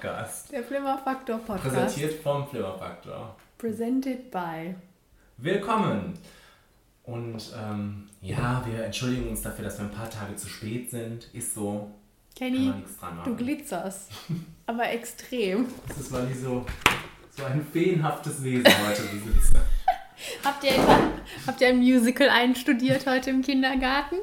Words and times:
Der 0.00 0.08
Flimmer-Podcast. 0.08 0.52
Der 0.52 0.64
Flimmerfaktor 0.64 1.38
Podcast. 1.38 1.74
Präsentiert 1.74 2.22
vom 2.22 2.48
Flimmerfaktor. 2.48 3.36
Presented 3.58 4.30
by. 4.30 4.74
Willkommen! 5.36 6.14
Und 7.04 7.52
ähm, 7.54 8.08
ja, 8.22 8.64
wir 8.66 8.84
entschuldigen 8.84 9.28
uns 9.28 9.42
dafür, 9.42 9.64
dass 9.64 9.78
wir 9.78 9.84
ein 9.84 9.90
paar 9.90 10.08
Tage 10.08 10.36
zu 10.36 10.48
spät 10.48 10.90
sind. 10.90 11.28
Ist 11.34 11.54
so. 11.54 11.90
Kenny, 12.34 12.72
du 13.24 13.36
glitzerst. 13.36 14.10
Aber 14.66 14.88
extrem. 14.88 15.66
Das 15.88 15.98
ist, 15.98 16.12
weil 16.12 16.30
ich 16.30 16.38
so, 16.38 16.64
so 17.36 17.44
ein 17.44 17.66
feenhaftes 17.70 18.42
Wesen 18.42 18.72
heute 18.86 19.02
besitze. 19.02 19.60
Habt 20.44 20.64
ihr, 20.64 20.72
habt 21.46 21.60
ihr 21.60 21.68
ein 21.68 21.78
Musical 21.78 22.28
einstudiert 22.30 23.06
heute 23.06 23.30
im 23.30 23.42
Kindergarten? 23.42 24.16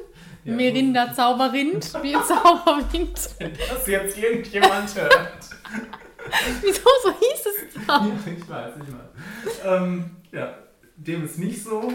Ja. 0.48 0.54
Merinda 0.54 1.12
Zauberrind, 1.12 1.92
wie 2.02 2.12
Zauberwind. 2.12 3.30
Wenn 3.38 3.52
das 3.52 3.86
jetzt 3.86 4.16
irgendjemand 4.16 4.94
hört. 4.94 5.38
Wieso 6.62 6.88
so 7.02 7.10
hieß 7.10 7.46
es 7.46 7.86
doch? 7.86 8.04
Ja, 8.04 8.12
ich 8.26 8.48
weiß, 8.48 8.74
ich 8.76 8.92
weiß. 8.94 9.60
Ähm, 9.66 10.10
ja, 10.32 10.54
dem 10.96 11.24
ist 11.24 11.38
nicht 11.38 11.62
so. 11.62 11.92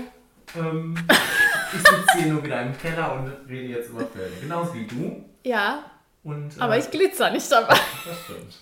Ähm, 0.55 0.95
ich 1.73 1.79
sitze 1.79 2.17
hier 2.17 2.33
nur 2.33 2.43
wieder 2.43 2.61
im 2.61 2.77
Keller 2.77 3.13
und 3.13 3.31
rede 3.49 3.69
jetzt 3.69 3.89
über 3.89 4.05
Filme. 4.05 4.35
Genauso 4.41 4.73
wie 4.75 4.85
du. 4.85 5.25
Ja, 5.43 5.85
Und, 6.23 6.55
äh, 6.57 6.61
aber 6.61 6.77
ich 6.77 6.91
glitzer 6.91 7.31
nicht 7.31 7.51
dabei. 7.51 7.75
Das 8.05 8.23
stimmt. 8.23 8.55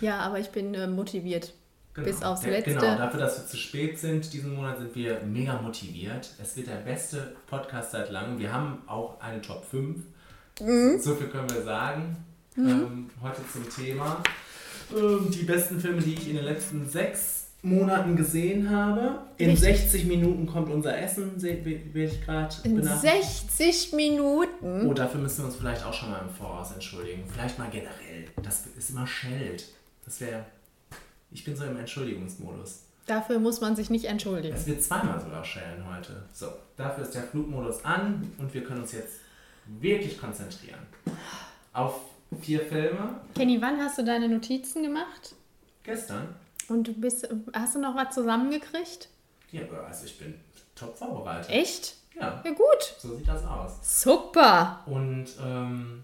Ja, 0.00 0.20
aber 0.20 0.38
ich 0.38 0.50
bin 0.50 0.72
äh, 0.74 0.86
motiviert. 0.86 1.52
Genau. 1.96 2.06
Bis 2.08 2.22
aufs 2.22 2.42
Ja, 2.44 2.50
Letzte. 2.50 2.70
Genau, 2.74 2.96
dafür, 2.98 3.20
dass 3.20 3.38
wir 3.40 3.46
zu 3.46 3.56
spät 3.56 3.98
sind, 3.98 4.32
diesen 4.32 4.54
Monat 4.54 4.78
sind 4.78 4.94
wir 4.94 5.20
mega 5.22 5.60
motiviert. 5.60 6.30
Es 6.40 6.56
wird 6.56 6.68
der 6.68 6.76
beste 6.76 7.34
Podcast 7.48 7.92
seit 7.92 8.10
langem. 8.10 8.38
Wir 8.38 8.52
haben 8.52 8.82
auch 8.86 9.18
eine 9.20 9.40
Top 9.40 9.64
5. 9.64 9.96
Mhm. 10.60 10.98
So 11.00 11.14
viel 11.14 11.28
können 11.28 11.50
wir 11.50 11.62
sagen. 11.62 12.16
Ähm, 12.58 13.10
heute 13.22 13.40
zum 13.52 13.68
Thema. 13.68 14.22
Ähm, 14.94 15.30
die 15.30 15.42
besten 15.44 15.80
Filme, 15.80 16.00
die 16.00 16.14
ich 16.14 16.28
in 16.28 16.36
den 16.36 16.44
letzten 16.44 16.88
sechs 16.88 17.48
Monaten 17.62 18.14
gesehen 18.14 18.70
habe. 18.70 19.18
In 19.38 19.50
Richtig. 19.50 19.78
60 19.80 20.04
Minuten 20.04 20.46
kommt 20.46 20.70
unser 20.70 20.96
Essen, 20.98 21.38
se- 21.40 21.64
werde 21.64 22.04
ich 22.14 22.22
gerade 22.24 22.54
In 22.62 22.76
benachrichtigt. 22.76 23.50
60 23.50 23.92
Minuten. 23.94 24.86
Oh, 24.86 24.92
dafür 24.94 25.20
müssen 25.20 25.38
wir 25.38 25.46
uns 25.46 25.56
vielleicht 25.56 25.84
auch 25.84 25.92
schon 25.92 26.10
mal 26.10 26.20
im 26.20 26.30
Voraus 26.30 26.72
entschuldigen. 26.72 27.24
Vielleicht 27.32 27.58
mal 27.58 27.68
generell. 27.70 28.26
Das 28.42 28.64
ist 28.78 28.90
immer 28.90 29.06
Scheld. 29.06 29.64
Das 30.04 30.20
wäre. 30.20 30.44
Ich 31.36 31.44
bin 31.44 31.54
so 31.54 31.64
im 31.64 31.76
Entschuldigungsmodus. 31.76 32.84
Dafür 33.04 33.38
muss 33.38 33.60
man 33.60 33.76
sich 33.76 33.90
nicht 33.90 34.06
entschuldigen. 34.06 34.56
Es 34.56 34.66
wird 34.66 34.82
zweimal 34.82 35.20
sogar 35.20 35.44
schellen 35.44 35.84
heute. 35.94 36.22
So, 36.32 36.46
dafür 36.78 37.04
ist 37.04 37.14
der 37.14 37.24
Flugmodus 37.24 37.84
an 37.84 38.32
und 38.38 38.54
wir 38.54 38.64
können 38.64 38.80
uns 38.80 38.92
jetzt 38.92 39.16
wirklich 39.66 40.18
konzentrieren. 40.18 40.78
Auf 41.74 42.00
vier 42.40 42.60
Filme. 42.60 43.20
Kenny, 43.34 43.60
wann 43.60 43.78
hast 43.82 43.98
du 43.98 44.02
deine 44.04 44.30
Notizen 44.30 44.82
gemacht? 44.82 45.34
Gestern. 45.82 46.34
Und 46.68 46.88
du 46.88 46.94
bist, 46.94 47.28
hast 47.52 47.74
du 47.74 47.80
noch 47.80 47.94
was 47.94 48.14
zusammengekriegt? 48.14 49.10
Ja, 49.52 49.60
also 49.86 50.06
ich 50.06 50.18
bin 50.18 50.40
top 50.74 50.96
vorbereitet. 50.96 51.50
Echt? 51.50 51.96
Ja, 52.18 52.42
Ja 52.46 52.50
gut. 52.52 52.94
so 52.98 53.14
sieht 53.14 53.28
das 53.28 53.44
aus. 53.44 53.72
Super. 54.02 54.80
Und 54.86 55.26
ähm, 55.44 56.02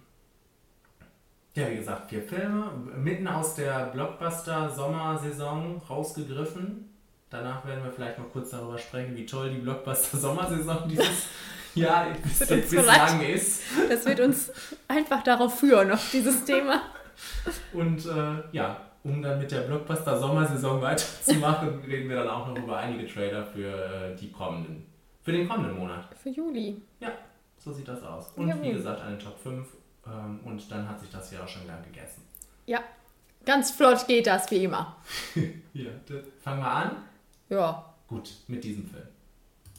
ja, 1.55 1.71
wie 1.71 1.77
gesagt, 1.77 2.09
vier 2.09 2.23
Filme, 2.23 2.71
mitten 2.97 3.29
aus 3.29 3.55
der 3.55 3.91
Blockbuster-Sommersaison 3.93 5.83
rausgegriffen. 5.89 6.89
Danach 7.29 7.67
werden 7.67 7.85
wir 7.85 7.91
vielleicht 7.91 8.19
mal 8.19 8.27
kurz 8.33 8.51
darüber 8.51 8.79
sprechen, 8.79 9.15
wie 9.17 9.27
toll 9.27 9.51
die 9.51 9.59
Blockbuster-Sommersaison 9.59 10.89
dieses 10.89 11.27
Jahr 11.75 12.07
bislang 12.39 13.23
ist. 13.23 13.63
Das 13.89 14.07
wird 14.07 14.21
uns 14.21 14.51
einfach 14.89 15.23
darauf 15.23 15.59
führen, 15.59 15.93
auf 15.93 16.11
dieses 16.11 16.45
Thema. 16.45 16.83
Und 17.73 18.07
äh, 18.07 18.43
ja, 18.53 18.81
um 19.05 19.21
dann 19.21 19.39
mit 19.39 19.51
der 19.51 19.61
Blockbuster-Sommersaison 19.63 20.81
weiterzumachen, 20.81 21.81
reden 21.87 22.09
wir 22.09 22.17
dann 22.17 22.29
auch 22.29 22.47
noch 22.49 22.57
über 22.57 22.79
einige 22.79 23.07
Trailer 23.07 23.45
für 23.45 23.69
äh, 23.69 24.17
die 24.17 24.31
kommenden, 24.31 24.87
für 25.23 25.33
den 25.33 25.47
kommenden 25.49 25.79
Monat. 25.79 26.09
Für 26.23 26.31
Juli. 26.31 26.81
Ja, 27.01 27.13
so 27.59 27.73
sieht 27.73 27.89
das 27.89 28.03
aus. 28.03 28.33
Und 28.37 28.49
Jawohl. 28.49 28.63
wie 28.63 28.73
gesagt, 28.73 29.03
eine 29.03 29.19
Top 29.19 29.39
5 29.39 29.67
ähm, 30.07 30.41
und 30.45 30.71
dann 30.71 30.89
hat 30.89 31.01
sich 31.01 31.11
das 31.11 31.31
hier 31.31 31.43
auch 31.43 31.49
schon 31.49 31.65
gern 31.67 31.83
gegessen. 31.85 32.23
Ja. 32.67 32.81
Ganz 33.45 33.73
flott 33.73 34.07
geht 34.07 34.27
das, 34.29 34.51
wie 34.53 34.65
immer. 34.65 34.97
Hier, 35.73 36.01
das- 36.07 36.23
fangen 36.45 36.61
wir 36.61 36.71
an. 36.71 36.97
Ja. 37.49 37.85
Gut, 38.07 38.31
mit 38.47 38.63
diesem 38.63 38.89
Film. 38.89 39.03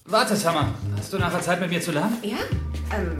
Warte, 0.05 0.35
Summer. 0.35 0.73
Hast 0.97 1.13
du 1.13 1.17
nachher 1.17 1.39
Zeit 1.41 1.61
mit 1.61 1.69
mir 1.69 1.79
zu 1.79 1.91
lernen? 1.93 2.17
Ja? 2.23 2.35
Ähm. 2.93 3.17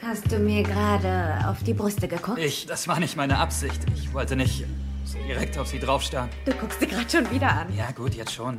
Hast 0.00 0.32
du 0.32 0.38
mir 0.38 0.62
gerade 0.62 1.46
auf 1.46 1.62
die 1.62 1.74
Brüste 1.74 2.08
geguckt? 2.08 2.38
Ich, 2.38 2.66
das 2.66 2.88
war 2.88 2.98
nicht 2.98 3.16
meine 3.16 3.38
Absicht. 3.38 3.82
Ich 3.94 4.12
wollte 4.14 4.34
nicht 4.34 4.64
so 5.04 5.18
direkt 5.18 5.58
auf 5.58 5.68
sie 5.68 5.78
draufstarren. 5.78 6.30
Du 6.46 6.52
guckst 6.54 6.80
sie 6.80 6.86
gerade 6.86 7.08
schon 7.08 7.30
wieder 7.30 7.50
an. 7.52 7.76
Ja, 7.76 7.90
gut, 7.92 8.14
jetzt 8.14 8.32
schon. 8.32 8.58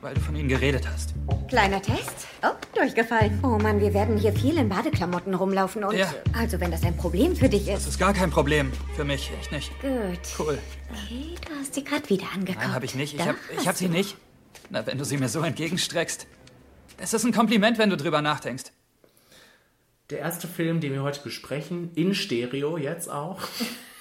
Weil 0.00 0.14
du 0.14 0.20
von 0.20 0.36
ihnen 0.36 0.48
geredet 0.48 0.86
hast. 0.88 1.12
Kleiner 1.48 1.82
Test. 1.82 2.28
Oh, 2.44 2.54
durchgefallen. 2.74 3.40
Oh 3.42 3.58
Mann, 3.58 3.80
wir 3.80 3.92
werden 3.94 4.16
hier 4.16 4.32
viel 4.32 4.56
in 4.56 4.68
Badeklamotten 4.68 5.34
rumlaufen 5.34 5.82
und. 5.82 5.96
Ja. 5.96 6.12
Also, 6.36 6.60
wenn 6.60 6.70
das 6.70 6.84
ein 6.84 6.96
Problem 6.96 7.34
für 7.34 7.48
dich 7.48 7.66
Das 7.66 7.80
ist. 7.82 7.88
ist 7.88 7.98
gar 7.98 8.12
kein 8.14 8.30
Problem. 8.30 8.72
Für 8.94 9.02
mich, 9.04 9.30
echt 9.40 9.50
nicht. 9.50 9.72
Gut. 9.80 10.20
Cool. 10.38 10.58
Okay, 10.92 11.34
du 11.48 11.54
hast 11.58 11.74
sie 11.74 11.82
gerade 11.82 12.08
wieder 12.08 12.26
angeguckt. 12.32 12.58
Nein, 12.64 12.74
habe 12.74 12.84
ich 12.84 12.94
nicht. 12.94 13.14
Ich 13.14 13.18
Da 13.18 13.26
hab, 13.30 13.36
ich 13.58 13.66
hab 13.66 13.74
sie 13.76 13.88
nicht. 13.88 14.16
Na, 14.70 14.86
wenn 14.86 14.98
du 14.98 15.04
sie 15.04 15.16
mir 15.16 15.28
so 15.28 15.40
entgegenstreckst. 15.40 16.26
Das 16.98 17.12
ist 17.12 17.24
ein 17.24 17.32
Kompliment, 17.32 17.78
wenn 17.78 17.90
du 17.90 17.96
drüber 17.96 18.22
nachdenkst. 18.22 18.66
Der 20.10 20.20
erste 20.20 20.46
Film, 20.46 20.80
den 20.80 20.92
wir 20.92 21.02
heute 21.02 21.20
besprechen, 21.22 21.90
in 21.94 22.14
Stereo 22.14 22.76
jetzt 22.78 23.10
auch, 23.10 23.40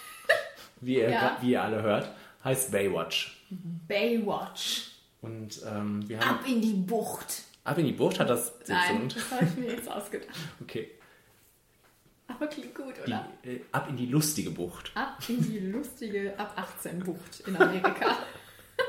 wie 0.81 0.97
ihr, 0.97 1.09
Ja. 1.09 1.37
wie 1.41 1.51
ihr 1.53 1.63
alle 1.63 1.81
hört, 1.81 2.11
heißt 2.43 2.71
Baywatch. 2.71 3.41
Baywatch. 3.87 4.91
Und 5.21 5.61
ähm, 5.65 6.07
wir 6.07 6.19
haben. 6.19 6.39
Ab 6.39 6.47
in 6.47 6.61
die 6.61 6.73
Bucht. 6.73 7.43
Ab 7.63 7.77
in 7.77 7.85
die 7.85 7.91
Bucht 7.93 8.19
hat 8.19 8.29
das 8.29 8.53
Nein, 8.67 9.09
das 9.09 9.31
habe 9.31 9.45
ich 9.45 9.57
mir 9.57 9.71
jetzt 9.71 9.89
ausgedacht. 9.89 10.29
Okay. 10.61 10.91
Aber 12.29 12.47
klingt 12.47 12.75
gut, 12.75 12.93
Die, 12.97 13.09
oder? 13.09 13.25
äh, 13.43 13.61
ab 13.71 13.87
in 13.89 13.95
die 13.95 14.05
lustige 14.07 14.51
Bucht. 14.51 14.91
Ab 14.95 15.17
in 15.29 15.41
die 15.41 15.59
lustige 15.59 16.37
Ab 16.37 16.53
18 16.57 16.99
Bucht 16.99 17.39
in 17.47 17.55
Amerika. 17.55 18.05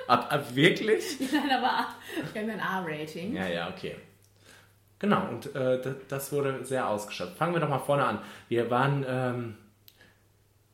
Ab, 0.09 0.31
ab 0.33 0.55
wirklich? 0.55 1.19
Nein, 1.21 1.51
aber 1.51 1.87
wir 2.33 2.43
haben 2.43 2.51
ein 2.51 2.61
A-Rating. 2.61 3.35
Ja, 3.35 3.47
ja, 3.47 3.71
okay. 3.71 3.97
Genau, 4.99 5.29
und 5.29 5.55
äh, 5.55 5.81
das, 5.81 5.95
das 6.09 6.33
wurde 6.33 6.65
sehr 6.65 6.89
ausgeschöpft. 6.89 7.37
Fangen 7.39 7.55
wir 7.55 7.61
doch 7.61 7.69
mal 7.69 7.79
vorne 7.79 8.05
an. 8.05 8.19
Wir 8.49 8.71
waren 8.71 9.05
ähm, 9.09 9.57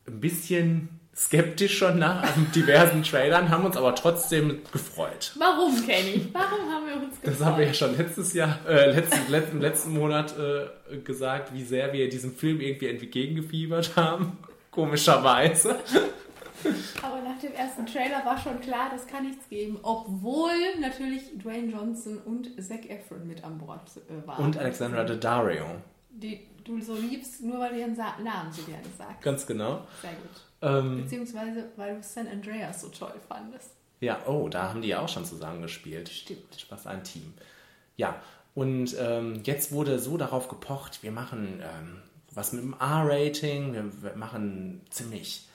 ein 0.07 0.19
bisschen 0.19 0.94
skeptisch 1.15 1.77
schon 1.77 1.99
nach 1.99 2.23
diversen 2.53 3.03
Trailern, 3.03 3.49
haben 3.49 3.65
uns 3.65 3.77
aber 3.77 3.95
trotzdem 3.95 4.61
gefreut. 4.71 5.31
Warum, 5.37 5.73
Kenny? 5.85 6.27
Warum 6.33 6.71
haben 6.71 6.87
wir 6.87 6.95
uns 6.95 7.21
gefreut? 7.21 7.39
Das 7.39 7.45
haben 7.45 7.57
wir 7.57 7.67
ja 7.67 7.73
schon 7.73 7.97
letztes 7.97 8.33
Jahr, 8.33 8.59
äh, 8.67 8.91
letzten, 8.91 9.31
letzten, 9.31 9.61
letzten 9.61 9.93
Monat 9.93 10.35
äh, 10.37 10.97
gesagt, 10.97 11.53
wie 11.53 11.63
sehr 11.63 11.93
wir 11.93 12.09
diesem 12.09 12.35
Film 12.35 12.59
irgendwie 12.59 12.89
entgegengefiebert 12.89 13.95
haben. 13.95 14.37
Komischerweise. 14.71 15.77
Aber 17.01 17.21
nach 17.21 17.39
dem 17.39 17.53
ersten 17.53 17.85
Trailer 17.85 18.25
war 18.25 18.37
schon 18.37 18.59
klar, 18.59 18.89
das 18.91 19.07
kann 19.07 19.25
nichts 19.25 19.47
geben. 19.47 19.79
Obwohl 19.83 20.51
natürlich 20.81 21.37
Dwayne 21.37 21.71
Johnson 21.71 22.17
und 22.25 22.61
Zac 22.61 22.89
Efron 22.89 23.25
mit 23.25 23.43
an 23.43 23.57
Bord 23.57 23.89
äh, 24.09 24.27
waren. 24.27 24.43
Und 24.43 24.57
Alexandra 24.57 25.03
Daddario. 25.03 25.65
Die 26.09 26.47
du 26.65 26.81
so 26.81 26.95
liebst, 26.95 27.41
nur 27.43 27.59
weil 27.59 27.71
du 27.71 27.79
ihren 27.79 27.95
Namen 27.95 28.51
so 28.51 28.63
gerne 28.63 28.87
sagst. 28.97 29.21
Ganz 29.21 29.45
genau. 29.45 29.87
Sehr 30.01 30.11
gut. 30.11 30.41
Ähm, 30.65 31.03
Beziehungsweise, 31.03 31.69
weil 31.75 31.95
du 31.95 32.03
San 32.03 32.27
Andreas 32.27 32.81
so 32.81 32.89
toll 32.89 33.13
fandest. 33.27 33.71
Ja, 34.01 34.19
oh, 34.27 34.49
da 34.49 34.69
haben 34.69 34.81
die 34.81 34.89
ja 34.89 34.99
auch 34.99 35.09
schon 35.09 35.25
zusammen 35.25 35.61
gespielt. 35.61 36.09
Stimmt. 36.09 36.55
Spaß 36.57 36.87
ein 36.87 37.03
Team. 37.03 37.33
Ja, 37.95 38.21
und 38.55 38.95
ähm, 38.99 39.41
jetzt 39.43 39.71
wurde 39.71 39.99
so 39.99 40.17
darauf 40.17 40.47
gepocht, 40.47 41.03
wir 41.03 41.11
machen 41.11 41.61
ähm, 41.61 42.01
was 42.33 42.51
mit 42.51 42.63
dem 42.63 42.73
R-Rating, 42.73 43.73
wir, 43.73 44.03
wir 44.03 44.15
machen 44.15 44.81
ziemlich 44.89 45.47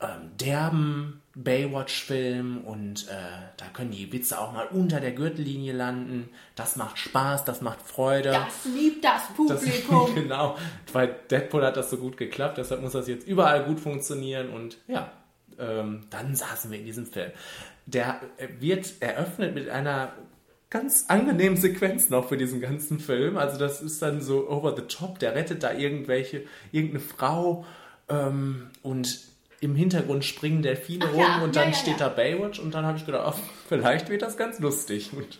ähm, 0.00 0.30
derben 0.38 1.20
Baywatch-Film 1.34 2.58
und 2.64 3.06
äh, 3.08 3.12
da 3.56 3.66
können 3.72 3.92
die 3.92 4.12
Witze 4.12 4.38
auch 4.40 4.52
mal 4.52 4.66
unter 4.66 5.00
der 5.00 5.12
Gürtellinie 5.12 5.72
landen. 5.72 6.28
Das 6.56 6.76
macht 6.76 6.98
Spaß, 6.98 7.44
das 7.44 7.60
macht 7.60 7.80
Freude. 7.82 8.30
Das 8.30 8.64
liebt 8.64 9.04
das 9.04 9.22
Das, 9.48 9.60
Publikum. 9.60 10.14
genau, 10.14 10.56
weil 10.92 11.14
Deadpool 11.30 11.64
hat 11.64 11.76
das 11.76 11.90
so 11.90 11.98
gut 11.98 12.16
geklappt, 12.16 12.58
deshalb 12.58 12.82
muss 12.82 12.92
das 12.92 13.08
jetzt 13.08 13.26
überall 13.26 13.64
gut 13.64 13.78
funktionieren 13.78 14.50
und 14.50 14.78
ja, 14.88 15.12
ähm, 15.58 16.06
dann 16.10 16.34
saßen 16.34 16.70
wir 16.70 16.78
in 16.78 16.84
diesem 16.84 17.06
Film. 17.06 17.30
Der 17.86 18.20
äh, 18.38 18.48
wird 18.58 18.94
eröffnet 19.00 19.54
mit 19.54 19.68
einer 19.68 20.12
ganz 20.68 21.06
angenehmen 21.08 21.58
Sequenz 21.58 22.10
noch 22.10 22.28
für 22.28 22.36
diesen 22.36 22.60
ganzen 22.60 23.00
Film. 23.00 23.36
Also 23.36 23.58
das 23.58 23.82
ist 23.82 24.00
dann 24.02 24.20
so 24.20 24.48
over 24.48 24.74
the 24.76 24.82
top, 24.82 25.18
der 25.18 25.34
rettet 25.34 25.62
da 25.62 25.72
irgendwelche, 25.72 26.44
irgendeine 26.72 27.00
Frau 27.00 27.64
ähm, 28.08 28.70
und 28.82 29.29
im 29.60 29.74
Hintergrund 29.74 30.24
springen 30.24 30.62
Delfine 30.62 31.04
Ach 31.06 31.12
rum 31.12 31.20
ja, 31.20 31.42
und 31.42 31.54
ja, 31.54 31.62
dann 31.62 31.72
ja, 31.72 31.78
steht 31.78 32.00
da 32.00 32.08
Baywatch 32.08 32.58
und 32.58 32.72
dann 32.72 32.86
habe 32.86 32.96
ich 32.96 33.04
gedacht, 33.04 33.24
ach, 33.26 33.38
vielleicht 33.68 34.08
wird 34.08 34.22
das 34.22 34.36
ganz 34.36 34.58
lustig. 34.58 35.12
Und 35.12 35.38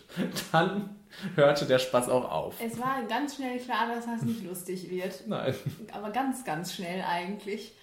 dann 0.53 0.91
hörte 1.37 1.65
der 1.65 1.79
Spaß 1.79 2.09
auch 2.11 2.31
auf. 2.31 2.55
Es 2.63 2.79
war 2.79 3.03
ganz 3.09 3.37
schnell 3.37 3.59
klar, 3.59 3.89
dass 3.95 4.05
das 4.05 4.23
nicht 4.23 4.45
lustig 4.45 4.91
wird. 4.91 5.27
Nein. 5.27 5.55
Aber 5.93 6.11
ganz, 6.11 6.45
ganz 6.45 6.75
schnell 6.75 7.03
eigentlich. 7.03 7.75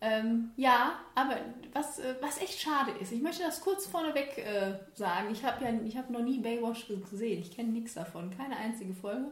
Ähm, 0.00 0.50
ja, 0.56 0.94
aber 1.14 1.36
was, 1.72 1.98
äh, 1.98 2.14
was 2.20 2.40
echt 2.40 2.60
schade 2.60 2.92
ist, 3.00 3.12
ich 3.12 3.20
möchte 3.20 3.42
das 3.42 3.60
kurz 3.60 3.86
vorneweg 3.86 4.38
äh, 4.38 4.74
sagen. 4.94 5.28
Ich 5.32 5.44
habe 5.44 5.64
ja 5.64 5.72
ich 5.84 5.96
hab 5.96 6.08
noch 6.08 6.22
nie 6.22 6.38
Baywatch 6.38 6.86
gesehen. 7.10 7.42
Ich 7.42 7.54
kenne 7.54 7.70
nichts 7.70 7.94
davon, 7.94 8.30
keine 8.30 8.56
einzige 8.56 8.94
Folge. 8.94 9.26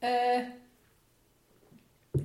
Äh, 0.00 0.44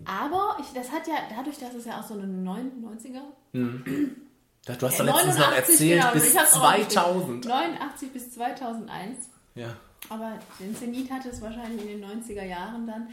aber 0.05 0.57
ich, 0.59 0.67
das 0.73 0.91
hat 0.91 1.07
ja, 1.07 1.15
dadurch, 1.35 1.57
dass 1.57 1.73
es 1.73 1.85
ja 1.85 1.99
auch 1.99 2.03
so 2.03 2.13
eine 2.13 2.25
99er, 2.25 3.21
Du 4.65 4.71
hast 4.71 4.81
doch 4.81 4.91
Ja, 4.91 5.03
letztens 5.03 5.37
noch 5.37 5.51
89, 5.51 5.57
erzählt, 5.57 6.01
genau, 6.01 6.13
bis 6.13 6.33
ich 6.33 6.39
hab's 6.39 6.53
auch 6.53 6.77
nicht 6.77 6.91
2000. 6.91 7.45
89 7.45 8.13
bis 8.13 8.31
2001. 8.31 9.29
Ja. 9.55 9.75
Aber 10.09 10.39
den 10.59 10.75
Zenit 10.75 11.11
hatte 11.11 11.29
es 11.29 11.41
wahrscheinlich 11.41 11.81
in 11.81 11.99
den 11.99 12.23
90er 12.23 12.45
Jahren 12.45 12.87
dann. 12.87 13.09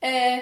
Äh, 0.00 0.40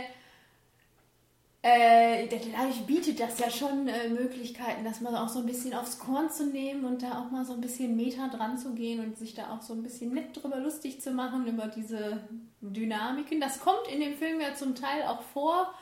äh, 1.65 2.29
dadurch 2.29 2.85
bietet 2.87 3.21
das 3.21 3.39
ja 3.39 3.49
schon 3.49 3.87
äh, 3.87 4.09
Möglichkeiten, 4.09 4.85
das 4.85 5.01
mal 5.01 5.15
auch 5.17 5.29
so 5.29 5.39
ein 5.39 5.47
bisschen 5.47 5.75
aufs 5.75 5.99
Korn 5.99 6.29
zu 6.31 6.47
nehmen 6.47 6.85
und 6.85 7.03
da 7.03 7.21
auch 7.21 7.31
mal 7.31 7.45
so 7.45 7.53
ein 7.53 7.61
bisschen 7.61 7.97
Meta 7.97 8.29
dran 8.29 8.59
zu 8.59 8.75
gehen 8.75 8.99
und 8.99 9.17
sich 9.17 9.35
da 9.35 9.53
auch 9.53 9.63
so 9.63 9.73
ein 9.73 9.83
bisschen 9.85 10.13
nett 10.13 10.37
drüber 10.37 10.59
lustig 10.59 11.01
zu 11.01 11.13
machen 11.13 11.47
über 11.47 11.69
diese 11.69 12.21
Dynamiken. 12.61 13.41
Das 13.41 13.61
kommt 13.61 13.87
in 13.93 14.01
dem 14.01 14.15
Film 14.17 14.41
ja 14.41 14.55
zum 14.55 14.75
Teil 14.75 15.05
auch 15.05 15.23
vor. 15.23 15.73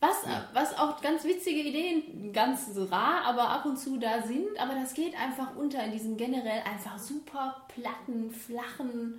Was, 0.00 0.16
was 0.52 0.78
auch 0.78 1.00
ganz 1.00 1.24
witzige 1.24 1.58
Ideen, 1.60 2.32
ganz 2.32 2.70
rar, 2.90 3.24
aber 3.24 3.48
ab 3.48 3.66
und 3.66 3.76
zu 3.76 3.98
da 3.98 4.22
sind. 4.22 4.58
Aber 4.60 4.74
das 4.74 4.94
geht 4.94 5.18
einfach 5.18 5.56
unter 5.56 5.82
in 5.84 5.90
diesem 5.90 6.16
generell 6.16 6.62
einfach 6.62 6.98
super 6.98 7.62
platten, 7.68 8.30
flachen 8.30 9.18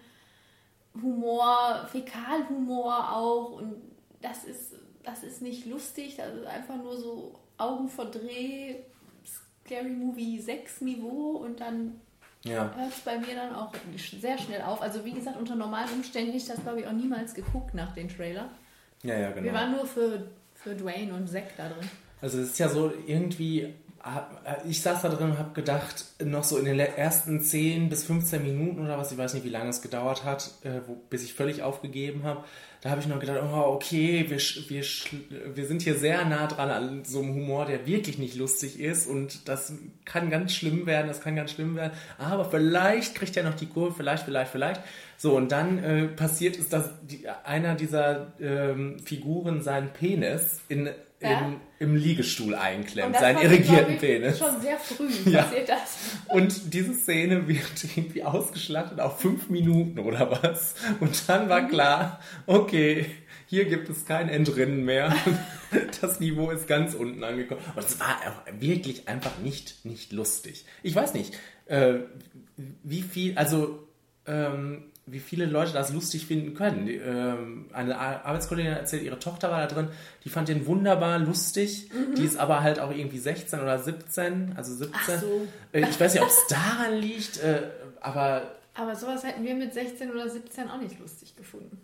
Humor, 1.01 1.85
Fäkalhumor 1.91 3.11
auch. 3.13 3.51
Und 3.59 3.75
das 4.21 4.45
ist, 4.45 4.75
das 5.03 5.23
ist 5.23 5.41
nicht 5.41 5.65
lustig, 5.65 6.15
das 6.15 6.33
ist 6.33 6.45
einfach 6.47 6.75
nur 6.77 6.97
so 6.97 7.35
Augenverdreh, 7.57 8.77
Scary 9.65 9.89
Movie 9.89 10.39
6 10.39 10.81
Niveau 10.81 11.31
und 11.43 11.59
dann 11.59 11.99
Ja. 12.45 12.73
hört 12.73 12.89
es 12.93 12.99
bei 13.01 13.17
mir 13.19 13.35
dann 13.35 13.53
auch 13.53 13.73
sehr 14.21 14.37
schnell 14.37 14.61
auf. 14.61 14.81
Also 14.81 15.03
wie 15.03 15.11
gesagt, 15.11 15.37
unter 15.37 15.55
normalen 15.55 15.89
Umständen 15.93 16.31
hätte 16.31 16.37
ich 16.41 16.47
das 16.47 16.61
glaube 16.63 16.79
ich 16.79 16.87
auch 16.87 16.93
niemals 16.93 17.33
geguckt 17.33 17.73
nach 17.73 17.93
den 17.93 18.07
Trailer. 18.07 18.49
Ja, 19.03 19.17
ja, 19.17 19.35
Wir 19.35 19.41
genau. 19.41 19.53
waren 19.53 19.71
nur 19.73 19.85
für, 19.85 20.29
für 20.61 20.75
Dwayne 20.75 21.13
und 21.13 21.27
Zack 21.27 21.55
da 21.57 21.69
drin. 21.69 21.89
Also 22.21 22.39
es 22.39 22.49
ist 22.49 22.59
ja 22.59 22.67
so 22.67 22.91
irgendwie, 23.07 23.73
ich 24.67 24.81
saß 24.81 25.03
da 25.03 25.09
drin 25.09 25.31
und 25.31 25.39
habe 25.39 25.53
gedacht, 25.53 26.05
noch 26.21 26.43
so 26.43 26.57
in 26.57 26.65
den 26.65 26.79
ersten 26.79 27.41
10 27.41 27.89
bis 27.89 28.03
15 28.03 28.43
Minuten 28.43 28.83
oder 28.83 28.97
was, 28.97 29.11
ich 29.11 29.17
weiß 29.17 29.33
nicht, 29.35 29.45
wie 29.45 29.49
lange 29.49 29.69
es 29.69 29.81
gedauert 29.81 30.25
hat, 30.25 30.51
äh, 30.63 30.81
bis 31.09 31.23
ich 31.23 31.33
völlig 31.33 31.63
aufgegeben 31.63 32.23
habe, 32.23 32.43
da 32.81 32.89
habe 32.89 33.01
ich 33.01 33.07
noch 33.07 33.19
gedacht, 33.19 33.39
oh, 33.41 33.73
okay, 33.73 34.25
wir, 34.29 34.37
wir, 34.37 35.55
wir 35.55 35.65
sind 35.65 35.81
hier 35.81 35.95
sehr 35.95 36.25
nah 36.25 36.47
dran 36.47 36.69
an 36.69 37.05
so 37.05 37.21
einem 37.21 37.35
Humor, 37.35 37.65
der 37.65 37.85
wirklich 37.85 38.17
nicht 38.17 38.35
lustig 38.35 38.79
ist 38.79 39.07
und 39.07 39.47
das 39.47 39.73
kann 40.05 40.29
ganz 40.29 40.53
schlimm 40.53 40.85
werden, 40.85 41.07
das 41.07 41.21
kann 41.21 41.35
ganz 41.35 41.51
schlimm 41.51 41.75
werden, 41.75 41.93
aber 42.17 42.45
vielleicht 42.45 43.15
kriegt 43.15 43.35
er 43.35 43.43
noch 43.43 43.55
die 43.55 43.67
Kurve, 43.67 43.95
vielleicht, 43.95 44.23
vielleicht, 44.23 44.51
vielleicht. 44.51 44.81
So, 45.21 45.35
und 45.35 45.51
dann 45.51 45.83
äh, 45.83 46.05
passiert 46.07 46.55
ist, 46.55 46.71
dass 46.71 46.91
die, 47.01 47.27
einer 47.43 47.75
dieser 47.75 48.31
ähm, 48.39 48.99
Figuren 49.03 49.61
seinen 49.61 49.89
Penis 49.89 50.61
in, 50.69 50.89
Ja. 51.21 51.41
in, 51.41 51.55
im 51.79 51.95
Liegestuhl 51.97 52.55
einklemmt, 52.55 53.17
seinen 53.17 53.41
irrigierten 53.41 53.95
ich, 53.95 53.99
Penis. 53.99 54.39
Schon 54.39 54.61
sehr 54.61 54.77
früh 54.77 55.09
Ja. 55.29 55.43
passiert 55.43 55.67
das. 55.67 55.97
Und 56.29 56.73
diese 56.73 56.93
Szene 56.93 57.49
wird 57.49 57.83
irgendwie 57.97 58.23
ausgeschlachtet 58.23 59.01
auf 59.01 59.19
fünf 59.19 59.49
Minuten 59.49 59.99
oder 59.99 60.31
was. 60.41 60.75
Und 61.01 61.27
dann 61.27 61.49
war 61.49 61.67
klar, 61.67 62.21
okay, 62.45 63.05
hier 63.47 63.65
gibt 63.65 63.89
es 63.89 64.05
kein 64.05 64.29
Entrinnen 64.29 64.85
mehr. 64.85 65.13
Das 66.01 66.19
Niveau 66.19 66.49
ist 66.49 66.67
ganz 66.67 66.95
unten 66.95 67.23
angekommen. 67.23 67.61
Und 67.75 67.85
es 67.85 67.99
war 67.99 68.15
auch 68.25 68.59
wirklich 68.59 69.07
einfach 69.07 69.37
nicht, 69.43 69.85
nicht 69.85 70.11
lustig. 70.13 70.65
Ich 70.81 70.95
weiß 70.95 71.13
nicht, 71.13 71.37
äh, 71.67 71.95
wie 72.83 73.03
viel, 73.03 73.37
also 73.37 73.87
ähm, 74.25 74.85
wie 75.11 75.19
viele 75.19 75.45
Leute 75.45 75.73
das 75.73 75.91
lustig 75.93 76.25
finden 76.25 76.53
können. 76.53 76.87
Ähm, 76.87 77.65
eine 77.73 77.97
Ar- 77.97 78.25
Arbeitskollegin 78.25 78.71
erzählt, 78.73 79.03
ihre 79.03 79.19
Tochter 79.19 79.49
war 79.51 79.59
da 79.61 79.67
drin, 79.67 79.87
die 80.23 80.29
fand 80.29 80.47
den 80.49 80.65
wunderbar 80.65 81.19
lustig. 81.19 81.89
Die 82.17 82.23
ist 82.23 82.37
aber 82.37 82.61
halt 82.61 82.79
auch 82.79 82.91
irgendwie 82.91 83.19
16 83.19 83.59
oder 83.59 83.79
17, 83.79 84.53
also 84.55 84.73
17. 84.75 84.93
Ach 84.97 85.19
so. 85.21 85.47
Äh, 85.73 85.81
Ich 85.89 85.99
weiß 85.99 86.13
nicht, 86.13 86.23
ob 86.23 86.29
es 86.29 86.47
daran 86.47 86.95
liegt, 86.99 87.37
äh, 87.43 87.61
aber 88.01 88.43
Aber 88.75 88.95
sowas 88.95 89.23
hätten 89.23 89.43
wir 89.43 89.55
mit 89.55 89.73
16 89.73 90.11
oder 90.11 90.29
17 90.29 90.69
auch 90.69 90.79
nicht 90.79 90.99
lustig 90.99 91.35
gefunden. 91.35 91.79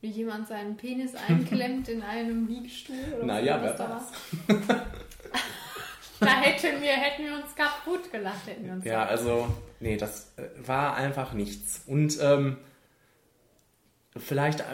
Wie 0.00 0.10
jemand 0.10 0.48
seinen 0.48 0.76
Penis 0.76 1.12
einklemmt 1.28 1.88
in 1.88 2.02
einem 2.02 2.46
Liegestuhl 2.46 2.96
oder 3.16 3.26
naja, 3.26 3.62
was 3.62 3.76
da 3.76 3.88
war. 3.88 4.06
Da 6.24 6.40
hätten 6.40 6.82
wir, 6.82 6.92
hätten 6.92 7.24
wir 7.24 7.34
uns 7.34 7.54
kaputt 7.54 8.10
gelacht, 8.10 8.46
hätten 8.46 8.64
wir 8.64 8.72
uns 8.72 8.84
Ja, 8.84 9.04
also, 9.04 9.48
nee, 9.80 9.96
das 9.96 10.32
äh, 10.36 10.42
war 10.66 10.96
einfach 10.96 11.32
nichts. 11.32 11.82
Und 11.86 12.18
ähm, 12.20 12.58
vielleicht, 14.16 14.60
äh, 14.60 14.64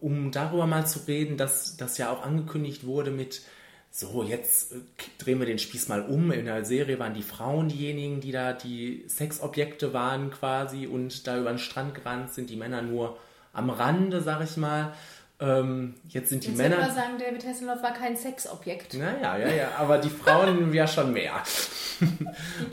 um 0.00 0.30
darüber 0.30 0.66
mal 0.66 0.86
zu 0.86 1.00
reden, 1.00 1.36
dass 1.36 1.76
das 1.76 1.98
ja 1.98 2.10
auch 2.10 2.22
angekündigt 2.22 2.86
wurde 2.86 3.10
mit, 3.10 3.42
so, 3.90 4.22
jetzt 4.22 4.72
äh, 4.72 4.76
drehen 5.18 5.38
wir 5.38 5.46
den 5.46 5.58
Spieß 5.58 5.88
mal 5.88 6.02
um. 6.02 6.30
In 6.30 6.44
der 6.44 6.64
Serie 6.64 6.98
waren 6.98 7.14
die 7.14 7.22
Frauen 7.22 7.68
diejenigen, 7.68 8.20
die 8.20 8.32
da 8.32 8.52
die 8.52 9.04
Sexobjekte 9.08 9.92
waren 9.92 10.30
quasi 10.30 10.86
und 10.86 11.26
da 11.26 11.38
über 11.38 11.50
den 11.50 11.58
Strand 11.58 11.94
gerannt 11.94 12.32
sind, 12.32 12.50
die 12.50 12.56
Männer 12.56 12.82
nur 12.82 13.18
am 13.52 13.70
Rande, 13.70 14.20
sag 14.20 14.42
ich 14.42 14.56
mal. 14.56 14.94
Ähm, 15.40 15.94
jetzt 16.08 16.28
sind 16.28 16.44
die 16.44 16.48
Jetzt 16.48 16.58
Männer... 16.58 16.76
würde 16.76 16.88
man 16.88 16.94
sagen, 16.94 17.18
David 17.18 17.46
Hasselhoff 17.46 17.82
war 17.82 17.94
kein 17.94 18.16
Sexobjekt. 18.16 18.94
Naja, 18.94 19.38
ja, 19.38 19.48
ja, 19.48 19.68
aber 19.78 19.98
die 19.98 20.10
Frauen 20.10 20.72
ja 20.72 20.86
schon 20.86 21.12
mehr. 21.12 21.42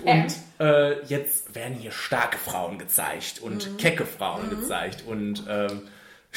Und 0.03 0.35
äh, 0.59 1.01
jetzt 1.05 1.55
werden 1.55 1.75
hier 1.75 1.91
starke 1.91 2.37
Frauen 2.37 2.77
gezeigt 2.77 3.39
und 3.41 3.77
kecke 3.77 4.05
Frauen 4.05 4.49
gezeigt 4.49 5.03
und 5.07 5.45
ähm, 5.49 5.83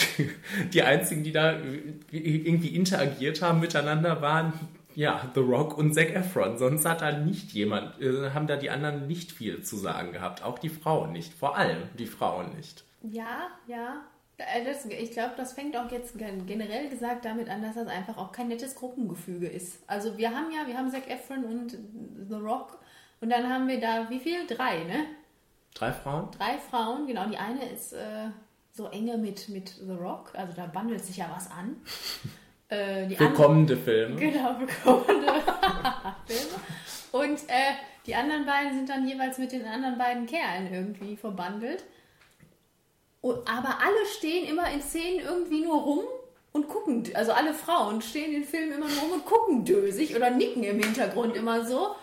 die 0.73 0.83
einzigen, 0.83 1.25
die 1.25 1.33
da 1.33 1.57
irgendwie 2.11 2.75
interagiert 2.77 3.43
haben 3.43 3.61
miteinander, 3.61 4.23
waren 4.23 4.53
ja 4.95 5.31
The 5.35 5.41
Rock 5.41 5.77
und 5.77 5.95
Zac 5.95 6.15
Efron. 6.15 6.59
Sonst 6.59 6.85
hat 6.85 7.01
da 7.01 7.13
nicht 7.13 7.53
jemand, 7.53 8.01
äh, 8.01 8.31
haben 8.31 8.47
da 8.47 8.57
die 8.57 8.71
anderen 8.71 9.07
nicht 9.07 9.33
viel 9.33 9.63
zu 9.63 9.77
sagen 9.77 10.13
gehabt. 10.13 10.43
Auch 10.43 10.59
die 10.59 10.69
Frauen 10.69 11.13
nicht. 11.13 11.35
Vor 11.35 11.57
allem 11.57 11.79
die 11.99 12.07
Frauen 12.07 12.55
nicht. 12.57 12.85
Ja, 13.03 13.49
ja. 13.67 14.03
Äh, 14.41 14.65
Das, 14.65 14.85
ich 14.87 15.13
glaube, 15.13 15.33
das 15.37 15.53
fängt 15.53 15.77
auch 15.77 15.91
jetzt 15.91 16.17
gen- 16.19 16.47
generell 16.47 16.89
gesagt 16.89 17.25
damit 17.25 17.49
an, 17.49 17.63
dass 17.63 17.75
das 17.75 17.87
einfach 17.89 18.17
auch 18.19 18.33
kein 18.33 18.49
nettes 18.49 18.75
Gruppengefüge 18.75 19.47
ist. 19.49 19.79
Also 19.87 20.17
wir 20.19 20.31
haben 20.35 20.51
ja, 20.51 20.67
wir 20.67 20.77
haben 20.77 20.91
Zac 20.91 21.09
Efron 21.11 21.45
und 21.45 21.77
The 22.29 22.35
Rock 22.37 22.79
und 23.21 23.31
dann 23.31 23.49
haben 23.49 23.69
wir 23.69 23.81
da, 23.81 24.09
wie 24.11 24.19
viel? 24.19 24.47
Drei, 24.47 24.85
ne? 24.85 25.05
Drei 25.75 25.93
Frauen? 25.93 26.29
Drei 26.37 26.59
Frauen, 26.59 27.07
genau. 27.07 27.27
Die 27.29 27.37
eine 27.37 27.65
ist 27.69 27.93
äh, 27.93 28.29
so 28.73 28.87
enge 28.89 29.19
mit, 29.19 29.49
mit 29.49 29.69
The 29.69 29.93
Rock, 29.93 30.33
also 30.35 30.53
da 30.55 30.67
bandelt 30.67 31.05
sich 31.05 31.17
ja 31.19 31.31
was 31.35 31.51
an. 31.51 31.77
Äh, 32.73 33.09
die 33.09 33.17
Für 33.17 33.31
kommende 33.31 33.77
Filme. 33.77 34.15
Genau, 34.15 34.55
für 34.55 34.67
kommende 34.85 35.27
Filme. 36.27 36.55
Und 37.11 37.41
äh, 37.49 37.73
die 38.07 38.15
anderen 38.15 38.47
beiden 38.47 38.73
sind 38.75 38.89
dann 38.89 39.09
jeweils 39.09 39.39
mit 39.39 39.51
den 39.51 39.65
anderen 39.67 39.99
beiden 39.99 40.25
Kerlen 40.27 40.73
irgendwie 40.73 41.17
verbandelt. 41.17 41.83
Aber 43.23 43.79
alle 43.81 44.07
stehen 44.17 44.49
immer 44.49 44.71
in 44.71 44.83
Szenen 44.83 45.21
irgendwie 45.21 45.61
nur 45.61 45.83
rum 45.83 46.05
und 46.53 46.69
gucken. 46.69 47.05
Also 47.15 47.33
alle 47.33 47.55
Frauen 47.55 48.01
stehen 48.03 48.35
in 48.35 48.45
Filmen 48.45 48.73
immer 48.73 48.89
nur 48.89 48.99
rum 49.01 49.13
und 49.13 49.27
gucken 49.27 49.65
dösig 49.65 50.17
oder 50.17 50.31
nicken 50.31 50.63
im 50.65 50.83
Hintergrund 50.83 51.37
immer 51.37 51.65
so. 51.65 51.95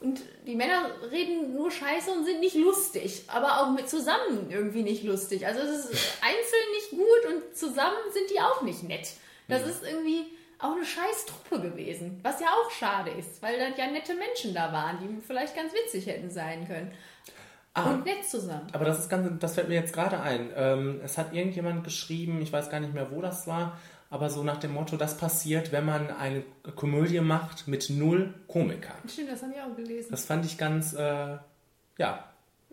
Und 0.00 0.20
die 0.46 0.56
Männer 0.56 0.90
reden 1.10 1.54
nur 1.54 1.70
Scheiße 1.70 2.12
und 2.12 2.24
sind 2.24 2.40
nicht 2.40 2.56
lustig, 2.56 3.24
aber 3.28 3.62
auch 3.62 3.70
mit 3.70 3.88
zusammen 3.88 4.50
irgendwie 4.50 4.82
nicht 4.82 5.02
lustig. 5.02 5.46
Also 5.46 5.60
es 5.60 5.86
ist 5.86 6.18
einzeln 6.20 6.72
nicht 6.74 6.90
gut 6.90 7.34
und 7.34 7.56
zusammen 7.56 7.96
sind 8.12 8.30
die 8.30 8.40
auch 8.40 8.60
nicht 8.62 8.82
nett. 8.82 9.08
Das 9.48 9.66
ist 9.66 9.82
irgendwie 9.82 10.26
auch 10.58 10.76
eine 10.76 10.84
scheiß 10.84 11.26
Truppe 11.26 11.62
gewesen, 11.70 12.20
was 12.22 12.40
ja 12.40 12.48
auch 12.48 12.70
schade 12.70 13.10
ist, 13.12 13.42
weil 13.42 13.58
da 13.58 13.68
ja 13.76 13.90
nette 13.90 14.14
Menschen 14.14 14.54
da 14.54 14.72
waren, 14.72 14.98
die 15.00 15.26
vielleicht 15.26 15.56
ganz 15.56 15.72
witzig 15.72 16.06
hätten 16.06 16.30
sein 16.30 16.66
können. 16.66 16.92
Ah. 17.74 17.90
Und 17.90 18.04
nett 18.04 18.24
zusammen. 18.24 18.68
Aber 18.72 18.84
das 18.84 19.00
ist 19.00 19.08
ganz, 19.08 19.28
das 19.40 19.54
fällt 19.54 19.68
mir 19.68 19.74
jetzt 19.74 19.92
gerade 19.92 20.20
ein. 20.20 20.50
Ähm, 20.56 21.00
es 21.04 21.18
hat 21.18 21.34
irgendjemand 21.34 21.82
geschrieben, 21.82 22.40
ich 22.40 22.52
weiß 22.52 22.70
gar 22.70 22.78
nicht 22.78 22.94
mehr, 22.94 23.10
wo 23.10 23.20
das 23.20 23.48
war, 23.48 23.76
aber 24.10 24.30
so 24.30 24.44
nach 24.44 24.58
dem 24.58 24.72
Motto, 24.72 24.96
das 24.96 25.16
passiert, 25.16 25.72
wenn 25.72 25.84
man 25.84 26.08
eine 26.10 26.44
Komödie 26.76 27.20
macht 27.20 27.66
mit 27.66 27.90
null 27.90 28.32
Komikern. 28.46 28.96
Stimmt, 29.08 29.32
das 29.32 29.42
habe 29.42 29.54
ich 29.54 29.60
auch 29.60 29.74
gelesen. 29.74 30.08
Das 30.12 30.24
fand 30.24 30.46
ich 30.46 30.56
ganz, 30.56 30.94
äh, 30.94 31.36
ja, 31.98 32.24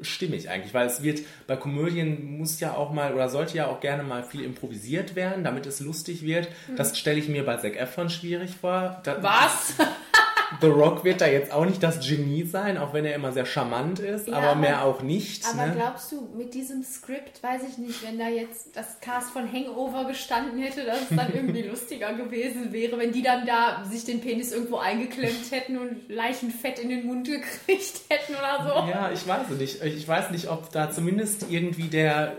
stimmig 0.01 0.50
eigentlich, 0.50 0.74
weil 0.74 0.88
es 0.88 1.01
wird, 1.01 1.22
bei 1.48 1.55
Komödien 1.55 2.38
muss 2.38 2.60
ja 2.60 2.75
auch 2.75 2.91
mal, 2.91 3.13
oder 3.13 3.29
sollte 3.29 3.58
ja 3.58 3.67
auch 3.67 3.79
gerne 3.79 4.03
mal 4.03 4.24
viel 4.24 4.43
improvisiert 4.43 5.15
werden, 5.15 5.43
damit 5.43 5.65
es 5.65 5.79
lustig 5.79 6.24
wird. 6.24 6.48
Das 6.75 6.98
stelle 6.98 7.20
ich 7.20 7.27
mir 7.27 7.46
bei 7.46 7.58
Zac 7.58 7.75
Efron 7.75 8.10
schwierig 8.10 8.55
vor. 8.55 9.01
Da, 9.03 9.22
Was? 9.24 9.75
The 10.60 10.67
Rock 10.67 11.03
wird 11.05 11.22
da 11.22 11.27
jetzt 11.27 11.51
auch 11.53 11.65
nicht 11.65 11.81
das 11.81 12.05
Genie 12.05 12.43
sein, 12.43 12.77
auch 12.77 12.93
wenn 12.93 13.05
er 13.05 13.15
immer 13.15 13.31
sehr 13.31 13.46
charmant 13.46 14.00
ist, 14.00 14.27
Ja, 14.27 14.36
aber 14.36 14.55
mehr 14.55 14.84
auch 14.84 15.01
nicht. 15.01 15.46
Aber 15.48 15.67
ne? 15.67 15.74
glaubst 15.75 16.12
du, 16.12 16.27
mit 16.36 16.53
diesem 16.53 16.84
Skript, 16.84 17.41
weiß 17.41 17.62
ich 17.70 17.77
nicht, 17.77 18.05
wenn 18.05 18.20
da 18.20 18.27
jetzt 18.27 18.75
das 18.75 19.00
Cast 19.00 19.31
von 19.31 19.51
Hangover 19.51 20.05
gestanden 20.05 20.60
hätte, 20.60 20.84
dass 20.84 21.10
es 21.10 21.15
dann 21.15 21.27
irgendwie 21.34 21.62
lustiger 21.62 22.13
gewesen 22.13 22.74
wäre, 22.74 22.98
wenn 23.00 23.12
die 23.13 23.24
dann 23.24 23.46
da 23.46 23.84
sich 23.89 24.03
den 24.03 24.20
Penis 24.20 24.51
irgendwo 24.51 24.77
eingeklemmt 24.77 25.51
hätten 25.51 25.77
und 25.77 26.10
Leichenfett 26.10 26.79
in 26.79 26.89
den 26.89 27.05
Mund 27.05 27.27
gekriegt 27.27 28.01
hätten 28.10 28.34
oder 28.36 28.63
so? 28.63 28.89
Ja, 28.89 29.12
ich 29.13 29.25
weiß 29.25 29.50
es 29.51 29.58
nicht. 29.58 29.84
Ich 29.84 30.08
weiß 30.08 30.31
nicht, 30.31 30.50
ob 30.50 30.72
da 30.72 30.91
zumindest 30.91 31.46
irgendwie 31.50 31.88
der 31.88 32.34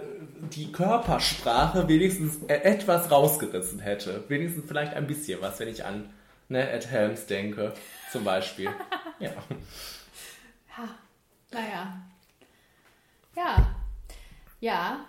die 0.54 0.72
Körpersprache 0.72 1.88
wenigstens 1.88 2.38
e- 2.48 2.52
etwas 2.52 3.10
rausgerissen 3.10 3.78
hätte. 3.78 4.24
Wenigstens 4.28 4.64
vielleicht 4.66 4.94
ein 4.94 5.06
bisschen 5.06 5.40
was, 5.40 5.60
wenn 5.60 5.68
ich 5.68 5.84
an 5.84 6.10
ne, 6.48 6.68
Ed 6.70 6.90
Helms 6.90 7.26
denke, 7.26 7.72
zum 8.12 8.24
Beispiel. 8.24 8.70
ja. 9.18 9.30
Ha, 10.76 10.88
naja. 11.50 12.02
Ja. 13.34 13.74
Ja. 14.60 15.06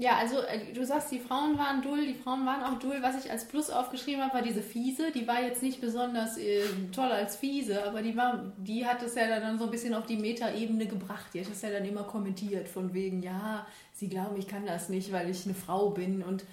Ja, 0.00 0.16
also 0.16 0.40
äh, 0.42 0.72
du 0.72 0.86
sagst, 0.86 1.10
die 1.10 1.18
Frauen 1.18 1.58
waren 1.58 1.82
dull, 1.82 2.06
die 2.06 2.14
Frauen 2.14 2.46
waren 2.46 2.62
auch 2.62 2.78
dull. 2.78 2.98
Was 3.00 3.24
ich 3.24 3.30
als 3.32 3.48
Plus 3.48 3.68
aufgeschrieben 3.68 4.22
habe, 4.22 4.34
war 4.34 4.42
diese 4.42 4.62
Fiese. 4.62 5.10
Die 5.10 5.26
war 5.26 5.42
jetzt 5.42 5.60
nicht 5.60 5.80
besonders 5.80 6.38
äh, 6.38 6.62
toll 6.92 7.10
als 7.10 7.34
Fiese, 7.34 7.84
aber 7.84 8.02
die 8.02 8.16
war, 8.16 8.52
die 8.58 8.86
hat 8.86 9.02
es 9.02 9.16
ja 9.16 9.40
dann 9.40 9.58
so 9.58 9.64
ein 9.64 9.70
bisschen 9.72 9.94
auf 9.94 10.06
die 10.06 10.16
Metaebene 10.16 10.86
gebracht. 10.86 11.26
Die 11.34 11.40
hat 11.40 11.50
es 11.50 11.62
ja 11.62 11.70
dann 11.70 11.84
immer 11.84 12.04
kommentiert, 12.04 12.68
von 12.68 12.94
wegen, 12.94 13.22
ja, 13.22 13.66
sie 13.92 14.08
glauben, 14.08 14.36
ich 14.36 14.46
kann 14.46 14.66
das 14.66 14.88
nicht, 14.88 15.10
weil 15.12 15.28
ich 15.30 15.44
eine 15.46 15.54
Frau 15.54 15.90
bin. 15.90 16.22
Und 16.22 16.44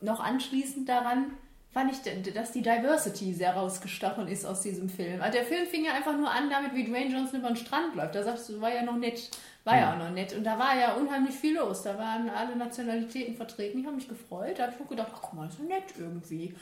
noch 0.00 0.20
anschließend 0.20 0.88
daran 0.88 1.32
fand 1.76 1.92
ich, 1.92 2.32
dass 2.32 2.52
die 2.52 2.62
Diversity 2.62 3.34
sehr 3.34 3.52
rausgestochen 3.52 4.28
ist 4.28 4.46
aus 4.46 4.62
diesem 4.62 4.88
Film. 4.88 5.20
Also 5.20 5.36
der 5.36 5.46
Film 5.46 5.66
fing 5.66 5.84
ja 5.84 5.92
einfach 5.92 6.16
nur 6.16 6.30
an 6.30 6.48
damit, 6.48 6.74
wie 6.74 6.84
Dwayne 6.84 7.12
Johnson 7.12 7.40
über 7.40 7.48
den 7.48 7.56
Strand 7.56 7.94
läuft. 7.94 8.14
Da 8.14 8.22
sagst 8.22 8.48
du, 8.48 8.62
war 8.62 8.72
ja 8.72 8.82
noch 8.82 8.96
nett. 8.96 9.28
War 9.64 9.76
ja 9.76 9.92
auch 9.92 9.98
noch 9.98 10.08
nett. 10.08 10.32
Und 10.32 10.44
da 10.44 10.58
war 10.58 10.74
ja 10.74 10.94
unheimlich 10.94 11.34
viel 11.34 11.54
los. 11.54 11.82
Da 11.82 11.98
waren 11.98 12.30
alle 12.30 12.56
Nationalitäten 12.56 13.36
vertreten. 13.36 13.80
Ich 13.80 13.84
habe 13.84 13.96
mich 13.96 14.08
gefreut. 14.08 14.58
Da 14.58 14.62
habe 14.62 14.72
ich 14.74 14.82
auch 14.82 14.88
gedacht, 14.88 15.12
ach 15.14 15.20
guck 15.20 15.34
mal, 15.34 15.48
ist 15.48 15.58
ja 15.58 15.64
nett 15.66 15.84
irgendwie. 15.98 16.54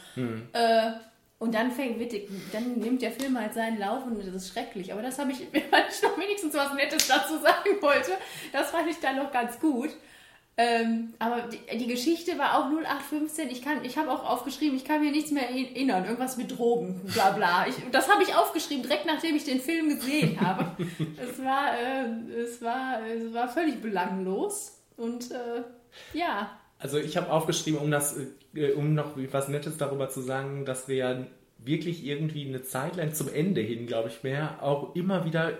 Äh, 0.52 0.90
und 1.38 1.54
dann 1.54 1.70
fängt, 1.70 2.00
wird, 2.00 2.12
dann 2.52 2.72
nimmt 2.80 3.00
der 3.00 3.12
Film 3.12 3.38
halt 3.38 3.54
seinen 3.54 3.78
Lauf 3.78 4.04
und 4.06 4.18
das 4.18 4.26
ist 4.26 4.48
schrecklich. 4.48 4.92
Aber 4.92 5.02
das 5.02 5.16
habe 5.20 5.30
ich, 5.30 5.38
weil 5.52 5.84
ich 5.88 6.02
noch 6.02 6.18
wenigstens 6.18 6.54
was 6.54 6.74
Nettes 6.74 7.06
dazu 7.06 7.38
sagen 7.38 7.80
wollte. 7.80 8.10
Das 8.50 8.72
fand 8.72 8.90
ich 8.90 8.98
dann 8.98 9.14
noch 9.14 9.30
ganz 9.30 9.60
gut. 9.60 9.90
Ähm, 10.56 11.14
aber 11.18 11.48
die, 11.48 11.78
die 11.78 11.86
Geschichte 11.88 12.38
war 12.38 12.56
auch 12.58 12.66
0815. 12.70 13.50
Ich, 13.50 13.60
kann- 13.62 13.84
ich 13.84 13.98
habe 13.98 14.10
auch 14.12 14.28
aufgeschrieben, 14.28 14.76
ich 14.76 14.84
kann 14.84 15.00
mir 15.00 15.10
nichts 15.10 15.32
mehr 15.32 15.48
erinnern. 15.50 16.04
Irgendwas 16.04 16.36
mit 16.36 16.56
Drogen, 16.56 17.00
bla 17.12 17.30
bla. 17.32 17.66
Ich, 17.68 17.74
das 17.90 18.08
habe 18.08 18.22
ich 18.22 18.34
aufgeschrieben, 18.36 18.84
direkt 18.84 19.04
nachdem 19.06 19.34
ich 19.34 19.44
den 19.44 19.60
Film 19.60 19.88
gesehen 19.88 20.40
habe. 20.40 20.64
es, 21.20 21.38
war, 21.44 21.76
äh, 21.76 22.36
es, 22.40 22.62
war, 22.62 23.00
es 23.06 23.34
war 23.34 23.48
völlig 23.48 23.82
belanglos. 23.82 24.80
Und 24.96 25.32
äh, 25.32 25.62
ja, 26.16 26.50
Also 26.78 26.98
ich 26.98 27.16
habe 27.16 27.32
aufgeschrieben, 27.32 27.80
um 27.80 27.90
das, 27.90 28.16
äh, 28.54 28.72
um 28.72 28.94
noch 28.94 29.16
was 29.32 29.48
Nettes 29.48 29.76
darüber 29.76 30.08
zu 30.08 30.20
sagen, 30.20 30.64
dass 30.64 30.86
wir 30.86 30.96
ja 30.96 31.26
wirklich 31.58 32.04
irgendwie 32.06 32.46
eine 32.46 32.62
Zeit 32.62 32.94
lang 32.94 33.12
zum 33.12 33.28
Ende 33.32 33.60
hin, 33.60 33.86
glaube 33.88 34.08
ich, 34.08 34.22
mehr 34.22 34.62
auch 34.62 34.94
immer 34.94 35.24
wieder 35.24 35.54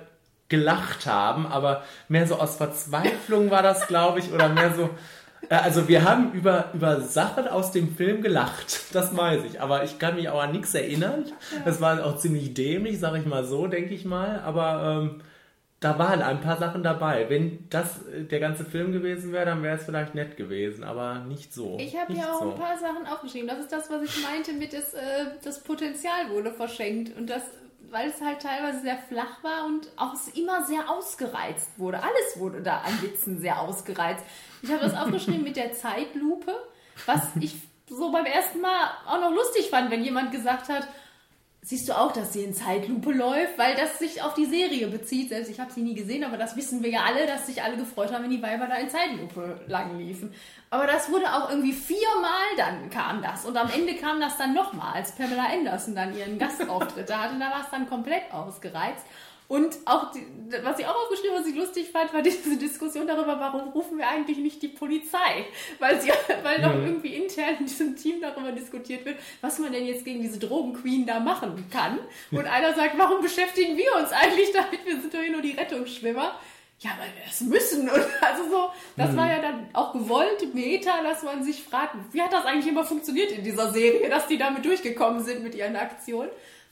gelacht 0.48 1.06
haben, 1.06 1.46
aber 1.46 1.82
mehr 2.08 2.26
so 2.26 2.36
aus 2.36 2.56
Verzweiflung 2.56 3.50
war 3.50 3.62
das, 3.62 3.86
glaube 3.86 4.18
ich, 4.20 4.32
oder 4.32 4.48
mehr 4.48 4.74
so. 4.74 4.90
äh, 5.48 5.54
Also 5.54 5.88
wir 5.88 6.04
haben 6.04 6.32
über, 6.32 6.70
über 6.74 7.00
Sachen 7.00 7.48
aus 7.48 7.72
dem 7.72 7.94
Film 7.96 8.22
gelacht, 8.22 8.80
das 8.94 9.16
weiß 9.16 9.42
ich, 9.44 9.60
aber 9.60 9.84
ich 9.84 9.98
kann 9.98 10.16
mich 10.16 10.28
auch 10.28 10.42
an 10.42 10.52
nichts 10.52 10.74
erinnern. 10.74 11.24
Das 11.64 11.80
war 11.80 12.04
auch 12.04 12.18
ziemlich 12.18 12.54
dämlich, 12.54 12.98
sage 13.00 13.18
ich 13.18 13.26
mal 13.26 13.44
so, 13.44 13.66
denke 13.66 13.94
ich 13.94 14.04
mal, 14.04 14.40
aber 14.44 15.00
ähm, 15.02 15.22
da 15.80 15.98
waren 15.98 16.22
ein 16.22 16.40
paar 16.40 16.56
Sachen 16.56 16.82
dabei. 16.82 17.26
Wenn 17.28 17.68
das 17.68 18.06
äh, 18.06 18.24
der 18.24 18.40
ganze 18.40 18.64
Film 18.64 18.92
gewesen 18.92 19.32
wäre, 19.32 19.44
dann 19.46 19.62
wäre 19.62 19.76
es 19.76 19.84
vielleicht 19.84 20.14
nett 20.14 20.36
gewesen, 20.36 20.82
aber 20.82 21.20
nicht 21.28 21.52
so. 21.52 21.76
Ich 21.78 21.94
habe 21.98 22.14
ja 22.14 22.32
auch 22.32 22.40
so. 22.42 22.52
ein 22.52 22.58
paar 22.58 22.78
Sachen 22.78 23.06
aufgeschrieben. 23.06 23.48
Das 23.48 23.58
ist 23.58 23.70
das, 23.72 23.90
was 23.90 24.02
ich 24.02 24.22
meinte 24.22 24.52
mit 24.54 24.72
das, 24.72 24.94
äh, 24.94 25.26
das 25.42 25.62
Potenzial 25.62 26.30
wurde 26.30 26.52
verschenkt. 26.52 27.14
Und 27.18 27.28
das, 27.28 27.42
weil 27.90 28.10
es 28.10 28.20
halt 28.20 28.42
teilweise 28.42 28.80
sehr 28.80 28.98
flach 28.98 29.42
war 29.42 29.66
und 29.66 29.88
auch 29.96 30.14
immer 30.34 30.64
sehr 30.64 30.90
ausgereizt 30.90 31.70
wurde. 31.78 32.02
Alles 32.02 32.38
wurde 32.38 32.62
da 32.62 32.78
an 32.78 33.02
Witzen 33.02 33.38
sehr 33.40 33.60
ausgereizt. 33.60 34.24
Ich 34.62 34.70
habe 34.70 34.80
das 34.80 34.94
aufgeschrieben 34.94 35.42
mit 35.42 35.56
der 35.56 35.72
Zeitlupe, 35.72 36.54
was 37.06 37.28
ich 37.40 37.56
so 37.88 38.10
beim 38.10 38.26
ersten 38.26 38.60
Mal 38.60 38.90
auch 39.06 39.20
noch 39.20 39.32
lustig 39.32 39.70
fand, 39.70 39.90
wenn 39.90 40.02
jemand 40.02 40.32
gesagt 40.32 40.68
hat, 40.68 40.88
Siehst 41.66 41.88
du 41.88 41.96
auch, 41.96 42.12
dass 42.12 42.34
sie 42.34 42.44
in 42.44 42.52
Zeitlupe 42.52 43.10
läuft, 43.10 43.56
weil 43.56 43.74
das 43.74 43.98
sich 43.98 44.20
auf 44.20 44.34
die 44.34 44.44
Serie 44.44 44.86
bezieht. 44.88 45.30
Selbst 45.30 45.48
ich 45.50 45.58
habe 45.58 45.72
sie 45.72 45.80
nie 45.80 45.94
gesehen, 45.94 46.22
aber 46.22 46.36
das 46.36 46.56
wissen 46.56 46.82
wir 46.82 46.90
ja 46.90 47.04
alle, 47.04 47.26
dass 47.26 47.46
sich 47.46 47.62
alle 47.62 47.78
gefreut 47.78 48.12
haben, 48.12 48.24
wenn 48.24 48.30
die 48.30 48.42
Weiber 48.42 48.66
da 48.66 48.74
in 48.74 48.90
Zeitlupe 48.90 49.60
lang 49.66 49.96
liefen. 49.96 50.34
Aber 50.68 50.86
das 50.86 51.10
wurde 51.10 51.24
auch 51.32 51.48
irgendwie 51.48 51.72
viermal 51.72 52.54
dann 52.58 52.90
kam 52.90 53.22
das. 53.22 53.46
Und 53.46 53.56
am 53.56 53.70
Ende 53.70 53.94
kam 53.94 54.20
das 54.20 54.36
dann 54.36 54.52
nochmal, 54.52 54.92
als 54.92 55.12
Pamela 55.12 55.46
Anderson 55.50 55.94
dann 55.94 56.14
ihren 56.14 56.38
Gastauftritt 56.38 57.08
da 57.08 57.20
hatte. 57.20 57.38
Da 57.38 57.50
war 57.50 57.62
es 57.62 57.70
dann 57.70 57.88
komplett 57.88 58.30
ausgereizt. 58.30 59.06
Und 59.46 59.76
auch, 59.84 60.10
die, 60.12 60.24
was 60.62 60.78
ich 60.78 60.86
auch 60.86 60.96
aufgeschrieben 60.96 61.32
habe, 61.36 61.44
was 61.44 61.50
ich 61.50 61.56
lustig 61.56 61.90
fand, 61.90 62.14
war 62.14 62.22
diese 62.22 62.56
Diskussion 62.56 63.06
darüber, 63.06 63.38
warum 63.38 63.68
rufen 63.72 63.98
wir 63.98 64.08
eigentlich 64.08 64.38
nicht 64.38 64.62
die 64.62 64.68
Polizei? 64.68 65.44
Weil, 65.78 66.00
sie, 66.00 66.08
weil 66.42 66.62
doch 66.62 66.72
irgendwie 66.72 67.14
intern 67.14 67.56
in 67.60 67.66
diesem 67.66 67.94
Team 67.94 68.22
darüber 68.22 68.52
diskutiert 68.52 69.04
wird, 69.04 69.18
was 69.42 69.58
man 69.58 69.72
denn 69.72 69.86
jetzt 69.86 70.04
gegen 70.04 70.22
diese 70.22 70.38
Drogenqueen 70.38 71.04
da 71.04 71.20
machen 71.20 71.66
kann. 71.70 71.98
Und 72.30 72.46
einer 72.46 72.74
sagt, 72.74 72.96
warum 72.96 73.20
beschäftigen 73.20 73.76
wir 73.76 73.94
uns 73.96 74.12
eigentlich 74.12 74.50
damit? 74.52 74.84
Wir 74.86 75.00
sind 75.00 75.12
doch 75.12 75.20
hier 75.20 75.32
nur 75.32 75.42
die 75.42 75.52
Rettungsschwimmer. 75.52 76.34
Ja, 76.80 76.90
weil 76.98 77.08
wir 77.16 77.24
es 77.30 77.40
müssen. 77.40 77.88
Und 77.88 78.04
also 78.20 78.50
so, 78.50 78.70
das 78.96 79.16
war 79.16 79.28
ja 79.28 79.40
dann 79.40 79.68
auch 79.72 79.92
gewollt, 79.92 80.54
Meta, 80.54 81.02
dass 81.02 81.22
man 81.22 81.44
sich 81.44 81.62
fragt, 81.62 81.96
wie 82.12 82.20
hat 82.20 82.32
das 82.32 82.44
eigentlich 82.46 82.66
immer 82.66 82.84
funktioniert 82.84 83.30
in 83.30 83.44
dieser 83.44 83.72
Serie, 83.72 84.08
dass 84.08 84.26
die 84.26 84.38
damit 84.38 84.64
durchgekommen 84.64 85.22
sind 85.24 85.42
mit 85.42 85.54
ihren 85.54 85.76
Aktionen. 85.76 86.30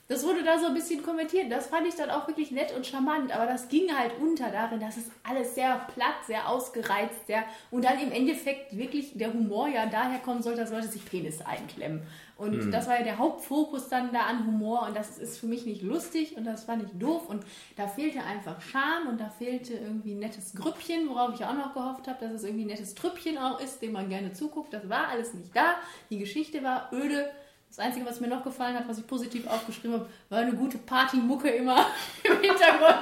Das 0.09 0.23
wurde 0.25 0.43
da 0.43 0.59
so 0.59 0.67
ein 0.67 0.73
bisschen 0.73 1.01
kommentiert. 1.01 1.51
Das 1.51 1.67
fand 1.67 1.87
ich 1.87 1.95
dann 1.95 2.09
auch 2.09 2.27
wirklich 2.27 2.51
nett 2.51 2.75
und 2.75 2.85
charmant. 2.85 3.33
Aber 3.33 3.45
das 3.45 3.69
ging 3.69 3.95
halt 3.97 4.11
unter 4.19 4.49
darin, 4.49 4.79
dass 4.79 4.97
es 4.97 5.09
alles 5.23 5.55
sehr 5.55 5.87
platt, 5.93 6.25
sehr 6.27 6.49
ausgereizt, 6.49 7.25
sehr 7.27 7.43
und 7.71 7.85
dann 7.85 7.99
im 7.99 8.11
Endeffekt 8.11 8.77
wirklich 8.77 9.17
der 9.17 9.33
Humor 9.33 9.69
ja 9.69 9.85
daher 9.85 10.19
kommen 10.19 10.43
sollte, 10.43 10.61
dass 10.61 10.71
Leute 10.71 10.87
sich 10.87 11.05
Penis 11.05 11.41
einklemmen. 11.41 12.03
Und 12.35 12.71
das 12.71 12.87
war 12.87 12.97
ja 12.97 13.03
der 13.03 13.19
Hauptfokus 13.19 13.89
dann 13.89 14.11
da 14.11 14.21
an 14.21 14.45
Humor 14.45 14.87
und 14.87 14.97
das 14.97 15.17
ist 15.19 15.39
für 15.39 15.45
mich 15.45 15.65
nicht 15.65 15.81
lustig 15.81 16.35
und 16.35 16.45
das 16.45 16.63
fand 16.65 16.83
ich 16.83 16.89
doof 16.99 17.29
und 17.29 17.45
da 17.77 17.87
fehlte 17.87 18.23
einfach 18.23 18.59
Charme 18.59 19.07
und 19.07 19.21
da 19.21 19.29
fehlte 19.29 19.73
irgendwie 19.73 20.13
ein 20.13 20.19
nettes 20.19 20.53
Grüppchen, 20.55 21.07
worauf 21.09 21.35
ich 21.35 21.45
auch 21.45 21.53
noch 21.53 21.73
gehofft 21.73 22.07
habe, 22.07 22.25
dass 22.25 22.33
es 22.33 22.43
irgendwie 22.43 22.65
ein 22.65 22.67
nettes 22.67 22.95
Trüppchen 22.95 23.37
auch 23.37 23.61
ist, 23.61 23.81
dem 23.81 23.93
man 23.93 24.09
gerne 24.09 24.33
zuguckt. 24.33 24.73
Das 24.73 24.89
war 24.89 25.09
alles 25.09 25.33
nicht 25.33 25.55
da. 25.55 25.75
Die 26.09 26.19
Geschichte 26.19 26.63
war 26.63 26.89
öde. 26.91 27.29
Das 27.75 27.83
Einzige, 27.83 28.05
was 28.05 28.19
mir 28.19 28.27
noch 28.27 28.43
gefallen 28.43 28.75
hat, 28.75 28.87
was 28.87 28.99
ich 28.99 29.07
positiv 29.07 29.47
aufgeschrieben 29.47 29.93
habe, 29.93 30.09
war 30.29 30.41
eine 30.41 30.53
gute 30.53 30.77
Partymucke 30.77 31.49
immer 31.49 31.87
im 32.23 32.33
Hintergrund. 32.33 32.99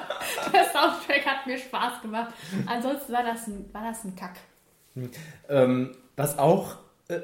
Der 0.53 0.63
Soundtrack 0.63 1.25
hat 1.25 1.45
mir 1.45 1.57
Spaß 1.57 2.01
gemacht. 2.01 2.33
Ansonsten 2.65 3.11
war 3.11 3.21
das 3.21 3.47
ein, 3.47 3.69
war 3.73 3.83
das 3.83 4.05
ein 4.05 4.15
Kack. 4.15 4.37
Ähm, 5.49 5.93
was 6.15 6.39
auch 6.39 6.77
äh, 7.09 7.19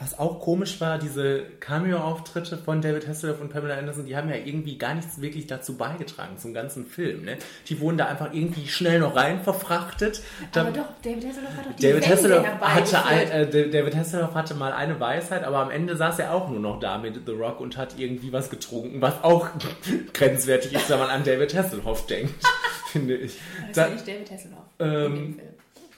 was 0.00 0.18
auch 0.18 0.38
komisch 0.40 0.80
war, 0.80 0.98
diese 0.98 1.42
Cameo-Auftritte 1.60 2.56
von 2.56 2.80
David 2.80 3.08
Hasselhoff 3.08 3.40
und 3.40 3.50
Pamela 3.50 3.76
Anderson, 3.76 4.06
die 4.06 4.16
haben 4.16 4.28
ja 4.28 4.36
irgendwie 4.36 4.78
gar 4.78 4.94
nichts 4.94 5.20
wirklich 5.20 5.46
dazu 5.48 5.76
beigetragen 5.76 6.38
zum 6.38 6.54
ganzen 6.54 6.86
Film. 6.86 7.24
Ne? 7.24 7.36
Die 7.68 7.80
wurden 7.80 7.98
da 7.98 8.06
einfach 8.06 8.32
irgendwie 8.32 8.68
schnell 8.68 9.00
noch 9.00 9.16
rein 9.16 9.42
verfrachtet. 9.42 10.22
Da- 10.52 10.60
Aber 10.62 10.70
doch, 10.70 10.86
David 11.02 11.26
Hasselhoff 11.26 11.56
hat 11.56 11.66
doch 11.66 11.76
die 11.76 11.82
David 11.82 12.08
Hasselhoff, 12.08 12.46
hatte 12.60 13.04
ein, 13.04 13.28
äh, 13.30 13.68
David 13.70 13.96
Hasselhoff 13.96 14.34
hatte 14.34 14.54
mal 14.54 14.72
eine 14.72 15.00
Weisheit, 15.00 15.42
aber 15.44 15.58
am 15.58 15.70
Ende 15.70 15.96
saß 15.96 16.18
er 16.20 16.32
auch 16.32 16.48
nur 16.48 16.60
noch 16.60 16.78
da 16.78 16.98
mit 16.98 17.26
The 17.26 17.32
Rock 17.32 17.60
und 17.60 17.76
hat 17.76 17.98
irgendwie 17.98 18.32
was 18.32 18.50
getrunken, 18.50 19.00
was 19.00 19.24
auch 19.24 19.48
grenzwertig 20.12 20.74
ist, 20.74 20.88
wenn 20.90 20.98
man 20.98 21.10
an 21.10 21.24
David 21.24 21.54
Hasselhoff 21.54 22.06
denkt, 22.06 22.34
finde 22.92 23.16
ich. 23.16 23.38
Das 23.60 23.68
ist 23.68 23.76
Da- 23.76 23.86
ja 23.88 23.92
nicht 23.94 24.06
David 24.08 24.30
Hasselhoff 24.30 24.64
Ähm, 24.78 24.86
in 25.04 25.14
dem 25.14 25.34
Film. 25.34 25.48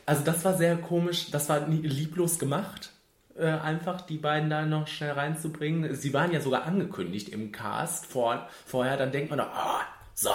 also 0.07 0.23
das 0.25 0.45
war 0.45 0.57
sehr 0.57 0.77
komisch, 0.77 1.31
das 1.31 1.49
war 1.49 1.67
lieblos 1.69 2.39
gemacht. 2.39 2.91
Äh, 3.39 3.47
einfach 3.47 4.01
die 4.01 4.19
beiden 4.19 4.51
da 4.51 4.67
noch 4.67 4.87
schnell 4.87 5.13
reinzubringen. 5.13 5.95
Sie 5.95 6.13
waren 6.13 6.33
ja 6.33 6.41
sogar 6.41 6.65
angekündigt 6.65 7.29
im 7.29 7.53
Cast 7.53 8.07
vor, 8.07 8.49
vorher, 8.67 8.97
dann 8.97 9.13
denkt 9.13 9.31
man 9.31 9.39
doch, 9.39 9.51
ah, 9.55 9.81
so, 10.15 10.31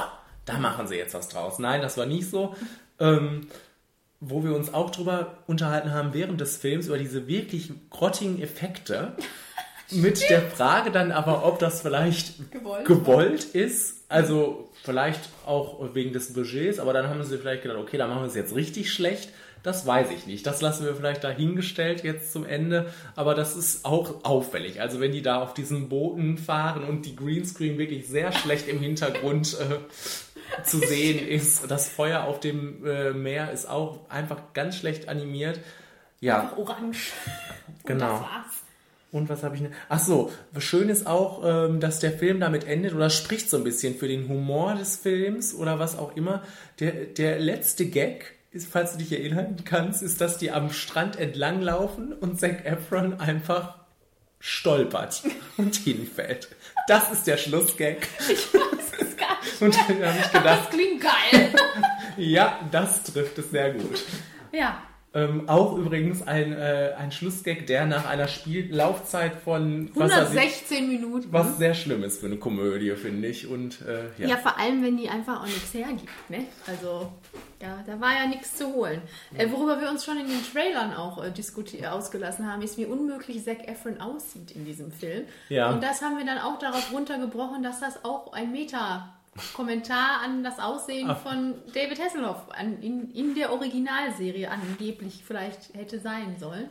da 0.45 0.57
machen 0.57 0.87
sie 0.87 0.95
jetzt 0.95 1.13
was 1.13 1.27
draus. 1.27 1.59
Nein, 1.59 1.81
das 1.81 1.97
war 1.97 2.05
nicht 2.05 2.29
so. 2.29 2.55
Ähm, 2.99 3.47
wo 4.21 4.43
wir 4.43 4.55
uns 4.55 4.73
auch 4.73 4.89
drüber 4.91 5.37
unterhalten 5.45 5.91
haben 5.91 6.13
während 6.13 6.39
des 6.39 6.57
Films, 6.57 6.87
über 6.87 6.97
diese 6.97 7.27
wirklich 7.27 7.71
grottigen 7.89 8.41
Effekte. 8.41 9.13
Mit 9.91 10.27
der 10.29 10.41
Frage 10.41 10.89
dann 10.89 11.11
aber, 11.11 11.45
ob 11.45 11.59
das 11.59 11.81
vielleicht 11.81 12.51
Gewollt. 12.51 12.85
gewollt 12.85 13.43
ist. 13.43 14.05
Also 14.09 14.71
vielleicht 14.83 15.29
auch 15.45 15.93
wegen 15.93 16.11
des 16.11 16.33
Budgets, 16.33 16.79
aber 16.79 16.91
dann 16.91 17.07
haben 17.07 17.23
sie 17.23 17.37
vielleicht 17.37 17.61
gedacht, 17.61 17.77
okay, 17.77 17.97
dann 17.97 18.09
machen 18.09 18.23
wir 18.23 18.27
es 18.27 18.35
jetzt 18.35 18.55
richtig 18.55 18.91
schlecht. 18.91 19.29
Das 19.65 19.85
weiß 19.87 20.11
ich 20.11 20.27
nicht. 20.27 20.45
Das 20.45 20.61
lassen 20.61 20.85
wir 20.85 20.95
vielleicht 20.95 21.23
dahingestellt 21.23 22.03
jetzt 22.03 22.31
zum 22.31 22.45
Ende. 22.45 22.93
Aber 23.15 23.33
das 23.33 23.55
ist 23.55 23.83
auch 23.83 24.23
auffällig. 24.23 24.79
Also 24.79 24.99
wenn 24.99 25.11
die 25.11 25.23
da 25.23 25.41
auf 25.41 25.55
diesen 25.55 25.89
Booten 25.89 26.37
fahren 26.37 26.83
und 26.83 27.05
die 27.07 27.15
Greenscreen 27.15 27.77
wirklich 27.79 28.07
sehr 28.07 28.31
schlecht 28.31 28.67
im 28.67 28.79
Hintergrund 28.79 29.57
äh, 29.59 30.63
zu 30.63 30.77
sehen 30.77 31.27
ist. 31.27 31.69
Das 31.71 31.89
Feuer 31.89 32.25
auf 32.25 32.39
dem 32.39 32.85
äh, 32.85 33.11
Meer 33.11 33.51
ist 33.51 33.67
auch 33.67 34.07
einfach 34.09 34.53
ganz 34.53 34.77
schlecht 34.77 35.09
animiert. 35.09 35.59
Ja, 36.21 36.41
Einfach 36.41 36.57
orange. 36.57 37.11
Und 37.67 37.85
Genau. 37.87 38.07
das 38.11 38.21
war's. 38.21 38.61
und 39.11 39.29
was 39.29 39.41
habe 39.43 39.55
ich 39.55 39.61
noch? 39.61 39.71
Ach 39.89 39.99
so, 39.99 40.31
schön 40.59 40.89
ist 40.89 41.07
auch, 41.07 41.41
ähm, 41.43 41.79
dass 41.79 41.99
der 41.99 42.11
Film 42.11 42.39
damit 42.39 42.65
endet 42.65 42.93
oder 42.93 43.09
spricht 43.09 43.49
so 43.49 43.57
ein 43.57 43.63
bisschen 43.63 43.95
für 43.95 44.07
den 44.07 44.27
Humor 44.29 44.75
des 44.75 44.95
Films 44.97 45.55
oder 45.55 45.79
was 45.79 45.97
auch 45.97 46.15
immer. 46.15 46.43
Der, 46.79 46.91
der 46.91 47.39
letzte 47.39 47.87
Gag, 47.87 48.34
ist, 48.55 48.71
falls 48.71 48.93
du 48.93 48.99
dich 48.99 49.11
erinnern 49.11 49.57
kannst, 49.65 50.01
ist, 50.01 50.21
dass 50.21 50.37
die 50.37 50.51
am 50.51 50.71
Strand 50.71 51.17
entlang 51.17 51.61
laufen 51.61 52.13
und 52.13 52.39
Zac 52.39 52.65
Efron 52.65 53.19
einfach 53.19 53.75
stolpert 54.39 55.23
und 55.57 55.75
hinfällt. 55.75 56.47
Das 56.87 57.11
ist 57.11 57.27
der 57.27 57.37
Schlussgag. 57.37 58.07
Ich 58.29 58.53
weiß 58.53 58.91
es 59.01 59.17
gar 59.17 59.39
nicht. 59.41 59.61
Und 59.61 59.75
dann 59.75 60.05
habe 60.07 60.17
ich 60.19 60.25
Das 60.25 60.31
gedacht, 60.33 60.69
klingt 60.71 61.01
geil. 61.01 61.53
ja, 62.17 62.59
das 62.71 63.03
trifft 63.03 63.37
es 63.39 63.51
sehr 63.51 63.73
gut. 63.73 64.03
ja. 64.51 64.81
Ähm, 65.15 65.47
auch 65.47 65.77
übrigens 65.77 66.27
ein, 66.27 66.51
äh, 66.51 66.93
ein 66.97 67.09
Schlussgag, 67.13 67.67
der 67.67 67.85
nach 67.85 68.05
einer 68.05 68.27
Spiellaufzeit 68.27 69.35
von 69.35 69.89
was 69.95 70.11
weiß 70.11 70.33
ich, 70.33 70.37
116 70.37 70.87
Minuten. 70.89 71.27
Was 71.31 71.57
sehr 71.57 71.73
schlimm 71.73 72.03
ist 72.03 72.19
für 72.19 72.25
eine 72.25 72.35
Komödie, 72.35 72.91
finde 72.95 73.29
ich. 73.29 73.47
Und 73.47 73.79
äh, 73.81 74.09
ja. 74.21 74.27
Ja, 74.27 74.37
vor 74.37 74.59
allem, 74.59 74.83
wenn 74.83 74.97
die 74.97 75.07
einfach 75.07 75.41
auch 75.41 75.45
nichts 75.45 75.73
hergibt. 75.73 76.09
Ne? 76.27 76.47
Also, 76.67 77.13
ja, 77.61 77.81
da 77.87 78.01
war 78.01 78.13
ja 78.13 78.27
nichts 78.27 78.55
zu 78.55 78.73
holen. 78.73 79.01
Äh, 79.37 79.49
worüber 79.51 79.79
wir 79.79 79.89
uns 79.89 80.03
schon 80.03 80.17
in 80.17 80.27
den 80.27 80.43
Trailern 80.51 80.93
auch 80.93 81.23
äh, 81.23 81.31
diskutiert, 81.31 81.87
ausgelassen 81.87 82.51
haben, 82.51 82.61
ist, 82.61 82.77
wie 82.77 82.85
unmöglich 82.85 83.41
Zac 83.45 83.69
Efron 83.69 84.01
aussieht 84.01 84.51
in 84.51 84.65
diesem 84.65 84.91
Film. 84.91 85.23
Ja. 85.47 85.71
Und 85.71 85.81
das 85.81 86.01
haben 86.01 86.17
wir 86.17 86.25
dann 86.25 86.39
auch 86.39 86.59
darauf 86.59 86.91
runtergebrochen, 86.91 87.63
dass 87.63 87.79
das 87.79 88.03
auch 88.03 88.33
ein 88.33 88.51
Meta-Kommentar 89.35 90.21
an 90.23 90.43
das 90.43 90.59
Aussehen 90.59 91.09
Ah. 91.09 91.15
von 91.15 91.55
David 91.73 91.99
Hasselhoff 91.99 92.49
an, 92.51 92.81
in, 92.81 93.11
in 93.11 93.35
der 93.35 93.51
Originalserie 93.51 94.49
angeblich 94.49 95.23
vielleicht 95.25 95.73
hätte 95.73 95.99
sein 95.99 96.37
sollen. 96.39 96.69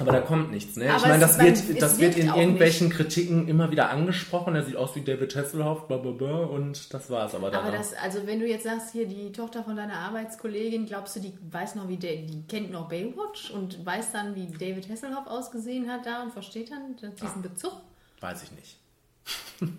Aber 0.00 0.12
da 0.12 0.20
kommt 0.20 0.52
nichts, 0.52 0.76
ne? 0.76 0.84
ich 0.84 0.90
Aber 0.92 1.08
meine, 1.08 1.24
es- 1.24 1.36
das 1.36 1.66
wird, 1.68 1.82
das 1.82 1.98
wird 1.98 2.16
in 2.16 2.28
irgendwelchen 2.28 2.88
Kritiken 2.90 3.48
immer 3.48 3.72
wieder 3.72 3.90
angesprochen. 3.90 4.54
Er 4.54 4.64
sieht 4.64 4.76
aus 4.76 4.94
wie 4.94 5.00
David 5.02 5.34
Hasselhoff, 5.34 5.88
blablabla, 5.88 6.44
und 6.44 6.94
das 6.94 7.10
war's 7.10 7.34
aber 7.34 7.50
dann 7.50 7.64
Aber 7.66 7.76
das, 7.76 7.94
also 7.94 8.24
wenn 8.24 8.38
du 8.38 8.46
jetzt 8.46 8.62
sagst, 8.62 8.92
hier 8.92 9.06
die 9.08 9.32
Tochter 9.32 9.64
von 9.64 9.74
deiner 9.74 9.94
Arbeitskollegin, 9.96 10.86
glaubst 10.86 11.16
du, 11.16 11.20
die 11.20 11.32
weiß 11.50 11.74
noch, 11.74 11.88
wie 11.88 11.96
der, 11.96 12.14
die 12.18 12.44
kennt 12.46 12.70
noch 12.70 12.88
Baywatch 12.88 13.50
und 13.50 13.84
weiß 13.84 14.12
dann, 14.12 14.36
wie 14.36 14.46
David 14.46 14.88
Hasselhoff 14.88 15.26
ausgesehen 15.26 15.90
hat 15.90 16.06
da 16.06 16.22
und 16.22 16.32
versteht 16.32 16.70
dann 16.70 16.94
diesen 17.20 17.42
Bezug? 17.42 17.72
Weiß 18.20 18.44
ich 18.44 18.52
nicht. 18.52 18.76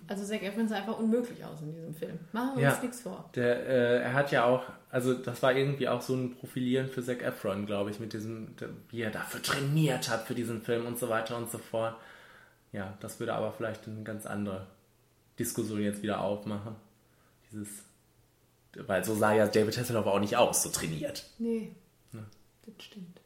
Also 0.08 0.24
Zac 0.24 0.42
Efron 0.42 0.68
sah 0.68 0.76
einfach 0.76 0.98
unmöglich 0.98 1.42
aus 1.44 1.60
in 1.62 1.72
diesem 1.72 1.94
Film. 1.94 2.18
Machen 2.32 2.56
wir 2.56 2.64
Ja. 2.64 2.72
uns 2.74 2.82
nichts 2.82 3.00
vor. 3.00 3.30
Der, 3.34 3.66
äh, 3.66 4.02
er 4.02 4.12
hat 4.14 4.30
ja 4.30 4.44
auch, 4.44 4.62
also 4.90 5.14
das 5.14 5.42
war 5.42 5.54
irgendwie 5.54 5.88
auch 5.88 6.02
so 6.02 6.14
ein 6.14 6.36
Profilieren 6.36 6.88
für 6.88 7.02
Zac 7.02 7.22
Efron, 7.22 7.64
glaube 7.66 7.90
ich, 7.90 7.98
mit 7.98 8.12
diesem, 8.12 8.54
wie 8.90 9.00
er 9.02 9.10
dafür 9.10 9.42
trainiert 9.42 10.10
hat 10.10 10.26
für 10.26 10.34
diesen 10.34 10.60
Film 10.62 10.84
und 10.86 10.98
so 10.98 11.08
weiter 11.08 11.36
und 11.36 11.50
so 11.50 11.58
fort. 11.58 11.96
Ja, 12.72 12.96
das 13.00 13.18
würde 13.18 13.34
aber 13.34 13.52
vielleicht 13.52 13.86
eine 13.88 14.02
ganz 14.02 14.26
andere 14.26 14.66
Diskussion 15.38 15.80
jetzt 15.80 16.02
wieder 16.02 16.20
aufmachen. 16.20 16.76
Dieses, 17.50 17.68
weil 18.76 19.04
so 19.04 19.14
sah 19.14 19.32
ja 19.32 19.46
David 19.48 19.76
Hasselhoff 19.78 20.06
auch 20.06 20.20
nicht 20.20 20.36
aus, 20.36 20.62
so 20.62 20.68
trainiert. 20.68 21.24
Nee, 21.38 21.74
das 22.12 22.84
stimmt. 22.84 23.19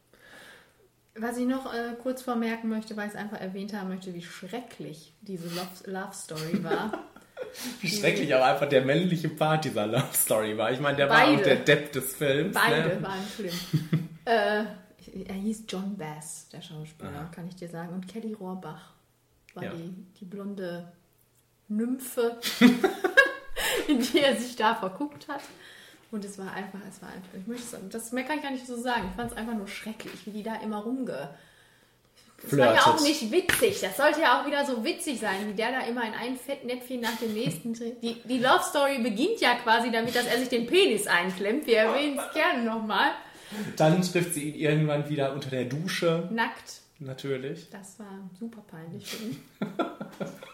Was 1.16 1.36
ich 1.36 1.46
noch 1.46 1.72
äh, 1.72 1.94
kurz 2.02 2.22
vermerken 2.22 2.68
möchte, 2.68 2.96
weil 2.96 3.06
ich 3.06 3.14
es 3.14 3.18
einfach 3.18 3.40
erwähnt 3.40 3.72
haben 3.72 3.88
möchte, 3.88 4.12
wie 4.14 4.22
schrecklich 4.22 5.12
diese 5.20 5.46
Love, 5.48 5.68
Love 5.90 6.12
Story 6.14 6.62
war. 6.64 6.92
Wie 7.80 7.88
schrecklich 7.88 8.34
auch 8.34 8.42
einfach 8.44 8.68
der 8.68 8.84
männliche 8.84 9.28
Part 9.28 9.64
dieser 9.64 9.86
Love 9.86 10.12
Story 10.14 10.56
war. 10.56 10.72
Ich 10.72 10.80
meine, 10.80 10.96
der 10.96 11.08
war 11.08 11.18
Beide. 11.20 11.36
auch 11.38 11.42
der 11.42 11.56
Depp 11.56 11.92
des 11.92 12.14
Films. 12.16 12.54
Beide 12.54 12.96
Ne? 12.96 13.02
waren 13.02 13.20
schlimm. 13.36 14.08
äh, 14.24 14.64
er 15.26 15.34
hieß 15.34 15.64
John 15.68 15.96
Bass, 15.96 16.48
der 16.52 16.62
Schauspieler, 16.62 17.10
Aha. 17.10 17.30
kann 17.34 17.46
ich 17.46 17.54
dir 17.56 17.68
sagen. 17.68 17.92
Und 17.92 18.08
Kelly 18.08 18.32
Rohrbach 18.32 18.92
war 19.54 19.64
Ja. 19.64 19.70
die, 19.72 19.92
die 20.18 20.24
blonde 20.24 20.90
Nymphe, 21.68 22.38
in 23.88 24.00
die 24.12 24.20
er 24.20 24.36
sich 24.36 24.56
da 24.56 24.74
verguckt 24.74 25.28
hat. 25.28 25.42
Und 26.14 26.24
es 26.24 26.38
war 26.38 26.52
einfach, 26.52 26.78
es 26.88 27.02
war 27.02 27.08
einfach, 27.08 27.34
ich 27.36 27.46
möchte 27.48 27.66
sagen, 27.66 27.88
das 27.90 28.12
mehr 28.12 28.22
kann 28.22 28.36
ich 28.36 28.44
gar 28.44 28.52
nicht 28.52 28.68
so 28.68 28.76
sagen. 28.76 29.08
Ich 29.10 29.16
fand 29.16 29.32
es 29.32 29.36
einfach 29.36 29.54
nur 29.54 29.66
schrecklich, 29.66 30.14
wie 30.26 30.30
die 30.30 30.44
da 30.44 30.54
immer 30.62 30.78
rumge. 30.78 31.28
Das 32.40 32.56
war 32.56 32.72
ja 32.72 32.82
auch 32.82 33.00
nicht 33.00 33.32
witzig. 33.32 33.80
Das 33.80 33.96
sollte 33.96 34.20
ja 34.20 34.40
auch 34.40 34.46
wieder 34.46 34.64
so 34.64 34.84
witzig 34.84 35.18
sein, 35.18 35.48
wie 35.48 35.54
der 35.54 35.72
da 35.72 35.80
immer 35.80 36.06
in 36.06 36.14
ein 36.14 36.36
Fettnäpfchen 36.36 37.00
nach 37.00 37.16
dem 37.16 37.34
nächsten 37.34 37.74
tritt. 37.74 38.00
Die, 38.00 38.14
die 38.22 38.38
Love 38.38 38.62
Story 38.62 38.98
beginnt 39.02 39.40
ja 39.40 39.56
quasi 39.56 39.90
damit, 39.90 40.14
dass 40.14 40.26
er 40.26 40.38
sich 40.38 40.48
den 40.48 40.68
Penis 40.68 41.08
einklemmt. 41.08 41.66
Wir 41.66 41.78
erwähnen 41.78 42.16
es 42.16 42.32
gerne 42.32 42.62
nochmal. 42.62 43.10
Dann 43.76 44.00
trifft 44.00 44.34
sie 44.34 44.50
ihn 44.50 44.54
irgendwann 44.54 45.08
wieder 45.08 45.32
unter 45.32 45.50
der 45.50 45.64
Dusche, 45.64 46.28
Nackt. 46.30 46.83
Natürlich. 47.04 47.70
Das 47.70 47.98
war 47.98 48.28
super 48.38 48.62
peinlich 48.66 49.06
für 49.06 49.24
ihn. 49.24 49.40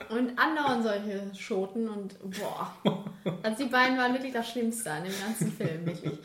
Und 0.09 0.39
andauernd 0.39 0.83
solche 0.83 1.31
Schoten 1.35 1.89
und 1.89 2.17
boah. 2.21 2.75
Also 3.43 3.65
die 3.65 3.71
beiden 3.71 3.97
waren 3.97 4.13
wirklich 4.13 4.33
das 4.33 4.49
Schlimmste 4.49 4.91
an 4.91 5.05
dem 5.05 5.13
ganzen 5.21 5.53
Film, 5.53 5.87
wirklich. 5.87 6.19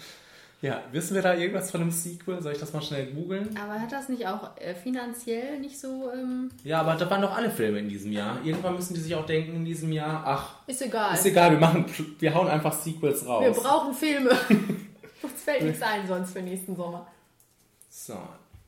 Ja, 0.62 0.82
wissen 0.92 1.14
wir 1.14 1.22
da 1.22 1.36
irgendwas 1.36 1.70
von 1.70 1.82
einem 1.82 1.92
Sequel? 1.92 2.42
Soll 2.42 2.54
ich 2.54 2.60
das 2.60 2.74
mal 2.74 2.82
schnell 2.82 3.08
googeln? 3.08 3.56
Aber 3.62 3.80
hat 3.80 3.92
das 3.92 4.10
nicht 4.10 4.26
auch 4.26 4.58
äh, 4.58 4.74
finanziell 4.74 5.60
nicht 5.60 5.80
so, 5.80 6.10
ähm, 6.12 6.50
Ja, 6.64 6.80
aber 6.80 6.96
da 6.96 7.08
waren 7.10 7.22
doch 7.22 7.36
alle 7.36 7.52
Filme 7.52 7.80
in 7.80 7.90
diesem 7.90 8.12
Jahr. 8.12 8.40
Irgendwann 8.44 8.76
müssen 8.76 8.96
die 8.96 9.02
sich 9.02 9.14
auch 9.14 9.26
denken 9.26 9.58
in 9.58 9.66
diesem 9.66 9.92
Jahr, 9.92 10.24
ach, 10.26 10.68
ist 10.68 10.82
egal. 10.82 11.14
ist 11.14 11.26
egal, 11.26 11.52
wir 11.52 11.60
machen, 11.60 11.86
wir 12.18 12.34
hauen 12.34 12.48
einfach 12.48 12.74
Sequels 12.74 13.28
raus. 13.28 13.44
Wir 13.44 13.52
brauchen 13.52 13.94
Filme. 13.94 14.32
Uns 15.22 15.44
fällt 15.44 15.64
nichts 15.64 15.82
ein 15.84 16.08
sonst 16.08 16.32
für 16.32 16.42
nächsten 16.42 16.76
Sommer. 16.76 17.06
So, 17.90 18.18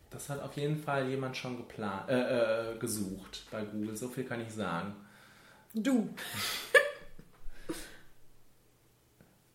das 0.09 0.29
hat 0.29 0.41
auf 0.41 0.55
jeden 0.55 0.77
Fall 0.81 1.09
jemand 1.09 1.35
schon 1.37 1.57
geplant, 1.57 2.09
äh, 2.09 2.73
äh, 2.73 2.77
gesucht 2.77 3.45
bei 3.51 3.63
Google. 3.63 3.95
So 3.95 4.07
viel 4.09 4.23
kann 4.23 4.41
ich 4.41 4.53
sagen. 4.53 4.95
Du. 5.73 6.09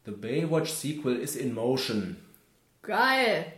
The 0.04 0.10
Baywatch 0.10 0.70
sequel 0.70 1.16
is 1.16 1.36
in 1.36 1.54
motion. 1.54 2.16
Geil. 2.82 3.52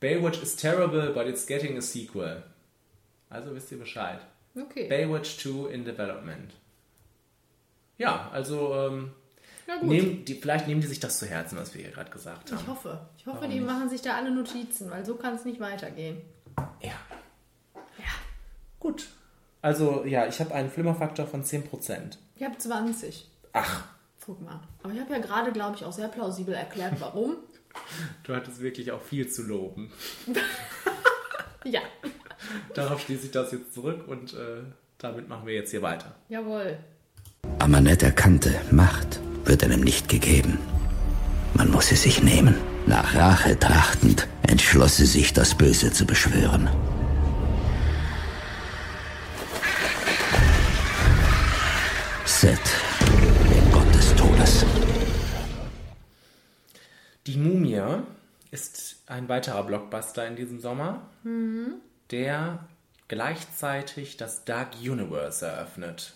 Baywatch 0.00 0.42
is 0.42 0.56
terrible, 0.56 1.12
but 1.12 1.28
it's 1.28 1.46
getting 1.46 1.76
a 1.78 1.80
sequel. 1.80 2.42
Also 3.28 3.54
wisst 3.54 3.70
ihr 3.70 3.78
Bescheid. 3.78 4.18
Okay. 4.56 4.88
Baywatch 4.88 5.38
2 5.38 5.68
in 5.70 5.84
development. 5.84 6.52
Ja, 7.98 8.28
also 8.32 8.74
ähm, 8.74 9.12
Na 9.72 9.76
gut. 9.80 9.88
nehmen 9.88 10.24
die, 10.24 10.34
vielleicht 10.34 10.66
nehmen 10.66 10.80
die 10.80 10.86
sich 10.88 10.98
das 10.98 11.18
zu 11.20 11.26
Herzen, 11.26 11.56
was 11.56 11.74
wir 11.74 11.82
hier 11.82 11.92
gerade 11.92 12.10
gesagt 12.10 12.50
Ich 12.50 12.56
haben. 12.56 12.66
hoffe. 12.66 13.06
Ich 13.16 13.24
hoffe, 13.26 13.36
Warum 13.38 13.50
die 13.50 13.60
nicht? 13.60 13.66
machen 13.70 13.88
sich 13.88 14.02
da 14.02 14.16
alle 14.16 14.30
Notizen, 14.32 14.90
weil 14.90 15.04
so 15.06 15.14
kann 15.14 15.34
es 15.34 15.44
nicht 15.44 15.60
weitergehen. 15.60 16.20
Ja, 16.82 16.92
Ja. 17.98 18.04
gut. 18.80 19.06
Also 19.62 20.04
ja, 20.04 20.26
ich 20.26 20.40
habe 20.40 20.54
einen 20.54 20.70
Flimmerfaktor 20.70 21.26
von 21.26 21.44
10%. 21.44 22.16
Ich 22.36 22.42
habe 22.42 22.56
20. 22.58 23.28
Ach, 23.52 23.84
Guck 24.24 24.40
mal. 24.42 24.60
Aber 24.82 24.92
ich 24.92 25.00
habe 25.00 25.12
ja 25.12 25.18
gerade, 25.18 25.50
glaube 25.52 25.76
ich, 25.76 25.84
auch 25.84 25.92
sehr 25.92 26.08
plausibel 26.08 26.54
erklärt, 26.54 26.94
warum. 27.00 27.36
du 28.24 28.34
hattest 28.34 28.60
wirklich 28.60 28.90
auch 28.92 29.00
viel 29.02 29.28
zu 29.28 29.42
loben. 29.42 29.90
ja. 31.64 31.80
Darauf 32.74 33.00
schließe 33.02 33.26
ich 33.26 33.30
das 33.32 33.52
jetzt 33.52 33.72
zurück 33.74 34.06
und 34.08 34.34
äh, 34.34 34.62
damit 34.98 35.28
machen 35.28 35.46
wir 35.46 35.54
jetzt 35.54 35.70
hier 35.70 35.82
weiter. 35.82 36.14
Jawohl. 36.28 36.78
Amanette 37.58 38.06
erkannte, 38.06 38.54
Macht 38.70 39.20
wird 39.44 39.64
einem 39.64 39.80
nicht 39.80 40.08
gegeben. 40.08 40.58
Man 41.54 41.70
muss 41.70 41.88
sie 41.88 41.96
sich 41.96 42.22
nehmen. 42.22 42.54
Nach 42.86 43.14
Rache 43.14 43.58
trachtend 43.58 44.26
entschloss 44.42 44.96
sie 44.96 45.06
sich, 45.06 45.32
das 45.32 45.54
Böse 45.54 45.92
zu 45.92 46.06
beschwören. 46.06 46.68
Set, 52.24 52.58
der 53.50 53.72
Gott 53.72 53.94
des 53.94 54.14
Todes. 54.14 54.64
Die 57.26 57.36
Mumie 57.36 57.82
ist 58.50 59.02
ein 59.06 59.28
weiterer 59.28 59.62
Blockbuster 59.62 60.26
in 60.26 60.36
diesem 60.36 60.60
Sommer, 60.60 61.02
der 62.10 62.66
gleichzeitig 63.08 64.16
das 64.16 64.44
Dark 64.44 64.70
Universe 64.80 65.44
eröffnet. 65.44 66.14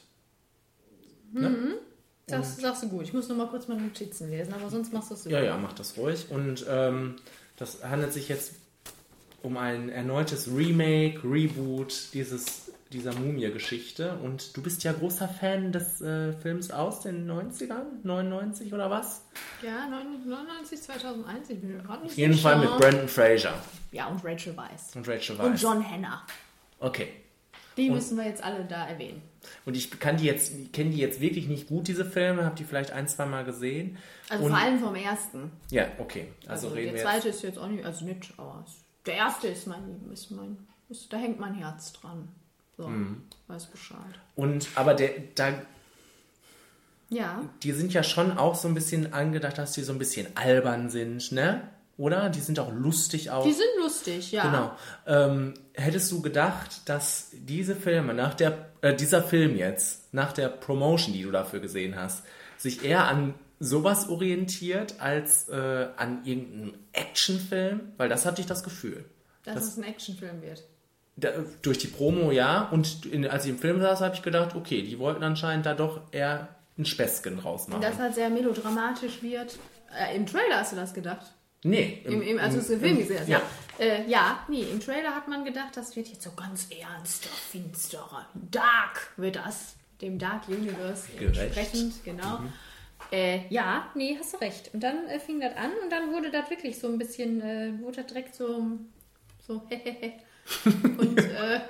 Das 2.26 2.56
sagst 2.56 2.82
du 2.82 2.88
gut. 2.88 3.02
Ich 3.04 3.12
muss 3.12 3.28
noch 3.28 3.36
mal 3.36 3.48
kurz 3.48 3.68
meine 3.68 3.82
Notizen 3.82 4.30
lesen, 4.30 4.54
aber 4.54 4.70
sonst 4.70 4.92
machst 4.92 5.10
du 5.10 5.14
es 5.14 5.24
Ja, 5.26 5.40
ja, 5.42 5.56
mach 5.58 5.72
das 5.74 5.96
ruhig. 5.96 6.26
Und 6.30 6.64
ähm, 6.68 7.16
das 7.56 7.82
handelt 7.84 8.12
sich 8.12 8.28
jetzt 8.28 8.52
um 9.42 9.56
ein 9.58 9.90
erneutes 9.90 10.48
Remake, 10.48 11.20
Reboot 11.22 12.14
dieses 12.14 12.70
dieser 12.92 13.12
Mumie-Geschichte. 13.12 14.16
Und 14.22 14.56
du 14.56 14.62
bist 14.62 14.84
ja 14.84 14.92
großer 14.92 15.28
Fan 15.28 15.72
des 15.72 16.00
äh, 16.00 16.32
Films 16.32 16.70
aus 16.70 17.00
den 17.00 17.28
90ern, 17.28 17.82
99 18.04 18.72
oder 18.72 18.88
was? 18.88 19.22
Ja, 19.62 19.86
99, 19.88 20.80
2001, 20.80 21.50
ich 21.50 21.60
bin 21.60 21.76
mir 21.76 21.82
gerade 21.82 22.02
nicht 22.04 22.12
Auf 22.12 22.18
jeden 22.18 22.34
Fall 22.34 22.58
mit 22.60 22.68
Brandon 22.78 23.08
Fraser 23.08 23.54
Ja, 23.90 24.06
und 24.06 24.24
Rachel 24.24 24.56
Weisz. 24.56 24.94
und 24.94 25.08
Rachel 25.08 25.36
Und 25.40 25.52
Weisz. 25.54 25.62
John 25.62 25.84
Hanna. 25.90 26.22
Okay. 26.78 27.08
Die 27.76 27.90
müssen 27.90 28.16
wir 28.16 28.24
jetzt 28.24 28.42
alle 28.42 28.64
da 28.64 28.86
erwähnen. 28.86 29.20
Und 29.66 29.76
ich 29.76 29.98
kann 30.00 30.16
die 30.16 30.24
jetzt, 30.24 30.72
kenne 30.72 30.90
die 30.90 30.98
jetzt 30.98 31.20
wirklich 31.20 31.48
nicht 31.48 31.68
gut, 31.68 31.88
diese 31.88 32.04
Filme, 32.04 32.44
habe 32.44 32.54
die 32.56 32.64
vielleicht 32.64 32.92
ein, 32.92 33.06
zwei 33.08 33.26
Mal 33.26 33.44
gesehen. 33.44 33.98
Also 34.28 34.44
und, 34.44 34.50
vor 34.52 34.60
allem 34.60 34.78
vom 34.78 34.94
ersten. 34.94 35.50
Ja, 35.70 35.86
okay. 35.98 36.28
Also, 36.46 36.66
Also, 36.68 36.76
reden 36.76 36.94
der 36.94 36.94
wir 36.94 37.02
zweite 37.02 37.26
jetzt. 37.28 37.36
ist 37.36 37.42
jetzt 37.42 37.58
auch 37.58 37.68
nicht, 37.68 37.84
also 37.84 38.04
nicht, 38.04 38.32
aber 38.36 38.64
der 39.06 39.14
erste 39.14 39.48
ist 39.48 39.66
mein, 39.66 40.00
ist 40.12 40.30
mein, 40.30 40.56
ist, 40.88 41.12
da 41.12 41.16
hängt 41.18 41.38
mein 41.40 41.54
Herz 41.54 41.92
dran. 41.92 42.28
So, 42.76 42.88
Mhm. 42.88 43.22
weiß 43.48 43.66
Bescheid. 43.66 43.98
Und, 44.34 44.66
aber 44.76 44.94
der, 44.94 45.10
da, 45.34 45.52
Ja, 47.10 47.42
die 47.62 47.72
sind 47.72 47.92
ja 47.92 48.02
schon 48.02 48.36
auch 48.38 48.54
so 48.54 48.66
ein 48.66 48.74
bisschen 48.74 49.12
angedacht, 49.12 49.58
dass 49.58 49.72
die 49.72 49.82
so 49.82 49.92
ein 49.92 49.98
bisschen 49.98 50.26
albern 50.36 50.90
sind, 50.90 51.30
ne? 51.32 51.68
Oder? 51.96 52.28
Die 52.28 52.40
sind 52.40 52.58
auch 52.58 52.72
lustig 52.72 53.30
auch. 53.30 53.44
die 53.44 53.52
sind 53.52 53.68
lustig, 53.78 54.32
ja. 54.32 54.42
Genau. 54.44 54.72
Ähm, 55.06 55.54
hättest 55.74 56.10
du 56.10 56.20
gedacht, 56.22 56.88
dass 56.88 57.28
diese 57.32 57.76
Filme 57.76 58.14
nach 58.14 58.34
der, 58.34 58.66
äh, 58.80 58.94
dieser 58.94 59.22
Film 59.22 59.56
jetzt, 59.56 60.12
nach 60.12 60.32
der 60.32 60.48
Promotion, 60.48 61.12
die 61.14 61.22
du 61.22 61.30
dafür 61.30 61.60
gesehen 61.60 61.94
hast, 61.96 62.24
sich 62.56 62.84
eher 62.84 63.06
an 63.06 63.34
sowas 63.60 64.08
orientiert 64.08 64.96
als 64.98 65.48
äh, 65.48 65.86
an 65.96 66.24
irgendeinem 66.24 66.74
Actionfilm? 66.92 67.92
Weil 67.96 68.08
das 68.08 68.26
hatte 68.26 68.40
ich 68.40 68.46
das 68.46 68.62
Gefühl. 68.64 69.04
Dass 69.44 69.54
Das- 69.54 69.64
es 69.68 69.76
ein 69.76 69.84
Actionfilm 69.84 70.42
wird. 70.42 70.64
Da, 71.16 71.28
durch 71.62 71.78
die 71.78 71.86
Promo 71.86 72.32
ja. 72.32 72.62
Und 72.72 73.06
in, 73.06 73.24
als 73.28 73.44
ich 73.44 73.50
im 73.50 73.58
Film 73.58 73.80
saß, 73.80 74.00
habe 74.00 74.16
ich 74.16 74.22
gedacht, 74.22 74.56
okay, 74.56 74.82
die 74.82 74.98
wollten 74.98 75.22
anscheinend 75.22 75.64
da 75.64 75.74
doch 75.74 76.00
eher 76.10 76.48
ein 76.76 76.84
Späßchen 76.86 77.38
draus 77.38 77.68
machen. 77.68 77.82
Das 77.82 77.98
halt 77.98 78.16
sehr 78.16 78.30
melodramatisch 78.30 79.22
wird. 79.22 79.56
Äh, 79.96 80.16
Im 80.16 80.26
Trailer 80.26 80.56
hast 80.58 80.72
du 80.72 80.76
das 80.76 80.92
gedacht? 80.92 81.33
Nee. 81.64 82.00
Im, 82.04 82.22
im, 82.22 82.38
als 82.38 82.54
du 82.54 82.60
es 82.60 82.70
im 82.70 82.80
Film 82.80 82.98
gesehen 82.98 83.18
hast. 83.20 83.28
ja. 83.28 83.38
Ja. 83.38 83.44
Äh, 83.84 84.08
ja, 84.08 84.44
nee, 84.48 84.62
im 84.62 84.78
Trailer 84.78 85.12
hat 85.16 85.26
man 85.26 85.44
gedacht, 85.44 85.76
das 85.76 85.96
wird 85.96 86.06
jetzt 86.06 86.22
so 86.22 86.30
ganz 86.36 86.68
ernster, 86.70 87.28
finsterer. 87.50 88.28
Dark 88.34 89.10
wird 89.16 89.34
das. 89.36 89.74
Dem 90.00 90.18
Dark 90.18 90.48
Universe 90.48 91.08
Gerecht. 91.18 91.38
entsprechend, 91.40 92.04
genau. 92.04 92.40
Äh, 93.10 93.46
ja, 93.48 93.88
nee, 93.94 94.16
hast 94.18 94.34
du 94.34 94.38
recht. 94.38 94.70
Und 94.74 94.80
dann 94.80 95.06
äh, 95.08 95.18
fing 95.20 95.40
das 95.40 95.56
an 95.56 95.70
und 95.82 95.90
dann 95.90 96.12
wurde 96.12 96.30
das 96.30 96.50
wirklich 96.50 96.78
so 96.78 96.88
ein 96.88 96.98
bisschen, 96.98 97.40
äh, 97.40 97.72
wurde 97.80 97.98
das 98.02 98.06
direkt 98.06 98.34
so, 98.34 98.66
so, 99.46 99.62
hehehe. 99.68 100.12
und 100.98 101.18
äh, 101.18 101.60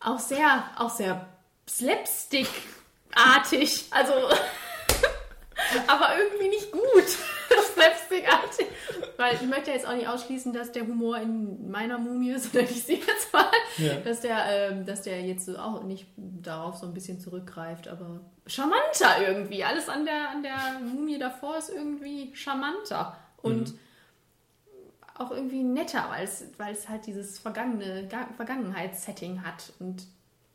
auch 0.00 0.18
sehr, 0.18 0.70
auch 0.76 0.90
sehr 0.90 1.28
slapstick-artig. 1.68 3.84
Also, 3.90 4.12
aber 5.86 6.16
irgendwie 6.18 6.48
nicht 6.48 6.72
gut. 6.72 7.04
Slapstick-artig. 7.74 8.66
Weil 9.16 9.34
ich 9.36 9.42
möchte 9.42 9.70
jetzt 9.70 9.86
auch 9.86 9.94
nicht 9.94 10.08
ausschließen, 10.08 10.52
dass 10.52 10.72
der 10.72 10.82
Humor 10.86 11.18
in 11.18 11.70
meiner 11.70 11.98
Mumie, 11.98 12.36
sondern 12.38 12.64
ich 12.64 12.82
sehe 12.84 12.98
jetzt 12.98 13.32
mal, 13.32 13.44
Ja. 13.78 13.94
dass, 13.96 14.20
der, 14.20 14.38
ähm, 14.48 14.84
dass 14.86 15.02
der 15.02 15.20
jetzt 15.22 15.46
so 15.46 15.56
auch 15.56 15.82
nicht 15.84 16.06
darauf 16.16 16.76
so 16.76 16.86
ein 16.86 16.94
bisschen 16.94 17.20
zurückgreift, 17.20 17.88
aber 17.88 18.20
charmanter 18.46 19.26
irgendwie. 19.26 19.62
Alles 19.64 19.88
an 19.88 20.04
der, 20.04 20.30
an 20.30 20.42
der 20.42 20.56
Mumie 20.80 21.18
davor 21.18 21.58
ist 21.58 21.70
irgendwie 21.70 22.34
charmanter. 22.34 23.16
Und 23.42 23.74
auch 25.18 25.30
irgendwie 25.30 25.62
netter, 25.62 26.08
weil 26.56 26.72
es, 26.72 26.88
halt 26.88 27.06
dieses 27.06 27.38
vergangene 27.38 28.08
Ga- 28.08 28.28
Vergangenheitssetting 28.36 29.44
hat 29.44 29.72
und 29.78 30.04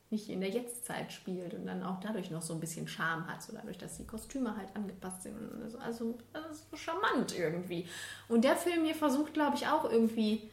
nicht 0.10 0.30
in 0.30 0.39
der 0.39 0.50
Jetztzeit 0.50 1.12
spielt 1.12 1.54
und 1.54 1.65
dann 1.65 1.84
auch 1.84 2.00
dadurch 2.00 2.32
noch 2.32 2.41
so 2.41 2.54
ein 2.54 2.60
bisschen 2.60 2.88
Charme 2.88 3.28
hat, 3.28 3.41
so 3.43 3.54
dadurch, 3.54 3.78
dass 3.78 3.98
die 3.98 4.08
Kostüme 4.08 4.56
halt 4.56 4.70
angepasst 4.74 5.24
sind. 5.24 5.36
und 5.36 5.82
Also, 5.82 6.17
das 6.34 6.52
ist 6.52 6.70
so 6.72 6.78
charmant 6.78 7.38
irgendwie. 7.38 7.86
Und 8.30 8.43
der 8.43 8.56
Film 8.56 8.86
hier 8.86 8.96
versucht, 8.96 9.34
glaube 9.34 9.58
ich, 9.58 9.67
auch 9.67 9.89
irgendwie 9.89 10.50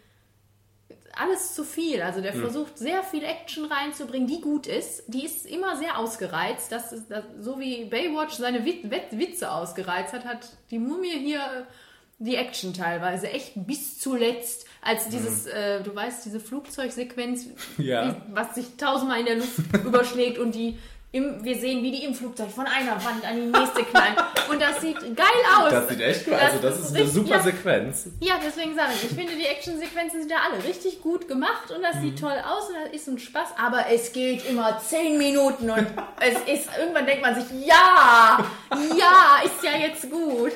alles 1.16 1.54
zu 1.54 1.64
viel. 1.64 2.02
Also 2.02 2.20
der 2.20 2.32
versucht 2.32 2.78
sehr 2.78 3.02
viel 3.02 3.24
Action 3.24 3.66
reinzubringen, 3.66 4.26
die 4.26 4.40
gut 4.40 4.66
ist. 4.66 5.04
Die 5.06 5.24
ist 5.24 5.46
immer 5.46 5.76
sehr 5.76 5.98
ausgereizt. 5.98 6.72
Das 6.72 6.92
ist 6.92 7.10
das, 7.10 7.24
so 7.38 7.58
wie 7.58 7.84
Baywatch 7.84 8.34
seine 8.34 8.64
Wit 8.64 8.90
Wit 8.90 9.18
Witze 9.18 9.52
ausgereizt 9.52 10.12
hat, 10.12 10.24
hat 10.24 10.48
die 10.70 10.78
Mumie 10.78 11.18
hier 11.18 11.38
äh, 11.38 11.64
die 12.18 12.36
Action 12.36 12.72
teilweise 12.72 13.30
echt 13.30 13.52
bis 13.54 13.98
zuletzt, 13.98 14.66
als 14.84 15.08
dieses, 15.08 15.46
äh, 15.46 15.82
du 15.82 15.94
weißt, 15.94 16.24
diese 16.24 16.40
Flugzeugsequenz, 16.40 17.46
Ja. 17.78 18.06
die, 18.10 18.14
was 18.32 18.54
sich 18.54 18.76
tausendmal 18.76 19.20
in 19.20 19.26
der 19.26 19.36
Luft 19.36 19.58
überschlägt 19.84 20.38
und 20.38 20.54
die 20.54 20.78
im, 21.12 21.44
wir 21.44 21.56
sehen, 21.56 21.80
wie 21.84 21.92
die 21.92 22.02
im 22.04 22.12
Flugzeug 22.12 22.50
von 22.50 22.66
einer 22.66 22.96
Wand 23.04 23.24
an 23.24 23.36
die 23.36 23.46
nächste 23.56 23.84
knallen. 23.84 24.16
Und 24.50 24.60
das 24.60 24.80
sieht 24.80 24.98
geil 25.14 25.26
aus. 25.56 25.70
Das 25.70 25.88
sieht 25.88 26.00
echt 26.00 26.26
cool 26.26 26.34
Also, 26.34 26.58
das 26.58 26.80
ist 26.80 26.88
eine 26.88 26.98
richtig- 27.04 27.14
super 27.14 27.36
ja, 27.36 27.40
Sequenz. 27.42 28.06
ja, 28.18 28.34
deswegen 28.44 28.74
sage 28.74 28.90
ich, 28.96 29.04
ich 29.12 29.16
finde 29.16 29.36
die 29.36 29.46
Actionsequenzen 29.46 30.22
sind 30.22 30.30
da 30.32 30.38
alle 30.50 30.64
richtig 30.64 31.00
gut 31.02 31.28
gemacht 31.28 31.70
und 31.70 31.82
das 31.84 31.94
Mhm. 31.96 32.00
sieht 32.00 32.18
toll 32.18 32.32
aus 32.44 32.68
und 32.68 32.74
das 32.84 32.92
ist 33.00 33.06
ein 33.06 33.20
Spaß, 33.20 33.50
aber 33.64 33.84
es 33.92 34.12
geht 34.12 34.44
immer 34.50 34.80
zehn 34.84 35.16
Minuten 35.16 35.70
und 35.70 35.86
es 36.20 36.34
ist, 36.52 36.68
irgendwann 36.76 37.06
denkt 37.06 37.22
man 37.22 37.36
sich, 37.36 37.44
ja, 37.64 38.44
ja, 38.98 39.44
ist 39.44 39.62
ja 39.62 39.78
jetzt 39.86 40.10
gut. 40.10 40.50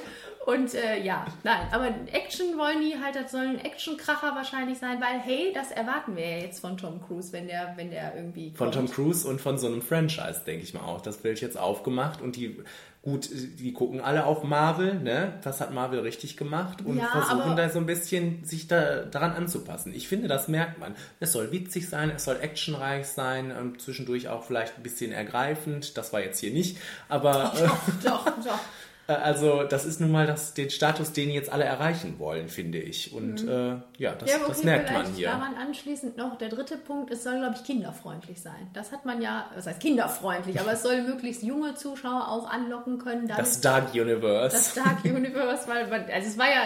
Und 0.49 0.73
äh, 0.73 1.03
ja, 1.03 1.27
nein, 1.45 1.67
aber 1.73 1.89
Action 2.11 2.57
wollen 2.57 2.81
die 2.81 2.97
halt, 2.99 3.15
das 3.15 3.33
soll 3.33 3.43
ein 3.43 3.59
Actionkracher 3.59 4.35
wahrscheinlich 4.35 4.79
sein, 4.79 4.99
weil 4.99 5.21
hey, 5.21 5.53
das 5.53 5.71
erwarten 5.71 6.17
wir 6.17 6.27
ja 6.27 6.39
jetzt 6.39 6.61
von 6.61 6.79
Tom 6.79 7.03
Cruise, 7.07 7.35
wenn 7.35 7.49
der, 7.49 7.75
wenn 7.77 7.91
der 7.91 8.17
irgendwie 8.17 8.53
Von 8.53 8.71
kommt. 8.71 8.89
Tom 8.89 8.91
Cruise 8.91 9.29
und 9.29 9.43
von 9.43 9.59
so 9.59 9.67
einem 9.67 9.83
Franchise, 9.83 10.41
denke 10.47 10.63
ich 10.63 10.73
mal 10.73 10.81
auch. 10.81 11.03
Das 11.03 11.23
wird 11.23 11.43
jetzt 11.43 11.59
aufgemacht 11.59 12.23
und 12.23 12.37
die, 12.37 12.57
gut, 13.03 13.29
die 13.31 13.75
gucken 13.75 14.01
alle 14.01 14.25
auf 14.25 14.43
Marvel, 14.43 14.95
ne? 14.95 15.35
Was 15.43 15.61
hat 15.61 15.75
Marvel 15.75 16.01
richtig 16.01 16.39
gemacht? 16.39 16.79
Und 16.83 16.97
Ja, 16.97 17.09
versuchen 17.09 17.55
da 17.55 17.69
so 17.69 17.79
ein 17.79 17.85
bisschen 17.85 18.43
sich 18.43 18.67
da 18.69 19.05
daran 19.05 19.33
anzupassen. 19.33 19.93
Ich 19.95 20.09
finde, 20.09 20.29
das 20.29 20.49
merkt 20.49 20.79
man. 20.79 20.95
Es 21.21 21.33
soll 21.33 21.53
witzig 21.53 21.91
sein, 21.91 22.11
es 22.17 22.25
soll 22.25 22.39
actionreich 22.41 23.07
sein, 23.07 23.75
zwischendurch 23.77 24.29
auch 24.29 24.45
vielleicht 24.45 24.79
ein 24.79 24.83
bisschen 24.83 25.13
ergreifend. 25.13 25.99
Das 25.99 26.15
war 26.15 26.23
jetzt 26.23 26.41
hier 26.41 26.55
nicht, 26.55 26.79
aber 27.11 27.53
äh, 27.59 27.69
Doch, 28.03 28.25
doch. 28.25 28.61
Äh, 29.09 29.13
also 29.13 29.65
das 29.65 29.85
ist 29.85 30.01
nun 30.01 30.13
mal 30.13 30.27
das, 30.27 30.55
den 30.55 30.71
Status, 30.71 31.13
den 31.13 31.31
jetzt 31.31 31.51
alle 31.51 31.65
erreichen 31.65 32.19
wollen, 32.19 32.49
finde 32.49 32.79
ich. 32.79 33.13
Und 33.13 33.47
äh, 33.49 33.77
ja, 33.99 34.15
das, 34.15 34.23
Mhm. 34.23 34.29
Ja, 34.29 34.37
aber 34.37 34.49
das 34.49 34.59
okay, 34.59 34.67
merkt 34.67 34.93
man 34.93 35.07
hier. 35.15 35.29
daran 35.31 35.55
anschließend 35.57 36.17
noch 36.17 36.39
der 36.39 36.49
dritte 36.51 36.77
Punkt, 36.77 37.11
es 37.11 37.25
soll, 37.25 37.39
glaube 37.39 37.55
ich, 37.57 37.65
kinderfreundlich 37.65 38.41
sein. 38.41 38.69
Das 38.75 38.93
hat 38.93 39.05
man 39.05 39.21
ja, 39.21 39.51
was 39.57 39.67
heißt 39.67 39.81
kinderfreundlich, 39.81 40.61
aber 40.61 40.73
es 40.73 40.83
soll 40.83 41.03
möglichst 41.03 41.43
junge 41.43 41.75
Zuschauer 41.75 42.29
auch 42.29 42.49
anlocken 42.49 42.99
können. 42.99 43.27
dadurch- 43.27 43.49
Das 43.49 43.61
Dark 43.61 43.95
Universe. 43.95 44.55
das 44.57 44.75
Dark 44.75 45.05
Universe, 45.05 45.67
weil, 45.69 45.89
man- 45.89 46.05
also 46.13 46.29
es 46.29 46.39
war 46.39 46.47
ja 46.49 46.63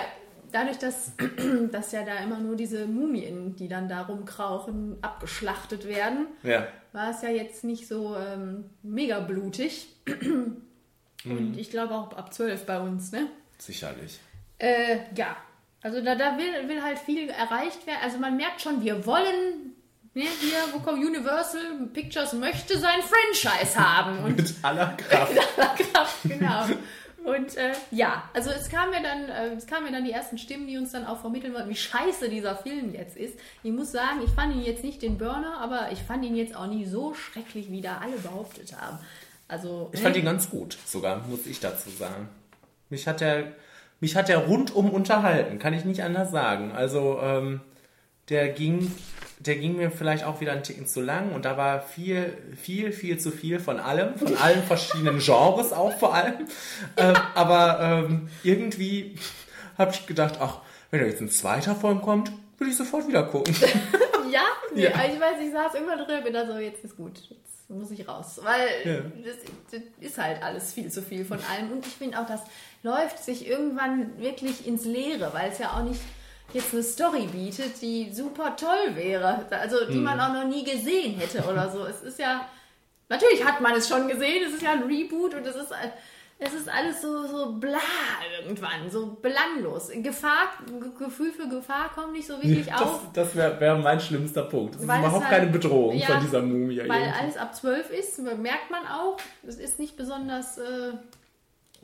dadurch, 0.50 0.78
dass, 0.78 1.12
dass 1.72 1.92
ja 1.92 2.02
da 2.04 2.16
immer 2.22 2.38
nur 2.38 2.56
diese 2.56 2.86
Mumien, 2.86 3.56
die 3.56 3.68
dann 3.68 3.88
da 3.88 4.02
rumkrauchen, 4.02 4.98
abgeschlachtet 5.00 5.86
werden, 5.88 6.26
ja. 6.42 6.66
war 6.92 7.10
es 7.10 7.22
ja 7.22 7.30
jetzt 7.30 7.64
nicht 7.64 7.88
so 7.88 8.14
ähm, 8.16 8.64
mega 8.82 9.20
blutig. 9.20 9.86
Mhm. 11.24 11.36
Und 11.36 11.58
ich 11.58 11.70
glaube 11.70 11.94
auch 11.94 12.12
ab 12.12 12.32
12 12.32 12.66
bei 12.66 12.80
uns, 12.80 13.12
ne? 13.12 13.28
Sicherlich. 13.58 14.18
Äh, 14.58 14.98
ja, 15.16 15.36
also 15.82 16.00
da, 16.00 16.14
da 16.14 16.38
will, 16.38 16.68
will 16.68 16.82
halt 16.82 16.98
viel 16.98 17.28
erreicht 17.28 17.86
werden. 17.86 18.00
Also 18.02 18.18
man 18.18 18.36
merkt 18.36 18.60
schon, 18.60 18.82
wir 18.82 19.04
wollen, 19.04 19.74
ne, 20.14 20.22
hier, 20.40 20.58
wo 20.72 20.78
kommt 20.78 21.04
Universal 21.04 21.88
Pictures 21.92 22.32
möchte 22.34 22.78
sein 22.78 23.00
Franchise 23.02 23.78
haben. 23.78 24.18
Und 24.24 24.36
Mit 24.36 24.54
aller 24.62 24.94
Kraft. 24.96 25.32
Kraft, 25.92 26.18
genau. 26.22 26.66
Und 27.24 27.56
äh, 27.56 27.72
ja, 27.92 28.28
also 28.34 28.50
es 28.50 28.68
kamen 28.68 28.92
ja 28.92 29.00
dann, 29.00 29.28
äh, 29.28 29.54
es 29.54 29.66
kamen 29.66 29.86
ja 29.86 29.92
dann 29.92 30.04
die 30.04 30.10
ersten 30.10 30.38
Stimmen, 30.38 30.66
die 30.66 30.76
uns 30.76 30.90
dann 30.90 31.06
auch 31.06 31.20
vermitteln 31.20 31.54
wollten, 31.54 31.70
wie 31.70 31.76
scheiße 31.76 32.28
dieser 32.28 32.56
Film 32.56 32.92
jetzt 32.94 33.16
ist. 33.16 33.38
Ich 33.62 33.70
muss 33.70 33.92
sagen, 33.92 34.20
ich 34.24 34.30
fand 34.30 34.54
ihn 34.54 34.62
jetzt 34.62 34.82
nicht 34.82 35.02
den 35.02 35.18
Burner, 35.18 35.58
aber 35.60 35.90
ich 35.92 36.00
fand 36.00 36.24
ihn 36.24 36.34
jetzt 36.34 36.56
auch 36.56 36.66
nie 36.66 36.84
so 36.84 37.14
schrecklich, 37.14 37.70
wie 37.70 37.80
da 37.80 37.98
alle 37.98 38.16
behauptet 38.16 38.74
haben. 38.76 38.98
Also 39.48 39.90
Ich 39.92 40.00
ne? 40.00 40.04
fand 40.04 40.16
ihn 40.16 40.24
ganz 40.24 40.48
gut, 40.50 40.76
sogar, 40.86 41.18
muss 41.28 41.46
ich 41.46 41.60
dazu 41.60 41.90
sagen. 41.90 42.28
Mich 42.90 43.06
hat 43.06 43.20
er, 43.22 43.44
mich 44.00 44.16
hat 44.16 44.28
er 44.30 44.38
rundum 44.38 44.90
unterhalten, 44.90 45.58
kann 45.58 45.74
ich 45.74 45.84
nicht 45.84 46.02
anders 46.02 46.30
sagen. 46.30 46.72
Also, 46.72 47.20
ähm, 47.22 47.60
der 48.28 48.48
ging, 48.50 48.90
der 49.40 49.56
ging 49.56 49.76
mir 49.76 49.90
vielleicht 49.90 50.24
auch 50.24 50.40
wieder 50.40 50.52
einen 50.52 50.62
Ticken 50.62 50.86
zu 50.86 51.00
lang 51.00 51.32
und 51.32 51.44
da 51.44 51.56
war 51.56 51.80
viel, 51.82 52.36
viel, 52.56 52.92
viel 52.92 53.18
zu 53.18 53.30
viel 53.32 53.58
von 53.60 53.80
allem, 53.80 54.16
von 54.16 54.36
allen 54.36 54.62
verschiedenen 54.62 55.18
Genres 55.18 55.72
auch 55.72 55.92
vor 55.98 56.14
allem. 56.14 56.46
Ähm, 56.96 57.16
aber 57.34 57.80
ähm, 57.80 58.28
irgendwie 58.44 59.16
habe 59.76 59.90
ich 59.92 60.06
gedacht, 60.06 60.36
ach, 60.40 60.58
wenn 60.90 61.00
da 61.00 61.06
jetzt 61.06 61.20
ein 61.20 61.30
zweiter 61.30 61.74
Film 61.74 62.00
kommt, 62.00 62.30
würde 62.58 62.70
ich 62.70 62.76
sofort 62.76 63.06
wieder 63.08 63.24
gucken. 63.24 63.54
Ja? 64.30 64.44
Nee, 64.74 64.84
Ja. 64.84 64.90
ich 64.90 65.20
weiß, 65.20 65.36
ich 65.44 65.52
saß 65.52 65.74
immer 65.74 66.02
drin, 66.02 66.24
bin 66.24 66.32
da 66.32 66.46
so, 66.46 66.56
jetzt 66.56 66.82
ist 66.84 66.96
gut, 66.96 67.18
jetzt 67.28 67.51
muss 67.78 67.90
ich 67.90 68.06
raus. 68.08 68.40
Weil 68.42 68.68
Ja. 68.84 69.00
das, 69.24 69.36
das 69.70 69.80
ist 70.00 70.18
halt 70.18 70.42
alles 70.42 70.72
viel 70.72 70.90
zu 70.90 71.02
viel 71.02 71.24
von 71.24 71.38
allem. 71.50 71.72
Und 71.72 71.86
ich 71.86 71.92
finde 71.92 72.18
auch, 72.20 72.26
das 72.26 72.40
läuft 72.82 73.22
sich 73.22 73.46
irgendwann 73.46 74.18
wirklich 74.20 74.66
ins 74.66 74.84
Leere, 74.84 75.30
weil 75.32 75.50
es 75.50 75.58
ja 75.58 75.72
auch 75.72 75.82
nicht, 75.82 76.00
jetzt 76.52 76.72
eine 76.74 76.82
Story 76.82 77.26
bietet, 77.26 77.80
die 77.80 78.12
super 78.12 78.56
toll 78.56 78.94
wäre. 78.94 79.46
Also 79.50 79.86
die 79.90 79.98
man 79.98 80.20
auch 80.20 80.32
noch 80.32 80.44
nie 80.44 80.64
gesehen 80.64 81.18
hätte 81.18 81.42
oder 81.44 81.70
so. 81.70 81.84
Es 81.86 82.02
ist 82.02 82.18
ja, 82.18 82.46
natürlich 83.08 83.44
hat 83.44 83.60
man 83.60 83.72
es 83.74 83.88
schon 83.88 84.08
gesehen, 84.08 84.44
es 84.46 84.54
ist 84.54 84.62
ja 84.62 84.72
ein 84.72 84.82
Reboot 84.82 85.34
und 85.34 85.46
es 85.46 85.56
ist, 85.56 85.72
es 86.44 86.54
ist 86.54 86.68
alles 86.68 87.00
so, 87.02 87.26
so 87.26 87.52
bla 87.52 87.78
irgendwann, 88.40 88.90
so 88.90 89.16
belanglos. 89.22 89.90
Gefahr, 89.94 90.48
Ge- 90.66 90.90
Gefühl 91.06 91.32
für 91.32 91.48
Gefahr 91.48 91.90
kommt 91.94 92.12
nicht 92.12 92.26
so 92.26 92.34
wirklich 92.42 92.66
Das, 92.66 92.80
auf. 92.82 93.12
das 93.12 93.34
wäre 93.36 93.58
wär 93.60 93.76
mein 93.76 94.00
schlimmster 94.00 94.42
Punkt. 94.42 94.74
Das 94.74 94.82
ist 94.82 94.88
Weil 94.88 95.00
es 95.00 95.06
überhaupt 95.06 95.24
halt- 95.28 95.38
keine 95.38 95.50
Bedrohung 95.52 95.96
ja, 95.96 96.06
von 96.06 96.20
dieser 96.20 96.42
Mumie. 96.42 96.78
Weil 96.78 96.84
irgendwie. 97.02 97.18
alles 97.20 97.36
ab 97.36 97.54
12 97.54 97.90
ist, 97.90 98.18
merkt 98.20 98.70
man 98.70 98.86
auch. 98.86 99.18
Es 99.46 99.56
ist 99.56 99.78
nicht 99.78 99.96
besonders, 99.96 100.58
äh, 100.58 100.92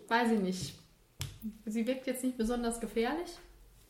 weiß 0.08 0.32
ich 0.32 0.40
nicht. 0.40 0.74
Sie 1.66 1.86
wirkt 1.86 2.06
jetzt 2.06 2.24
nicht 2.24 2.36
besonders 2.36 2.80
gefährlich. 2.80 3.30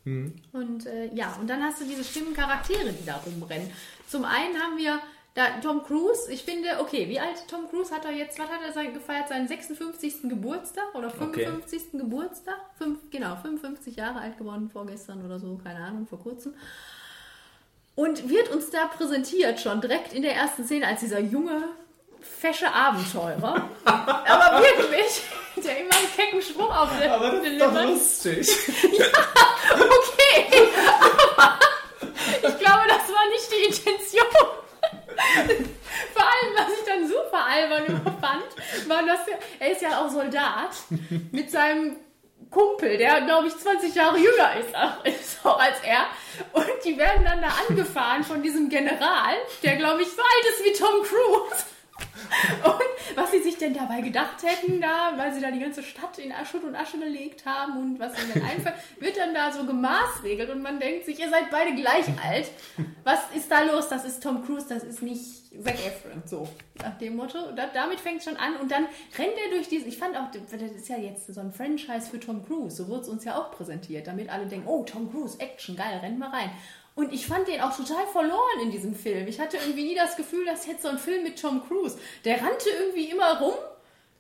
Hm. 0.05 0.35
Und 0.53 0.87
äh, 0.87 1.13
ja, 1.15 1.37
und 1.41 1.49
dann 1.49 1.63
hast 1.63 1.81
du 1.81 1.85
diese 1.85 2.05
schlimmen 2.05 2.35
Charaktere, 2.35 2.93
die 2.93 3.05
da 3.07 3.17
rumrennen. 3.17 3.71
Zum 4.07 4.25
einen 4.25 4.55
haben 4.61 4.77
wir 4.77 4.99
da 5.39 5.61
Tom 5.63 5.85
Cruise. 5.85 6.31
Ich 6.33 6.43
finde, 6.43 6.81
okay, 6.81 7.09
wie 7.09 7.21
alt 7.21 7.47
Tom 7.49 7.69
Cruise 7.71 7.95
hat 7.95 8.05
er 8.05 8.11
jetzt? 8.11 8.39
Was 8.39 8.49
hat 8.49 8.61
er 8.67 8.73
sein, 8.73 8.93
gefeiert? 8.93 9.29
Seinen 9.29 9.47
56. 9.47 10.23
Geburtstag 10.25 10.95
oder 10.95 11.09
Okay. 11.09 11.45
55. 11.47 11.93
Geburtstag? 11.93 12.57
Fünf, 12.77 12.99
genau, 13.11 13.37
55 13.37 13.97
Jahre 13.97 14.21
alt 14.21 14.37
geworden 14.37 14.69
vorgestern 14.73 15.25
oder 15.25 15.39
so, 15.39 15.59
keine 15.63 15.79
Ahnung, 15.85 16.07
vor 16.09 16.19
kurzem. 16.21 16.55
Und 17.95 18.29
wird 18.29 18.51
uns 18.51 18.71
da 18.71 18.87
präsentiert 18.87 19.61
schon 19.61 19.81
direkt 19.81 20.13
in 20.13 20.23
der 20.23 20.35
ersten 20.35 20.65
Szene 20.65 20.87
als 20.87 21.01
dieser 21.01 21.21
junge, 21.21 21.69
fesche 22.21 22.73
Abenteurer. 22.73 23.69
Aber 23.85 24.61
wirklich, 24.63 25.23
der 25.57 25.81
immer 25.81 25.97
einen 25.97 26.13
kecken 26.17 26.43
Spruch 26.43 26.77
auf 26.77 26.91
der 26.99 27.15
Aber 27.15 27.31
das 27.31 27.45
ist 27.47 27.61
doch 27.61 27.83
lustig. 27.85 28.49
Okay, 29.71 30.47
aber 31.37 31.59
ich 32.49 32.59
glaube, 32.59 32.85
das 32.89 33.09
war 33.13 33.29
nicht 33.31 33.53
die 33.53 33.67
Intention. 33.67 34.58
Vor 36.15 36.23
allem, 36.23 36.55
was 36.57 36.79
ich 36.79 36.85
dann 36.85 37.09
super 37.09 37.45
albern 37.45 38.01
fand, 38.21 38.89
war, 38.89 39.05
dass 39.05 39.27
er, 39.29 39.39
er 39.59 39.73
ist 39.73 39.83
ja 39.83 40.01
auch 40.01 40.09
Soldat 40.11 40.71
mit 41.33 41.51
seinem 41.51 41.97
Kumpel, 42.51 42.97
der 42.97 43.21
glaube 43.23 43.49
ich 43.49 43.57
20 43.57 43.95
Jahre 43.95 44.19
jünger 44.19 44.57
ist, 44.59 45.21
ist 45.21 45.45
auch 45.45 45.59
als 45.59 45.81
er. 45.83 46.07
Und 46.53 46.67
die 46.85 46.97
werden 46.97 47.25
dann 47.25 47.43
da 47.43 47.49
angefahren 47.69 48.25
von 48.25 48.43
diesem 48.43 48.69
General, 48.69 49.35
der 49.63 49.77
glaube 49.77 50.03
ich 50.03 50.09
so 50.09 50.23
alt 50.23 50.47
ist 50.51 50.65
wie 50.65 50.73
Tom 50.73 51.03
Cruise. 51.03 51.65
Und 52.65 53.17
was 53.17 53.31
sie 53.33 53.43
sich 53.43 53.59
denn 53.59 53.75
dabei 53.75 54.01
gedacht 54.01 54.43
hätten, 54.43 54.81
da, 54.81 55.13
weil 55.17 55.33
sie 55.35 55.41
da 55.41 55.51
die 55.51 55.61
ganze 55.61 55.83
Stadt 55.83 56.19
in 56.19 56.33
Schutt 56.45 56.65
und 56.65 56.77
Asche 56.77 56.99
gelegt 56.99 57.45
haben 57.47 57.77
und 57.79 57.99
was 57.99 58.13
ihnen 58.19 58.33
dann 58.35 58.45
einfällt, 58.45 58.77
wird 59.01 59.17
dann 59.17 59.35
da 59.35 59.51
so 59.53 59.65
gemaßregelt 59.65 60.51
und 60.51 60.63
man 60.63 60.79
denkt 60.79 61.07
sich, 61.07 61.19
ihr 61.19 61.29
seid 61.29 61.51
beide 61.51 61.75
gleich 61.75 62.07
alt. 62.25 62.51
Was 63.05 63.21
ist 63.35 63.51
da 63.51 63.63
los? 63.63 63.89
Das 63.89 64.05
ist 64.05 64.23
Tom 64.23 64.45
Cruise, 64.45 64.67
das 64.69 64.85
ist 64.85 65.03
nicht 65.03 65.39
Zac 65.63 65.75
Efron. 65.75 66.23
So, 66.25 66.49
nach 66.83 66.97
dem 66.99 67.17
Motto. 67.17 67.53
Da, 67.53 67.69
damit 67.73 68.01
fängt 68.01 68.19
es 68.19 68.25
schon 68.25 68.37
an 68.37 68.57
und 68.57 68.71
dann 68.71 68.87
rennt 69.19 69.35
er 69.45 69.51
durch 69.51 69.69
diese. 69.69 69.87
Ich 69.87 69.99
fand 69.99 70.17
auch, 70.17 70.31
das 70.31 70.61
ist 70.61 70.89
ja 70.89 70.97
jetzt 70.97 71.33
so 71.33 71.41
ein 71.41 71.53
Franchise 71.53 72.11
für 72.11 72.21
Tom 72.21 72.45
Cruise. 72.45 72.77
So 72.77 72.89
wurde 72.89 73.03
es 73.03 73.09
uns 73.09 73.25
ja 73.25 73.39
auch 73.39 73.51
präsentiert, 73.51 74.07
damit 74.07 74.29
alle 74.31 74.47
denken, 74.47 74.69
oh, 74.69 74.85
Tom 74.85 75.11
Cruise, 75.11 75.39
Action, 75.41 75.77
geil, 75.77 75.99
renn 76.03 76.19
mal 76.19 76.31
rein. 76.31 76.51
Und 76.99 77.13
ich 77.13 77.29
fand 77.29 77.47
den 77.47 77.61
auch 77.61 77.77
total 77.77 78.05
verloren 78.09 78.61
in 78.61 78.73
diesem 78.73 78.93
Film. 78.93 79.29
Ich 79.29 79.39
hatte 79.39 79.57
irgendwie 79.57 79.85
nie 79.85 79.95
das 79.95 80.17
Gefühl, 80.17 80.45
dass 80.45 80.67
jetzt 80.67 80.83
so 80.83 80.89
ein 80.89 80.99
Film 80.99 81.23
mit 81.23 81.41
Tom 81.41 81.63
Cruise. 81.65 81.97
Der 82.25 82.43
rannte 82.43 82.71
irgendwie 82.71 83.05
immer 83.05 83.39
rum, 83.39 83.55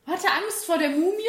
hatte 0.06 0.28
Angst 0.30 0.64
vor 0.64 0.78
der 0.78 0.90
Mumie, 0.90 1.24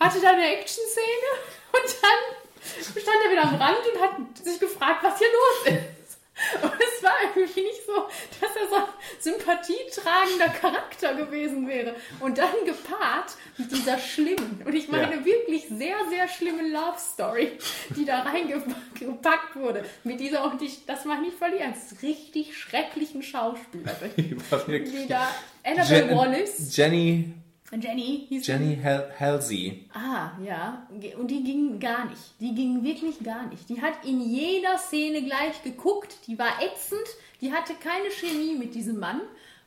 hatte 0.00 0.20
da 0.20 0.30
eine 0.30 0.58
Action-Szene 0.58 1.30
und 1.74 1.96
dann 2.02 2.90
stand 2.90 3.16
er 3.24 3.30
wieder 3.30 3.44
am 3.44 3.54
Rand 3.54 3.86
und 3.86 4.00
hat 4.00 4.16
sich 4.36 4.58
gefragt, 4.58 5.04
was 5.04 5.16
hier 5.16 5.28
los 5.28 5.76
ist. 5.76 5.93
Und 6.62 6.72
es 6.72 7.02
war 7.02 7.12
irgendwie 7.36 7.60
nicht 7.62 7.86
so, 7.86 8.08
dass 8.40 8.56
er 8.56 8.68
so 8.68 8.74
ein 8.74 8.82
sympathietragender 9.20 10.48
Charakter 10.48 11.14
gewesen 11.14 11.68
wäre. 11.68 11.94
Und 12.20 12.38
dann 12.38 12.52
gepaart 12.64 13.36
mit 13.56 13.70
dieser 13.70 13.98
schlimmen, 13.98 14.60
und 14.64 14.74
ich 14.74 14.88
meine 14.88 15.14
Ja. 15.16 15.24
wirklich 15.24 15.68
sehr, 15.68 15.96
sehr 16.10 16.26
schlimmen 16.28 16.72
Love 16.72 16.98
Story, 16.98 17.52
die 17.90 18.04
da 18.04 18.20
reingepackt 18.22 19.54
wurde. 19.54 19.84
Mit 20.02 20.18
dieser, 20.20 20.44
und 20.50 20.60
ich, 20.60 20.84
das 20.86 21.04
mag 21.04 21.18
ich 21.20 21.26
nicht 21.28 21.38
verlieren, 21.38 21.72
als 21.72 22.02
richtig 22.02 22.56
schrecklichen 22.58 23.22
Schauspielerin. 23.22 24.12
Die 24.66 25.06
da, 25.08 25.28
Annabelle 25.62 26.06
Jen- 26.08 26.16
Wallace, 26.16 26.76
Jenny, 26.76 27.32
Jenny 27.72 28.26
hieß. 28.28 28.46
Jenny 28.46 28.78
Hal 28.82 29.12
Halsey. 29.18 29.86
Ah, 29.92 30.32
ja. 30.44 30.86
Und 31.18 31.30
die 31.30 31.42
ging 31.42 31.80
gar 31.80 32.04
nicht. 32.04 32.20
Die 32.40 32.54
ging 32.54 32.84
wirklich 32.84 33.20
gar 33.24 33.46
nicht. 33.46 33.68
Die 33.68 33.80
hat 33.80 34.04
in 34.04 34.20
jeder 34.20 34.78
Szene 34.78 35.22
gleich 35.22 35.62
geguckt. 35.62 36.14
Die 36.26 36.38
war 36.38 36.62
ätzend. 36.62 37.06
Die 37.40 37.52
hatte 37.52 37.74
keine 37.74 38.10
Chemie 38.10 38.54
mit 38.54 38.74
diesem 38.74 38.98
Mann. 38.98 39.20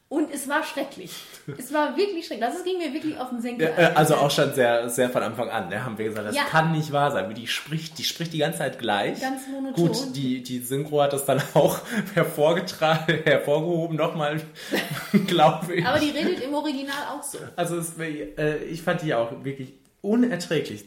Und 0.09 0.33
es 0.33 0.47
war 0.47 0.63
schrecklich. 0.63 1.11
Es 1.57 1.73
war 1.73 1.97
wirklich 1.97 2.25
schrecklich. 2.27 2.49
Das 2.49 2.63
ging 2.63 2.77
mir 2.77 2.93
wirklich 2.93 3.17
auf 3.19 3.29
den 3.29 3.41
Senkel. 3.41 3.67
Ja, 3.77 3.89
äh, 3.89 3.93
also 3.95 4.15
auch 4.15 4.31
schon 4.31 4.53
sehr, 4.53 4.87
sehr 4.89 5.09
von 5.09 5.21
Anfang 5.21 5.49
an, 5.49 5.67
ne, 5.67 5.83
haben 5.83 5.97
wir 5.97 6.05
gesagt, 6.05 6.27
das 6.29 6.35
Ja. 6.35 6.43
kann 6.43 6.71
nicht 6.71 6.93
wahr 6.93 7.11
sein. 7.11 7.29
Wie 7.29 7.33
die 7.33 7.47
spricht, 7.47 7.97
die 7.97 8.05
spricht 8.05 8.31
die 8.31 8.37
ganze 8.37 8.59
Zeit 8.59 8.79
gleich. 8.79 9.19
Ganz 9.19 9.41
monoton. 9.47 9.87
Gut, 9.87 10.15
die, 10.15 10.41
die 10.41 10.59
Synchro 10.59 11.01
hat 11.01 11.11
das 11.11 11.25
dann 11.25 11.41
auch 11.55 11.79
hervorgetragen, 12.13 13.19
hervorgehoben 13.25 13.97
nochmal, 13.97 14.39
glaube 15.27 15.75
ich. 15.75 15.85
Aber 15.85 15.99
die 15.99 16.11
redet 16.11 16.39
im 16.41 16.53
Original 16.53 16.93
auch 17.13 17.23
so. 17.23 17.39
Also 17.57 17.77
es, 17.77 17.93
äh, 17.99 18.63
ich 18.63 18.81
fand 18.81 19.01
die 19.01 19.13
auch 19.13 19.43
wirklich 19.43 19.73
unerträglich. 20.01 20.85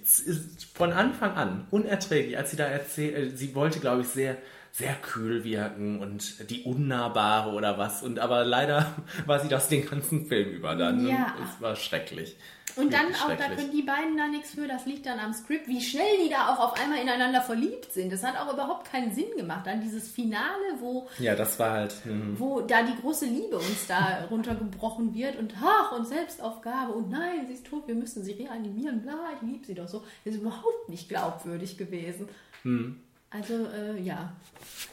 Von 0.74 0.92
Anfang 0.92 1.34
an 1.34 1.66
unerträglich, 1.70 2.38
als 2.38 2.52
sie 2.52 2.56
da 2.56 2.64
erzählt, 2.64 3.16
äh, 3.34 3.36
sie 3.36 3.54
wollte, 3.54 3.80
glaube 3.80 4.00
ich, 4.00 4.08
sehr 4.08 4.36
sehr 4.72 4.94
kühl 4.94 5.44
wirken 5.44 6.00
und 6.00 6.48
die 6.50 6.62
Unnahbare 6.62 7.50
oder 7.52 7.78
was. 7.78 8.02
Und 8.02 8.18
aber 8.18 8.44
leider 8.44 8.94
war 9.26 9.40
sie 9.40 9.48
das 9.48 9.68
den 9.68 9.88
ganzen 9.88 10.26
Film 10.26 10.50
über 10.50 10.74
dann. 10.74 11.06
Ja. 11.06 11.34
Und 11.38 11.44
Es 11.44 11.60
war 11.60 11.76
schrecklich. 11.76 12.36
Und 12.76 12.92
dann 12.92 13.12
auch, 13.14 13.28
da 13.36 13.48
können 13.48 13.72
die 13.72 13.82
beiden 13.82 14.16
da 14.16 14.28
nichts 14.28 14.52
für, 14.52 14.68
das 14.68 14.86
liegt 14.86 15.04
dann 15.04 15.18
am 15.18 15.32
Skript, 15.32 15.66
wie 15.66 15.80
schnell 15.80 16.18
die 16.24 16.30
da 16.30 16.48
auch 16.54 16.60
auf 16.60 16.80
einmal 16.80 17.00
ineinander 17.00 17.42
verliebt 17.42 17.92
sind. 17.92 18.12
Das 18.12 18.22
hat 18.22 18.36
auch 18.36 18.52
überhaupt 18.52 18.90
keinen 18.90 19.12
Sinn 19.12 19.26
gemacht. 19.36 19.66
Dann 19.66 19.80
dieses 19.80 20.08
Finale, 20.08 20.76
wo 20.78 21.08
Ja, 21.18 21.34
das 21.34 21.58
war 21.58 21.72
halt. 21.72 21.92
hm. 22.04 22.38
wo 22.38 22.60
da 22.60 22.84
die 22.84 22.94
große 23.00 23.26
Liebe 23.26 23.56
uns 23.56 23.88
da 23.88 24.24
runtergebrochen 24.30 25.12
wird 25.14 25.36
und 25.36 25.52
ach 25.60 25.92
und 25.98 26.06
Selbstaufgabe 26.06 26.92
und 26.92 27.10
nein, 27.10 27.46
sie 27.48 27.54
ist 27.54 27.66
tot, 27.66 27.88
wir 27.88 27.96
müssen 27.96 28.22
sie 28.22 28.32
reanimieren, 28.32 29.02
bla, 29.02 29.18
ich 29.34 29.42
liebe 29.48 29.66
sie 29.66 29.74
doch 29.74 29.88
so. 29.88 30.04
Das 30.24 30.34
ist 30.34 30.40
überhaupt 30.40 30.88
nicht 30.88 31.08
glaubwürdig 31.08 31.76
gewesen. 31.76 32.28
Hm. 32.62 33.00
Also, 33.30 33.54
äh, 33.54 34.00
ja, 34.02 34.32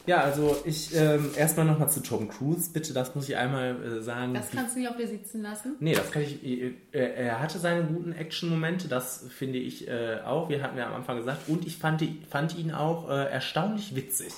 Ja, 0.06 0.18
also 0.20 0.56
ich 0.64 0.94
ähm, 0.94 1.30
erstmal 1.36 1.66
nochmal 1.66 1.90
zu 1.90 2.00
Tom 2.00 2.28
Cruise, 2.28 2.70
bitte, 2.72 2.92
das 2.94 3.14
muss 3.16 3.28
ich 3.28 3.36
einmal 3.36 3.76
äh, 3.84 4.00
sagen. 4.00 4.32
das 4.32 4.50
kannst 4.52 4.76
du 4.76 4.80
nicht 4.80 4.88
auf 4.88 4.96
dir 4.96 5.08
sitzen 5.08 5.42
lassen. 5.42 5.74
Nee, 5.80 5.94
das 5.94 6.10
kann 6.12 6.22
ich. 6.22 6.42
äh, 6.44 6.72
Er, 6.92 7.16
er 7.16 7.40
hatte 7.40 7.58
seine 7.58 7.84
guten 7.84 8.12
Action-Momente, 8.12 8.86
das 8.86 9.24
finde 9.28 9.58
ich 9.58 9.88
äh, 9.88 10.20
auch. 10.24 10.48
Wir 10.48 10.62
hatten 10.62 10.78
ja 10.78 10.86
am 10.86 10.94
Anfang 10.94 11.16
gesagt. 11.16 11.48
Und 11.48 11.66
ich 11.66 11.78
fand, 11.78 12.02
fand 12.30 12.56
ihn 12.56 12.70
auch 12.72 13.10
äh, 13.10 13.24
erstaunlich 13.30 13.96
witzig. 13.96 14.32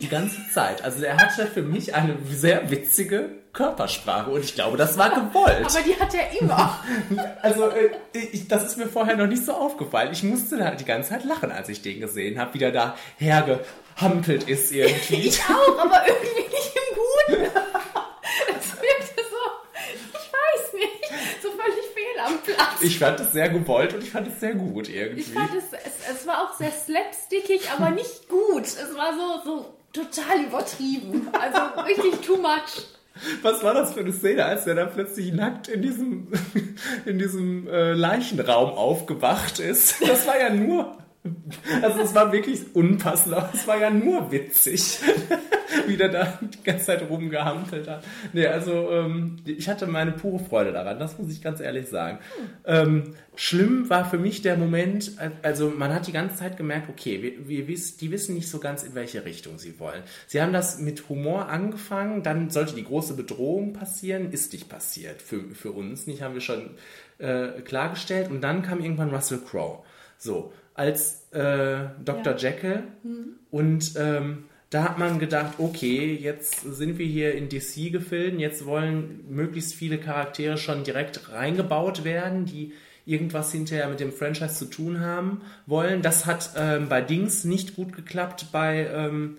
Die 0.00 0.08
ganze 0.08 0.38
Zeit. 0.52 0.82
Also 0.84 1.02
er 1.04 1.16
hatte 1.16 1.46
für 1.46 1.62
mich 1.62 1.94
eine 1.94 2.16
sehr 2.28 2.70
witzige 2.70 3.30
Körpersprache 3.56 4.30
und 4.30 4.44
ich 4.44 4.54
glaube, 4.54 4.76
das 4.76 4.98
war 4.98 5.08
gewollt. 5.10 5.66
Aber 5.66 5.80
die 5.82 5.98
hat 5.98 6.14
er 6.14 6.40
immer. 6.40 6.78
Also 7.42 7.68
äh, 7.68 7.90
ich, 8.12 8.48
das 8.48 8.64
ist 8.64 8.76
mir 8.76 8.86
vorher 8.86 9.16
noch 9.16 9.26
nicht 9.26 9.44
so 9.44 9.52
aufgefallen. 9.52 10.10
Ich 10.12 10.22
musste 10.22 10.58
da 10.58 10.72
die 10.72 10.84
ganze 10.84 11.10
Zeit 11.10 11.24
lachen, 11.24 11.50
als 11.50 11.68
ich 11.68 11.80
den 11.80 12.00
gesehen 12.00 12.38
habe, 12.38 12.54
wie 12.54 12.58
der 12.58 12.72
da 12.72 12.96
hergehampelt 13.16 14.48
ist 14.48 14.72
irgendwie. 14.72 15.28
Ich 15.28 15.40
auch, 15.44 15.78
aber 15.78 16.02
irgendwie 16.06 16.50
nicht 16.50 16.72
im 16.74 16.96
Guten. 16.96 17.50
Das 17.54 18.72
wirkte 18.74 19.22
so, 19.30 19.42
ich 20.12 20.32
weiß 20.32 20.72
nicht, 20.74 21.42
so 21.42 21.48
völlig 21.50 21.86
fehl 21.94 22.20
am 22.26 22.38
Platz. 22.42 22.82
Ich 22.82 22.98
fand 22.98 23.20
es 23.20 23.32
sehr 23.32 23.48
gewollt 23.48 23.94
und 23.94 24.02
ich 24.02 24.10
fand 24.10 24.28
es 24.28 24.40
sehr 24.40 24.54
gut 24.54 24.88
irgendwie. 24.88 25.20
Ich 25.20 25.32
fand 25.32 25.50
es, 25.54 25.64
es, 25.72 26.16
es 26.16 26.26
war 26.26 26.42
auch 26.42 26.54
sehr 26.56 26.72
slapstickig, 26.72 27.70
aber 27.70 27.90
nicht 27.90 28.28
gut. 28.28 28.64
Es 28.64 28.94
war 28.96 29.14
so, 29.14 29.44
so 29.44 29.76
total 29.92 30.44
übertrieben. 30.44 31.28
Also 31.32 31.80
richtig 31.82 32.20
too 32.26 32.36
much. 32.36 32.95
Was 33.42 33.62
war 33.62 33.74
das 33.74 33.92
für 33.92 34.00
eine 34.00 34.12
Szene, 34.12 34.44
als 34.44 34.64
der 34.64 34.74
da 34.74 34.86
plötzlich 34.86 35.32
nackt 35.32 35.68
in 35.68 35.82
diesem, 35.82 36.28
in 37.04 37.18
diesem 37.18 37.68
äh, 37.68 37.92
Leichenraum 37.92 38.70
aufgewacht 38.70 39.58
ist? 39.58 40.06
Das 40.06 40.26
war 40.26 40.38
ja 40.38 40.50
nur. 40.50 40.96
Also 41.82 42.00
es 42.00 42.14
war 42.14 42.32
wirklich 42.32 42.74
unpassend, 42.74 43.34
aber 43.34 43.50
es 43.54 43.66
war 43.66 43.80
ja 43.80 43.90
nur 43.90 44.30
witzig, 44.30 44.98
wie 45.86 45.96
der 45.96 46.08
da 46.08 46.38
die 46.40 46.62
ganze 46.62 46.86
Zeit 46.86 47.08
rumgehampelt 47.08 47.88
hat. 47.88 48.04
Nee, 48.32 48.46
also 48.46 48.90
ähm, 48.90 49.36
ich 49.44 49.68
hatte 49.68 49.86
meine 49.86 50.12
pure 50.12 50.42
Freude 50.42 50.72
daran, 50.72 50.98
das 50.98 51.18
muss 51.18 51.30
ich 51.30 51.42
ganz 51.42 51.60
ehrlich 51.60 51.88
sagen. 51.88 52.18
Ähm, 52.64 53.14
schlimm 53.34 53.88
war 53.90 54.08
für 54.08 54.18
mich 54.18 54.42
der 54.42 54.56
Moment, 54.56 55.12
also 55.42 55.68
man 55.70 55.94
hat 55.94 56.06
die 56.06 56.12
ganze 56.12 56.36
Zeit 56.36 56.56
gemerkt, 56.56 56.88
okay, 56.88 57.22
wir, 57.22 57.48
wir 57.48 57.68
wissen, 57.68 57.98
die 58.00 58.10
wissen 58.10 58.34
nicht 58.34 58.48
so 58.48 58.58
ganz, 58.58 58.82
in 58.82 58.94
welche 58.94 59.24
Richtung 59.24 59.58
sie 59.58 59.78
wollen. 59.78 60.02
Sie 60.26 60.40
haben 60.40 60.52
das 60.52 60.78
mit 60.78 61.08
Humor 61.08 61.48
angefangen, 61.48 62.22
dann 62.22 62.50
sollte 62.50 62.74
die 62.74 62.84
große 62.84 63.14
Bedrohung 63.14 63.72
passieren, 63.72 64.30
ist 64.30 64.52
nicht 64.52 64.68
passiert 64.68 65.22
für, 65.22 65.42
für 65.54 65.72
uns, 65.72 66.06
nicht, 66.06 66.22
haben 66.22 66.34
wir 66.34 66.40
schon 66.40 66.70
äh, 67.18 67.60
klargestellt. 67.62 68.30
Und 68.30 68.40
dann 68.40 68.62
kam 68.62 68.80
irgendwann 68.80 69.10
Russell 69.10 69.38
Crowe. 69.38 69.82
So, 70.18 70.52
als 70.76 71.26
äh, 71.32 71.88
Dr. 72.04 72.36
Ja. 72.36 72.50
Jekyll 72.50 72.82
Und 73.50 73.94
ähm, 73.96 74.44
da 74.70 74.84
hat 74.84 74.98
man 74.98 75.18
gedacht, 75.18 75.54
okay, 75.58 76.14
jetzt 76.14 76.60
sind 76.60 76.98
wir 76.98 77.06
hier 77.06 77.34
in 77.34 77.48
DC 77.48 77.92
gefilmt, 77.92 78.40
jetzt 78.40 78.66
wollen 78.66 79.24
möglichst 79.28 79.74
viele 79.74 79.98
Charaktere 79.98 80.58
schon 80.58 80.84
direkt 80.84 81.32
reingebaut 81.32 82.04
werden, 82.04 82.44
die 82.44 82.72
irgendwas 83.06 83.52
hinterher 83.52 83.88
mit 83.88 84.00
dem 84.00 84.12
Franchise 84.12 84.54
zu 84.56 84.64
tun 84.66 85.00
haben 85.00 85.40
wollen. 85.66 86.02
Das 86.02 86.26
hat 86.26 86.50
ähm, 86.56 86.88
bei 86.88 87.00
Dings 87.00 87.44
nicht 87.44 87.76
gut 87.76 87.94
geklappt, 87.94 88.48
bei 88.50 88.88
ähm, 88.92 89.36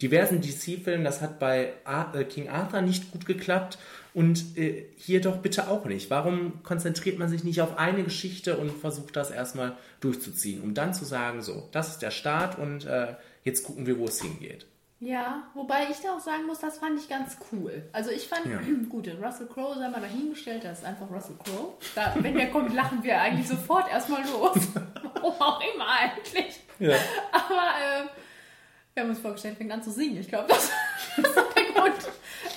diversen 0.00 0.40
DC-Filmen, 0.40 1.04
das 1.04 1.20
hat 1.20 1.38
bei 1.38 1.74
Ar 1.84 2.14
äh, 2.14 2.24
King 2.24 2.48
Arthur 2.48 2.80
nicht 2.80 3.12
gut 3.12 3.26
geklappt 3.26 3.78
und 4.14 4.56
äh, 4.56 4.86
hier 4.96 5.20
doch 5.20 5.38
bitte 5.38 5.68
auch 5.68 5.84
nicht. 5.84 6.10
Warum 6.10 6.62
konzentriert 6.62 7.18
man 7.18 7.28
sich 7.28 7.44
nicht 7.44 7.60
auf 7.60 7.78
eine 7.78 8.02
Geschichte 8.02 8.56
und 8.56 8.70
versucht 8.70 9.16
das 9.16 9.30
erstmal 9.30 9.76
durchzuziehen, 10.00 10.62
um 10.62 10.74
dann 10.74 10.94
zu 10.94 11.04
sagen, 11.04 11.42
so, 11.42 11.68
das 11.72 11.90
ist 11.90 11.98
der 12.00 12.10
Start 12.10 12.58
und 12.58 12.84
äh, 12.86 13.14
jetzt 13.44 13.64
gucken 13.64 13.86
wir, 13.86 13.98
wo 13.98 14.04
es 14.04 14.20
hingeht. 14.20 14.66
Ja, 15.02 15.44
wobei 15.54 15.84
ich 15.90 15.96
da 16.00 16.14
auch 16.14 16.20
sagen 16.20 16.44
muss, 16.46 16.58
das 16.58 16.76
fand 16.78 17.00
ich 17.00 17.08
ganz 17.08 17.38
cool. 17.50 17.82
Also 17.92 18.10
ich 18.10 18.28
fand, 18.28 18.44
Ja. 18.44 18.60
gut, 18.90 19.08
Russell 19.22 19.46
Crowe 19.46 19.74
sei 19.78 19.88
mal 19.88 20.00
dahingestellt, 20.00 20.62
das 20.62 20.80
ist 20.80 20.84
einfach 20.84 21.10
Russell 21.10 21.36
Crowe. 21.42 21.72
Da, 21.94 22.14
wenn 22.20 22.34
der 22.34 22.50
kommt, 22.50 22.74
lachen 22.74 23.02
wir 23.02 23.18
eigentlich 23.18 23.48
sofort 23.48 23.90
erstmal 23.90 24.22
los. 24.24 24.58
Warum 25.14 25.40
auch 25.40 25.62
immer 25.74 25.86
eigentlich. 25.88 26.60
Ja. 26.78 26.96
Aber 27.32 27.62
ähm, 27.82 28.08
wir 28.92 29.02
haben 29.02 29.10
uns 29.10 29.20
vorgestellt, 29.20 29.56
fängt 29.56 29.72
an 29.72 29.82
zu 29.82 29.90
singen. 29.90 30.18
Ich 30.18 30.28
glaube, 30.28 30.48
das 30.48 30.64
ist 31.16 31.34
der 31.34 31.64
Grund. 31.72 31.96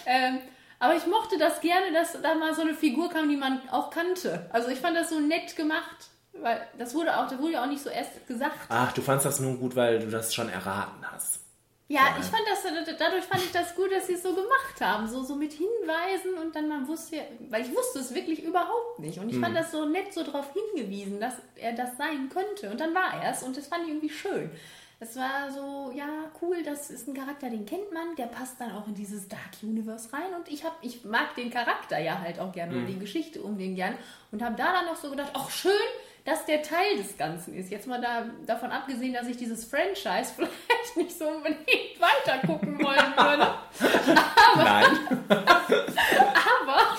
Ähm, 0.06 0.40
aber 0.84 0.98
ich 0.98 1.08
mochte 1.08 1.38
das 1.38 1.62
gerne, 1.62 1.94
dass 1.94 2.22
da 2.22 2.36
mal 2.36 2.54
so 2.54 2.62
eine 2.62 2.74
Figur 2.74 3.10
kam, 3.10 3.30
die 3.30 3.38
man 3.38 3.62
auch 3.72 3.90
kannte. 3.90 4.50
Also 4.52 4.68
ich 4.68 4.80
fand 4.80 4.98
das 4.98 5.10
so 5.12 5.20
nett 5.22 5.56
gemacht, 5.56 6.10
weil 6.34 6.60
das 6.78 6.94
wurde 6.94 7.18
auch, 7.18 7.30
das 7.30 7.40
wurde 7.40 7.54
ja 7.54 7.64
auch 7.64 7.68
nicht 7.68 7.82
so 7.82 7.90
erst 7.90 8.28
gesagt. 8.28 8.58
Ach, 8.68 8.92
du 8.92 9.02
fandst 9.02 9.26
das 9.26 9.40
nur 9.40 9.56
gut, 9.56 9.78
weil 9.78 10.00
du 10.00 10.10
das 10.10 10.36
schon 10.36 10.50
erraten 10.50 11.10
hast. 11.10 11.40
Ja, 11.88 12.02
ich 12.20 12.26
fand 12.26 12.42
das, 12.50 12.98
dadurch 13.00 13.24
fand 13.24 13.46
ich 13.46 13.52
das 13.54 13.76
gut, 13.76 13.94
dass 13.94 14.08
sie 14.08 14.14
es 14.16 14.24
so 14.24 14.34
gemacht 14.34 14.82
haben. 14.82 15.08
So, 15.08 15.24
so 15.24 15.36
mit 15.36 15.54
Hinweisen 15.54 16.34
und 16.42 16.54
dann 16.54 16.68
man 16.68 16.86
wusste 16.86 17.16
ja, 17.16 17.24
weil 17.50 17.62
ich 17.62 17.74
wusste 17.74 18.00
es 18.00 18.14
wirklich 18.14 18.44
überhaupt 18.44 19.00
nicht. 19.00 19.20
Und 19.20 19.30
ich 19.30 19.40
fand 19.40 19.56
das 19.56 19.72
so 19.72 19.86
nett 19.86 20.14
so 20.14 20.24
darauf 20.24 20.52
hingewiesen, 20.52 21.22
dass 21.22 21.36
er 21.56 21.72
das 21.72 21.96
sein 21.98 22.28
könnte. 22.28 22.72
Und 22.72 22.82
dann 22.82 22.94
war 22.94 23.24
er 23.24 23.32
es 23.32 23.42
und 23.42 23.56
das 23.56 23.68
fand 23.68 23.84
ich 23.84 23.90
irgendwie 23.90 24.10
schön. 24.10 24.52
Es 25.04 25.18
war 25.18 25.52
so, 25.52 25.92
ja, 25.94 26.32
cool, 26.42 26.64
das 26.64 26.90
ist 26.90 27.10
ein 27.10 27.14
Charakter, 27.14 27.50
den 27.50 27.66
kennt 27.66 27.92
man, 27.92 28.16
der 28.16 28.28
passt 28.28 28.62
dann 28.62 28.72
auch 28.72 28.88
in 28.88 28.96
dieses 28.96 29.28
Dark 29.28 29.52
Universe 29.62 30.14
rein. 30.14 30.34
Und 30.34 30.48
ich, 30.48 30.64
hab, 30.64 30.78
ich 30.82 31.04
mag 31.04 31.36
den 31.36 31.52
Charakter 31.52 32.00
ja 32.00 32.22
halt 32.22 32.40
auch 32.40 32.54
gerne 32.54 32.78
und 32.78 32.86
die 32.86 32.98
Geschichte 32.98 33.42
um 33.42 33.58
den 33.58 33.76
gern. 33.76 33.96
Und 34.32 34.42
habe 34.42 34.56
da 34.56 34.72
dann 34.72 34.86
noch 34.86 34.96
so 34.96 35.10
gedacht, 35.10 35.32
ach 35.34 35.50
schön, 35.50 35.74
dass 36.26 36.46
der 36.46 36.62
Teil 36.64 36.98
des 36.98 37.18
Ganzen 37.18 37.54
ist. 37.54 37.70
Jetzt 37.70 37.86
mal 37.88 38.00
da, 38.00 38.26
davon 38.46 38.72
abgesehen, 38.72 39.14
dass 39.14 39.28
ich 39.28 39.38
dieses 39.38 39.66
Franchise 39.66 40.32
vielleicht 40.36 40.98
nicht 40.98 41.18
so 41.18 41.26
unbedingt 41.28 41.68
weiter 42.00 42.46
gucken 42.48 42.78
wollen 42.82 43.14
würde. 43.18 43.54
Nein. 44.56 44.86
Aber 45.30 46.98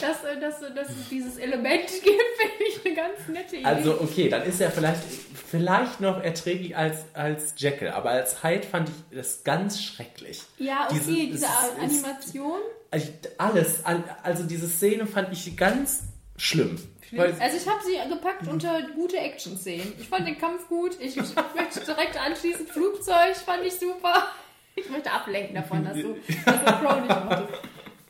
dass, 0.00 0.24
äh, 0.24 0.40
dass, 0.40 0.60
dass 0.74 0.88
es 0.90 1.08
dieses 1.10 1.36
Element 1.36 1.86
gibt, 1.88 2.04
finde 2.04 2.64
ich 2.68 2.84
eine 2.84 2.94
ganz 2.94 3.28
nette 3.28 3.56
Idee. 3.56 3.64
Also, 3.64 4.00
okay, 4.00 4.28
dann 4.28 4.42
ist 4.42 4.60
er 4.60 4.70
vielleicht, 4.70 5.02
vielleicht 5.50 6.00
noch 6.00 6.22
erträglich 6.22 6.76
als, 6.76 7.04
als 7.14 7.54
Jekyll, 7.56 7.88
aber 7.90 8.10
als 8.10 8.42
Hyde 8.42 8.66
fand 8.66 8.88
ich 8.88 9.16
das 9.16 9.44
ganz 9.44 9.82
schrecklich. 9.82 10.42
ja, 10.58 10.86
okay, 10.90 10.94
Diese- 10.98 11.12
diese, 11.12 11.46
es 11.46 11.92
ist- 11.92 12.04
Animation. 12.04 12.60
Also 12.90 13.08
alles, 13.38 13.84
an- 13.84 14.04
also 14.22 14.44
diese 14.44 14.68
Szene 14.68 15.06
fand 15.06 15.32
ich 15.32 15.56
ganz 15.56 16.02
schlimm. 16.36 16.76
Weil, 17.16 17.34
Also 17.40 17.56
ich 17.56 17.68
habe 17.68 17.80
sie 17.84 17.96
gepackt 18.08 18.46
unter 18.48 18.82
gute 18.94 19.16
Action-Szenen. 19.18 19.92
Ich 19.98 20.08
fand 20.08 20.26
den 20.26 20.38
Kampf 20.38 20.68
gut. 20.68 20.96
Ich 21.00 21.16
möchte 21.16 21.80
direkt 21.86 22.20
anschließend 22.20 22.68
Flugzeug, 22.70 23.36
fand 23.36 23.64
ich 23.64 23.74
super. 23.74 24.28
Ich 24.76 24.88
möchte 24.90 25.10
ablenken 25.10 25.54
davon, 25.54 25.84
dass 25.84 25.94
du 25.94 26.14
dass 26.44 26.64
du 26.64 26.72
Crow 26.72 27.00
nicht 27.00 27.24
mochtest. 27.24 27.60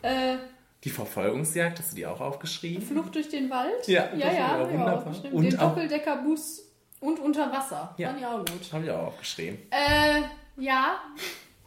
Äh, 0.03 0.37
die 0.83 0.91
Verfolgungsjagd, 0.91 1.79
hast 1.79 1.93
du 1.93 1.97
die 1.97 2.07
auch 2.07 2.21
aufgeschrieben? 2.21 2.83
Flucht 2.83 3.15
durch 3.15 3.29
den 3.29 3.49
Wald? 3.51 3.87
Ja, 3.87 4.09
ja, 4.15 4.33
ja, 4.33 4.61
wunderbar. 4.71 4.99
aufgeschrieben. 4.99 5.33
Und 5.33 5.45
Den 5.45 5.59
Doppeldeckerbus 5.59 6.63
und 7.01 7.19
unter 7.21 7.51
Wasser. 7.53 7.95
Ja. 7.97 8.09
Fand 8.09 8.21
ich 8.21 8.27
auch 8.27 8.39
gut. 8.39 8.73
Habe 8.73 8.85
ich 8.85 8.91
auch 8.91 9.07
aufgeschrieben. 9.09 9.59
Äh, 9.71 10.23
ja. 10.63 11.01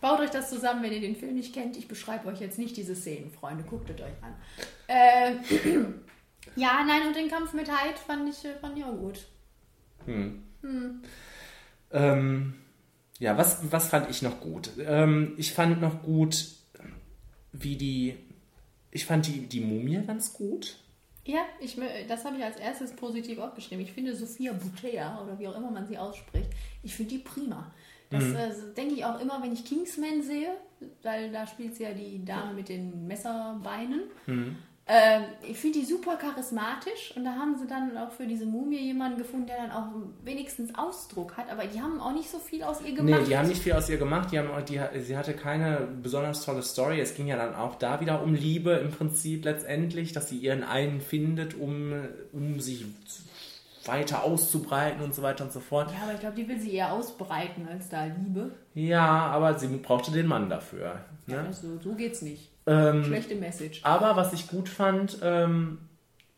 Baut 0.01 0.19
euch 0.19 0.29
das 0.29 0.49
zusammen, 0.51 0.83
wenn 0.83 0.93
ihr 0.93 1.01
den 1.01 1.15
Film 1.15 1.33
nicht 1.33 1.53
kennt. 1.53 1.75
Ich 1.77 1.87
beschreibe 1.87 2.27
euch 2.27 2.39
jetzt 2.39 2.59
nicht 2.59 2.77
diese 2.77 2.95
Szenen, 2.95 3.31
Freunde. 3.31 3.63
Guckt 3.63 3.89
es 3.89 3.95
euch 3.99 4.13
an. 4.21 4.35
Äh, 4.87 5.33
ja, 6.55 6.83
nein, 6.85 7.07
und 7.07 7.15
den 7.15 7.29
Kampf 7.29 7.53
mit 7.53 7.67
Hyde 7.69 7.97
fand 8.05 8.29
ich, 8.29 8.45
äh, 8.45 8.55
fand 8.55 8.77
ich 8.77 8.83
auch 8.83 8.97
gut. 8.97 9.25
Ähm, 11.91 12.53
ja, 13.19 13.37
was, 13.37 13.71
was 13.71 13.89
fand 13.89 14.09
ich 14.09 14.21
noch 14.21 14.39
gut? 14.39 14.69
Ähm, 14.79 15.33
ich 15.37 15.53
fand 15.53 15.81
noch 15.81 16.03
gut, 16.03 16.45
wie 17.51 17.75
die. 17.75 18.15
Ich 18.91 19.05
fand 19.05 19.25
die, 19.27 19.47
die 19.47 19.59
Mumie 19.59 20.01
ganz 20.05 20.33
gut. 20.33 20.77
Ja, 21.25 21.41
ich, 21.59 21.75
mö- 21.77 22.07
das 22.07 22.23
habe 22.23 22.37
ich 22.37 22.43
als 22.43 22.57
erstes 22.57 22.93
positiv 22.95 23.37
aufgeschrieben. 23.39 23.83
Ich 23.83 23.91
finde 23.91 24.15
Sophia 24.15 24.53
Butea, 24.53 25.21
oder 25.21 25.37
wie 25.37 25.47
auch 25.47 25.57
immer 25.57 25.69
man 25.71 25.85
sie 25.85 25.97
ausspricht, 25.97 26.49
ich 26.83 26.95
finde 26.95 27.15
die 27.15 27.19
prima. 27.19 27.69
Das 28.09 28.23
äh, 28.23 28.51
denke 28.77 28.93
ich 28.95 29.03
auch 29.03 29.19
immer, 29.19 29.43
wenn 29.43 29.51
ich 29.51 29.65
Kingsman 29.65 30.21
sehe, 30.23 30.55
weil 31.03 31.29
da 31.29 31.45
spielt 31.45 31.75
sie 31.75 31.83
ja 31.83 31.91
die 31.91 32.23
Dame 32.23 32.53
mit 32.53 32.69
den 32.69 33.05
Messerbeinen. 33.07 34.03
Ähm, 34.89 35.23
ich 35.45 35.57
finde 35.57 35.79
die 35.79 35.85
super 35.85 36.15
charismatisch 36.15 37.13
und 37.17 37.25
da 37.25 37.31
haben 37.31 37.57
sie 37.57 37.67
dann 37.67 37.97
auch 37.97 38.11
für 38.11 38.25
diese 38.25 38.45
Mumie 38.45 38.79
jemanden 38.79 39.17
gefunden, 39.17 39.47
der 39.47 39.57
dann 39.57 39.71
auch 39.71 39.87
wenigstens 40.23 40.73
Ausdruck 40.75 41.35
hat, 41.35 41.51
aber 41.51 41.65
die 41.65 41.81
haben 41.81 41.99
auch 41.99 42.13
nicht 42.13 42.29
so 42.29 42.39
viel 42.39 42.63
aus 42.63 42.81
ihr 42.81 42.95
gemacht. 42.95 43.21
Nee, 43.21 43.27
die 43.27 43.37
haben 43.37 43.49
nicht 43.49 43.61
viel 43.61 43.73
aus 43.73 43.89
ihr 43.89 43.97
gemacht. 43.97 44.31
Die 44.31 44.39
haben, 44.39 44.49
die, 44.65 44.79
sie 45.01 45.17
hatte 45.17 45.33
keine 45.33 45.87
besonders 46.01 46.45
tolle 46.45 46.63
Story. 46.63 47.01
Es 47.01 47.15
ging 47.15 47.27
ja 47.27 47.35
dann 47.35 47.53
auch 47.53 47.75
da 47.75 47.99
wieder 47.99 48.23
um 48.23 48.33
Liebe 48.33 48.71
im 48.71 48.91
Prinzip 48.91 49.43
letztendlich, 49.43 50.13
dass 50.13 50.29
sie 50.29 50.37
ihren 50.37 50.63
einen 50.63 51.01
findet, 51.01 51.55
um, 51.55 51.91
um 52.31 52.61
sich 52.61 52.85
weiter 53.85 54.23
auszubreiten 54.23 55.01
und 55.01 55.13
so 55.13 55.21
weiter 55.21 55.43
und 55.43 55.51
so 55.51 55.59
fort. 55.59 55.91
ja, 55.91 56.03
aber 56.03 56.13
ich 56.13 56.19
glaube, 56.19 56.35
die 56.35 56.47
will 56.47 56.59
sie 56.59 56.73
eher 56.73 56.93
ausbreiten 56.93 57.67
als 57.69 57.89
da 57.89 58.05
Liebe. 58.05 58.51
Ja, 58.73 59.05
aber 59.05 59.59
sie 59.59 59.67
brauchte 59.67 60.11
den 60.11 60.27
Mann 60.27 60.49
dafür. 60.49 61.01
Ne? 61.25 61.39
Also, 61.39 61.77
so 61.79 61.93
geht's 61.93 62.21
nicht. 62.21 62.51
Ähm, 62.67 63.05
Schlechte 63.05 63.35
Message. 63.35 63.79
Aber 63.83 64.15
was 64.15 64.33
ich 64.33 64.47
gut 64.47 64.69
fand, 64.69 65.19
ähm, 65.23 65.79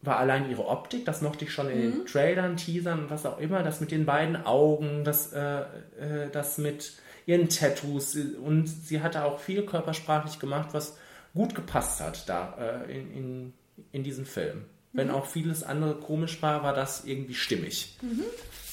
war 0.01 0.17
allein 0.17 0.49
ihre 0.49 0.67
Optik. 0.67 1.05
Das 1.05 1.21
mochte 1.21 1.45
ich 1.45 1.51
schon 1.51 1.69
in 1.69 1.81
den 1.81 2.05
Trailern, 2.05 2.55
Teasern 2.55 2.99
und 2.99 3.09
was 3.09 3.25
auch 3.25 3.39
immer. 3.39 3.63
Das 3.63 3.81
mit 3.81 3.91
den 3.91 4.05
beiden 4.05 4.45
Augen, 4.45 5.03
das, 5.03 5.33
äh, 5.33 5.61
äh, 5.61 6.29
das 6.31 6.57
mit 6.57 6.93
ihren 7.25 7.49
Tattoos. 7.49 8.15
Und 8.15 8.67
sie 8.67 9.01
hatte 9.01 9.25
auch 9.25 9.39
viel 9.39 9.65
körpersprachlich 9.65 10.39
gemacht, 10.39 10.69
was 10.71 10.97
gut 11.33 11.55
gepasst 11.55 11.99
hat 11.99 12.29
da 12.29 12.55
äh, 12.87 12.97
in, 12.97 13.13
in, 13.13 13.53
in 13.91 14.03
diesem 14.03 14.25
Film. 14.25 14.65
Wenn 14.93 15.11
auch 15.11 15.25
vieles 15.25 15.63
andere 15.63 15.95
komisch 15.95 16.41
war, 16.41 16.63
war 16.63 16.73
das 16.73 17.05
irgendwie 17.05 17.35
stimmig. 17.35 17.97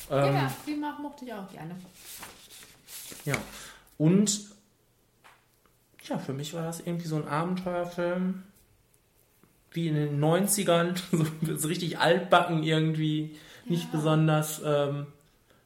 ja, 0.08 0.32
ja, 0.32 0.52
die 0.66 0.74
mochte 0.74 1.26
ich 1.26 1.32
auch 1.32 1.50
gerne. 1.50 1.76
Ja. 3.24 3.34
Und 3.98 4.55
ja, 6.08 6.18
für 6.18 6.32
mich 6.32 6.54
war 6.54 6.62
das 6.62 6.80
irgendwie 6.80 7.08
so 7.08 7.16
ein 7.16 7.28
Abenteuerfilm. 7.28 8.42
Wie 9.72 9.88
in 9.88 9.94
den 9.94 10.20
90ern, 10.20 10.96
so, 11.56 11.68
richtig 11.68 11.98
altbacken 11.98 12.62
irgendwie. 12.62 13.36
Nicht 13.66 13.90
besonders. 13.90 14.62
Ähm, 14.64 15.06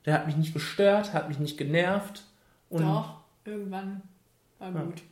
der 0.06 0.14
hat 0.14 0.26
mich 0.26 0.36
nicht 0.36 0.54
gestört, 0.54 1.12
hat 1.12 1.28
mich 1.28 1.38
nicht 1.38 1.58
genervt. 1.58 2.24
Und 2.70 2.82
Doch, 2.82 3.20
irgendwann 3.44 4.02
war 4.58 4.72
gut. 4.72 5.02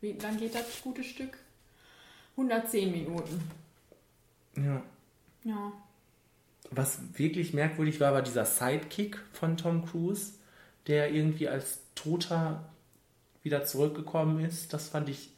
Wie 0.00 0.12
lang 0.12 0.38
geht 0.38 0.54
das 0.54 0.82
gute 0.82 1.04
Stück? 1.04 1.38
110 2.36 2.90
Minuten. 2.90 3.42
ja. 4.56 4.82
Ja. 5.44 5.72
Was 6.70 7.00
wirklich 7.18 7.52
merkwürdig 7.52 8.00
war, 8.00 8.14
war 8.14 8.22
dieser 8.22 8.46
Sidekick 8.46 9.18
von 9.32 9.56
Tom 9.56 9.84
Cruise, 9.84 10.34
der 10.86 11.12
irgendwie 11.12 11.48
als 11.48 11.80
Toter 11.94 12.71
wieder 13.42 13.64
zurückgekommen 13.64 14.44
ist. 14.44 14.72
Das 14.72 14.88
fand 14.88 15.08
ich, 15.08 15.30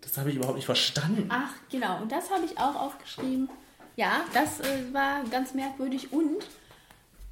das 0.00 0.16
habe 0.18 0.30
ich 0.30 0.36
überhaupt 0.36 0.56
nicht 0.56 0.66
verstanden. 0.66 1.26
Ach, 1.28 1.52
genau. 1.70 2.00
Und 2.00 2.12
das 2.12 2.30
habe 2.30 2.44
ich 2.44 2.58
auch 2.58 2.76
aufgeschrieben. 2.76 3.48
Ja, 3.96 4.24
das 4.32 4.60
äh, 4.60 4.92
war 4.92 5.24
ganz 5.30 5.54
merkwürdig. 5.54 6.12
Und 6.12 6.44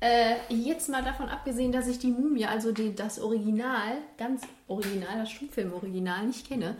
äh, 0.00 0.36
jetzt 0.48 0.88
mal 0.88 1.02
davon 1.02 1.28
abgesehen, 1.28 1.72
dass 1.72 1.88
ich 1.88 1.98
die 1.98 2.08
Mumie, 2.08 2.46
also 2.46 2.72
die, 2.72 2.94
das 2.94 3.20
Original, 3.20 3.98
ganz 4.16 4.42
original, 4.68 5.18
das 5.18 5.30
Stummfilm-Original 5.30 6.26
nicht 6.26 6.46
kenne, 6.46 6.76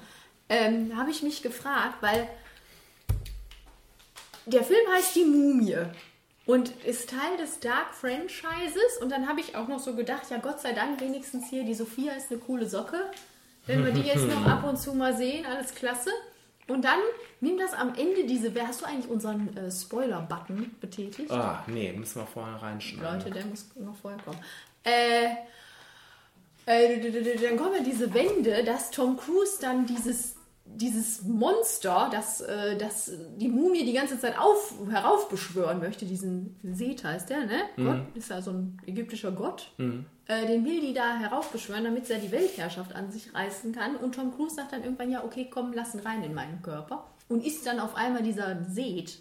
ähm, 0.49 0.97
habe 0.97 1.11
ich 1.11 1.23
mich 1.23 1.43
gefragt, 1.43 1.97
weil 2.01 2.29
der 4.47 4.63
Film 4.63 4.81
heißt 4.95 5.15
Die 5.17 5.25
Mumie 5.25 5.77
und 6.47 6.71
ist 6.85 7.11
Teil 7.11 7.37
des 7.37 7.61
Dark 7.61 7.95
Franchises. 7.95 8.99
Und 9.03 9.11
dann 9.11 9.29
habe 9.29 9.41
ich 9.41 9.57
auch 9.57 9.69
noch 9.69 9.81
so 9.81 9.95
gedacht, 9.95 10.31
ja 10.31 10.39
Gott 10.39 10.61
sei 10.61 10.73
Dank 10.73 11.01
wenigstens 11.01 11.51
hier, 11.51 11.65
die 11.65 11.75
Sophia 11.75 12.13
ist 12.13 12.31
eine 12.31 12.41
coole 12.41 12.67
Socke. 12.67 12.99
Wenn 13.69 13.85
wir 13.85 13.93
die 13.93 14.01
jetzt 14.01 14.27
noch 14.27 14.45
ab 14.51 14.65
und 14.65 14.77
zu 14.79 14.95
mal 14.95 15.17
sehen, 15.17 15.47
alles 15.47 15.75
klasse. 15.75 16.11
Und 16.67 16.85
dann 16.85 16.99
nimm 17.41 17.57
das 17.59 17.73
am 17.73 17.95
Ende 17.95 18.27
diese, 18.27 18.55
wer 18.55 18.69
hast 18.69 18.83
du 18.83 18.87
eigentlich 18.87 19.09
unseren 19.09 19.57
äh, 19.57 19.71
Spoiler-Button 19.71 20.77
betätigt? 20.81 21.31
Ah, 21.31 21.65
nee, 21.67 21.93
müssen 21.93 22.21
wir 22.21 22.27
vorher 22.27 22.61
reinschneiden. 22.61 23.19
Leute, 23.19 23.31
der 23.31 23.47
muss 23.47 23.71
noch 23.77 23.97
vorher 23.97 24.21
kommen. 24.21 24.39
Äh, 24.85 25.29
äh, 26.67 27.37
dann 27.41 27.57
kommen 27.57 27.77
ja 27.77 27.83
diese 27.83 28.13
Wende, 28.13 28.65
dass 28.65 28.91
Tom 28.91 29.17
Cruise 29.17 29.59
dann 29.61 29.87
dieses, 29.87 30.37
dieses 30.67 31.23
Monster, 31.23 32.11
das, 32.13 32.43
äh, 32.43 32.77
das 32.77 33.11
die 33.39 33.49
Mumie 33.49 33.87
die 33.87 33.95
ganze 33.95 34.21
Zeit 34.21 34.39
auf, 34.39 34.75
heraufbeschwören 34.91 35.79
möchte, 35.79 36.05
diesen 36.05 36.59
Seta 36.63 37.13
ist 37.13 37.27
der, 37.27 37.47
ne? 37.47 37.61
Gott, 37.77 38.01
ist 38.15 38.29
ja 38.29 38.43
so 38.43 38.51
ein 38.51 38.77
ägyptischer 38.87 39.33
Gott. 39.33 39.73
Äh, 40.29 40.47
den 40.47 40.65
will 40.65 40.81
die 40.81 40.93
da 40.93 41.17
heraufbeschwören, 41.17 41.85
damit 41.85 42.09
er 42.11 42.19
die 42.19 42.31
Weltherrschaft 42.31 42.95
an 42.95 43.11
sich 43.11 43.35
reißen 43.35 43.73
kann. 43.73 43.97
Und 43.97 44.15
Tom 44.15 44.35
Cruise 44.35 44.55
sagt 44.55 44.73
dann 44.73 44.85
irgendwann, 44.85 45.11
ja, 45.11 45.25
okay, 45.25 45.49
komm, 45.51 45.73
lass 45.73 45.95
ihn 45.95 46.01
rein 46.01 46.23
in 46.23 46.35
meinen 46.35 46.63
Körper. 46.63 47.07
Und 47.29 47.45
ist 47.45 47.67
dann 47.67 47.81
auf 47.81 47.95
einmal 47.95 48.23
dieser 48.23 48.63
Set. 48.65 49.19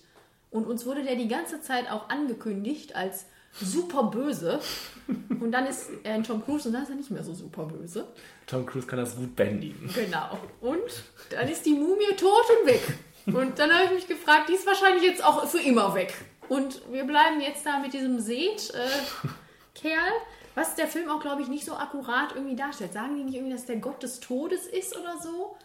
Und 0.51 0.67
uns 0.67 0.85
wurde 0.85 1.03
der 1.03 1.15
die 1.15 1.27
ganze 1.27 1.61
Zeit 1.61 1.89
auch 1.89 2.09
angekündigt 2.09 2.95
als 2.95 3.25
super 3.53 4.03
böse. 4.03 4.59
Und 5.39 5.51
dann 5.51 5.65
ist 5.65 5.89
er 6.03 6.15
in 6.15 6.23
Tom 6.23 6.43
Cruise 6.43 6.67
und 6.67 6.73
dann 6.73 6.83
ist 6.83 6.89
er 6.89 6.95
nicht 6.95 7.11
mehr 7.11 7.23
so 7.23 7.33
super 7.33 7.65
böse. 7.65 8.07
Tom 8.47 8.65
Cruise 8.65 8.87
kann 8.87 8.99
das 8.99 9.15
gut 9.15 9.35
bändigen. 9.35 9.89
Genau. 9.93 10.37
Und 10.59 11.03
dann 11.29 11.47
ist 11.47 11.65
die 11.65 11.73
Mumie 11.73 12.15
tot 12.17 12.43
und 12.59 12.67
weg. 12.67 12.81
Und 13.27 13.59
dann 13.59 13.71
habe 13.71 13.85
ich 13.85 13.91
mich 13.91 14.07
gefragt, 14.07 14.49
die 14.49 14.53
ist 14.53 14.65
wahrscheinlich 14.65 15.03
jetzt 15.03 15.23
auch 15.23 15.45
für 15.47 15.59
immer 15.59 15.93
weg. 15.93 16.13
Und 16.49 16.81
wir 16.91 17.03
bleiben 17.03 17.39
jetzt 17.39 17.65
da 17.65 17.79
mit 17.79 17.93
diesem 17.93 18.19
Seet-Kerl, 18.19 20.11
was 20.57 20.73
der 20.73 20.87
Film 20.87 21.07
auch, 21.07 21.19
glaube 21.19 21.43
ich, 21.43 21.49
nicht 21.49 21.65
so 21.65 21.75
akkurat 21.75 22.33
irgendwie 22.35 22.55
darstellt. 22.55 22.91
Sagen 22.91 23.15
die 23.15 23.23
nicht 23.23 23.35
irgendwie, 23.35 23.53
dass 23.53 23.67
der 23.67 23.75
Gott 23.75 24.01
des 24.01 24.19
Todes 24.19 24.65
ist 24.65 24.97
oder 24.97 25.15
so? 25.21 25.55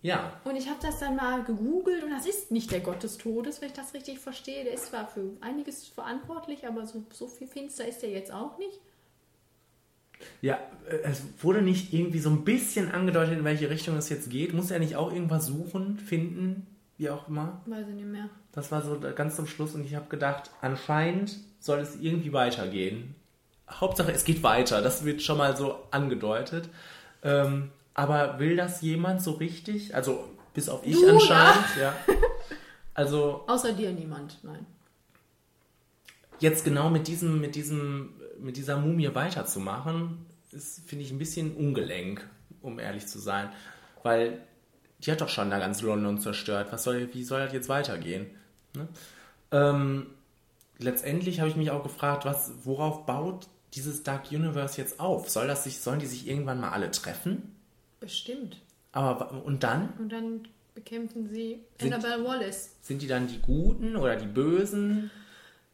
Ja, 0.00 0.40
Und 0.44 0.54
ich 0.54 0.68
habe 0.68 0.78
das 0.80 1.00
dann 1.00 1.16
mal 1.16 1.42
gegoogelt 1.42 2.04
und 2.04 2.10
das 2.10 2.24
ist 2.24 2.52
nicht 2.52 2.70
der 2.70 2.80
Gott 2.80 3.02
des 3.02 3.18
Todes, 3.18 3.60
wenn 3.60 3.68
ich 3.68 3.74
das 3.74 3.92
richtig 3.92 4.20
verstehe. 4.20 4.62
Der 4.62 4.74
ist 4.74 4.86
zwar 4.86 5.08
für 5.08 5.32
einiges 5.40 5.88
verantwortlich, 5.88 6.68
aber 6.68 6.86
so, 6.86 7.02
so 7.12 7.26
viel 7.26 7.48
finster 7.48 7.86
ist 7.86 8.04
er 8.04 8.10
jetzt 8.10 8.32
auch 8.32 8.58
nicht. 8.58 8.78
Ja, 10.40 10.60
äh, 10.88 10.98
es 11.02 11.22
wurde 11.40 11.60
nicht 11.60 11.92
irgendwie 11.92 12.20
so 12.20 12.30
ein 12.30 12.44
bisschen 12.44 12.92
angedeutet, 12.92 13.38
in 13.38 13.44
welche 13.44 13.70
Richtung 13.70 13.96
es 13.96 14.08
jetzt 14.08 14.30
geht. 14.30 14.54
Muss 14.54 14.70
er 14.70 14.78
nicht 14.78 14.94
auch 14.94 15.12
irgendwas 15.12 15.46
suchen, 15.46 15.98
finden, 15.98 16.68
wie 16.96 17.10
auch 17.10 17.26
immer? 17.26 17.60
Weiß 17.66 17.88
ich 17.88 17.94
nicht 17.94 18.06
mehr. 18.06 18.30
Das 18.52 18.70
war 18.70 18.82
so 18.82 19.00
ganz 19.00 19.34
zum 19.34 19.48
Schluss 19.48 19.74
und 19.74 19.84
ich 19.84 19.96
habe 19.96 20.08
gedacht, 20.08 20.52
anscheinend 20.60 21.38
soll 21.58 21.80
es 21.80 21.96
irgendwie 21.96 22.32
weitergehen. 22.32 23.16
Hauptsache, 23.78 24.12
es 24.12 24.24
geht 24.24 24.42
weiter. 24.42 24.82
Das 24.82 25.04
wird 25.04 25.22
schon 25.22 25.38
mal 25.38 25.56
so 25.56 25.78
angedeutet. 25.90 26.68
Ähm, 27.22 27.70
aber 27.94 28.38
will 28.38 28.56
das 28.56 28.80
jemand 28.82 29.22
so 29.22 29.32
richtig? 29.32 29.94
Also, 29.94 30.24
bis 30.54 30.68
auf 30.68 30.80
ich 30.84 30.94
Du, 30.94 31.08
anscheinend, 31.08 31.66
ja. 31.80 31.94
Also, 32.94 33.44
Außer 33.46 33.72
dir 33.72 33.92
niemand, 33.92 34.38
nein. 34.42 34.66
jetzt 36.38 36.64
genau 36.64 36.90
mit 36.90 37.06
diesem, 37.06 37.40
mit 37.40 37.54
diesem, 37.54 38.14
mit 38.38 38.56
dieser 38.56 38.76
Mumie 38.76 39.14
weiterzumachen, 39.14 40.26
ist, 40.50 40.86
finde 40.86 41.04
ich, 41.04 41.10
ein 41.10 41.18
bisschen 41.18 41.54
ungelenk, 41.54 42.28
um 42.60 42.78
ehrlich 42.78 43.06
zu 43.06 43.18
sein. 43.18 43.48
Weil 44.02 44.42
die 44.98 45.12
hat 45.12 45.20
doch 45.20 45.28
schon 45.28 45.50
da 45.50 45.58
ganz 45.58 45.80
London 45.82 46.20
zerstört. 46.20 46.72
Was 46.72 46.82
soll, 46.82 47.08
wie 47.14 47.24
soll 47.24 47.40
das 47.40 47.52
jetzt 47.52 47.68
weitergehen? 47.68 48.26
Ne? 48.74 48.88
Ähm, 49.52 50.06
letztendlich 50.78 51.40
habe 51.40 51.48
ich 51.48 51.56
mich 51.56 51.70
auch 51.70 51.82
gefragt, 51.82 52.24
was, 52.24 52.52
worauf 52.64 53.06
baut 53.06 53.46
dieses 53.74 54.02
Dark 54.02 54.30
Universe 54.32 54.80
jetzt 54.80 55.00
auf? 55.00 55.28
Soll 55.30 55.46
das 55.46 55.64
sich, 55.64 55.78
sollen 55.80 55.98
die 56.00 56.06
sich 56.06 56.26
irgendwann 56.28 56.60
mal 56.60 56.70
alle 56.70 56.90
treffen? 56.90 57.54
Bestimmt. 58.00 58.56
Aber 58.92 59.42
und 59.44 59.62
dann? 59.62 59.90
Und 59.98 60.10
dann 60.10 60.48
bekämpfen 60.74 61.28
sie 61.28 61.60
Sind- 61.80 61.92
Annabelle 61.92 62.24
Wallace. 62.24 62.70
Sind 62.80 63.02
die 63.02 63.06
dann 63.06 63.26
die 63.28 63.38
Guten 63.40 63.96
oder 63.96 64.16
die 64.16 64.26
Bösen? 64.26 65.10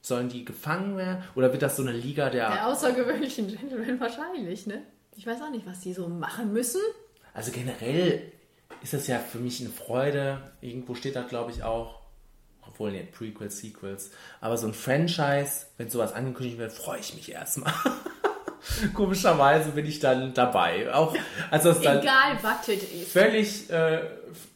Sollen 0.03 0.29
die 0.29 0.45
gefangen 0.45 0.97
werden? 0.97 1.23
Oder 1.35 1.53
wird 1.53 1.63
das 1.63 1.77
so 1.77 1.83
eine 1.83 1.93
Liga 1.93 2.31
der 2.31 2.51
Der 2.51 2.67
außergewöhnlichen 2.69 3.49
Gentleman 3.49 3.99
wahrscheinlich, 3.99 4.67
ne? 4.67 4.83
Ich 5.17 5.27
weiß 5.27 5.41
auch 5.43 5.51
nicht, 5.51 5.67
was 5.67 5.81
die 5.81 5.93
so 5.95 6.09
machen 6.09 6.53
müssen. 6.53 6.81
Also 7.35 7.51
generell 7.51 8.31
ist 8.83 8.93
das 8.93 9.07
ja 9.07 9.19
für 9.19 9.39
mich 9.39 9.61
eine 9.61 9.71
Freude. 9.71 10.53
Irgendwo 10.61 10.95
steht 10.95 11.17
da, 11.17 11.23
glaube 11.23 11.51
ich, 11.51 11.63
auch, 11.65 12.01
obwohl 12.77 12.93
nicht 12.93 13.13
Prequels, 13.13 13.59
Sequels, 13.59 14.11
aber 14.43 14.59
so 14.59 14.67
ein 14.67 14.75
Franchise, 14.75 15.67
wenn 15.79 15.89
sowas 15.89 16.13
angekündigt 16.13 16.59
wird, 16.59 16.73
freue 16.73 17.01
ich 17.01 17.15
mich 17.15 17.33
erstmal. 17.33 17.73
Komischerweise 18.95 19.71
bin 19.71 19.87
ich 19.87 20.01
dann 20.01 20.35
dabei. 20.35 20.93
Auch 20.93 21.15
als 21.51 21.65
das 21.65 21.81
dann 21.81 22.01
Egal, 22.01 22.37
was 22.43 22.69
ist. 22.69 23.11
völlig 23.13 23.71
äh, 23.71 24.01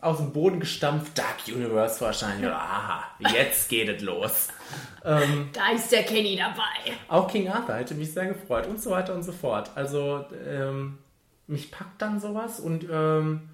aus 0.02 0.18
dem 0.18 0.32
Boden 0.32 0.60
gestampft, 0.60 1.16
Dark 1.16 1.36
Universe 1.48 2.00
wahrscheinlich. 2.02 2.50
Aha, 2.50 3.04
jetzt 3.32 3.68
geht 3.68 3.88
es 3.88 4.02
los. 4.02 4.48
Da 5.02 5.70
ist 5.74 5.90
der 5.90 6.02
Kenny 6.02 6.36
dabei. 6.36 6.94
Auch 7.08 7.26
King 7.26 7.48
Arthur 7.48 7.76
hätte 7.76 7.94
mich 7.94 8.12
sehr 8.12 8.26
gefreut 8.26 8.66
und 8.66 8.82
so 8.82 8.90
weiter 8.90 9.14
und 9.14 9.22
so 9.22 9.32
fort. 9.32 9.70
Also 9.74 10.26
ähm, 10.46 10.98
mich 11.46 11.70
packt 11.70 12.02
dann 12.02 12.20
sowas 12.20 12.60
und 12.60 12.84
ähm, 12.92 13.48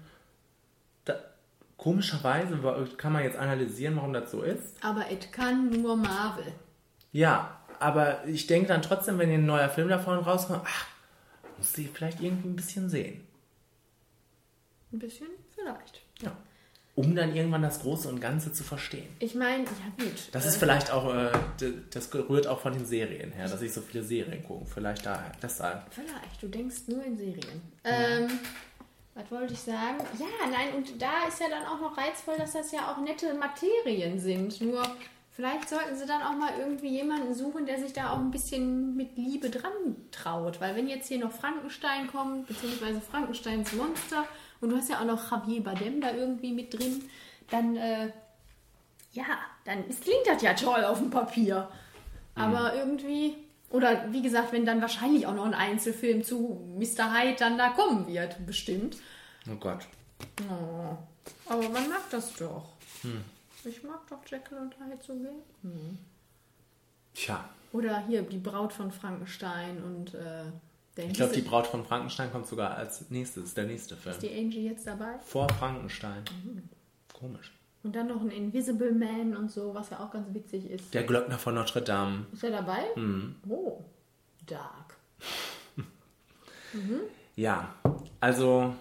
komischerweise 1.77 2.57
kann 2.97 3.13
man 3.13 3.23
jetzt 3.23 3.37
analysieren, 3.37 3.95
warum 3.95 4.13
das 4.13 4.31
so 4.31 4.41
ist. 4.41 4.83
Aber 4.83 5.05
es 5.09 5.31
kann 5.31 5.69
nur 5.69 5.95
Marvel. 5.95 6.51
Ja, 7.11 7.61
aber 7.79 8.25
ich 8.25 8.47
denke 8.47 8.67
dann 8.67 8.81
trotzdem, 8.81 9.19
wenn 9.19 9.31
ein 9.31 9.45
neuer 9.45 9.69
Film 9.69 9.87
davon 9.87 10.19
rauskommt, 10.19 10.63
ach, 10.65 10.87
muss 11.57 11.73
sie 11.73 11.87
vielleicht 11.87 12.21
irgendwie 12.21 12.49
ein 12.49 12.55
bisschen 12.55 12.89
sehen. 12.89 13.25
Ein 14.91 14.99
bisschen 14.99 15.27
vielleicht. 15.55 16.01
Ja. 16.21 16.35
Um 16.95 17.15
dann 17.15 17.35
irgendwann 17.35 17.61
das 17.61 17.81
Große 17.81 18.09
und 18.09 18.19
Ganze 18.19 18.51
zu 18.51 18.63
verstehen. 18.63 19.07
Ich 19.19 19.35
meine, 19.35 19.65
ja 19.65 20.03
gut. 20.03 20.29
Das 20.31 20.45
äh, 20.45 20.49
ist 20.49 20.57
vielleicht 20.57 20.91
auch, 20.91 21.13
äh, 21.13 21.29
das 21.91 22.11
rührt 22.13 22.47
auch 22.47 22.59
von 22.59 22.73
den 22.73 22.85
Serien 22.85 23.31
her, 23.33 23.47
dass 23.47 23.61
ich 23.61 23.71
so 23.71 23.81
viele 23.81 24.03
Serien 24.03 24.43
gucke. 24.43 24.65
Vielleicht 24.65 25.05
daher, 25.05 25.31
deshalb. 25.41 25.93
Vielleicht, 25.93 26.41
du 26.41 26.47
denkst 26.47 26.87
nur 26.87 27.03
in 27.03 27.15
Serien. 27.15 27.61
Ähm, 27.83 28.39
was 29.17 29.31
wollte 29.31 29.53
ich 29.53 29.59
sagen? 29.59 29.97
Ja, 30.19 30.47
nein, 30.49 30.75
und 30.75 31.01
da 31.01 31.27
ist 31.27 31.39
ja 31.39 31.47
dann 31.49 31.65
auch 31.65 31.81
noch 31.81 31.97
reizvoll, 31.97 32.35
dass 32.37 32.53
das 32.53 32.71
ja 32.71 32.91
auch 32.91 33.01
nette 33.01 33.33
Materien 33.33 34.19
sind. 34.19 34.61
Nur 34.61 34.83
vielleicht 35.31 35.67
sollten 35.69 35.95
sie 35.95 36.05
dann 36.05 36.21
auch 36.21 36.35
mal 36.35 36.53
irgendwie 36.59 36.89
jemanden 36.89 37.33
suchen, 37.33 37.65
der 37.65 37.79
sich 37.79 37.93
da 37.93 38.11
auch 38.11 38.19
ein 38.19 38.29
bisschen 38.29 38.95
mit 38.95 39.17
Liebe 39.17 39.49
dran 39.49 39.71
traut. 40.11 40.61
Weil 40.61 40.75
wenn 40.75 40.87
jetzt 40.87 41.07
hier 41.07 41.17
noch 41.17 41.31
Frankenstein 41.31 42.07
kommt, 42.07 42.47
beziehungsweise 42.47 43.01
Frankensteins 43.01 43.73
Monster, 43.73 44.25
und 44.61 44.69
du 44.69 44.77
hast 44.77 44.89
ja 44.89 44.99
auch 44.99 45.05
noch 45.05 45.31
Javier 45.31 45.63
Bardem 45.63 45.99
da 45.99 46.13
irgendwie 46.13 46.53
mit 46.53 46.73
drin, 46.77 47.03
dann, 47.49 47.75
äh, 47.75 48.11
ja, 49.13 49.25
dann 49.65 49.87
ist, 49.87 50.03
klingt 50.03 50.27
das 50.27 50.43
ja 50.43 50.53
toll 50.53 50.83
auf 50.85 50.99
dem 50.99 51.09
Papier. 51.09 51.67
Aber 52.35 52.75
irgendwie, 52.75 53.35
oder 53.69 54.11
wie 54.11 54.21
gesagt, 54.21 54.53
wenn 54.53 54.65
dann 54.65 54.81
wahrscheinlich 54.81 55.27
auch 55.27 55.33
noch 55.33 55.45
ein 55.45 55.53
Einzelfilm 55.53 56.23
zu 56.23 56.61
Mr. 56.77 57.13
Hyde 57.13 57.35
dann 57.37 57.57
da 57.57 57.69
kommen 57.69 58.07
wird, 58.07 58.45
bestimmt. 58.45 58.97
Oh 59.49 59.55
Gott. 59.55 59.87
Oh. 60.49 60.97
Aber 61.49 61.63
man 61.69 61.89
mag 61.89 62.09
das 62.09 62.33
doch. 62.35 62.69
Ich 63.65 63.83
mag 63.83 64.07
doch 64.09 64.19
Jekyll 64.29 64.57
und 64.57 64.75
Hyde 64.79 64.97
so 65.05 65.13
gern. 65.13 65.97
Tja, 67.13 67.49
Oder 67.73 68.05
hier 68.07 68.21
die 68.21 68.37
Braut 68.37 68.71
von 68.71 68.91
Frankenstein 68.91 69.83
und 69.83 70.13
äh, 70.13 70.43
ich 70.95 71.13
glaube, 71.13 71.33
die 71.33 71.41
Braut 71.41 71.67
von 71.67 71.85
Frankenstein 71.85 72.31
kommt 72.31 72.47
sogar 72.47 72.75
als 72.75 73.09
nächstes, 73.11 73.53
der 73.53 73.65
nächste 73.65 73.95
Film. 73.95 74.15
Ist 74.15 74.23
die 74.23 74.31
Angie 74.35 74.67
jetzt 74.67 74.87
dabei? 74.87 75.19
Vor 75.23 75.47
Frankenstein. 75.49 76.23
Komisch. 77.13 77.51
Und 77.83 77.95
dann 77.95 78.07
noch 78.07 78.21
ein 78.21 78.31
Invisible 78.31 78.91
Man 78.91 79.35
und 79.37 79.51
so, 79.51 79.73
was 79.73 79.89
ja 79.91 79.99
auch 79.99 80.11
ganz 80.11 80.33
witzig 80.33 80.69
ist. 80.69 80.93
Der 80.93 81.03
Glöckner 81.03 81.37
von 81.37 81.55
Notre 81.55 81.81
Dame. 81.81 82.25
Ist 82.33 82.43
er 82.43 82.51
dabei? 82.51 82.83
Oh, 83.47 83.83
dark. 84.45 84.95
Ja, 87.35 87.73
also 88.19 88.73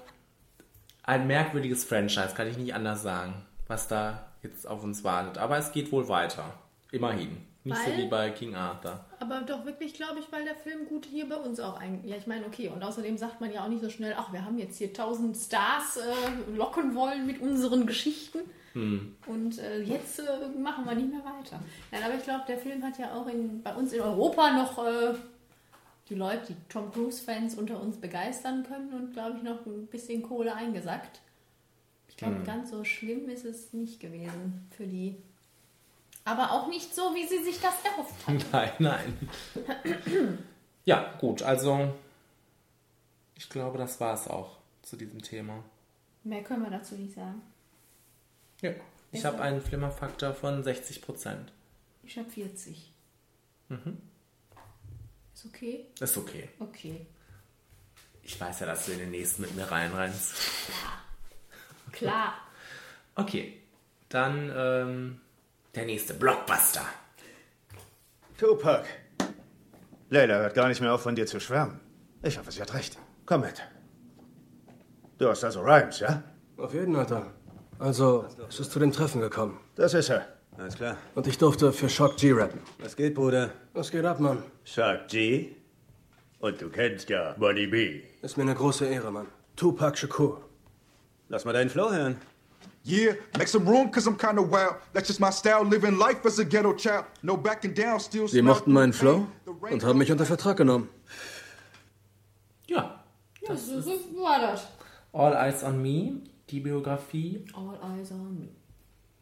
ein 1.02 1.26
merkwürdiges 1.26 1.84
Franchise, 1.84 2.34
kann 2.34 2.48
ich 2.48 2.56
nicht 2.58 2.74
anders 2.74 3.02
sagen, 3.02 3.34
was 3.68 3.86
da 3.86 4.26
jetzt 4.42 4.66
auf 4.66 4.82
uns 4.82 5.04
wartet. 5.04 5.38
Aber 5.38 5.56
es 5.58 5.72
geht 5.72 5.92
wohl 5.92 6.08
weiter. 6.08 6.52
Immerhin. 6.90 7.36
Nicht 7.64 7.76
so 7.78 7.90
Weil- 7.90 7.98
wie 7.98 8.06
bei 8.08 8.30
King 8.30 8.54
Arthur. 8.54 9.04
Aber 9.20 9.40
doch 9.42 9.64
wirklich, 9.66 9.94
glaube 9.94 10.20
ich, 10.20 10.30
weil 10.32 10.44
der 10.44 10.54
Film 10.54 10.86
gut 10.88 11.04
hier 11.06 11.28
bei 11.28 11.36
uns 11.36 11.58
auch 11.60 11.78
ein. 11.78 12.06
Ja, 12.06 12.16
ich 12.16 12.26
meine, 12.26 12.46
okay. 12.46 12.68
Und 12.68 12.82
außerdem 12.82 13.16
sagt 13.18 13.40
man 13.40 13.52
ja 13.52 13.64
auch 13.64 13.68
nicht 13.68 13.82
so 13.82 13.90
schnell, 13.90 14.14
ach, 14.16 14.32
wir 14.32 14.44
haben 14.44 14.58
jetzt 14.58 14.78
hier 14.78 14.92
tausend 14.92 15.36
Stars 15.36 15.96
äh, 15.96 16.56
locken 16.56 16.94
wollen 16.94 17.26
mit 17.26 17.40
unseren 17.40 17.86
Geschichten. 17.86 18.38
Und 18.76 19.58
äh, 19.58 19.80
jetzt 19.80 20.18
äh, 20.18 20.48
machen 20.58 20.84
wir 20.84 20.94
nicht 20.94 21.10
mehr 21.10 21.24
weiter. 21.24 21.60
Nein, 21.90 22.02
aber 22.04 22.14
ich 22.14 22.24
glaube, 22.24 22.44
der 22.46 22.58
Film 22.58 22.82
hat 22.82 22.98
ja 22.98 23.14
auch 23.14 23.26
in, 23.26 23.62
bei 23.62 23.74
uns 23.74 23.92
in 23.92 24.02
Europa 24.02 24.52
noch 24.52 24.84
äh, 24.84 25.14
die 26.08 26.14
Leute, 26.14 26.52
die 26.52 26.56
Tom 26.68 26.92
Cruise-Fans 26.92 27.56
unter 27.56 27.80
uns 27.80 27.96
begeistern 27.96 28.64
können 28.64 28.92
und, 28.92 29.12
glaube 29.14 29.38
ich, 29.38 29.42
noch 29.42 29.64
ein 29.64 29.86
bisschen 29.86 30.22
Kohle 30.22 30.54
eingesackt. 30.54 31.20
Ich 32.08 32.16
glaube, 32.16 32.42
ganz 32.44 32.70
so 32.70 32.84
schlimm 32.84 33.28
ist 33.28 33.44
es 33.44 33.72
nicht 33.72 34.00
gewesen 34.00 34.66
für 34.76 34.86
die. 34.86 35.16
Aber 36.24 36.52
auch 36.52 36.68
nicht 36.68 36.94
so, 36.94 37.14
wie 37.14 37.26
sie 37.26 37.44
sich 37.44 37.60
das 37.60 37.74
erhofft 37.84 38.26
hat. 38.26 38.46
Nein, 38.52 38.72
nein. 38.78 40.38
ja, 40.84 41.14
gut, 41.20 41.42
also 41.42 41.92
ich 43.36 43.48
glaube, 43.48 43.78
das 43.78 44.00
war 44.00 44.14
es 44.14 44.28
auch 44.28 44.56
zu 44.82 44.96
diesem 44.96 45.22
Thema. 45.22 45.62
Mehr 46.24 46.42
können 46.42 46.62
wir 46.62 46.70
dazu 46.70 46.94
nicht 46.96 47.14
sagen. 47.14 47.42
Ja. 48.62 48.72
Ich 49.12 49.24
habe 49.24 49.40
einen 49.40 49.60
Flimmerfaktor 49.60 50.34
von 50.34 50.62
60 50.62 51.02
Prozent. 51.02 51.52
Ich 52.02 52.18
habe 52.18 52.28
40. 52.28 52.92
Ist 55.34 55.46
okay? 55.46 55.86
Ist 56.00 56.16
okay. 56.16 56.48
Okay. 56.58 57.06
Ich 58.22 58.40
weiß 58.40 58.60
ja, 58.60 58.66
dass 58.66 58.86
du 58.86 58.92
in 58.92 58.98
den 58.98 59.10
nächsten 59.10 59.42
mit 59.42 59.54
mir 59.54 59.70
reinrennst. 59.70 60.34
Klar. 61.92 62.34
Okay, 63.18 63.62
dann 64.10 64.52
ähm, 64.54 65.20
der 65.74 65.86
nächste 65.86 66.12
Blockbuster. 66.12 66.84
Tupac. 68.36 68.84
Leila 70.10 70.34
hört 70.34 70.54
gar 70.54 70.68
nicht 70.68 70.82
mehr 70.82 70.92
auf, 70.92 71.02
von 71.02 71.16
dir 71.16 71.24
zu 71.24 71.40
schwärmen. 71.40 71.80
Ich 72.22 72.38
hoffe, 72.38 72.52
sie 72.52 72.60
hat 72.60 72.74
recht. 72.74 72.98
Komm 73.24 73.40
mit. 73.40 73.62
Du 75.16 75.30
hast 75.30 75.44
also 75.44 75.62
Rhymes, 75.62 76.00
ja? 76.00 76.22
Auf 76.58 76.74
jeden 76.74 76.94
Alter. 76.94 77.32
Also, 77.78 78.26
es 78.48 78.60
ist 78.60 78.72
zu 78.72 78.78
dem 78.78 78.92
Treffen 78.92 79.20
gekommen. 79.20 79.58
Das 79.74 79.94
ist 79.94 80.08
er. 80.08 80.26
Alles 80.58 80.74
klar. 80.76 80.96
Und 81.14 81.26
ich 81.26 81.36
durfte 81.36 81.72
für 81.72 81.88
Shock 81.88 82.16
G 82.16 82.32
rappen. 82.32 82.60
Was 82.78 82.96
geht, 82.96 83.14
Bruder? 83.14 83.50
Was 83.74 83.90
geht 83.90 84.04
ab, 84.04 84.20
Mann? 84.20 84.42
Shark 84.64 85.08
G. 85.08 85.54
Und 86.40 86.60
du 86.60 86.70
kennst 86.70 87.08
ja 87.10 87.34
Money 87.38 87.66
B. 87.66 88.00
Ist 88.22 88.36
mir 88.36 88.44
eine 88.44 88.54
große 88.54 88.86
Ehre, 88.86 89.10
Mann. 89.10 89.26
Tupac 89.56 89.96
Shakur. 89.98 90.40
Lass 91.28 91.44
mal 91.44 91.52
deinen 91.52 91.70
Flow 91.70 91.90
hören. 91.90 92.16
Yeah, 92.86 93.14
make 93.36 93.48
some 93.48 93.68
room 93.68 93.90
cause 93.90 94.08
I'm 94.08 94.16
kinda 94.16 94.42
wild. 94.42 94.76
That's 94.92 95.08
just 95.08 95.18
my 95.20 95.30
style, 95.32 95.64
living 95.64 95.98
life 95.98 96.24
as 96.24 96.38
a 96.38 96.44
ghetto 96.44 96.72
child. 96.74 97.04
No 97.20 97.36
backing 97.36 97.74
down, 97.74 97.98
still 97.98 98.28
Sie 98.28 98.40
mochten 98.42 98.72
meinen 98.72 98.92
Flow 98.92 99.26
und 99.70 99.84
haben 99.84 99.98
mich 99.98 100.12
unter 100.12 100.24
Vertrag 100.24 100.56
genommen. 100.56 100.88
Ja, 102.68 103.02
Ja, 103.42 103.56
so, 103.56 103.80
so 103.80 103.90
war 104.16 104.40
das. 104.40 104.66
All 105.12 105.32
Eyes 105.34 105.62
on 105.64 105.82
Me, 105.82 106.20
die 106.50 106.60
Biografie 106.60 107.44
All 107.54 107.78
eyes 107.98 108.12
on 108.12 108.38
me. 108.38 108.48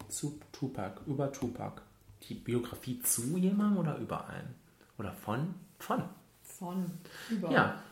zu 0.08 0.38
Tupac, 0.52 1.00
über 1.06 1.32
Tupac. 1.32 1.82
Die 2.28 2.34
Biografie 2.34 3.00
zu 3.00 3.36
jemandem 3.36 3.78
oder 3.78 3.96
über 3.98 4.26
einen? 4.28 4.54
Oder 4.98 5.12
von? 5.12 5.54
Von. 5.78 6.02
Von. 6.42 6.90
Über. 7.30 7.50
Ja. 7.50 7.82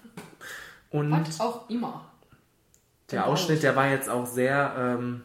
Und 0.91 1.11
Was 1.11 1.41
auch 1.41 1.69
immer. 1.69 2.07
der 3.11 3.27
Ausschnitt, 3.27 3.63
der 3.63 3.75
war 3.77 3.89
jetzt 3.89 4.09
auch 4.09 4.27
sehr 4.27 4.75
ähm, 4.79 5.23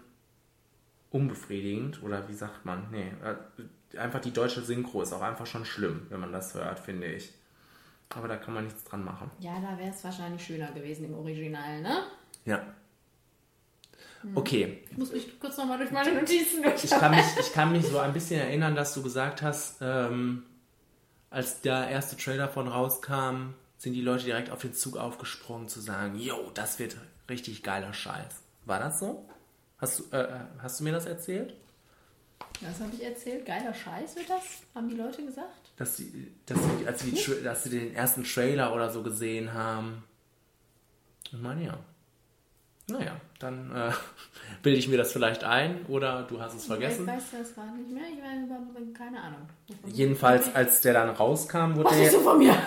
unbefriedigend. 1.11 2.01
Oder 2.03 2.27
wie 2.27 2.33
sagt 2.33 2.65
man? 2.65 2.89
Nee, 2.91 3.11
äh, 3.23 3.97
einfach 3.97 4.19
die 4.21 4.31
deutsche 4.31 4.61
Synchro 4.61 5.01
ist 5.01 5.13
auch 5.13 5.21
einfach 5.21 5.45
schon 5.45 5.65
schlimm, 5.65 6.07
wenn 6.09 6.19
man 6.19 6.31
das 6.31 6.53
hört, 6.53 6.79
finde 6.79 7.07
ich. 7.07 7.33
Aber 8.15 8.27
da 8.29 8.37
kann 8.37 8.53
man 8.53 8.63
nichts 8.65 8.83
dran 8.85 9.03
machen. 9.03 9.29
Ja, 9.39 9.59
da 9.59 9.77
wäre 9.77 9.89
es 9.91 10.03
wahrscheinlich 10.03 10.41
schöner 10.43 10.71
gewesen 10.71 11.05
im 11.05 11.13
Original, 11.13 11.81
ne? 11.81 12.03
Ja. 12.45 12.61
Okay, 14.35 14.83
Ich 14.91 14.97
muss 14.97 15.11
mich 15.11 15.39
kurz 15.39 15.57
nochmal 15.57 15.77
durch 15.77 15.91
meine 15.91 16.13
Notizen 16.13 16.63
Ich 16.83 16.89
kann, 16.89 17.11
mich, 17.11 17.25
ich 17.39 17.53
kann 17.53 17.71
mich 17.71 17.85
so 17.87 17.99
ein 17.99 18.13
bisschen 18.13 18.39
erinnern, 18.39 18.75
dass 18.75 18.93
du 18.93 19.01
gesagt 19.03 19.41
hast, 19.41 19.77
ähm, 19.81 20.43
als 21.29 21.61
der 21.61 21.89
erste 21.89 22.15
Trailer 22.17 22.47
von 22.49 22.67
rauskam, 22.67 23.53
sind 23.77 23.93
die 23.93 24.01
Leute 24.01 24.25
direkt 24.25 24.49
auf 24.49 24.61
den 24.61 24.73
Zug 24.73 24.97
aufgesprungen 24.97 25.67
zu 25.67 25.79
sagen, 25.81 26.17
yo, 26.17 26.49
das 26.53 26.79
wird 26.79 26.97
richtig 27.29 27.63
geiler 27.63 27.93
Scheiß. 27.93 28.41
War 28.65 28.79
das 28.79 28.99
so? 28.99 29.27
Hast 29.77 29.99
du, 29.99 30.03
äh, 30.15 30.27
hast 30.59 30.79
du 30.79 30.83
mir 30.83 30.93
das 30.93 31.05
erzählt? 31.05 31.53
Was 32.61 32.79
habe 32.79 32.91
ich 32.95 33.03
erzählt? 33.03 33.45
Geiler 33.45 33.73
Scheiß 33.73 34.15
wird 34.15 34.29
das? 34.29 34.43
Haben 34.73 34.89
die 34.89 34.95
Leute 34.95 35.23
gesagt? 35.23 35.71
Dass 35.77 35.97
sie, 35.97 36.33
dass 36.47 36.57
sie, 36.57 36.87
als 36.87 37.01
sie, 37.01 37.11
die, 37.11 37.17
Tra- 37.17 37.43
dass 37.43 37.63
sie 37.63 37.69
den 37.69 37.93
ersten 37.93 38.23
Trailer 38.23 38.73
oder 38.73 38.89
so 38.91 39.03
gesehen 39.03 39.53
haben. 39.53 40.03
Ich 41.25 41.33
meine, 41.39 41.65
ja. 41.65 41.77
Naja, 42.89 43.11
dann 43.39 43.75
äh, 43.75 43.91
bilde 44.63 44.79
ich 44.79 44.87
mir 44.87 44.97
das 44.97 45.11
vielleicht 45.11 45.43
ein 45.43 45.85
oder 45.87 46.23
du 46.23 46.39
hast 46.41 46.55
es 46.55 46.65
vergessen. 46.65 47.01
Ich 47.07 47.13
weiß 47.15 47.23
das 47.39 47.53
gerade 47.53 47.75
nicht 47.77 47.91
mehr. 47.91 48.03
Ich 48.11 48.19
meine, 48.21 48.45
über- 48.45 48.97
keine 48.97 49.21
Ahnung. 49.21 49.41
Jedenfalls, 49.87 50.53
als 50.55 50.81
der 50.81 50.93
dann 50.93 51.09
rauskam, 51.09 51.75
wurde 51.75 51.89
Was 51.89 51.97
der, 51.97 52.11
so 52.11 52.19
von 52.21 52.37
mir? 52.37 52.55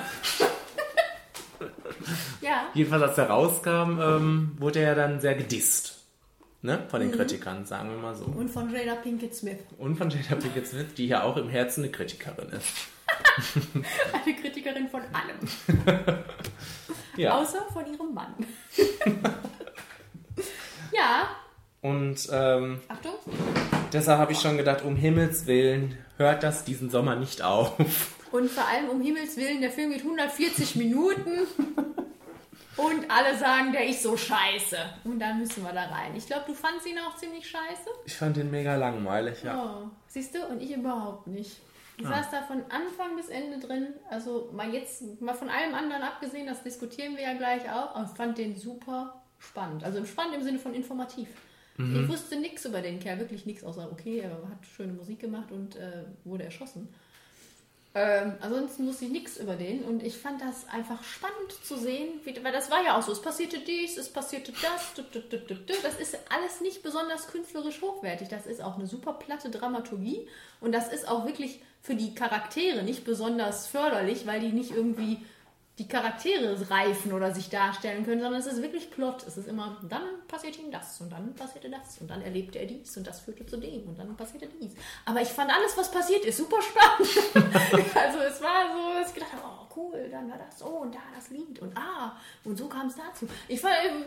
ja. 2.43 2.67
Jedenfalls, 2.75 3.03
als 3.03 3.19
er 3.19 3.31
rauskam, 3.31 3.99
ähm, 4.01 4.53
wurde 4.59 4.81
er 4.81 4.95
dann 4.95 5.21
sehr 5.21 5.35
gedisst. 5.35 5.97
Ne? 6.63 6.85
Von 6.91 7.01
Mhm. 7.01 7.09
den 7.11 7.17
Kritikern, 7.19 7.65
sagen 7.65 7.89
wir 7.89 7.97
mal 7.97 8.15
so. 8.15 8.27
Und 8.27 8.51
von 8.51 8.71
Jada 8.71 8.97
Pinkett 8.97 9.35
Smith. 9.35 9.59
Und 9.79 9.97
von 9.97 10.11
Jada 10.11 10.35
Pinkett 10.37 10.67
Smith, 10.69 10.93
die 10.99 11.07
ja 11.09 11.23
auch 11.23 11.39
im 11.39 11.49
Herzen 11.49 11.83
eine 11.85 11.91
Kritikerin 11.93 12.51
ist. 12.51 12.67
Eine 14.25 14.35
Kritikerin 14.37 14.89
von 14.89 15.01
allem. 15.01 15.97
Ja. 17.17 17.39
Außer 17.39 17.63
von 17.73 17.85
ihrem 17.93 18.15
Mann. 18.15 18.35
Ja, 20.93 21.29
Und 21.83 22.29
ähm, 22.33 22.81
Achtung. 22.89 23.15
deshalb 23.93 24.19
habe 24.19 24.33
ich 24.33 24.41
schon 24.41 24.57
gedacht, 24.57 24.83
um 24.85 24.97
Himmels 24.97 25.47
Willen, 25.47 25.97
hört 26.17 26.43
das 26.43 26.65
diesen 26.65 26.91
Sommer 26.91 27.17
nicht 27.17 27.43
auf. 27.43 27.73
Und 28.33 28.51
vor 28.51 28.67
allem 28.69 28.89
um 28.91 29.01
Himmels 29.01 29.37
Willen, 29.37 29.61
der 29.61 29.71
Film 29.71 29.91
geht 29.91 30.03
140 30.03 30.77
Minuten. 30.77 31.47
Und 32.77 33.11
alle 33.11 33.37
sagen, 33.37 33.73
der 33.73 33.87
ist 33.89 34.03
so 34.03 34.17
scheiße. 34.17 34.77
Und 35.05 35.19
dann 35.19 35.39
müssen 35.39 35.63
wir 35.65 35.73
da 35.73 35.85
rein. 35.87 36.15
Ich 36.17 36.27
glaube, 36.27 36.45
du 36.47 36.55
fandst 36.55 36.87
ihn 36.87 36.99
auch 36.99 37.17
ziemlich 37.17 37.49
scheiße. 37.49 37.91
Ich 38.07 38.17
fand 38.17 38.37
den 38.37 38.51
mega 38.51 38.77
langweilig, 38.77 39.43
ja. 39.43 39.83
Oh, 39.85 39.89
siehst 40.07 40.35
du? 40.35 40.47
Und 40.47 40.63
ich 40.63 40.73
überhaupt 40.75 41.27
nicht. 41.27 41.61
Ich 41.99 42.07
Ah. 42.07 42.23
saß 42.23 42.31
da 42.31 42.43
von 42.43 42.63
Anfang 42.71 43.17
bis 43.17 43.29
Ende 43.29 43.59
drin. 43.59 43.89
Also 44.09 44.49
mal 44.55 44.73
jetzt, 44.73 45.21
mal 45.21 45.35
von 45.35 45.51
allem 45.51 45.75
anderen 45.75 46.03
abgesehen, 46.03 46.47
das 46.47 46.63
diskutieren 46.63 47.17
wir 47.17 47.25
ja 47.25 47.35
gleich 47.35 47.65
auch. 47.71 47.95
Aber 47.95 48.09
ich 48.11 48.17
fand 48.17 48.39
den 48.39 48.57
super 48.57 49.20
spannend. 49.41 49.83
Also 49.83 50.05
spannend 50.05 50.37
im 50.37 50.43
Sinne 50.45 50.59
von 50.59 50.75
informativ. 50.75 51.29
Mhm. 51.77 52.05
Ich 52.05 52.09
wusste 52.09 52.37
nichts 52.37 52.65
über 52.65 52.81
den 52.81 53.01
Kerl, 53.01 53.19
wirklich 53.19 53.47
nichts, 53.47 53.65
außer 53.65 53.91
okay, 53.91 54.21
er 54.21 54.31
hat 54.31 54.67
schöne 54.77 54.93
Musik 54.93 55.19
gemacht 55.19 55.51
und 55.51 55.77
äh, 55.77 56.05
wurde 56.25 56.45
erschossen. 56.45 56.89
Ähm, 57.93 58.35
ansonsten 58.41 58.87
wusste 58.87 59.07
ich 59.07 59.11
nichts 59.11 59.37
über 59.37 59.57
den 59.57 59.83
und 59.83 60.05
ich 60.05 60.17
fand 60.17 60.41
das 60.41 60.69
einfach 60.69 61.03
spannend 61.03 61.53
zu 61.65 61.77
sehen, 61.77 62.21
wie, 62.23 62.45
weil 62.45 62.53
das 62.53 62.71
war 62.71 62.85
ja 62.85 62.97
auch 62.97 63.03
so, 63.03 63.11
es 63.11 63.21
passierte 63.21 63.59
dies, 63.59 63.97
es 63.97 64.09
passierte 64.13 64.53
das, 64.63 64.95
du, 64.95 65.03
du, 65.03 65.39
du, 65.39 65.57
das 65.83 65.99
ist 65.99 66.17
alles 66.29 66.61
nicht 66.61 66.85
besonders 66.85 67.27
künstlerisch 67.27 67.83
hochwertig, 67.83 68.29
das 68.29 68.47
ist 68.47 68.63
auch 68.63 68.77
eine 68.77 68.87
super 68.87 69.15
platte 69.15 69.51
Dramaturgie 69.51 70.29
und 70.61 70.71
das 70.71 70.93
ist 70.93 71.09
auch 71.09 71.27
wirklich 71.27 71.63
für 71.83 71.97
die 71.97 72.15
Charaktere 72.15 72.85
nicht 72.85 73.05
besonders 73.05 73.67
förderlich, 73.67 74.25
weil 74.25 74.39
die 74.39 74.53
nicht 74.53 74.71
irgendwie 74.71 75.19
die 75.81 75.89
Charaktere 75.89 76.71
reifen 76.71 77.11
oder 77.11 77.35
sich 77.35 77.49
darstellen 77.49 78.05
können, 78.05 78.21
sondern 78.21 78.39
es 78.39 78.47
ist 78.47 78.61
wirklich 78.61 78.91
Plot. 78.91 79.25
Es 79.27 79.39
ist 79.39 79.49
immer, 79.49 79.79
dann 79.89 80.03
passiert 80.29 80.59
ihm 80.59 80.71
das 80.71 81.01
und 81.01 81.11
dann 81.11 81.35
passierte 81.35 81.71
das 81.71 81.97
und 82.03 82.11
dann 82.11 82.21
erlebte 82.21 82.59
er 82.59 82.67
dies 82.67 82.95
und 82.99 83.07
das 83.07 83.21
führte 83.21 83.47
zu 83.47 83.57
dem 83.57 83.89
und 83.89 83.99
dann 83.99 84.15
passierte 84.15 84.47
dies. 84.61 84.73
Aber 85.07 85.23
ich 85.23 85.29
fand 85.29 85.51
alles, 85.51 85.75
was 85.79 85.91
passiert 85.91 86.23
ist, 86.27 86.37
super 86.37 86.59
spannend. 86.61 87.11
also 87.95 88.19
es 88.19 88.43
war 88.43 88.77
so, 88.77 88.99
dass 88.99 89.09
ich 89.09 89.15
gedacht 89.15 89.33
habe, 89.33 89.43
oh 89.43 89.75
cool, 89.75 90.07
dann 90.11 90.31
war 90.31 90.37
das 90.37 90.59
so 90.59 90.67
und 90.67 90.95
da 90.95 90.99
das 91.15 91.31
Lied 91.31 91.59
und 91.61 91.75
ah, 91.75 92.15
und 92.45 92.59
so 92.59 92.69
kam 92.69 92.89
es 92.89 92.97
dazu. 92.97 93.27
Ich 93.49 93.59
fand, 93.59 93.75
ähm, 93.87 94.05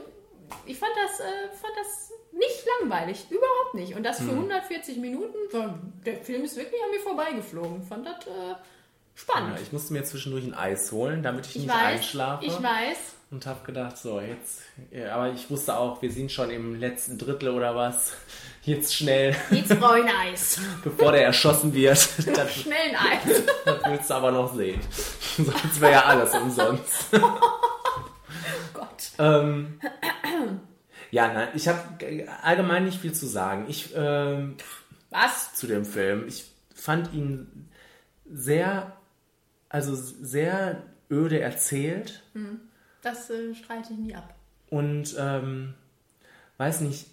ich 0.68 0.78
fand 0.78 0.92
das, 0.96 1.22
äh, 1.22 1.50
fand 1.60 1.74
das 1.76 2.12
nicht 2.32 2.66
langweilig, 2.80 3.26
überhaupt 3.32 3.74
nicht. 3.74 3.96
Und 3.96 4.04
das 4.04 4.20
für 4.20 4.30
140 4.30 4.98
Minuten, 4.98 5.38
der 6.06 6.18
Film 6.18 6.44
ist 6.44 6.56
wirklich 6.56 6.84
an 6.84 6.92
mir 6.92 7.00
vorbeigeflogen. 7.00 7.82
Fand 7.82 8.06
das 8.06 8.28
äh, 8.28 8.56
spannend. 9.16 9.55
ja. 9.57 9.61
Ich 9.61 9.72
musste 9.72 9.93
mir 9.93 10.03
zwischendurch 10.03 10.43
ein 10.45 10.53
Eis 10.53 10.91
holen, 10.91 11.24
damit 11.24 11.45
ich, 11.47 11.55
Ich 11.55 11.61
nicht 11.64 11.72
weiß, 11.74 11.99
einschlafe. 11.99 12.45
ich 12.45 12.53
weiß. 12.53 12.97
Und 13.32 13.47
habe 13.47 13.66
gedacht, 13.66 13.97
so, 13.97 14.20
jetzt. 14.22 14.61
Ja, 14.91 15.16
aber 15.16 15.32
ich 15.32 15.49
wusste 15.49 15.76
auch, 15.76 16.01
wir 16.03 16.11
sind 16.11 16.32
schon 16.32 16.51
im 16.51 16.76
letzten 16.80 17.18
Drittel 17.18 17.49
oder 17.49 17.76
was. 17.76 18.14
Jetzt 18.64 18.95
schnell, 18.95 19.36
Jetzt 19.49 19.78
brauche 19.80 19.99
ich 19.99 20.05
ein 20.05 20.16
Eis. 20.32 20.57
bevor 20.84 21.11
der 21.11 21.26
erschossen 21.26 21.74
wird. 21.74 21.97
Das, 22.34 22.53
Schnell 22.55 22.78
ein 22.91 22.95
Eis. 22.95 23.41
das 23.66 23.78
willst 23.86 24.09
du 24.09 24.14
aber 24.14 24.32
noch 24.32 24.53
sehen. 24.55 24.80
Sonst 25.36 25.82
wäre 25.82 25.91
ja 25.93 26.05
alles 26.05 26.34
umsonst. 26.34 27.07
Gott. 28.74 29.11
Ähm, 29.20 29.80
ja, 31.11 31.28
nein, 31.34 31.49
ich 31.55 31.68
habe 31.68 31.80
allgemein 32.41 32.86
nicht 32.86 33.01
viel 33.01 33.14
zu 33.14 33.26
sagen. 33.28 33.66
Ich 33.68 33.89
ähm, 33.95 34.55
Was? 35.09 35.53
zu 35.55 35.68
dem 35.68 35.84
Film. 35.86 36.28
Ich 36.28 36.45
fand 36.74 37.14
ihn 37.14 37.70
sehr, 38.32 38.95
also 39.74 39.96
sehr 39.96 40.84
öde 41.12 41.42
erzählt 41.42 42.24
Das 43.02 43.30
äh, 43.30 43.54
streite 43.54 43.92
ich 43.94 44.00
nie 44.00 44.16
ab. 44.16 44.34
und 44.70 45.16
ähm, 45.18 45.74
weiß 46.58 46.82
nicht. 46.82 47.08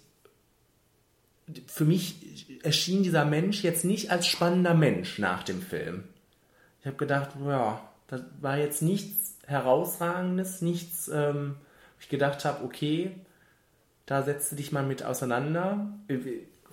Für 1.67 1.83
mich 1.83 2.63
erschien 2.63 3.03
dieser 3.03 3.25
Mensch 3.25 3.61
jetzt 3.63 3.83
nicht 3.83 4.09
als 4.11 4.25
spannender 4.27 4.73
Mensch 4.73 5.19
nach 5.19 5.43
dem 5.43 5.61
Film. 5.61 6.05
Ich 6.79 6.85
habe 6.87 6.95
gedacht, 6.95 7.31
ja, 7.45 7.81
das 8.07 8.21
war 8.39 8.57
jetzt 8.57 8.81
nichts 8.81 9.35
herausragendes, 9.47 10.61
nichts, 10.61 11.09
ähm, 11.09 11.55
wo 11.57 11.99
ich 11.99 12.07
gedacht 12.09 12.45
habe, 12.45 12.63
okay, 12.63 13.11
da 14.05 14.23
setzt 14.23 14.51
du 14.51 14.55
dich 14.55 14.71
mal 14.71 14.85
mit 14.85 15.03
auseinander. 15.03 15.91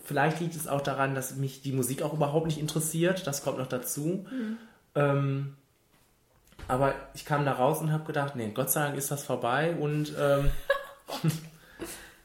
Vielleicht 0.05 0.39
liegt 0.41 0.55
es 0.55 0.69
auch 0.69 0.81
daran, 0.81 1.15
dass 1.17 1.35
mich 1.35 1.61
die 1.63 1.73
Musik 1.73 2.03
auch 2.03 2.13
überhaupt 2.13 2.47
nicht 2.47 2.59
interessiert. 2.59 3.27
Das 3.27 3.43
kommt 3.43 3.59
noch 3.59 3.67
dazu. 3.67 4.27
Ähm, 4.95 5.55
aber 6.67 6.95
ich 7.15 7.25
kam 7.25 7.45
da 7.45 7.53
raus 7.53 7.81
und 7.81 7.93
habe 7.93 8.05
gedacht, 8.05 8.37
nee, 8.37 8.51
Gott 8.53 8.71
sei 8.71 8.85
Dank 8.85 8.97
ist 8.97 9.11
das 9.11 9.25
vorbei. 9.25 9.77
Und 9.79 10.13
ähm, 10.19 10.51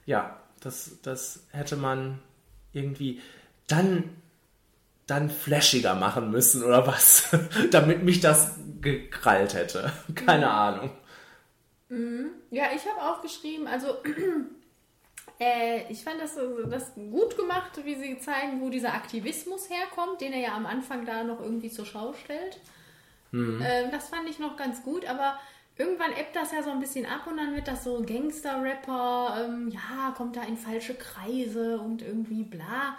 ja, 0.05 0.37
das, 0.59 0.99
das 1.01 1.45
hätte 1.51 1.75
man 1.75 2.19
irgendwie 2.71 3.21
dann, 3.67 4.09
dann 5.07 5.29
flashiger 5.29 5.95
machen 5.95 6.31
müssen 6.31 6.63
oder 6.63 6.87
was, 6.87 7.29
damit 7.71 8.03
mich 8.03 8.19
das 8.19 8.55
gekrallt 8.81 9.53
hätte. 9.53 9.91
Keine 10.15 10.49
Ahnung. 10.49 10.91
Ja, 12.49 12.65
ich 12.75 12.85
habe 12.87 13.01
aufgeschrieben, 13.01 13.67
also 13.67 13.97
äh, 15.39 15.91
ich 15.91 16.03
fand 16.03 16.21
das, 16.21 16.37
das 16.69 16.93
gut 16.95 17.37
gemacht, 17.37 17.71
wie 17.83 17.95
sie 17.95 18.19
zeigen, 18.19 18.61
wo 18.61 18.69
dieser 18.69 18.93
Aktivismus 18.93 19.69
herkommt, 19.69 20.21
den 20.21 20.33
er 20.33 20.39
ja 20.39 20.55
am 20.55 20.65
Anfang 20.65 21.05
da 21.05 21.23
noch 21.23 21.39
irgendwie 21.39 21.69
zur 21.69 21.85
Schau 21.85 22.13
stellt. 22.13 22.59
Ähm, 23.33 23.91
das 23.91 24.09
fand 24.09 24.29
ich 24.29 24.39
noch 24.39 24.55
ganz 24.57 24.83
gut, 24.83 25.05
aber 25.05 25.39
irgendwann 25.77 26.11
ebbt 26.11 26.35
das 26.35 26.51
ja 26.51 26.61
so 26.63 26.69
ein 26.69 26.79
bisschen 26.79 27.05
ab 27.05 27.27
und 27.27 27.37
dann 27.37 27.55
wird 27.55 27.67
das 27.67 27.83
so 27.83 28.01
Gangster-Rapper, 28.01 29.45
ähm, 29.45 29.69
ja, 29.69 30.13
kommt 30.15 30.35
da 30.35 30.43
in 30.43 30.57
falsche 30.57 30.95
Kreise 30.95 31.79
und 31.79 32.01
irgendwie 32.01 32.43
bla. 32.43 32.97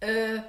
Äh, 0.00 0.40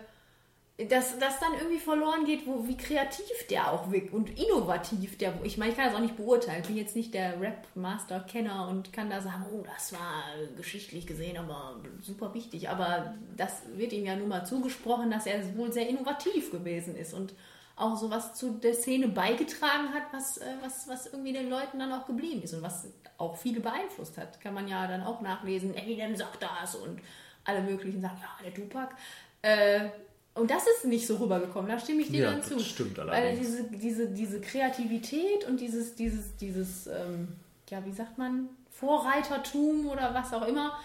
dass 0.77 1.17
das 1.19 1.39
dann 1.39 1.53
irgendwie 1.53 1.79
verloren 1.79 2.25
geht, 2.25 2.45
wo, 2.45 2.67
wie 2.67 2.75
kreativ 2.75 3.47
der 3.49 3.71
auch 3.71 3.91
wirkt 3.93 4.13
und 4.13 4.37
innovativ 4.37 5.17
der, 5.17 5.33
ich 5.43 5.57
meine, 5.57 5.71
ich 5.71 5.77
kann 5.77 5.85
das 5.85 5.95
auch 5.95 6.01
nicht 6.01 6.17
beurteilen, 6.17 6.61
ich 6.61 6.67
bin 6.67 6.75
jetzt 6.75 6.97
nicht 6.97 7.13
der 7.13 7.39
Rap-Master-Kenner 7.39 8.67
und 8.67 8.91
kann 8.91 9.09
da 9.09 9.21
sagen, 9.21 9.45
oh, 9.53 9.63
das 9.73 9.93
war 9.93 10.25
geschichtlich 10.57 11.07
gesehen 11.07 11.37
aber 11.37 11.79
super 12.01 12.33
wichtig, 12.33 12.67
aber 12.67 13.15
das 13.37 13.61
wird 13.77 13.93
ihm 13.93 14.05
ja 14.05 14.17
nun 14.17 14.27
mal 14.27 14.45
zugesprochen, 14.45 15.09
dass 15.09 15.25
er 15.25 15.55
wohl 15.55 15.71
sehr 15.71 15.87
innovativ 15.87 16.51
gewesen 16.51 16.97
ist 16.97 17.13
und 17.13 17.33
auch 17.75 17.97
so 17.97 18.09
was 18.09 18.33
zu 18.35 18.51
der 18.51 18.73
Szene 18.73 19.07
beigetragen 19.09 19.93
hat, 19.93 20.03
was, 20.11 20.37
äh, 20.37 20.45
was, 20.61 20.87
was 20.87 21.07
irgendwie 21.07 21.33
den 21.33 21.49
Leuten 21.49 21.79
dann 21.79 21.91
auch 21.91 22.05
geblieben 22.05 22.41
ist 22.43 22.53
und 22.53 22.61
was 22.61 22.87
auch 23.17 23.35
viele 23.37 23.59
beeinflusst 23.59 24.17
hat. 24.17 24.39
Kann 24.41 24.53
man 24.53 24.67
ja 24.67 24.87
dann 24.87 25.03
auch 25.03 25.21
nachlesen, 25.21 25.73
Eminem 25.75 26.15
sagt 26.15 26.41
das 26.43 26.75
und 26.75 26.99
alle 27.43 27.61
möglichen 27.61 28.01
sagen, 28.01 28.17
ja, 28.21 28.43
der 28.43 28.53
Tupac. 28.53 28.95
Äh, 29.41 29.89
und 30.33 30.51
das 30.51 30.63
ist 30.67 30.85
nicht 30.85 31.07
so 31.07 31.15
rübergekommen, 31.15 31.69
da 31.71 31.79
stimme 31.79 32.01
ich 32.01 32.09
dir 32.11 32.25
Ja, 32.25 32.31
dann 32.31 32.43
zu. 32.43 32.55
das 32.55 32.67
stimmt 32.67 32.97
Weil 32.97 33.09
allerdings. 33.09 33.39
diese, 33.47 33.63
diese, 33.71 34.07
diese 34.09 34.41
Kreativität 34.41 35.45
und 35.47 35.59
dieses, 35.61 35.95
dieses, 35.95 36.35
dieses 36.35 36.87
ähm, 36.87 37.29
ja, 37.69 37.83
wie 37.85 37.93
sagt 37.93 38.17
man, 38.17 38.49
Vorreitertum 38.71 39.87
oder 39.87 40.13
was 40.13 40.33
auch 40.33 40.45
immer, 40.47 40.77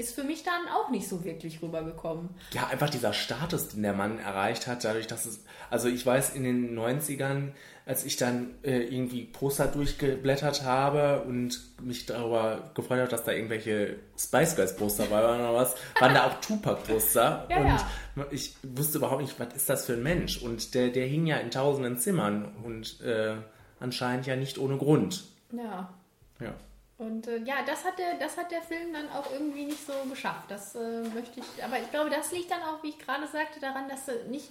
ist 0.00 0.14
für 0.14 0.24
mich 0.24 0.42
dann 0.42 0.66
auch 0.74 0.88
nicht 0.90 1.06
so 1.06 1.22
wirklich 1.24 1.62
rübergekommen. 1.62 2.30
Ja, 2.52 2.68
einfach 2.68 2.88
dieser 2.88 3.12
Status, 3.12 3.68
den 3.68 3.82
der 3.82 3.92
Mann 3.92 4.18
erreicht 4.18 4.66
hat, 4.66 4.82
dadurch, 4.82 5.06
dass 5.06 5.26
es, 5.26 5.44
also 5.68 5.88
ich 5.88 6.04
weiß, 6.04 6.30
in 6.30 6.44
den 6.44 6.78
90ern, 6.78 7.52
als 7.84 8.04
ich 8.04 8.16
dann 8.16 8.54
äh, 8.62 8.78
irgendwie 8.78 9.24
Poster 9.26 9.66
durchgeblättert 9.66 10.64
habe 10.64 11.22
und 11.22 11.60
mich 11.82 12.06
darüber 12.06 12.70
gefreut 12.74 13.00
habe, 13.00 13.10
dass 13.10 13.24
da 13.24 13.32
irgendwelche 13.32 13.96
Spice 14.18 14.56
Girls 14.56 14.76
Poster 14.76 15.04
dabei 15.04 15.22
waren 15.22 15.40
oder 15.40 15.54
was, 15.54 15.74
waren 15.98 16.14
da 16.14 16.28
auch 16.28 16.40
Tupac 16.40 16.82
Poster 16.86 17.46
Ja, 17.50 17.56
und 17.58 17.66
ja. 17.66 18.26
ich 18.30 18.54
wusste 18.62 18.98
überhaupt 18.98 19.20
nicht, 19.20 19.38
was 19.38 19.54
ist 19.54 19.68
das 19.68 19.84
für 19.84 19.94
ein 19.94 20.02
Mensch 20.02 20.40
und 20.40 20.74
der, 20.74 20.88
der 20.88 21.06
hing 21.06 21.26
ja 21.26 21.36
in 21.36 21.50
tausenden 21.50 21.98
Zimmern 21.98 22.54
und 22.64 23.00
äh, 23.02 23.34
anscheinend 23.80 24.26
ja 24.26 24.36
nicht 24.36 24.56
ohne 24.56 24.78
Grund. 24.78 25.24
Ja. 25.52 25.92
Ja. 26.40 26.54
Und 27.00 27.26
äh, 27.28 27.38
ja, 27.38 27.62
das 27.66 27.86
hat, 27.86 27.98
der, 27.98 28.16
das 28.18 28.36
hat 28.36 28.52
der 28.52 28.60
Film 28.60 28.92
dann 28.92 29.08
auch 29.08 29.32
irgendwie 29.32 29.64
nicht 29.64 29.86
so 29.86 29.94
geschafft. 30.10 30.50
Das 30.50 30.74
äh, 30.74 31.00
möchte 31.14 31.40
ich. 31.40 31.64
Aber 31.64 31.78
ich 31.78 31.90
glaube, 31.90 32.10
das 32.10 32.30
liegt 32.30 32.50
dann 32.50 32.60
auch, 32.60 32.82
wie 32.82 32.90
ich 32.90 32.98
gerade 32.98 33.26
sagte, 33.26 33.58
daran, 33.58 33.88
dass 33.88 34.04
sie 34.04 34.28
nicht, 34.28 34.50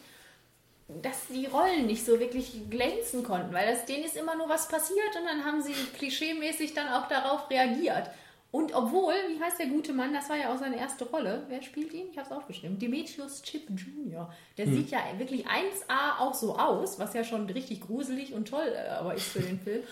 dass 0.87 1.27
die 1.27 1.45
Rollen 1.45 1.85
nicht 1.85 2.03
so 2.03 2.19
wirklich 2.19 2.67
glänzen 2.67 3.23
konnten, 3.23 3.53
weil 3.53 3.67
das, 3.67 3.85
denen 3.85 4.03
ist 4.03 4.17
immer 4.17 4.35
nur 4.35 4.49
was 4.49 4.67
passiert 4.67 5.15
und 5.15 5.25
dann 5.25 5.45
haben 5.45 5.61
sie 5.61 5.73
klischeemäßig 5.95 6.73
dann 6.73 6.87
auch 6.87 7.07
darauf 7.07 7.51
reagiert. 7.51 8.09
Und 8.51 8.73
obwohl, 8.73 9.13
wie 9.27 9.39
heißt 9.39 9.59
der 9.59 9.67
gute 9.67 9.93
Mann, 9.93 10.11
das 10.11 10.27
war 10.27 10.35
ja 10.35 10.51
auch 10.51 10.57
seine 10.57 10.79
erste 10.79 11.05
Rolle. 11.05 11.43
Wer 11.49 11.61
spielt 11.61 11.93
ihn? 11.93 12.07
Ich 12.09 12.17
habe 12.17 12.27
es 12.27 12.35
aufgeschrieben. 12.35 12.79
Demetrius 12.79 13.43
Chip 13.43 13.69
Jr. 13.69 14.33
Der 14.57 14.65
sieht 14.65 14.89
ja 14.89 14.97
wirklich 15.17 15.45
1A 15.45 16.17
auch 16.17 16.33
so 16.33 16.57
aus, 16.57 16.97
was 16.97 17.13
ja 17.13 17.23
schon 17.23 17.45
richtig 17.47 17.81
gruselig 17.81 18.33
und 18.33 18.47
toll 18.47 18.73
äh, 18.75 18.89
aber 18.89 19.13
ist 19.13 19.27
für 19.27 19.41
den 19.41 19.59
Film. 19.59 19.83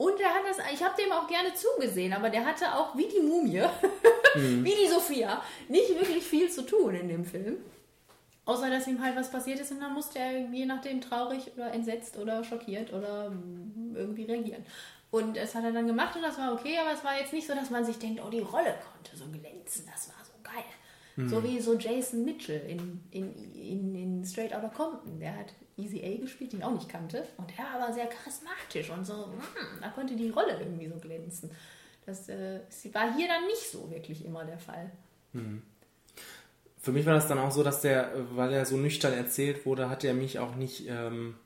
Und 0.00 0.18
der 0.18 0.32
hat 0.32 0.40
das, 0.48 0.56
ich 0.72 0.82
habe 0.82 0.94
dem 0.96 1.12
auch 1.12 1.26
gerne 1.26 1.52
zugesehen, 1.52 2.14
aber 2.14 2.30
der 2.30 2.46
hatte 2.46 2.74
auch 2.74 2.96
wie 2.96 3.06
die 3.06 3.20
Mumie, 3.20 3.60
wie 4.34 4.74
die 4.74 4.88
Sophia, 4.88 5.42
nicht 5.68 5.90
wirklich 5.90 6.24
viel 6.24 6.50
zu 6.50 6.62
tun 6.62 6.94
in 6.94 7.08
dem 7.08 7.22
Film. 7.22 7.58
Außer, 8.46 8.70
dass 8.70 8.86
ihm 8.86 9.04
halt 9.04 9.14
was 9.14 9.30
passiert 9.30 9.60
ist 9.60 9.72
und 9.72 9.80
dann 9.80 9.92
musste 9.92 10.18
er 10.18 10.48
je 10.50 10.64
nachdem 10.64 11.02
traurig 11.02 11.52
oder 11.54 11.74
entsetzt 11.74 12.16
oder 12.16 12.42
schockiert 12.42 12.94
oder 12.94 13.30
irgendwie 13.92 14.24
reagieren. 14.24 14.64
Und 15.10 15.36
das 15.36 15.54
hat 15.54 15.64
er 15.64 15.72
dann 15.72 15.86
gemacht 15.86 16.16
und 16.16 16.22
das 16.22 16.38
war 16.38 16.54
okay, 16.54 16.78
aber 16.78 16.94
es 16.94 17.04
war 17.04 17.20
jetzt 17.20 17.34
nicht 17.34 17.46
so, 17.46 17.54
dass 17.54 17.68
man 17.68 17.84
sich 17.84 17.98
denkt, 17.98 18.22
oh, 18.26 18.30
die 18.30 18.40
Rolle 18.40 18.74
konnte 18.92 19.14
so 19.14 19.26
glänzen, 19.26 19.84
das 19.92 20.08
war 20.08 20.24
so 20.24 20.32
geil. 20.42 21.28
So 21.28 21.44
wie 21.44 21.60
so 21.60 21.74
Jason 21.74 22.24
Mitchell 22.24 22.62
in, 22.66 23.00
in, 23.10 23.54
in, 23.54 23.94
in 23.94 24.24
Straight 24.24 24.54
Outta 24.54 24.68
Compton. 24.68 25.20
Der 25.20 25.36
hat 25.36 25.52
Easy 25.80 26.02
A 26.04 26.20
gespielt, 26.20 26.52
den 26.52 26.60
ich 26.60 26.64
auch 26.64 26.74
nicht 26.74 26.88
kannte. 26.88 27.26
Und 27.36 27.50
der 27.56 27.80
war 27.80 27.92
sehr 27.92 28.06
charismatisch 28.06 28.90
und 28.90 29.04
so, 29.04 29.26
mm, 29.26 29.80
da 29.80 29.88
konnte 29.88 30.14
die 30.16 30.30
Rolle 30.30 30.58
irgendwie 30.58 30.88
so 30.88 30.96
glänzen. 30.96 31.50
Das 32.06 32.28
äh, 32.28 32.60
war 32.92 33.14
hier 33.14 33.28
dann 33.28 33.46
nicht 33.46 33.70
so 33.70 33.90
wirklich 33.90 34.24
immer 34.24 34.44
der 34.44 34.58
Fall. 34.58 34.90
Für 36.80 36.92
mich 36.92 37.06
war 37.06 37.14
das 37.14 37.28
dann 37.28 37.38
auch 37.38 37.50
so, 37.50 37.62
dass 37.62 37.82
der, 37.82 38.10
weil 38.34 38.52
er 38.52 38.66
so 38.66 38.76
nüchtern 38.76 39.12
erzählt 39.12 39.66
wurde, 39.66 39.90
hat 39.90 40.02
er 40.02 40.14
mich 40.14 40.38
auch 40.38 40.54
nicht 40.56 40.88
ähm, 40.88 41.36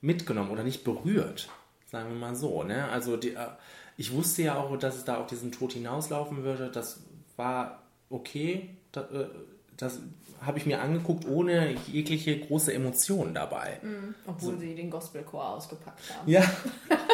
mitgenommen 0.00 0.50
oder 0.50 0.62
nicht 0.62 0.84
berührt. 0.84 1.48
Sagen 1.90 2.10
wir 2.10 2.16
mal 2.16 2.36
so. 2.36 2.62
Ne? 2.62 2.88
Also 2.88 3.16
die, 3.16 3.34
äh, 3.34 3.48
ich 3.96 4.12
wusste 4.12 4.42
ja 4.42 4.56
auch, 4.56 4.76
dass 4.78 4.96
es 4.96 5.04
da 5.04 5.18
auf 5.18 5.26
diesen 5.26 5.52
Tod 5.52 5.72
hinauslaufen 5.72 6.44
würde. 6.44 6.70
Das 6.70 7.00
war 7.36 7.82
okay. 8.10 8.70
Da, 8.92 9.02
äh, 9.02 9.28
das 9.76 10.00
habe 10.40 10.58
ich 10.58 10.66
mir 10.66 10.80
angeguckt, 10.80 11.26
ohne 11.26 11.74
jegliche 11.86 12.38
große 12.38 12.72
Emotion 12.72 13.34
dabei. 13.34 13.80
Obwohl 14.26 14.58
sie 14.58 14.74
den 14.74 14.90
Gospelchor 14.90 15.48
ausgepackt 15.50 16.00
haben. 16.14 16.30
Ja. 16.30 16.42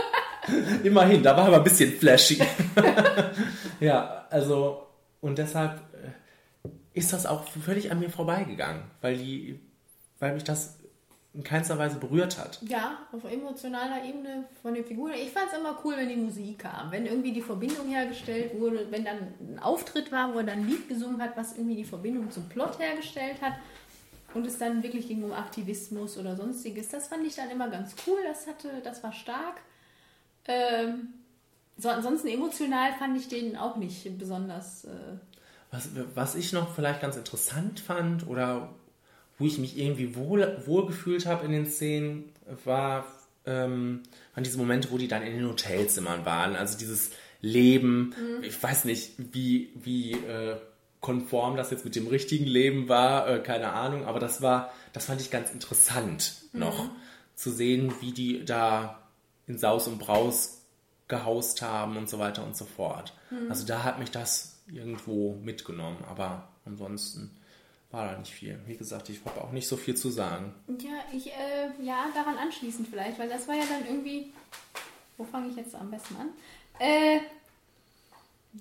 Immerhin, 0.82 1.22
da 1.22 1.36
war 1.36 1.46
aber 1.46 1.58
ein 1.58 1.64
bisschen 1.64 1.92
flashy. 1.92 2.42
ja, 3.80 4.26
also, 4.30 4.86
und 5.20 5.38
deshalb 5.38 5.80
äh, 5.94 6.68
ist 6.94 7.12
das 7.12 7.26
auch 7.26 7.44
völlig 7.44 7.92
an 7.92 8.00
mir 8.00 8.10
vorbeigegangen, 8.10 8.82
weil 9.00 9.16
die, 9.16 9.60
weil 10.18 10.34
mich 10.34 10.44
das 10.44 10.78
in 11.34 11.42
keinster 11.42 11.78
Weise 11.78 11.98
berührt 11.98 12.38
hat. 12.38 12.60
Ja, 12.62 12.98
auf 13.10 13.24
emotionaler 13.24 14.04
Ebene 14.04 14.44
von 14.60 14.74
den 14.74 14.84
Figuren. 14.84 15.12
Ich 15.14 15.30
fand 15.30 15.46
es 15.50 15.58
immer 15.58 15.78
cool, 15.82 15.94
wenn 15.96 16.08
die 16.08 16.16
Musik 16.16 16.58
kam. 16.58 16.90
Wenn 16.90 17.06
irgendwie 17.06 17.32
die 17.32 17.40
Verbindung 17.40 17.88
hergestellt 17.88 18.58
wurde, 18.58 18.86
wenn 18.90 19.04
dann 19.04 19.18
ein 19.40 19.58
Auftritt 19.58 20.12
war, 20.12 20.34
wo 20.34 20.38
er 20.38 20.44
dann 20.44 20.58
ein 20.58 20.68
Lied 20.68 20.88
gesungen 20.88 21.22
hat, 21.22 21.36
was 21.36 21.56
irgendwie 21.56 21.76
die 21.76 21.84
Verbindung 21.84 22.30
zum 22.30 22.48
Plot 22.50 22.78
hergestellt 22.78 23.40
hat 23.40 23.54
und 24.34 24.46
es 24.46 24.58
dann 24.58 24.82
wirklich 24.82 25.08
ging 25.08 25.22
um 25.24 25.32
Aktivismus 25.32 26.18
oder 26.18 26.36
sonstiges. 26.36 26.88
Das 26.90 27.08
fand 27.08 27.26
ich 27.26 27.34
dann 27.34 27.50
immer 27.50 27.68
ganz 27.68 27.94
cool. 28.06 28.18
Das 28.24 28.46
hatte, 28.46 28.68
das 28.84 29.02
war 29.02 29.12
stark. 29.12 29.60
Ähm, 30.46 31.14
so, 31.78 31.88
ansonsten 31.88 32.28
emotional 32.28 32.92
fand 32.98 33.16
ich 33.16 33.28
den 33.28 33.56
auch 33.56 33.76
nicht 33.76 34.18
besonders. 34.18 34.84
Äh, 34.84 34.90
Was, 35.70 35.88
was 36.14 36.34
ich 36.34 36.52
noch 36.52 36.74
vielleicht 36.74 37.00
ganz 37.00 37.16
interessant 37.16 37.80
fand 37.80 38.26
oder 38.26 38.74
wo 39.42 39.46
ich 39.46 39.58
mich 39.58 39.76
irgendwie 39.76 40.14
wohl, 40.14 40.62
wohl 40.66 40.86
gefühlt 40.86 41.26
habe 41.26 41.44
in 41.44 41.50
den 41.50 41.66
Szenen, 41.66 42.26
war, 42.64 43.04
ähm, 43.44 44.04
waren 44.34 44.44
diese 44.44 44.56
Momente, 44.56 44.92
wo 44.92 44.98
die 44.98 45.08
dann 45.08 45.22
in 45.22 45.34
den 45.36 45.48
Hotelzimmern 45.48 46.24
waren. 46.24 46.54
Also 46.54 46.78
dieses 46.78 47.10
Leben, 47.40 48.14
ich 48.42 48.62
weiß 48.62 48.84
nicht, 48.84 49.14
wie, 49.32 49.70
wie 49.74 50.12
äh, 50.12 50.58
konform 51.00 51.56
das 51.56 51.72
jetzt 51.72 51.84
mit 51.84 51.96
dem 51.96 52.06
richtigen 52.06 52.44
Leben 52.46 52.88
war, 52.88 53.28
äh, 53.28 53.40
keine 53.40 53.72
Ahnung, 53.72 54.04
aber 54.04 54.20
das 54.20 54.42
war, 54.42 54.72
das 54.92 55.06
fand 55.06 55.20
ich 55.20 55.32
ganz 55.32 55.50
interessant 55.50 56.42
noch 56.52 56.90
zu 57.34 57.50
sehen, 57.50 57.92
wie 58.00 58.12
die 58.12 58.44
da 58.44 59.02
in 59.48 59.58
Saus 59.58 59.88
und 59.88 59.98
Braus 59.98 60.62
gehaust 61.08 61.62
haben 61.62 61.96
und 61.96 62.08
so 62.08 62.20
weiter 62.20 62.44
und 62.44 62.56
so 62.56 62.64
fort. 62.64 63.12
Also 63.48 63.66
da 63.66 63.82
hat 63.82 63.98
mich 63.98 64.12
das 64.12 64.62
irgendwo 64.72 65.34
mitgenommen, 65.42 66.04
aber 66.08 66.48
ansonsten 66.64 67.36
war 67.92 68.10
da 68.10 68.18
nicht 68.18 68.32
viel. 68.32 68.58
Wie 68.66 68.76
gesagt, 68.76 69.08
ich 69.10 69.20
habe 69.24 69.40
auch 69.42 69.52
nicht 69.52 69.68
so 69.68 69.76
viel 69.76 69.94
zu 69.94 70.10
sagen. 70.10 70.54
Ja, 70.80 71.04
ich, 71.12 71.28
äh, 71.28 71.70
ja, 71.80 72.06
daran 72.14 72.36
anschließend 72.38 72.88
vielleicht, 72.88 73.18
weil 73.18 73.28
das 73.28 73.46
war 73.46 73.54
ja 73.54 73.64
dann 73.68 73.86
irgendwie. 73.86 74.32
Wo 75.18 75.24
fange 75.24 75.50
ich 75.50 75.56
jetzt 75.56 75.74
am 75.74 75.90
besten 75.90 76.16
an? 76.16 76.30
Äh, 76.78 77.20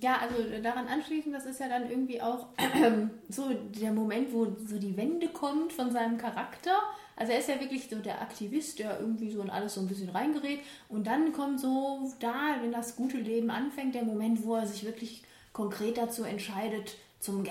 ja, 0.00 0.18
also 0.18 0.36
daran 0.62 0.86
anschließend, 0.86 1.34
das 1.34 1.46
ist 1.46 1.60
ja 1.60 1.68
dann 1.68 1.90
irgendwie 1.90 2.20
auch 2.20 2.46
so 3.28 3.50
der 3.52 3.92
Moment, 3.92 4.32
wo 4.32 4.46
so 4.66 4.78
die 4.78 4.96
Wende 4.96 5.28
kommt 5.28 5.72
von 5.72 5.90
seinem 5.90 6.18
Charakter. 6.18 6.78
Also 7.16 7.32
er 7.32 7.38
ist 7.38 7.48
ja 7.48 7.60
wirklich 7.60 7.88
so 7.88 7.96
der 7.96 8.22
Aktivist, 8.22 8.78
der 8.78 9.00
irgendwie 9.00 9.30
so 9.30 9.42
in 9.42 9.50
alles 9.50 9.74
so 9.74 9.80
ein 9.80 9.88
bisschen 9.88 10.10
reingerät. 10.10 10.60
Und 10.88 11.06
dann 11.06 11.32
kommt 11.32 11.60
so 11.60 12.10
da, 12.20 12.56
wenn 12.60 12.72
das 12.72 12.96
gute 12.96 13.18
Leben 13.18 13.50
anfängt, 13.50 13.94
der 13.94 14.04
Moment, 14.04 14.44
wo 14.44 14.56
er 14.56 14.66
sich 14.66 14.84
wirklich 14.84 15.22
konkret 15.52 15.98
dazu 15.98 16.24
entscheidet, 16.24 16.96
zum 17.20 17.44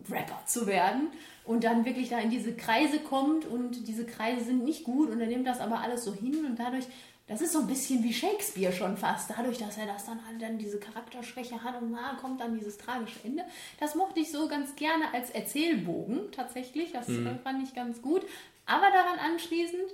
Gangster-Rapper 0.00 0.46
zu 0.46 0.66
werden. 0.66 1.08
Und 1.44 1.64
dann 1.64 1.84
wirklich 1.84 2.10
da 2.10 2.18
in 2.18 2.30
diese 2.30 2.54
Kreise 2.54 3.00
kommt 3.00 3.44
und 3.44 3.88
diese 3.88 4.04
Kreise 4.04 4.44
sind 4.44 4.64
nicht 4.64 4.84
gut 4.84 5.10
und 5.10 5.20
er 5.20 5.26
nimmt 5.26 5.46
das 5.46 5.58
aber 5.58 5.80
alles 5.80 6.04
so 6.04 6.14
hin 6.14 6.44
und 6.44 6.58
dadurch, 6.58 6.84
das 7.26 7.40
ist 7.40 7.52
so 7.52 7.60
ein 7.60 7.66
bisschen 7.66 8.04
wie 8.04 8.12
Shakespeare 8.12 8.72
schon 8.72 8.96
fast, 8.96 9.30
dadurch, 9.30 9.58
dass 9.58 9.76
er 9.76 9.86
das 9.86 10.04
dann 10.04 10.24
halt 10.26 10.40
dann 10.40 10.58
diese 10.58 10.78
Charakterschwäche 10.78 11.64
hat 11.64 11.80
und 11.80 11.92
na, 11.92 12.16
kommt 12.20 12.40
dann 12.40 12.56
dieses 12.56 12.76
tragische 12.76 13.18
Ende. 13.24 13.44
Das 13.80 13.94
mochte 13.94 14.20
ich 14.20 14.30
so 14.30 14.46
ganz 14.48 14.76
gerne 14.76 15.12
als 15.12 15.30
Erzählbogen 15.30 16.30
tatsächlich, 16.30 16.92
das 16.92 17.08
äh, 17.08 17.34
fand 17.42 17.64
ich 17.64 17.74
ganz 17.74 18.00
gut. 18.00 18.22
Aber 18.66 18.86
daran 18.92 19.18
anschließend 19.18 19.90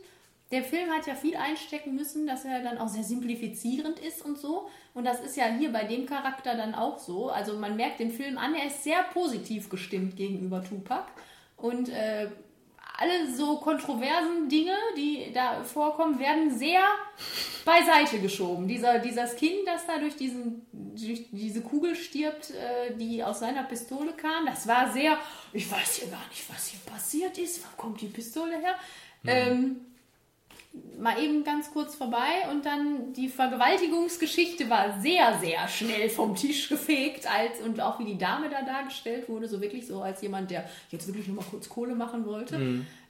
der 0.52 0.62
Film 0.62 0.90
hat 0.90 1.06
ja 1.06 1.14
viel 1.14 1.36
einstecken 1.36 1.94
müssen, 1.94 2.26
dass 2.26 2.44
er 2.44 2.62
dann 2.62 2.78
auch 2.78 2.88
sehr 2.88 3.02
simplifizierend 3.02 3.98
ist 3.98 4.24
und 4.24 4.38
so. 4.38 4.68
Und 4.96 5.04
das 5.04 5.20
ist 5.20 5.36
ja 5.36 5.44
hier 5.44 5.70
bei 5.70 5.84
dem 5.84 6.06
Charakter 6.06 6.56
dann 6.56 6.74
auch 6.74 6.98
so. 6.98 7.28
Also 7.28 7.52
man 7.58 7.76
merkt 7.76 8.00
den 8.00 8.10
Film 8.10 8.38
an, 8.38 8.54
er 8.54 8.68
ist 8.68 8.82
sehr 8.82 9.02
positiv 9.12 9.68
gestimmt 9.68 10.16
gegenüber 10.16 10.64
Tupac. 10.64 11.04
Und 11.58 11.90
äh, 11.90 12.28
alle 12.96 13.30
so 13.30 13.58
kontroversen 13.58 14.48
Dinge, 14.48 14.74
die 14.96 15.30
da 15.34 15.62
vorkommen, 15.64 16.18
werden 16.18 16.50
sehr 16.50 16.80
beiseite 17.66 18.20
geschoben. 18.20 18.66
Dieser, 18.66 18.98
dieses 18.98 19.36
Kind, 19.36 19.66
das 19.66 19.86
da 19.86 19.98
durch, 19.98 20.16
diesen, 20.16 20.64
durch 20.72 21.26
diese 21.30 21.60
Kugel 21.60 21.94
stirbt, 21.94 22.52
äh, 22.52 22.96
die 22.96 23.22
aus 23.22 23.40
seiner 23.40 23.64
Pistole 23.64 24.14
kam, 24.14 24.46
das 24.46 24.66
war 24.66 24.90
sehr, 24.90 25.18
ich 25.52 25.70
weiß 25.70 25.96
hier 25.96 26.08
gar 26.08 26.26
nicht, 26.30 26.48
was 26.48 26.68
hier 26.68 26.80
passiert 26.90 27.36
ist, 27.36 27.62
wo 27.62 27.68
kommt 27.76 28.00
die 28.00 28.06
Pistole 28.06 28.58
her? 28.58 28.76
Ähm, 29.26 29.76
mal 30.98 31.22
eben 31.22 31.44
ganz 31.44 31.70
kurz 31.72 31.94
vorbei 31.94 32.48
und 32.50 32.64
dann 32.64 33.12
die 33.12 33.28
Vergewaltigungsgeschichte 33.28 34.68
war 34.70 35.00
sehr, 35.00 35.38
sehr 35.38 35.68
schnell 35.68 36.08
vom 36.08 36.34
Tisch 36.34 36.68
gefegt 36.68 37.26
als, 37.30 37.60
und 37.60 37.80
auch 37.80 37.98
wie 37.98 38.04
die 38.04 38.18
Dame 38.18 38.48
da 38.48 38.62
dargestellt 38.62 39.28
wurde, 39.28 39.48
so 39.48 39.60
wirklich 39.60 39.86
so 39.86 40.02
als 40.02 40.22
jemand, 40.22 40.50
der 40.50 40.68
jetzt 40.90 41.06
wirklich 41.06 41.26
nur 41.26 41.36
mal 41.36 41.44
kurz 41.50 41.68
Kohle 41.68 41.94
machen 41.94 42.24
wollte. 42.24 42.56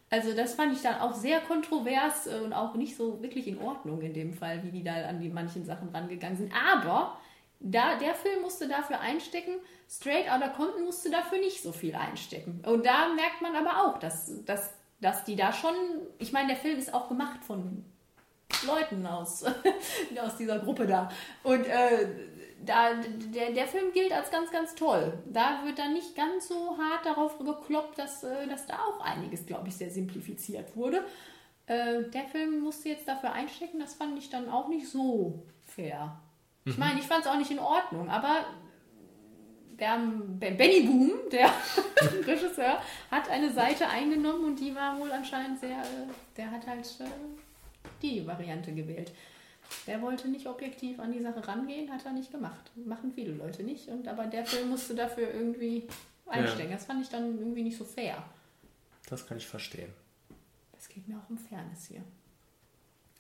Also 0.09 0.35
das 0.35 0.55
fand 0.55 0.73
ich 0.73 0.83
dann 0.83 1.01
auch 1.01 1.15
sehr 1.15 1.41
kontrovers 1.41 2.27
äh, 2.27 2.41
und 2.45 2.53
auch 2.53 2.75
nicht 2.75 2.97
so 2.97 3.21
wirklich 3.23 3.49
in 3.49 3.59
Ordnung 3.59 4.01
in 4.03 4.15
dem 4.15 4.35
Fall, 4.35 4.63
wie 4.63 4.71
die 4.71 4.85
da 4.85 4.95
an 5.09 5.21
die 5.21 5.29
manchen 5.29 5.65
Sachen 5.65 5.89
rangegangen 5.89 6.37
sind. 6.37 6.53
Aber 6.73 7.19
da, 7.59 7.97
der 7.97 8.15
Film 8.15 8.43
musste 8.43 8.69
dafür 8.69 9.01
einstecken, 9.01 9.55
Straight 9.89 10.31
Outta 10.31 10.49
Compton 10.49 10.85
musste 10.85 11.11
dafür 11.11 11.39
nicht 11.39 11.63
so 11.63 11.73
viel 11.73 11.95
einstecken. 11.95 12.63
Und 12.67 12.87
da 12.87 13.09
merkt 13.15 13.43
man 13.43 13.57
aber 13.57 13.85
auch, 13.85 13.99
dass, 13.99 14.45
dass, 14.45 14.75
dass 15.01 15.25
die 15.25 15.37
da 15.37 15.53
schon, 15.53 15.75
ich 16.19 16.33
meine, 16.33 16.49
der 16.49 16.57
Film 16.57 16.79
ist 16.79 16.93
auch 16.95 17.09
gemacht 17.09 17.45
von 17.45 17.85
Leuten 18.67 19.07
aus, 19.07 19.45
aus 20.23 20.37
dieser 20.37 20.59
Gruppe 20.59 20.87
da. 20.87 21.11
Und 21.43 21.67
äh, 21.67 22.09
da, 22.65 22.95
der, 23.35 23.53
der 23.53 23.67
Film 23.67 23.93
gilt 23.93 24.13
als 24.13 24.31
ganz, 24.31 24.51
ganz 24.51 24.75
toll. 24.75 25.19
Da 25.27 25.63
wird 25.65 25.79
dann 25.79 25.93
nicht 25.93 26.15
ganz 26.17 26.49
so 26.49 26.77
hart 26.79 27.05
darauf 27.05 27.39
gekloppt, 27.39 27.99
dass, 27.99 28.25
äh, 28.25 28.47
dass 28.49 28.67
da 28.67 28.79
auch 28.79 29.01
einiges, 29.01 29.47
glaube 29.47 29.69
ich, 29.69 29.77
sehr 29.77 29.91
simplifiziert 29.91 30.77
wurde. 30.77 31.05
Äh, 31.67 32.05
der 32.05 32.25
Film 32.25 32.61
musste 32.61 32.89
jetzt 32.89 33.09
dafür 33.09 33.33
einstecken, 33.33 33.79
das 33.79 33.95
fand 33.95 34.19
ich 34.19 34.31
dann 34.31 34.49
auch 34.49 34.69
nicht 34.69 34.89
so 34.89 35.43
fair. 35.65 36.21
Ich 36.65 36.79
meine, 36.79 36.99
ich 36.99 37.07
fand 37.07 37.25
es 37.25 37.31
auch 37.31 37.39
nicht 37.39 37.53
in 37.53 37.61
Ordnung, 37.61 38.11
aber 38.11 38.45
der 39.79 39.99
Benny 39.99 40.83
Boom, 40.83 41.13
der 41.31 41.51
Regisseur, 42.27 42.81
hat 43.11 43.29
eine 43.29 43.53
Seite 43.53 43.89
eingenommen 43.89 44.45
und 44.45 44.61
die 44.61 44.75
war 44.75 44.99
wohl 44.99 45.11
anscheinend 45.13 45.61
sehr, 45.61 45.79
äh, 45.81 46.07
der 46.37 46.51
hat 46.51 46.67
halt 46.67 46.87
äh, 47.01 47.05
die 48.03 48.27
Variante 48.27 48.73
gewählt. 48.73 49.13
Der 49.87 50.01
wollte 50.01 50.29
nicht 50.29 50.47
objektiv 50.47 51.01
an 51.01 51.13
die 51.13 51.21
Sache 51.21 51.47
rangehen, 51.47 51.93
hat 51.93 52.05
er 52.05 52.13
nicht 52.13 52.31
gemacht. 52.31 52.71
Machen 52.77 53.13
viele 53.13 53.33
Leute 53.33 53.65
nicht. 53.65 53.89
Und 53.89 54.07
aber 54.07 54.27
der 54.27 54.47
Film 54.47 54.69
musste 54.69 54.95
dafür 54.95 55.33
irgendwie 55.35 55.89
einstecken. 56.27 56.71
Das 56.71 56.85
fand 56.85 57.03
ich 57.03 57.09
dann 57.09 57.39
irgendwie 57.39 57.63
nicht 57.63 57.77
so 57.77 57.85
fair. 57.85 58.23
Das 59.09 59.27
kann 59.27 59.39
ich 59.39 59.47
verstehen. 59.47 59.93
Es 60.79 60.89
geht 60.89 61.09
mir 61.09 61.17
auch 61.17 61.31
um 61.31 61.39
Fairness 61.39 61.87
hier. 61.87 62.03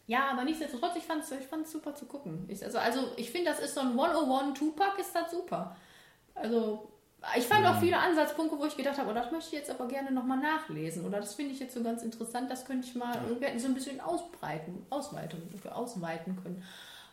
Ja, 0.06 0.30
aber 0.30 0.44
nichtsdestotrotz, 0.44 0.96
ich 0.96 1.02
fand 1.02 1.24
es 1.24 1.32
ich 1.32 1.46
fand's 1.46 1.72
super 1.72 1.94
zu 1.94 2.06
gucken. 2.06 2.44
Ich, 2.48 2.64
also, 2.64 2.78
also, 2.78 3.12
ich 3.16 3.30
finde, 3.30 3.50
das 3.50 3.60
ist 3.60 3.74
so 3.74 3.80
ein 3.80 3.98
101 3.98 4.56
Tupac, 4.56 5.00
ist 5.00 5.14
das 5.14 5.32
super. 5.32 5.76
Also, 6.36 6.92
ich 7.36 7.44
fand 7.44 7.66
auch 7.66 7.80
viele 7.80 7.98
Ansatzpunkte, 7.98 8.58
wo 8.58 8.66
ich 8.66 8.76
gedacht 8.76 8.98
habe, 8.98 9.10
oh, 9.10 9.14
das 9.14 9.32
möchte 9.32 9.48
ich 9.48 9.58
jetzt 9.60 9.70
aber 9.70 9.88
gerne 9.88 10.12
nochmal 10.12 10.38
nachlesen. 10.38 11.04
Oder 11.04 11.18
das 11.18 11.34
finde 11.34 11.52
ich 11.52 11.60
jetzt 11.60 11.74
so 11.74 11.82
ganz 11.82 12.02
interessant, 12.02 12.50
das 12.50 12.64
könnte 12.64 12.86
ich 12.86 12.94
mal 12.94 13.18
irgendwie 13.26 13.58
so 13.58 13.66
ein 13.68 13.74
bisschen 13.74 14.00
ausbreiten, 14.00 14.86
ausweiten, 14.90 15.42
ausweiten 15.70 16.36
können. 16.42 16.62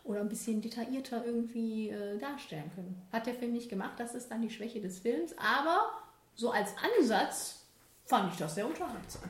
Oder 0.03 0.19
ein 0.19 0.29
bisschen 0.29 0.61
detaillierter 0.61 1.25
irgendwie 1.25 1.89
äh, 1.89 2.17
darstellen 2.19 2.69
können. 2.75 3.01
Hat 3.11 3.25
der 3.25 3.33
Film 3.33 3.53
nicht 3.53 3.69
gemacht, 3.69 3.93
das 3.97 4.13
ist 4.13 4.29
dann 4.29 4.41
die 4.41 4.49
Schwäche 4.49 4.81
des 4.81 4.99
Films. 4.99 5.33
Aber 5.37 5.85
so 6.35 6.51
als 6.51 6.71
Ansatz 6.99 7.65
fand 8.05 8.33
ich 8.33 8.37
das 8.37 8.55
sehr 8.55 8.67
unterhaltsam. 8.67 9.29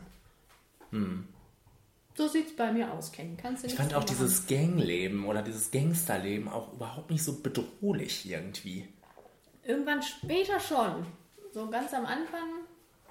So 2.15 2.27
sieht 2.27 2.47
es 2.47 2.55
bei 2.55 2.71
mir 2.71 2.91
aus, 2.91 3.11
Ken. 3.11 3.37
Kannst 3.37 3.63
du 3.63 3.67
Ich 3.67 3.75
fand 3.75 3.93
auch 3.93 4.03
dran 4.03 4.15
dieses 4.15 4.45
Gangleben 4.45 5.25
oder 5.25 5.41
dieses 5.41 5.71
Gangsterleben 5.71 6.47
auch 6.47 6.73
überhaupt 6.73 7.09
nicht 7.09 7.23
so 7.23 7.41
bedrohlich 7.41 8.29
irgendwie. 8.29 8.87
Irgendwann 9.66 10.01
später 10.01 10.59
schon. 10.59 11.05
So 11.53 11.70
ganz 11.70 11.93
am 11.93 12.05
Anfang. 12.05 12.49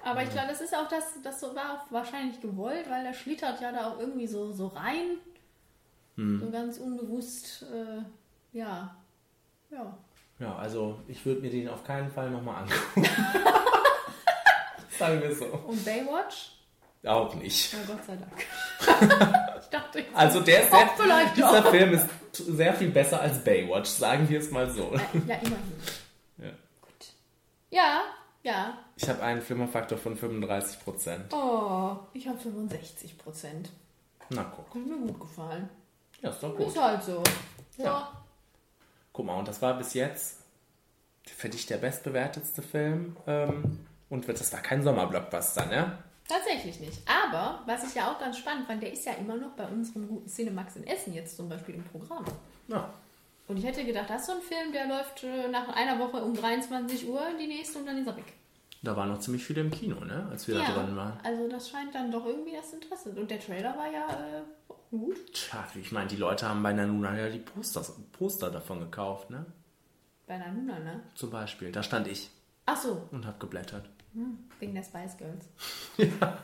Aber 0.03 0.21
ich 0.23 0.29
glaube, 0.31 0.49
das 0.49 0.61
ist 0.61 0.75
auch 0.75 0.87
das, 0.89 1.03
das 1.23 1.39
so 1.39 1.55
war 1.55 1.73
auch 1.73 1.91
wahrscheinlich 1.91 2.41
gewollt, 2.41 2.89
weil 2.89 3.03
der 3.03 3.13
schlittert 3.13 3.61
ja 3.61 3.71
da 3.71 3.89
auch 3.89 3.99
irgendwie 3.99 4.27
so, 4.27 4.51
so 4.51 4.67
rein. 4.67 5.17
So 6.15 6.51
ganz 6.51 6.77
unbewusst, 6.77 7.65
äh, 7.73 8.03
ja. 8.55 8.95
Ja. 9.71 9.97
Ja, 10.37 10.55
also 10.57 10.99
ich 11.07 11.25
würde 11.25 11.41
mir 11.41 11.49
den 11.49 11.67
auf 11.69 11.83
keinen 11.83 12.11
Fall 12.11 12.29
nochmal 12.29 12.63
angucken. 12.63 13.09
Sagen 14.99 15.21
wir 15.21 15.35
so. 15.35 15.45
Und 15.45 15.83
Baywatch? 15.83 16.51
Auch 17.03 17.33
nicht. 17.33 17.73
Ja, 17.73 17.79
Gott 17.87 18.05
sei 18.05 18.15
Dank. 18.15 18.45
ich 19.59 19.67
dachte, 19.69 19.99
ich 20.01 20.05
Also 20.13 20.41
der 20.41 20.63
Oh, 20.71 20.75
sehr, 20.75 20.89
vielleicht 20.95 21.37
dieser 21.37 21.61
doch. 21.61 21.71
Film 21.71 21.93
ist 21.93 22.05
sehr 22.35 22.73
viel 22.75 22.89
besser 22.89 23.19
als 23.19 23.43
Baywatch, 23.43 23.89
sagen 23.89 24.29
wir 24.29 24.39
es 24.39 24.51
mal 24.51 24.69
so. 24.69 24.93
Ja, 24.93 25.35
immerhin. 25.35 25.73
Ja. 27.73 28.01
Ja, 28.43 28.51
ja. 28.51 28.77
Ich 28.95 29.07
habe 29.09 29.23
einen 29.23 29.41
Flimmerfaktor 29.41 29.97
von 29.97 30.15
35 30.15 30.83
Prozent. 30.83 31.33
Oh, 31.33 31.95
ich 32.13 32.27
habe 32.27 32.37
65 32.37 33.17
Prozent. 33.17 33.69
Na 34.29 34.43
guck. 34.43 34.67
Hat 34.69 34.75
mir 34.85 34.97
gut 35.07 35.19
gefallen. 35.19 35.69
Ja, 36.21 36.29
ist 36.29 36.43
doch 36.43 36.57
Ist 36.59 36.73
gut. 36.73 36.83
halt 36.83 37.03
so. 37.03 37.23
Ja. 37.77 38.11
Guck 39.11 39.25
mal, 39.25 39.37
und 39.39 39.47
das 39.47 39.61
war 39.61 39.73
bis 39.77 39.93
jetzt 39.93 40.39
für 41.25 41.49
dich 41.49 41.65
der 41.65 41.77
bestbewertetste 41.77 42.61
Film. 42.61 43.15
Ähm, 43.27 43.85
und 44.09 44.27
das 44.27 44.51
war 44.53 44.61
kein 44.61 44.83
Sommerblockbuster, 44.83 45.65
ne? 45.65 45.97
Tatsächlich 46.27 46.79
nicht. 46.79 47.01
Aber, 47.07 47.61
was 47.65 47.83
ich 47.85 47.95
ja 47.95 48.11
auch 48.11 48.19
ganz 48.19 48.37
spannend 48.37 48.67
fand, 48.67 48.81
der 48.83 48.93
ist 48.93 49.05
ja 49.05 49.13
immer 49.13 49.35
noch 49.35 49.51
bei 49.51 49.65
unserem 49.67 50.07
guten 50.07 50.27
Cinemax 50.29 50.75
in 50.77 50.85
Essen 50.87 51.13
jetzt 51.13 51.35
zum 51.37 51.49
Beispiel 51.49 51.75
im 51.75 51.83
Programm. 51.83 52.25
Ja. 52.67 52.93
Und 53.47 53.57
ich 53.57 53.65
hätte 53.65 53.83
gedacht, 53.83 54.09
das 54.09 54.21
ist 54.21 54.27
so 54.27 54.33
ein 54.33 54.41
Film, 54.41 54.71
der 54.71 54.87
läuft 54.87 55.23
äh, 55.23 55.47
nach 55.49 55.67
einer 55.69 55.99
Woche 55.99 56.23
um 56.23 56.33
23 56.33 57.07
Uhr 57.07 57.21
die 57.39 57.47
nächste 57.47 57.79
und 57.79 57.85
dann 57.85 57.97
ist 57.97 58.07
er 58.07 58.15
weg. 58.15 58.33
Da 58.81 58.95
waren 58.97 59.09
noch 59.09 59.19
ziemlich 59.19 59.43
viele 59.45 59.61
im 59.61 59.71
Kino, 59.71 60.03
ne? 60.03 60.27
Als 60.29 60.47
wir 60.47 60.55
da 60.55 60.65
drin 60.65 60.95
waren. 60.95 61.17
also 61.23 61.47
das 61.47 61.69
scheint 61.69 61.95
dann 61.95 62.11
doch 62.11 62.25
irgendwie 62.25 62.51
das 62.51 62.73
Interesse. 62.73 63.11
Und 63.11 63.31
der 63.31 63.39
Trailer 63.39 63.77
war 63.77 63.89
ja 63.91 64.07
äh, 64.09 64.41
gut. 64.91 65.33
Tja, 65.33 65.65
ich 65.75 65.91
meine, 65.93 66.07
die 66.07 66.17
Leute 66.17 66.49
haben 66.49 66.61
bei 66.63 66.73
Nanuna 66.73 67.17
ja 67.17 67.29
die 67.29 67.39
Posters, 67.39 67.93
Poster 68.11 68.51
davon 68.51 68.79
gekauft, 68.81 69.29
ne? 69.29 69.45
Bei 70.27 70.37
Nanuna, 70.37 70.79
ne? 70.79 71.01
Zum 71.15 71.29
Beispiel. 71.29 71.71
Da 71.71 71.81
stand 71.81 72.07
ich 72.07 72.29
Ach 72.65 72.77
so, 72.77 73.07
und 73.11 73.25
hab 73.25 73.39
geblättert. 73.39 73.85
wegen 74.59 74.73
der 74.73 74.83
Spice 74.83 75.17
Girls. 75.17 75.45
Ja. 75.97 76.05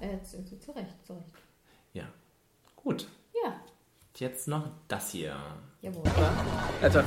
ja, 0.00 0.06
äh, 0.08 0.22
zu, 0.22 0.44
zu, 0.44 0.58
zu 0.58 0.72
Recht, 0.72 1.06
zu 1.06 1.14
Recht. 1.14 1.34
Ja. 1.94 2.04
Gut. 2.76 3.06
Ja, 4.22 4.28
Jetzt 4.28 4.46
noch 4.46 4.62
das 4.86 5.10
hier. 5.10 5.34
jawohl. 5.80 6.04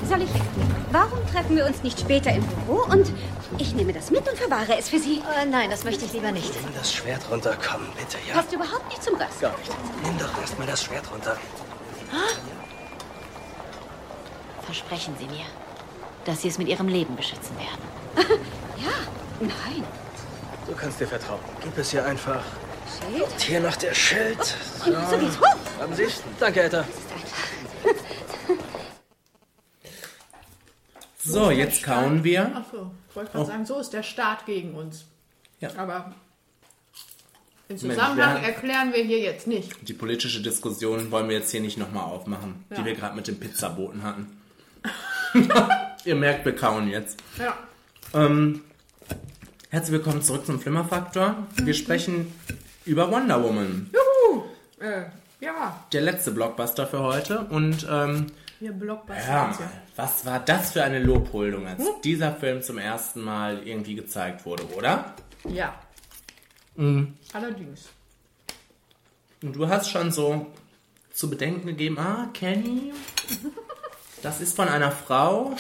Soll 0.05 0.21
ich 0.21 0.33
weggehen? 0.33 0.75
Warum 0.91 1.25
treffen 1.27 1.55
wir 1.55 1.65
uns 1.65 1.81
nicht 1.81 1.97
später 1.97 2.29
im 2.31 2.43
Büro 2.45 2.83
und 2.91 3.09
ich 3.57 3.73
nehme 3.73 3.93
das 3.93 4.11
mit 4.11 4.27
und 4.29 4.37
verwahre 4.37 4.77
es 4.77 4.89
für 4.89 4.99
Sie? 4.99 5.19
Äh, 5.19 5.45
nein, 5.45 5.69
das 5.69 5.85
möchte 5.85 6.03
ich 6.03 6.11
lieber 6.11 6.33
nicht. 6.33 6.53
Nimm 6.61 6.75
das 6.75 6.93
Schwert 6.93 7.21
runter, 7.31 7.55
komm, 7.65 7.87
bitte, 7.97 8.17
ja? 8.27 8.33
Passt 8.35 8.51
überhaupt 8.51 8.89
nicht 8.89 9.01
zum 9.01 9.15
Rest. 9.15 9.39
Gar 9.39 9.57
nicht. 9.57 9.71
Nimm 10.03 10.17
doch 10.17 10.41
erstmal 10.41 10.67
das 10.67 10.83
Schwert 10.83 11.09
runter. 11.09 11.37
Versprechen 14.63 15.15
Sie 15.17 15.27
mir, 15.27 15.45
dass 16.25 16.41
Sie 16.41 16.49
es 16.49 16.57
mit 16.57 16.67
Ihrem 16.67 16.89
Leben 16.89 17.15
beschützen 17.15 17.55
werden. 17.57 18.27
Nein. 19.39 19.83
Du 20.67 20.73
kannst 20.73 20.99
dir 20.99 21.07
vertrauen. 21.07 21.39
Gib 21.63 21.77
es 21.77 21.93
ihr 21.93 22.03
einfach. 22.05 22.43
Schild? 22.85 23.41
Hier 23.41 23.59
noch 23.61 23.75
der 23.75 23.93
Schild. 23.93 24.43
So. 24.43 24.91
So 24.91 25.17
geht's 25.17 25.39
hoch. 25.39 25.79
Haben 25.79 25.95
Sie? 25.95 26.07
Danke, 26.39 26.63
Etta. 26.63 26.85
So, 31.23 31.49
jetzt 31.49 31.83
kauen 31.83 32.23
wir. 32.23 32.51
Ach 32.55 32.63
so, 32.71 32.91
ich 33.09 33.15
wollte 33.15 33.31
gerade 33.31 33.45
sagen, 33.47 33.65
so 33.65 33.79
ist 33.79 33.89
der 33.93 34.03
Staat 34.03 34.45
gegen 34.45 34.75
uns. 34.75 35.05
Ja. 35.59 35.69
Aber 35.77 36.13
im 37.67 37.75
Mensch, 37.77 37.81
Zusammenhang 37.81 38.41
wir- 38.41 38.47
erklären 38.47 38.93
wir 38.93 39.03
hier 39.03 39.19
jetzt 39.19 39.47
nicht. 39.47 39.71
Die 39.87 39.93
politische 39.93 40.41
Diskussion 40.43 41.09
wollen 41.09 41.27
wir 41.27 41.37
jetzt 41.37 41.49
hier 41.49 41.61
nicht 41.61 41.77
nochmal 41.77 42.03
aufmachen, 42.03 42.63
Ja. 42.69 42.77
die 42.77 42.85
wir 42.85 42.93
gerade 42.93 43.15
mit 43.15 43.27
dem 43.27 43.39
Pizzaboten 43.39 44.03
hatten. 44.03 44.39
Ihr 46.05 46.15
merkt, 46.15 46.45
wir 46.45 46.55
kauen 46.55 46.87
jetzt. 46.89 47.17
Ja. 47.39 47.57
Ähm, 48.13 48.61
herzlich 49.71 49.93
willkommen 49.93 50.21
zurück 50.21 50.45
zum 50.45 50.59
Flimmerfaktor. 50.59 51.47
Wir 51.55 51.73
sprechen 51.73 52.31
über 52.85 53.09
Wonder 53.11 53.43
Woman, 53.43 53.89
Juhu! 53.93 54.43
Äh, 54.79 55.03
ja, 55.39 55.83
der 55.91 56.01
letzte 56.01 56.31
Blockbuster 56.31 56.87
für 56.87 56.99
heute. 57.01 57.39
Und 57.49 57.85
ähm, 57.89 58.27
wir 58.59 58.71
Blockbuster. 58.71 59.47
jetzt 59.49 59.59
mal, 59.59 59.69
was 59.95 60.25
war 60.25 60.39
das 60.39 60.71
für 60.71 60.83
eine 60.83 60.99
Lobhuldung, 60.99 61.67
als 61.67 61.83
dieser 62.03 62.33
Film 62.33 62.61
zum 62.61 62.77
ersten 62.77 63.21
Mal 63.21 63.67
irgendwie 63.67 63.95
gezeigt 63.95 64.45
wurde, 64.45 64.63
oder? 64.75 65.13
Ja. 65.45 65.73
Allerdings. 66.77 67.89
Und 69.41 69.55
du 69.55 69.67
hast 69.69 69.89
schon 69.91 70.11
so 70.11 70.47
zu 71.13 71.29
bedenken 71.29 71.67
gegeben, 71.67 71.97
ah, 71.99 72.29
Kenny, 72.33 72.91
das 74.21 74.41
ist 74.41 74.55
von 74.55 74.67
einer 74.67 74.91
Frau. 74.91 75.55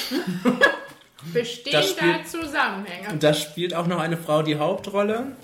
Bestehen 1.33 1.73
Das 1.73 1.95
da 1.95 2.01
spielt- 2.01 2.27
Zusammenhänge. 2.27 3.09
Und 3.11 3.23
da 3.23 3.33
spielt 3.33 3.73
auch 3.73 3.87
noch 3.87 3.99
eine 3.99 4.17
Frau 4.17 4.41
die 4.41 4.57
Hauptrolle. 4.57 5.35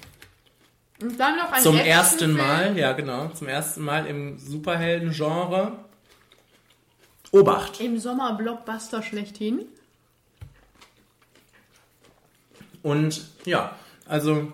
Und 1.01 1.19
dann 1.19 1.37
noch 1.37 1.51
ein 1.51 1.61
Zum 1.61 1.77
ersten 1.77 2.33
Mal, 2.33 2.77
ja 2.77 2.93
genau, 2.93 3.29
zum 3.29 3.47
ersten 3.47 3.81
Mal 3.81 4.05
im 4.05 4.37
Superhelden-Genre. 4.37 5.77
Obacht. 7.31 7.79
Im 7.79 7.97
Sommer-Blockbuster 7.97 9.01
schlechthin. 9.01 9.65
Und 12.83 13.25
ja, 13.45 13.75
also 14.05 14.51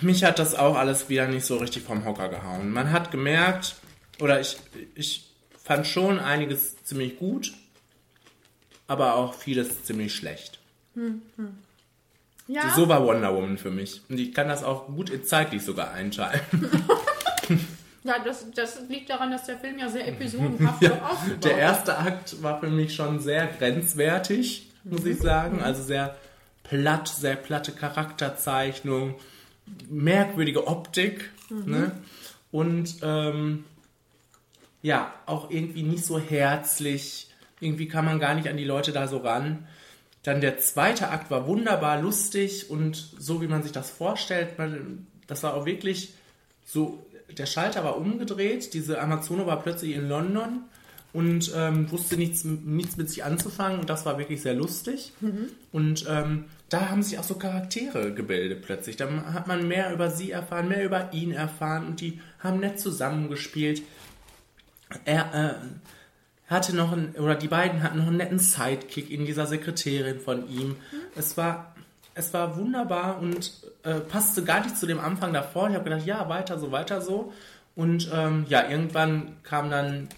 mich 0.00 0.24
hat 0.24 0.38
das 0.38 0.54
auch 0.54 0.76
alles 0.76 1.08
wieder 1.08 1.26
nicht 1.28 1.44
so 1.44 1.58
richtig 1.58 1.82
vom 1.82 2.04
Hocker 2.04 2.28
gehauen. 2.28 2.72
Man 2.72 2.90
hat 2.90 3.10
gemerkt, 3.10 3.76
oder 4.20 4.40
ich, 4.40 4.56
ich 4.94 5.30
fand 5.62 5.86
schon 5.86 6.18
einiges 6.18 6.82
ziemlich 6.84 7.18
gut, 7.18 7.52
aber 8.86 9.14
auch 9.14 9.34
vieles 9.34 9.84
ziemlich 9.84 10.14
schlecht. 10.14 10.58
Hm, 10.94 11.22
hm. 11.36 11.58
Ja, 12.48 12.74
So 12.74 12.88
war 12.88 13.04
Wonder 13.04 13.34
Woman 13.34 13.58
für 13.58 13.70
mich. 13.70 14.00
Und 14.08 14.18
ich 14.18 14.32
kann 14.32 14.48
das 14.48 14.64
auch 14.64 14.86
gut 14.86 15.12
zeitlich 15.26 15.62
sogar 15.62 15.92
einteilen. 15.92 16.40
ja 18.04 18.18
das, 18.24 18.46
das 18.54 18.80
liegt 18.88 19.10
daran, 19.10 19.30
dass 19.30 19.44
der 19.44 19.58
Film 19.58 19.78
ja 19.78 19.88
sehr 19.88 20.08
episodenhaft 20.08 20.82
Ja, 20.82 21.10
aufgebaut 21.10 21.44
der 21.44 21.58
erste 21.58 21.98
Akt 21.98 22.42
war 22.42 22.58
für 22.58 22.68
mich 22.68 22.94
schon 22.94 23.20
sehr 23.20 23.46
grenzwertig, 23.46 24.70
muss 24.84 25.04
ich 25.04 25.18
sagen. 25.18 25.60
Also 25.62 25.82
sehr 25.82 26.16
platt, 26.62 27.08
sehr 27.08 27.36
platte 27.36 27.72
Charakterzeichnung, 27.72 29.14
merkwürdige 29.90 30.66
Optik. 30.66 31.30
Mhm. 31.50 31.70
Ne? 31.70 31.92
Und 32.50 32.96
ähm, 33.02 33.64
ja, 34.80 35.12
auch 35.26 35.50
irgendwie 35.50 35.82
nicht 35.82 36.06
so 36.06 36.18
herzlich. 36.18 37.28
Irgendwie 37.60 37.88
kann 37.88 38.06
man 38.06 38.18
gar 38.18 38.34
nicht 38.34 38.48
an 38.48 38.56
die 38.56 38.64
Leute 38.64 38.92
da 38.92 39.06
so 39.06 39.18
ran. 39.18 39.66
Dann 40.28 40.42
der 40.42 40.58
zweite 40.58 41.08
Akt 41.08 41.30
war 41.30 41.46
wunderbar 41.46 42.02
lustig 42.02 42.68
und 42.68 42.96
so 43.18 43.40
wie 43.40 43.46
man 43.46 43.62
sich 43.62 43.72
das 43.72 43.88
vorstellt. 43.88 44.58
Man, 44.58 45.06
das 45.26 45.42
war 45.42 45.54
auch 45.54 45.64
wirklich 45.64 46.12
so, 46.66 47.06
der 47.30 47.46
Schalter 47.46 47.82
war 47.82 47.96
umgedreht, 47.96 48.74
diese 48.74 49.00
Amazone 49.00 49.46
war 49.46 49.62
plötzlich 49.62 49.94
in 49.94 50.06
London 50.06 50.64
und 51.14 51.50
ähm, 51.56 51.90
wusste 51.90 52.18
nichts, 52.18 52.44
nichts 52.44 52.98
mit 52.98 53.08
sich 53.08 53.24
anzufangen 53.24 53.80
und 53.80 53.88
das 53.88 54.04
war 54.04 54.18
wirklich 54.18 54.42
sehr 54.42 54.52
lustig. 54.52 55.14
Mhm. 55.22 55.46
Und 55.72 56.04
ähm, 56.10 56.44
da 56.68 56.90
haben 56.90 57.02
sich 57.02 57.18
auch 57.18 57.24
so 57.24 57.36
Charaktere 57.36 58.12
gebildet 58.12 58.60
plötzlich. 58.60 58.98
Da 58.98 59.08
hat 59.32 59.46
man 59.46 59.66
mehr 59.66 59.94
über 59.94 60.10
sie 60.10 60.30
erfahren, 60.30 60.68
mehr 60.68 60.84
über 60.84 61.10
ihn 61.14 61.32
erfahren 61.32 61.86
und 61.86 62.02
die 62.02 62.20
haben 62.38 62.60
nett 62.60 62.78
zusammengespielt. 62.78 63.80
Er 65.06 65.32
äh, 65.32 65.54
hatte 66.48 66.74
noch 66.74 66.92
einen, 66.92 67.14
oder 67.16 67.34
die 67.34 67.48
beiden 67.48 67.82
hatten 67.82 67.98
noch 67.98 68.06
einen 68.06 68.16
netten 68.16 68.38
Sidekick 68.38 69.10
in 69.10 69.26
dieser 69.26 69.46
Sekretärin 69.46 70.20
von 70.20 70.48
ihm. 70.48 70.76
Es 71.14 71.36
war, 71.36 71.74
es 72.14 72.32
war 72.32 72.56
wunderbar 72.56 73.20
und 73.20 73.52
äh, 73.84 74.00
passte 74.00 74.42
gar 74.44 74.62
nicht 74.62 74.76
zu 74.76 74.86
dem 74.86 74.98
Anfang 74.98 75.32
davor. 75.32 75.68
Ich 75.68 75.74
habe 75.74 75.84
gedacht, 75.84 76.06
ja, 76.06 76.28
weiter 76.28 76.58
so, 76.58 76.72
weiter 76.72 77.00
so. 77.00 77.32
Und 77.76 78.10
ähm, 78.12 78.46
ja, 78.48 78.68
irgendwann 78.68 79.36
kam 79.44 79.70
dann 79.70 80.08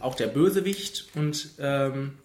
auch 0.00 0.14
der 0.14 0.26
Bösewicht 0.26 1.08
und 1.14 1.48
ähm, 1.58 2.18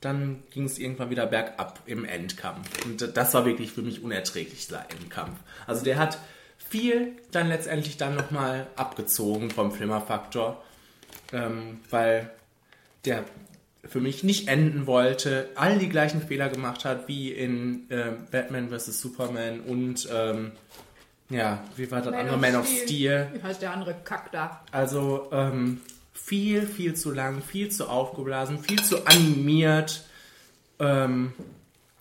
dann 0.00 0.42
ging 0.50 0.64
es 0.64 0.78
irgendwann 0.78 1.10
wieder 1.10 1.26
bergab 1.26 1.80
im 1.86 2.04
Endkampf. 2.04 2.84
Und 2.86 3.16
das 3.16 3.34
war 3.34 3.44
wirklich 3.44 3.72
für 3.72 3.82
mich 3.82 4.02
unerträglich, 4.02 4.66
dieser 4.66 4.86
Endkampf. 4.90 5.38
Also 5.66 5.84
der 5.84 5.98
hat 5.98 6.18
viel 6.56 7.12
dann 7.32 7.48
letztendlich 7.48 7.96
dann 7.96 8.14
nochmal 8.14 8.66
abgezogen 8.76 9.50
vom 9.50 9.72
Flimmerfaktor, 9.72 10.62
ähm, 11.32 11.80
weil 11.90 12.30
der 13.04 13.24
für 13.84 14.00
mich 14.00 14.22
nicht 14.22 14.48
enden 14.48 14.86
wollte, 14.86 15.48
all 15.54 15.78
die 15.78 15.88
gleichen 15.88 16.20
Fehler 16.22 16.48
gemacht 16.48 16.84
hat 16.84 17.08
wie 17.08 17.32
in 17.32 17.90
äh, 17.90 18.12
Batman 18.30 18.68
vs. 18.68 19.00
Superman 19.00 19.60
und 19.60 20.06
ähm, 20.12 20.52
ja, 21.30 21.64
wie 21.76 21.90
war 21.90 22.02
das 22.02 22.12
andere? 22.12 22.36
Man 22.36 22.56
of 22.56 22.66
Steel. 22.68 23.28
Wie 23.32 23.42
heißt 23.42 23.62
der 23.62 23.72
andere 23.72 23.94
Kack 24.04 24.32
da? 24.32 24.64
Also 24.72 25.28
ähm, 25.32 25.80
viel, 26.12 26.66
viel 26.66 26.94
zu 26.94 27.10
lang, 27.12 27.40
viel 27.42 27.70
zu 27.70 27.88
aufgeblasen, 27.88 28.62
viel 28.62 28.82
zu 28.82 29.06
animiert, 29.06 30.04
ähm, 30.78 31.32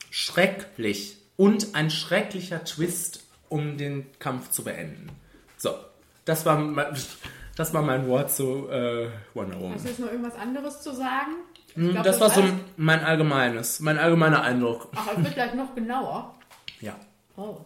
schrecklich 0.09 1.17
und 1.37 1.75
ein 1.75 1.89
schrecklicher 1.89 2.63
Twist, 2.65 3.23
um 3.47 3.77
den 3.77 4.05
Kampf 4.19 4.49
zu 4.49 4.63
beenden. 4.63 5.09
So, 5.57 5.75
das 6.25 6.45
war, 6.45 6.57
mein- 6.57 6.87
das 7.59 7.73
war 7.73 7.81
mein 7.81 8.07
Wort 8.07 8.31
zu 8.31 8.69
äh, 8.69 9.09
Wonder 9.33 9.59
Woman. 9.59 9.73
Hast 9.75 9.83
du 9.83 9.89
jetzt 9.89 9.99
noch 9.99 10.07
irgendwas 10.07 10.35
anderes 10.35 10.81
zu 10.81 10.93
sagen? 10.95 11.33
Hm, 11.73 11.91
glaub, 11.91 12.03
das 12.05 12.19
war 12.21 12.29
so 12.29 12.39
alles- 12.39 12.53
mein 12.77 13.01
allgemeines, 13.03 13.81
mein 13.81 13.97
allgemeiner 13.97 14.41
Eindruck. 14.43 14.87
Ach, 14.95 15.09
es 15.17 15.23
wird 15.25 15.33
gleich 15.33 15.53
noch 15.55 15.75
genauer. 15.75 16.35
Ja. 16.79 16.95
Oh. 17.35 17.57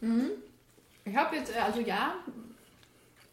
Mhm. 0.00 0.30
Ich 1.04 1.16
habe 1.16 1.34
jetzt, 1.34 1.52
äh, 1.54 1.58
also 1.58 1.80
ja, 1.80 2.14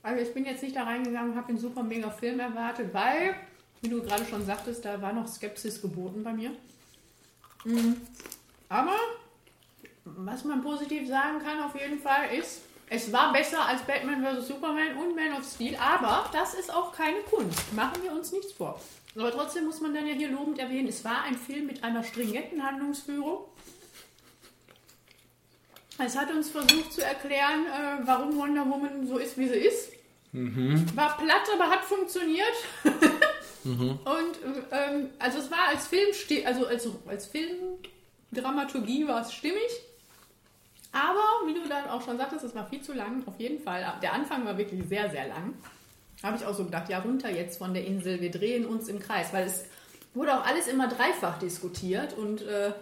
also 0.01 0.19
ich 0.23 0.33
bin 0.33 0.45
jetzt 0.45 0.63
nicht 0.63 0.75
da 0.75 0.83
reingegangen, 0.83 1.35
habe 1.35 1.47
den 1.53 1.59
super 1.59 1.83
mega 1.83 2.09
Film 2.09 2.39
erwartet, 2.39 2.91
weil, 2.91 3.35
wie 3.81 3.89
du 3.89 4.01
gerade 4.01 4.25
schon 4.25 4.43
sagtest, 4.43 4.83
da 4.83 4.99
war 4.99 5.13
noch 5.13 5.27
Skepsis 5.27 5.79
geboten 5.79 6.23
bei 6.23 6.33
mir. 6.33 6.51
Mhm. 7.65 7.97
Aber, 8.67 8.95
was 10.05 10.43
man 10.43 10.63
positiv 10.63 11.07
sagen 11.07 11.37
kann 11.43 11.61
auf 11.61 11.79
jeden 11.79 11.99
Fall 11.99 12.33
ist, 12.35 12.61
es 12.93 13.13
war 13.13 13.31
besser 13.31 13.65
als 13.65 13.83
Batman 13.83 14.21
vs. 14.21 14.49
Superman 14.49 14.97
und 14.97 15.15
Man 15.15 15.31
of 15.39 15.45
Steel, 15.45 15.77
aber 15.77 16.29
das 16.33 16.53
ist 16.55 16.73
auch 16.73 16.91
keine 16.91 17.21
Kunst. 17.21 17.71
Machen 17.73 18.03
wir 18.03 18.11
uns 18.11 18.33
nichts 18.33 18.51
vor. 18.51 18.81
Aber 19.15 19.31
trotzdem 19.31 19.63
muss 19.63 19.79
man 19.79 19.93
dann 19.95 20.05
ja 20.05 20.13
hier 20.13 20.27
lobend 20.27 20.59
erwähnen, 20.59 20.89
es 20.89 21.05
war 21.05 21.23
ein 21.23 21.37
Film 21.37 21.67
mit 21.67 21.85
einer 21.85 22.03
stringenten 22.03 22.61
Handlungsführung. 22.61 23.45
Es 26.05 26.17
hat 26.17 26.31
uns 26.31 26.49
versucht 26.49 26.91
zu 26.91 27.01
erklären, 27.01 27.65
äh, 27.65 28.05
warum 28.05 28.35
Wonder 28.35 28.69
Woman 28.69 29.07
so 29.07 29.17
ist, 29.17 29.37
wie 29.37 29.47
sie 29.47 29.55
ist. 29.55 29.93
Mhm. 30.33 30.85
War 30.93 31.15
platt, 31.15 31.47
aber 31.53 31.69
hat 31.69 31.85
funktioniert. 31.85 32.55
Mhm. 33.63 33.99
Und 34.05 34.71
ähm, 34.71 35.11
also 35.19 35.37
es 35.37 35.51
war 35.51 35.67
als 35.67 35.85
Film, 35.85 36.09
also 36.45 36.65
als, 36.65 36.89
als 37.05 37.27
Filmdramaturgie 37.27 39.07
war 39.07 39.21
es 39.21 39.33
stimmig. 39.33 39.69
Aber 40.91 41.47
wie 41.47 41.53
du 41.53 41.67
dann 41.67 41.87
auch 41.89 42.01
schon 42.01 42.17
sagtest, 42.17 42.43
es 42.43 42.55
war 42.55 42.67
viel 42.67 42.81
zu 42.81 42.93
lang, 42.93 43.23
auf 43.25 43.39
jeden 43.39 43.63
Fall. 43.63 43.85
Der 44.01 44.13
Anfang 44.13 44.45
war 44.45 44.57
wirklich 44.57 44.83
sehr, 44.89 45.09
sehr 45.09 45.27
lang. 45.27 45.53
Habe 46.21 46.37
ich 46.37 46.45
auch 46.45 46.53
so 46.53 46.65
gedacht, 46.65 46.89
ja, 46.89 46.99
runter 46.99 47.29
jetzt 47.29 47.57
von 47.57 47.73
der 47.73 47.85
Insel, 47.85 48.19
wir 48.21 48.31
drehen 48.31 48.65
uns 48.65 48.89
im 48.89 48.99
Kreis, 48.99 49.33
weil 49.33 49.47
es 49.47 49.65
wurde 50.13 50.37
auch 50.37 50.45
alles 50.45 50.67
immer 50.67 50.87
dreifach 50.87 51.39
diskutiert 51.39 52.17
und 52.17 52.41
äh, 52.41 52.73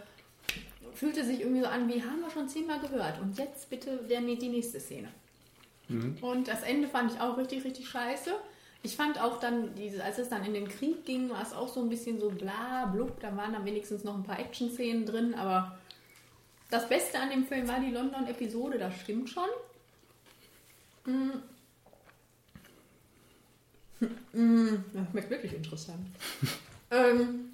fühlte 0.96 1.24
sich 1.24 1.42
irgendwie 1.42 1.62
so 1.62 1.68
an, 1.68 1.88
wie 1.88 2.02
haben 2.02 2.22
wir 2.22 2.32
schon 2.32 2.50
zehnmal 2.50 2.80
gehört. 2.80 3.22
Und 3.22 3.38
jetzt 3.38 3.70
bitte 3.70 3.98
der, 4.10 4.22
die 4.22 4.50
nächste 4.50 4.80
Szene. 4.80 5.08
Und 6.22 6.48
das 6.48 6.64
Ende 6.64 6.88
fand 6.88 7.14
ich 7.14 7.20
auch 7.20 7.38
richtig, 7.38 7.64
richtig 7.64 7.90
scheiße. 7.90 8.32
Ich 8.84 8.96
fand 8.96 9.22
auch 9.22 9.40
dann, 9.40 9.76
diese, 9.76 10.04
als 10.04 10.20
es 10.20 10.30
dann 10.30 10.46
in 10.46 10.54
den 10.54 10.68
Krieg 10.68 11.06
ging, 11.06 11.30
war 11.30 11.42
es 11.42 11.54
auch 11.54 11.68
so 11.68 11.82
ein 11.82 11.90
bisschen 11.90 12.20
so 12.20 12.30
bla, 12.30 12.86
blub. 12.86 13.20
Da 13.20 13.36
waren 13.36 13.54
dann 13.54 13.66
wenigstens 13.66 14.04
noch 14.04 14.16
ein 14.16 14.24
paar 14.24 14.40
Action-Szenen 14.40 15.06
drin, 15.06 15.34
aber 15.34 15.78
das 16.70 16.88
Beste 16.88 17.20
an 17.20 17.30
dem 17.30 17.46
Film 17.46 17.68
war 17.68 17.80
die 17.80 17.92
London-Episode, 17.92 18.78
das 18.78 18.94
stimmt 19.02 19.30
schon. 19.30 19.50
Mm. 21.06 21.32
Mm, 24.32 24.84
Das 24.94 25.10
schmeckt 25.10 25.30
wirklich 25.30 25.54
interessant. 25.54 26.08
ähm, 26.92 27.52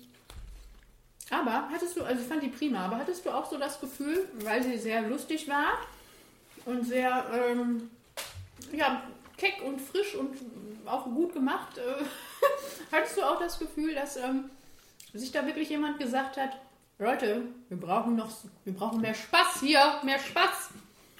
aber 1.29 1.69
hattest 1.71 1.97
du, 1.97 2.03
also 2.03 2.21
ich 2.21 2.27
fand 2.27 2.43
die 2.43 2.49
prima, 2.49 2.85
aber 2.85 2.97
hattest 2.97 3.25
du 3.25 3.31
auch 3.31 3.49
so 3.49 3.57
das 3.57 3.79
Gefühl, 3.79 4.27
weil 4.41 4.61
sie 4.61 4.77
sehr 4.77 5.01
lustig 5.03 5.47
war 5.47 5.79
und 6.65 6.85
sehr, 6.85 7.25
ähm, 7.33 7.89
ja, 8.71 9.03
keck 9.37 9.61
und 9.63 9.81
frisch 9.81 10.15
und 10.15 10.37
auch 10.85 11.05
gut 11.05 11.33
gemacht, 11.33 11.77
äh, 11.77 12.03
hattest 12.91 13.17
du 13.17 13.23
auch 13.23 13.39
das 13.39 13.57
Gefühl, 13.57 13.95
dass 13.95 14.17
ähm, 14.17 14.49
sich 15.13 15.31
da 15.31 15.45
wirklich 15.45 15.69
jemand 15.69 15.97
gesagt 15.97 16.37
hat, 16.37 16.51
Leute, 16.97 17.41
wir 17.69 17.77
brauchen 17.77 18.15
noch, 18.15 18.29
wir 18.63 18.73
brauchen 18.73 19.01
mehr 19.01 19.13
Spaß 19.15 19.59
hier, 19.59 19.79
mehr 20.03 20.19
Spaß. 20.19 20.69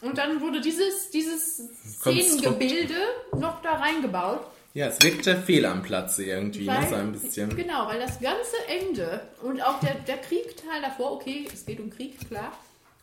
Und 0.02 0.18
dann 0.18 0.40
wurde 0.42 0.62
dieses, 0.62 1.10
dieses. 1.10 1.58
Szenengebilde 2.00 2.96
noch 3.38 3.62
da 3.62 3.74
reingebaut. 3.74 4.46
Ja, 4.74 4.88
es 4.88 5.02
wirkte 5.02 5.38
fehl 5.38 5.66
am 5.66 5.82
Platze 5.84 6.26
irgendwie, 6.26 6.66
ne? 6.66 6.78
Weil- 6.78 6.90
so 6.90 6.96
ein 6.96 7.12
bisschen. 7.12 7.56
Genau, 7.56 7.88
weil 7.88 8.00
das 8.00 8.20
ganze 8.20 8.56
Ende 8.68 9.22
und 9.42 9.62
auch 9.62 9.80
der, 9.80 9.96
der 9.96 10.18
Kriegteil 10.18 10.82
davor, 10.82 11.14
okay, 11.14 11.48
es 11.52 11.66
geht 11.66 11.80
um 11.80 11.90
Krieg, 11.90 12.28
klar, 12.28 12.52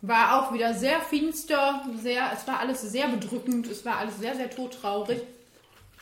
war 0.02 0.42
auch 0.42 0.52
wieder 0.52 0.74
sehr 0.74 1.00
finster, 1.00 1.82
sehr, 2.02 2.30
es 2.34 2.46
war 2.46 2.58
alles 2.58 2.82
sehr 2.82 3.08
bedrückend, 3.08 3.66
es 3.68 3.84
war 3.84 3.98
alles 3.98 4.18
sehr, 4.18 4.34
sehr 4.36 4.50
todtraurig. 4.50 5.20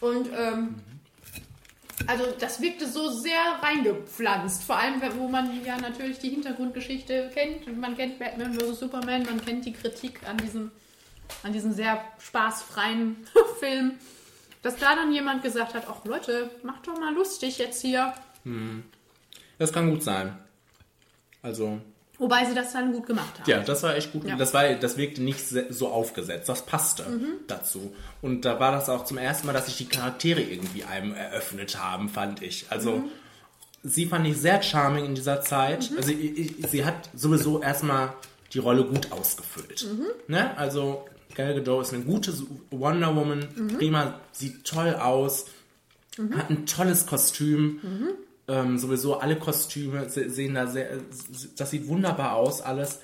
Und 0.01 0.29
ähm, 0.37 0.75
also 2.07 2.25
das 2.39 2.61
wirkte 2.61 2.89
so 2.89 3.11
sehr 3.11 3.41
reingepflanzt, 3.63 4.65
vor 4.65 4.77
allem 4.77 5.01
wo 5.19 5.29
man 5.29 5.65
ja 5.65 5.77
natürlich 5.79 6.19
die 6.19 6.31
Hintergrundgeschichte 6.31 7.31
kennt. 7.33 7.77
Man 7.79 7.97
kennt 7.97 8.19
Batman 8.19 8.55
vs. 8.55 8.81
Superman, 8.81 9.25
man 9.25 9.45
kennt 9.45 9.65
die 9.67 9.73
Kritik 9.73 10.21
an 10.27 10.37
diesem, 10.39 10.71
an 11.43 11.53
diesem 11.53 11.73
sehr 11.73 12.05
spaßfreien 12.19 13.17
Film. 13.61 13.93
Dass 14.63 14.77
da 14.77 14.95
dann 14.95 15.13
jemand 15.13 15.43
gesagt 15.43 15.75
hat, 15.75 15.87
ach 15.89 16.05
Leute, 16.05 16.51
macht 16.63 16.87
doch 16.87 16.99
mal 16.99 17.15
lustig 17.15 17.59
jetzt 17.59 17.81
hier. 17.81 18.13
Hm. 18.45 18.85
Das 19.59 19.73
kann 19.73 19.91
gut 19.91 20.03
sein. 20.03 20.39
Also, 21.43 21.81
Wobei 22.21 22.45
sie 22.45 22.55
das 22.55 22.73
dann 22.73 22.93
gut 22.93 23.07
gemacht 23.07 23.41
haben. 23.41 23.51
ja, 23.51 23.59
das 23.61 23.83
war 23.83 23.97
echt 23.97 24.13
gut. 24.13 24.25
Ja. 24.29 24.37
Das, 24.37 24.55
war, 24.55 24.69
das 24.75 24.97
wirkte 24.97 25.23
nicht 25.23 25.41
so 25.49 25.89
aufgesetzt. 25.89 26.49
Das 26.49 26.65
passte 26.67 27.03
Mhm. 27.05 27.27
dazu. 27.49 27.93
Und 28.23 28.45
da 28.45 28.61
war 28.61 28.71
das 28.73 28.89
auch 28.89 29.05
zum 29.05 29.19
ersten 29.19 29.47
Mal, 29.47 29.53
dass 29.55 29.67
sich 29.67 29.79
die 29.79 29.87
Charaktere 29.89 30.41
irgendwie 30.43 30.85
einem 30.85 31.15
eröffnet 31.15 31.77
haben, 31.83 32.09
fand 32.09 32.43
ich. 32.43 32.67
Also, 32.71 32.99
Mhm. 32.99 33.05
sie 33.83 34.07
fand 34.07 34.27
ich 34.29 34.37
sehr 34.37 34.63
charming 34.63 35.07
in 35.07 35.15
dieser 35.15 35.41
Zeit. 35.41 35.91
Mhm. 35.91 35.97
Also, 35.97 36.13
ich, 36.13 36.59
ich, 36.61 36.67
sie 36.71 36.85
hat 36.85 37.09
sowieso 37.15 37.61
erstmal 37.63 38.13
die 38.53 38.59
Rolle 38.59 38.85
gut 38.85 39.11
ausgefüllt. 39.13 39.87
Mhm. 39.91 40.07
Ne? 40.29 40.57
Also, 40.59 41.07
Gal 41.35 41.55
Gadot 41.55 41.83
ist 41.87 41.95
eine 41.95 42.03
gute 42.05 42.35
Wonder 42.71 43.17
Woman. 43.17 43.49
Mhm. 43.57 43.69
Prima, 43.79 44.21
sieht 44.33 44.65
toll 44.67 44.95
aus. 44.97 45.47
Mhm. 46.19 46.37
Hat 46.37 46.51
ein 46.51 46.67
tolles 46.67 47.07
Kostüm. 47.07 47.81
Ähm, 48.51 48.79
sowieso 48.79 49.21
alle 49.21 49.37
Kostüme 49.37 50.11
se- 50.11 50.29
sehen 50.29 50.55
da 50.55 50.67
sehr, 50.67 50.99
das 51.57 51.71
sieht 51.71 51.87
wunderbar 51.87 52.35
aus, 52.35 52.61
alles. 52.61 52.99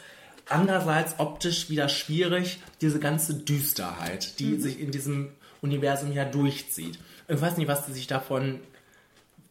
Andererseits 0.48 1.14
optisch 1.18 1.70
wieder 1.70 1.88
schwierig, 1.88 2.58
diese 2.80 2.98
ganze 2.98 3.34
Düsterheit, 3.34 4.38
die 4.40 4.46
Mhm. 4.46 4.60
sich 4.60 4.80
in 4.80 4.90
diesem 4.90 5.28
Universum 5.62 6.12
ja 6.12 6.24
durchzieht. 6.24 6.98
Ich 7.28 7.40
weiß 7.40 7.56
nicht, 7.58 7.68
was 7.68 7.86
sie 7.86 7.92
sich 7.92 8.06
davon 8.06 8.60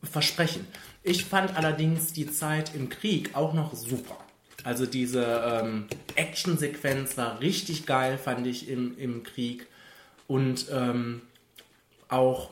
versprechen. 0.03 0.67
Ich 1.03 1.25
fand 1.25 1.55
allerdings 1.57 2.13
die 2.13 2.29
Zeit 2.31 2.75
im 2.75 2.89
Krieg 2.89 3.35
auch 3.35 3.53
noch 3.53 3.73
super. 3.73 4.17
Also 4.63 4.85
diese 4.85 5.23
ähm, 5.63 5.85
Actionsequenz 6.15 7.17
war 7.17 7.39
richtig 7.39 7.85
geil, 7.85 8.17
fand 8.17 8.47
ich 8.47 8.67
im, 8.69 8.97
im 8.97 9.23
Krieg. 9.23 9.67
Und 10.27 10.67
ähm, 10.71 11.21
auch, 12.09 12.49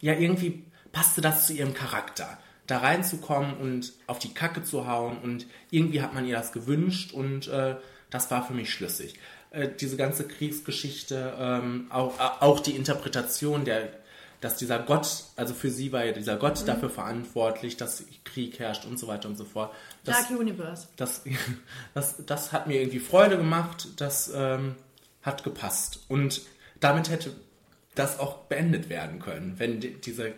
ja, 0.00 0.14
irgendwie 0.14 0.64
passte 0.92 1.20
das 1.20 1.46
zu 1.46 1.52
ihrem 1.52 1.74
Charakter. 1.74 2.38
Da 2.66 2.78
reinzukommen 2.78 3.56
und 3.56 3.92
auf 4.06 4.18
die 4.18 4.34
Kacke 4.34 4.62
zu 4.62 4.86
hauen 4.86 5.18
und 5.18 5.46
irgendwie 5.70 6.02
hat 6.02 6.12
man 6.14 6.26
ihr 6.26 6.36
das 6.36 6.52
gewünscht 6.52 7.12
und 7.12 7.48
äh, 7.48 7.76
das 8.10 8.30
war 8.30 8.46
für 8.46 8.52
mich 8.52 8.72
schlüssig. 8.72 9.14
Äh, 9.50 9.68
diese 9.80 9.96
ganze 9.96 10.26
Kriegsgeschichte, 10.28 11.34
ähm, 11.38 11.86
auch, 11.90 12.18
äh, 12.18 12.44
auch 12.44 12.60
die 12.60 12.76
Interpretation 12.76 13.64
der, 13.64 13.88
dass 14.42 14.56
dieser 14.56 14.78
Gott, 14.78 15.24
also 15.36 15.54
für 15.54 15.70
sie 15.70 15.92
war 15.92 16.04
ja 16.04 16.12
dieser 16.12 16.36
Gott 16.36 16.60
Mhm. 16.60 16.66
dafür 16.66 16.90
verantwortlich, 16.90 17.76
dass 17.78 18.04
Krieg 18.24 18.58
herrscht 18.58 18.84
und 18.84 18.98
so 18.98 19.08
weiter 19.08 19.28
und 19.28 19.36
so 19.36 19.46
fort. 19.46 19.74
Das, 20.04 20.28
Dark 20.28 20.38
Universe. 20.38 20.88
das, 20.96 21.24
das, 21.94 22.16
das 22.26 22.52
hat 22.52 22.66
mir 22.66 22.80
irgendwie 22.80 23.00
Freude 23.00 23.38
gemacht, 23.38 23.88
das 23.96 24.30
ähm, 24.34 24.74
hat 25.22 25.42
gepasst. 25.42 26.00
Und 26.08 26.42
damit 26.80 27.08
hätte 27.08 27.34
das 27.94 28.18
auch 28.20 28.44
beendet 28.44 28.90
werden 28.90 29.18
können, 29.18 29.54
wenn 29.58 29.80
die, 29.80 29.94
diese, 29.94 30.34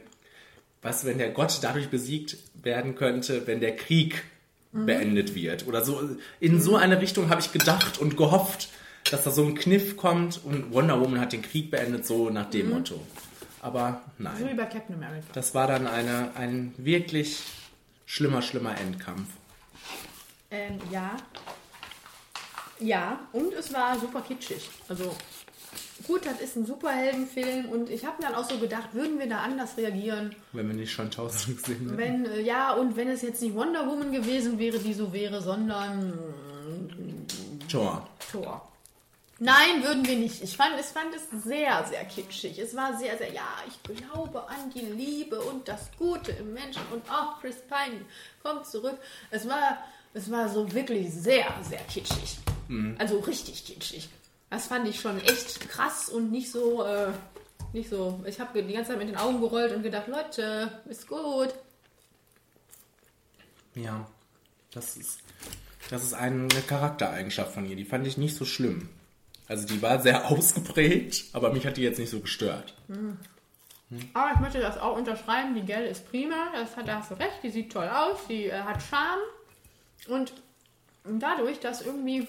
du, 0.83 1.07
wenn 1.09 1.19
der 1.19 1.31
Gott 1.31 1.59
dadurch 1.63 1.89
besiegt 1.89 2.37
werden 2.55 2.95
könnte, 2.95 3.47
wenn 3.47 3.61
der 3.61 3.77
Krieg 3.77 4.25
Mhm. 4.73 4.87
beendet 4.87 5.35
wird. 5.35 5.67
Oder 5.67 5.85
so. 5.85 6.01
In 6.39 6.61
so 6.61 6.77
eine 6.77 7.01
Richtung 7.01 7.29
habe 7.29 7.41
ich 7.41 7.51
gedacht 7.51 7.99
und 7.99 8.17
gehofft, 8.17 8.69
dass 9.11 9.25
da 9.25 9.33
so 9.33 9.43
ein 9.45 9.57
Kniff 9.57 9.97
kommt 9.97 10.41
und 10.45 10.73
Wonder 10.73 11.01
Woman 11.01 11.19
hat 11.21 11.33
den 11.33 11.43
Krieg 11.43 11.73
beendet, 11.73 12.07
so 12.07 12.31
nach 12.31 12.49
dem 12.51 12.69
Mhm. 12.69 12.75
Motto. 12.75 13.01
Aber 13.63 14.01
So 14.17 14.23
nein. 14.23 14.49
wie 14.49 14.55
bei 14.55 14.67
Captain 14.67 14.95
America. 14.95 15.27
Das 15.33 15.55
war 15.57 15.67
dann 15.67 15.89
eine, 15.89 16.31
ein 16.37 16.73
wirklich 16.79 17.43
schlimmer, 18.07 18.43
schlimmer 18.43 18.79
Endkampf. 18.81 19.29
Ähm, 20.53 20.79
ja. 20.93 21.17
Ja, 22.79 23.19
und 23.33 23.53
es 23.53 23.73
war 23.75 23.99
super 23.99 24.23
kitschig. 24.23 24.71
Also, 24.89 25.15
gut, 26.07 26.27
das 26.27 26.41
ist 26.41 26.57
ein 26.57 26.67
Superheldenfilm 26.67 27.69
und 27.69 27.91
ich 27.91 28.05
habe 28.05 28.23
dann 28.23 28.35
auch 28.35 28.49
so 28.49 28.59
gedacht, 28.59 28.93
würden 28.93 29.19
wir 29.19 29.29
da 29.29 29.39
anders 29.39 29.77
reagieren? 29.77 30.35
Wenn 30.53 30.69
wir 30.69 30.75
nicht 30.75 30.93
schon 30.93 31.11
tausend 31.11 31.59
gesehen 31.59 31.91
hätten. 31.91 31.99
Wenn, 31.99 32.27
äh, 32.27 32.41
ja, 32.41 32.73
und 32.73 32.97
wenn 32.97 33.09
es 33.09 33.23
jetzt 33.23 33.43
nicht 33.43 33.55
Wonder 33.55 33.87
Woman 33.87 34.13
gewesen 34.13 34.59
wäre, 34.59 34.79
die 34.79 34.95
so 34.95 35.13
wäre, 35.13 35.41
sondern 35.41 36.19
Tor. 37.69 38.09
Thor. 38.31 38.67
Nein, 39.43 39.83
würden 39.83 40.07
wir 40.07 40.17
nicht. 40.17 40.43
Ich 40.43 40.55
fand, 40.55 40.79
ich 40.79 40.87
fand 40.87 41.15
es 41.15 41.45
sehr, 41.45 41.83
sehr 41.87 42.05
kitschig. 42.05 42.59
Es 42.59 42.77
war 42.77 42.99
sehr, 42.99 43.17
sehr, 43.17 43.33
ja, 43.33 43.49
ich 43.67 43.83
glaube 43.83 44.47
an 44.49 44.71
die 44.75 44.81
Liebe 44.85 45.41
und 45.41 45.67
das 45.67 45.91
Gute 45.99 46.33
im 46.33 46.53
Menschen 46.53 46.83
und 46.93 47.03
auch 47.11 47.41
Chris 47.41 47.57
Pine 47.67 48.05
kommt 48.43 48.67
zurück. 48.67 48.99
Es 49.31 49.49
war, 49.49 49.79
es 50.13 50.31
war 50.31 50.51
so 50.51 50.71
wirklich 50.75 51.11
sehr, 51.11 51.47
sehr 51.63 51.81
kitschig. 51.85 52.37
Mhm. 52.69 52.97
Also 52.99 53.19
richtig 53.21 53.65
kitschig. 53.65 54.11
Das 54.51 54.67
fand 54.67 54.89
ich 54.89 55.01
schon 55.01 55.21
echt 55.21 55.69
krass 55.69 56.09
und 56.09 56.33
nicht 56.33 56.51
so, 56.51 56.85
äh, 56.85 57.13
nicht 57.73 57.89
so. 57.89 58.21
Ich 58.27 58.41
habe 58.41 58.63
die 58.63 58.73
ganze 58.73 58.91
Zeit 58.91 58.99
mit 58.99 59.09
den 59.09 59.17
Augen 59.17 59.41
gerollt 59.41 59.73
und 59.73 59.83
gedacht, 59.83 60.09
Leute, 60.09 60.81
ist 60.89 61.07
gut. 61.07 61.55
Ja, 63.77 64.09
das 64.73 64.97
ist, 64.97 65.21
das 65.89 66.03
ist 66.03 66.15
eine 66.15 66.49
Charaktereigenschaft 66.67 67.53
von 67.55 67.69
ihr. 67.69 67.77
Die 67.77 67.85
fand 67.85 68.07
ich 68.07 68.19
nicht 68.19 68.37
so 68.37 68.45
schlimm. 68.45 68.89
Also 69.47 69.67
die 69.67 69.81
war 69.83 70.01
sehr 70.01 70.27
ausgeprägt, 70.31 71.27
aber 71.33 71.53
mich 71.53 71.67
hat 71.67 71.77
die 71.77 71.83
jetzt 71.83 71.99
nicht 71.99 72.11
so 72.11 72.21
gestört. 72.21 72.75
Hm. 72.89 73.19
Aber 74.15 74.33
ich 74.35 74.41
möchte 74.41 74.61
das 74.61 74.79
auch 74.79 74.97
unterschreiben. 74.97 75.55
Die 75.55 75.63
Gelle 75.63 75.89
ist 75.89 76.09
prima. 76.09 76.53
Das 76.55 76.77
hat, 76.77 76.87
da 76.87 76.99
hast 76.99 77.11
du 77.11 77.15
recht. 77.15 77.43
Die 77.43 77.51
sieht 77.51 77.73
toll 77.73 77.89
aus. 77.89 78.19
Die 78.29 78.47
äh, 78.47 78.63
hat 78.63 78.81
Charme. 78.83 79.21
Und 80.09 80.33
dadurch, 81.05 81.59
dass 81.59 81.83
irgendwie. 81.83 82.29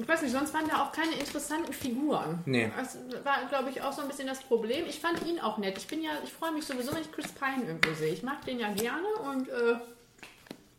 Ich 0.00 0.06
weiß 0.06 0.22
nicht, 0.22 0.32
sonst 0.32 0.54
waren 0.54 0.68
da 0.68 0.82
auch 0.84 0.92
keine 0.92 1.12
interessanten 1.14 1.72
Figuren. 1.72 2.40
Nee. 2.46 2.70
Das 2.76 2.96
war, 3.24 3.44
glaube 3.48 3.70
ich, 3.70 3.82
auch 3.82 3.92
so 3.92 4.02
ein 4.02 4.08
bisschen 4.08 4.28
das 4.28 4.40
Problem. 4.40 4.86
Ich 4.86 5.00
fand 5.00 5.26
ihn 5.26 5.40
auch 5.40 5.58
nett. 5.58 5.76
Ich 5.76 5.88
bin 5.88 6.02
ja, 6.02 6.12
ich 6.22 6.32
freue 6.32 6.52
mich 6.52 6.64
sowieso, 6.64 6.94
wenn 6.94 7.02
ich 7.02 7.10
Chris 7.10 7.32
Pine 7.32 7.66
irgendwo 7.66 7.92
sehe. 7.94 8.12
Ich 8.12 8.22
mag 8.22 8.44
den 8.44 8.60
ja 8.60 8.72
gerne 8.72 9.08
und 9.28 9.48
äh, 9.48 9.76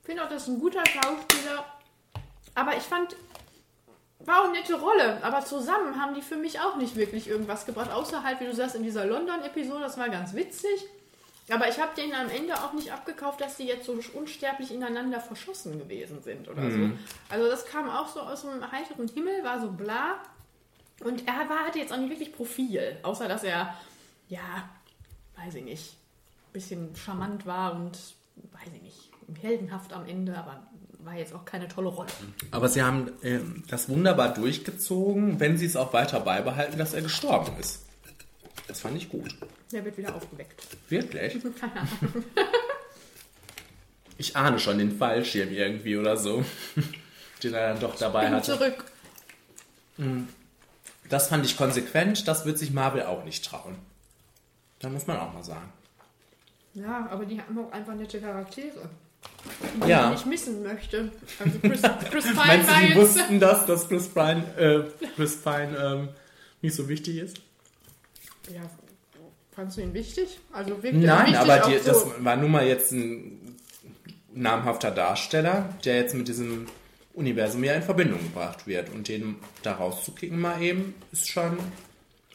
finde 0.03 0.23
auch, 0.23 0.29
das 0.29 0.43
ist 0.43 0.47
ein 0.47 0.59
guter 0.59 0.85
Schauspieler. 0.85 1.65
Aber 2.55 2.77
ich 2.77 2.83
fand, 2.83 3.17
war 4.19 4.39
auch 4.39 4.45
eine 4.45 4.53
nette 4.53 4.79
Rolle, 4.79 5.21
aber 5.21 5.43
zusammen 5.43 6.01
haben 6.01 6.15
die 6.15 6.21
für 6.21 6.37
mich 6.37 6.61
auch 6.61 6.77
nicht 6.77 6.95
wirklich 6.95 7.27
irgendwas 7.27 7.65
gebracht, 7.65 7.91
außer 7.91 8.23
halt, 8.23 8.39
wie 8.39 8.45
du 8.45 8.55
sagst, 8.55 8.75
in 8.75 8.83
dieser 8.83 9.05
London-Episode, 9.05 9.81
das 9.81 9.97
war 9.97 10.09
ganz 10.09 10.33
witzig. 10.33 10.85
Aber 11.51 11.67
ich 11.67 11.79
habe 11.79 11.95
denen 11.95 12.13
am 12.13 12.29
Ende 12.29 12.53
auch 12.55 12.73
nicht 12.73 12.91
abgekauft, 12.91 13.41
dass 13.41 13.57
die 13.57 13.63
jetzt 13.65 13.85
so 13.85 13.97
unsterblich 14.13 14.71
ineinander 14.71 15.19
verschossen 15.19 15.79
gewesen 15.79 16.21
sind 16.21 16.47
oder 16.47 16.61
Mhm. 16.63 16.97
so. 17.29 17.33
Also 17.33 17.49
das 17.49 17.65
kam 17.65 17.89
auch 17.89 18.07
so 18.07 18.19
aus 18.21 18.41
dem 18.41 18.71
heiteren 18.71 19.07
Himmel, 19.07 19.43
war 19.43 19.59
so 19.59 19.71
bla. 19.71 20.15
Und 21.03 21.27
er 21.27 21.49
war, 21.49 21.65
hatte 21.65 21.79
jetzt 21.79 21.93
auch 21.93 21.97
nicht 21.97 22.09
wirklich 22.09 22.33
Profil, 22.33 22.97
außer 23.03 23.27
dass 23.27 23.43
er, 23.43 23.73
ja, 24.27 24.69
weiß 25.37 25.55
ich 25.55 25.63
nicht, 25.63 25.93
ein 26.49 26.53
bisschen 26.53 26.95
charmant 26.95 27.45
war 27.45 27.73
und, 27.73 27.97
weiß 28.51 28.67
ich 28.75 28.81
nicht, 28.81 29.09
heldenhaft 29.41 29.93
am 29.93 30.05
Ende, 30.07 30.37
aber 30.37 30.61
war 30.99 31.15
jetzt 31.15 31.33
auch 31.33 31.45
keine 31.45 31.67
tolle 31.69 31.87
Rolle. 31.87 32.09
Aber 32.51 32.67
sie 32.67 32.83
haben 32.83 33.11
ähm, 33.23 33.63
das 33.69 33.87
wunderbar 33.87 34.33
durchgezogen, 34.33 35.39
wenn 35.39 35.57
sie 35.57 35.65
es 35.65 35.77
auch 35.77 35.93
weiter 35.93 36.19
beibehalten, 36.19 36.77
dass 36.77 36.93
er 36.93 37.01
gestorben 37.01 37.53
ist. 37.59 37.85
Das 38.67 38.81
fand 38.81 38.97
ich 38.97 39.09
gut. 39.09 39.33
Der 39.71 39.85
wird 39.85 39.97
wieder 39.97 40.15
aufgeweckt. 40.15 40.63
Wirklich? 40.89 41.33
Keine 41.59 41.73
Ahnung. 41.81 42.23
Ich 44.17 44.35
ahne 44.35 44.59
schon 44.59 44.77
den 44.79 44.97
Fallschirm 44.97 45.51
irgendwie 45.51 45.95
oder 45.97 46.17
so, 46.17 46.43
den 47.43 47.53
er 47.53 47.69
dann 47.69 47.79
doch 47.79 47.95
dabei 47.95 48.25
Bin 48.25 48.35
hatte. 48.35 48.57
zurück. 48.57 48.83
Mm. 49.97 50.23
Das 51.09 51.29
fand 51.29 51.45
ich 51.45 51.55
konsequent, 51.57 52.27
das 52.27 52.45
wird 52.45 52.57
sich 52.57 52.71
Marvel 52.71 53.03
auch 53.03 53.23
nicht 53.23 53.45
trauen. 53.45 53.75
Da 54.79 54.89
muss 54.89 55.07
man 55.07 55.17
auch 55.17 55.33
mal 55.33 55.43
sagen. 55.43 55.71
Ja, 56.73 57.07
aber 57.09 57.25
die 57.25 57.39
haben 57.41 57.57
auch 57.57 57.71
einfach 57.71 57.95
nette 57.95 58.19
Charaktere. 58.19 58.89
Die 59.83 59.89
Ja. 59.89 60.05
ich 60.09 60.17
nicht 60.17 60.25
missen 60.27 60.63
möchte. 60.63 61.11
Also 61.39 61.59
Chris, 61.59 61.81
Chris 62.11 62.25
Pine 62.25 62.35
Meinst 62.35 62.69
du, 62.69 62.73
war 62.73 62.79
die 62.81 62.87
jetzt... 62.87 62.97
wussten 62.97 63.39
das, 63.39 63.65
dass 63.65 63.87
Chris 63.87 64.07
Pine, 64.09 64.43
äh, 64.57 65.07
Chris 65.15 65.37
Pine 65.41 65.77
ähm, 65.77 66.09
nicht 66.61 66.75
so 66.75 66.87
wichtig 66.87 67.17
ist? 67.17 67.37
Ja, 68.53 68.61
fandst 69.59 69.77
du 69.77 69.81
ihn 69.81 69.93
wichtig? 69.93 70.39
Also 70.53 70.81
wirklich 70.81 71.05
Nein, 71.05 71.33
wichtig 71.33 71.37
aber 71.39 71.69
die, 71.69 71.77
so. 71.79 71.91
das 71.91 72.23
war 72.23 72.37
nun 72.37 72.51
mal 72.51 72.65
jetzt 72.65 72.93
ein 72.93 73.57
namhafter 74.33 74.89
Darsteller, 74.89 75.73
der 75.83 75.97
jetzt 75.97 76.15
mit 76.15 76.29
diesem 76.29 76.67
Universum 77.13 77.61
ja 77.65 77.73
in 77.73 77.83
Verbindung 77.83 78.19
gebracht 78.19 78.67
wird. 78.67 78.89
Und 78.89 79.09
den 79.09 79.35
da 79.61 79.73
rauszukicken 79.73 80.39
mal 80.39 80.61
eben 80.61 80.95
ist 81.11 81.29
schon. 81.29 81.57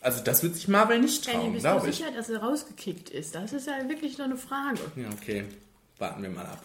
Also 0.02 0.22
das 0.22 0.42
wird 0.42 0.54
sich 0.54 0.68
Marvel 0.68 1.00
nicht 1.00 1.24
trauen, 1.24 1.54
bist 1.54 1.64
du 1.64 1.70
glaube 1.70 1.88
ich. 1.88 1.96
sicher, 1.96 2.10
dass 2.10 2.28
er 2.28 2.42
rausgekickt 2.42 3.08
ist? 3.08 3.34
Das 3.34 3.54
ist 3.54 3.66
ja 3.66 3.88
wirklich 3.88 4.18
noch 4.18 4.26
eine 4.26 4.36
Frage. 4.36 4.80
Ja, 4.96 5.08
okay. 5.10 5.44
Warten 5.98 6.22
wir 6.22 6.28
mal 6.28 6.44
ab. 6.44 6.62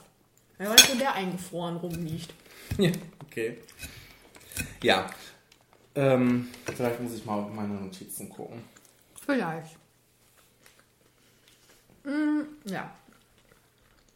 Wer 0.57 0.71
weiß, 0.71 0.93
wo 0.93 0.97
der 0.97 1.13
eingefroren 1.13 1.77
rumliegt. 1.77 2.33
Ja, 2.77 2.91
okay. 3.25 3.57
Ja. 4.83 5.09
Ähm, 5.95 6.49
vielleicht 6.65 6.99
muss 7.01 7.15
ich 7.15 7.25
mal 7.25 7.39
auf 7.39 7.51
meine 7.51 7.73
Notizen 7.73 8.29
gucken. 8.29 8.61
Vielleicht. 9.25 9.75
Mm, 12.03 12.41
ja. 12.65 12.93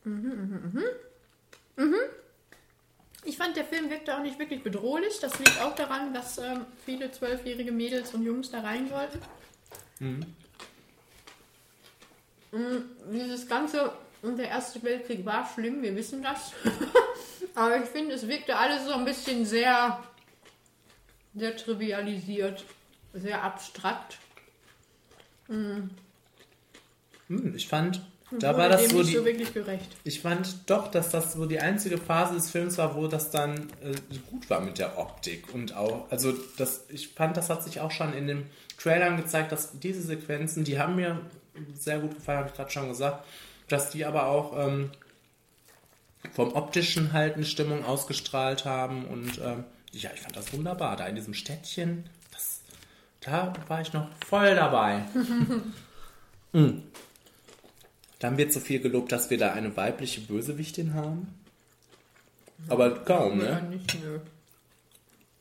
Mhm, 0.04 0.30
mhm, 0.30 0.72
mhm. 0.74 1.86
Mhm. 1.86 1.96
Ich 3.26 3.38
fand, 3.38 3.56
der 3.56 3.66
Film 3.66 3.90
wirkte 3.90 4.16
auch 4.18 4.22
nicht 4.22 4.38
wirklich 4.38 4.64
bedrohlich. 4.64 5.20
Das 5.22 5.40
liegt 5.40 5.62
auch 5.62 5.76
daran, 5.76 6.14
dass 6.14 6.38
ähm, 6.38 6.66
viele 6.86 7.12
zwölfjährige 7.12 7.72
Mädels 7.72 8.14
und 8.14 8.24
Jungs 8.24 8.52
da 8.52 8.62
rein 8.62 8.90
sollten. 8.90 9.20
Mm, 12.52 12.82
Dieses 13.12 13.48
Ganze 13.48 13.94
und 14.22 14.38
der 14.38 14.50
Erste 14.50 14.82
Weltkrieg 14.84 15.26
war 15.26 15.50
schlimm, 15.54 15.82
wir 15.82 15.96
wissen 15.96 16.22
das. 16.22 16.52
Aber 17.56 17.78
ich 17.78 17.90
finde, 17.90 18.16
es 18.16 18.28
wirkte 18.28 18.56
alles 18.58 18.86
so 18.86 18.94
ein 18.94 19.06
bisschen 19.06 19.46
sehr, 19.46 20.04
sehr 21.36 21.56
trivialisiert, 21.56 22.66
sehr 23.14 23.44
abstrakt. 23.44 24.18
Hm, 27.40 27.56
ich 27.56 27.68
fand, 27.68 28.02
da 28.40 28.50
wurde 28.50 28.58
war 28.58 28.70
das 28.70 28.90
so 28.90 29.04
die. 29.04 29.14
so 29.14 29.26
wirklich 29.26 29.54
gerecht. 29.54 29.90
Ich 30.04 30.22
fand 30.22 30.70
doch, 30.70 30.90
dass 30.90 31.10
das 31.10 31.34
so 31.34 31.46
die 31.46 31.60
einzige 31.60 31.98
Phase 31.98 32.36
des 32.36 32.50
Films 32.50 32.78
war, 32.78 32.96
wo 32.96 33.08
das 33.08 33.32
dann 33.32 33.70
äh, 33.82 33.96
gut 34.30 34.50
war 34.50 34.62
mit 34.62 34.78
der 34.78 34.98
Optik 34.98 35.54
und 35.54 35.76
auch, 35.76 36.10
also 36.10 36.34
das, 36.58 36.86
ich 36.90 37.10
fand, 37.10 37.38
das 37.38 37.50
hat 37.50 37.64
sich 37.64 37.80
auch 37.80 37.92
schon 37.92 38.14
in 38.14 38.28
den 38.28 38.46
Trailern 38.78 39.18
gezeigt, 39.18 39.52
dass 39.52 39.80
diese 39.80 40.02
Sequenzen, 40.02 40.64
die 40.64 40.80
haben 40.80 40.96
mir 40.96 41.20
sehr 41.76 42.00
gut 42.00 42.16
gefallen, 42.16 42.40
habe 42.40 42.50
ich 42.50 42.56
gerade 42.56 42.72
schon 42.72 42.88
gesagt, 42.88 43.26
dass 43.68 43.92
die 43.92 44.06
aber 44.06 44.28
auch 44.28 44.58
ähm, 44.58 44.92
vom 46.34 46.54
optischen 46.54 47.14
halt 47.14 47.36
eine 47.36 47.46
Stimmung 47.46 47.86
ausgestrahlt 47.86 48.66
haben 48.66 49.06
und 49.06 49.40
ähm, 49.44 49.64
ja, 49.92 50.10
ich 50.14 50.22
fand 50.22 50.36
das 50.36 50.54
wunderbar, 50.54 50.96
da 50.98 51.06
in 51.06 51.16
diesem 51.16 51.36
Städtchen, 51.36 52.10
das, 52.32 52.62
da 53.22 53.54
war 53.68 53.82
ich 53.82 53.94
noch 53.94 54.08
voll 54.28 54.56
dabei. 54.56 55.06
Mm. 56.54 56.82
Dann 58.24 58.38
wird 58.38 58.54
so 58.54 58.62
viel 58.62 58.80
gelobt, 58.80 59.12
dass 59.12 59.30
wir 59.30 59.38
da 59.38 59.52
eine 59.52 59.76
weibliche 59.76 60.22
Bösewichtin 60.22 60.94
haben. 60.94 61.28
Aber 62.70 62.92
kaum, 63.04 63.42
Ja, 63.42 63.60
ne? 63.60 63.70
nicht, 63.72 64.02
nö. 64.02 64.20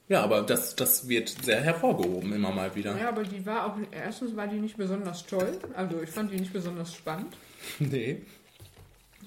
Ja, 0.08 0.24
aber 0.24 0.42
das, 0.42 0.74
das 0.74 1.08
wird 1.08 1.28
sehr 1.28 1.60
hervorgehoben 1.60 2.32
immer 2.32 2.50
mal 2.50 2.74
wieder. 2.74 2.98
Ja, 2.98 3.08
aber 3.10 3.22
die 3.22 3.46
war 3.46 3.66
auch, 3.66 3.76
erstens 3.92 4.34
war 4.34 4.48
die 4.48 4.58
nicht 4.58 4.76
besonders 4.76 5.24
toll. 5.26 5.58
Also 5.76 6.02
ich 6.02 6.10
fand 6.10 6.32
die 6.32 6.40
nicht 6.40 6.52
besonders 6.52 6.92
spannend. 6.94 7.32
Nee. 7.78 8.22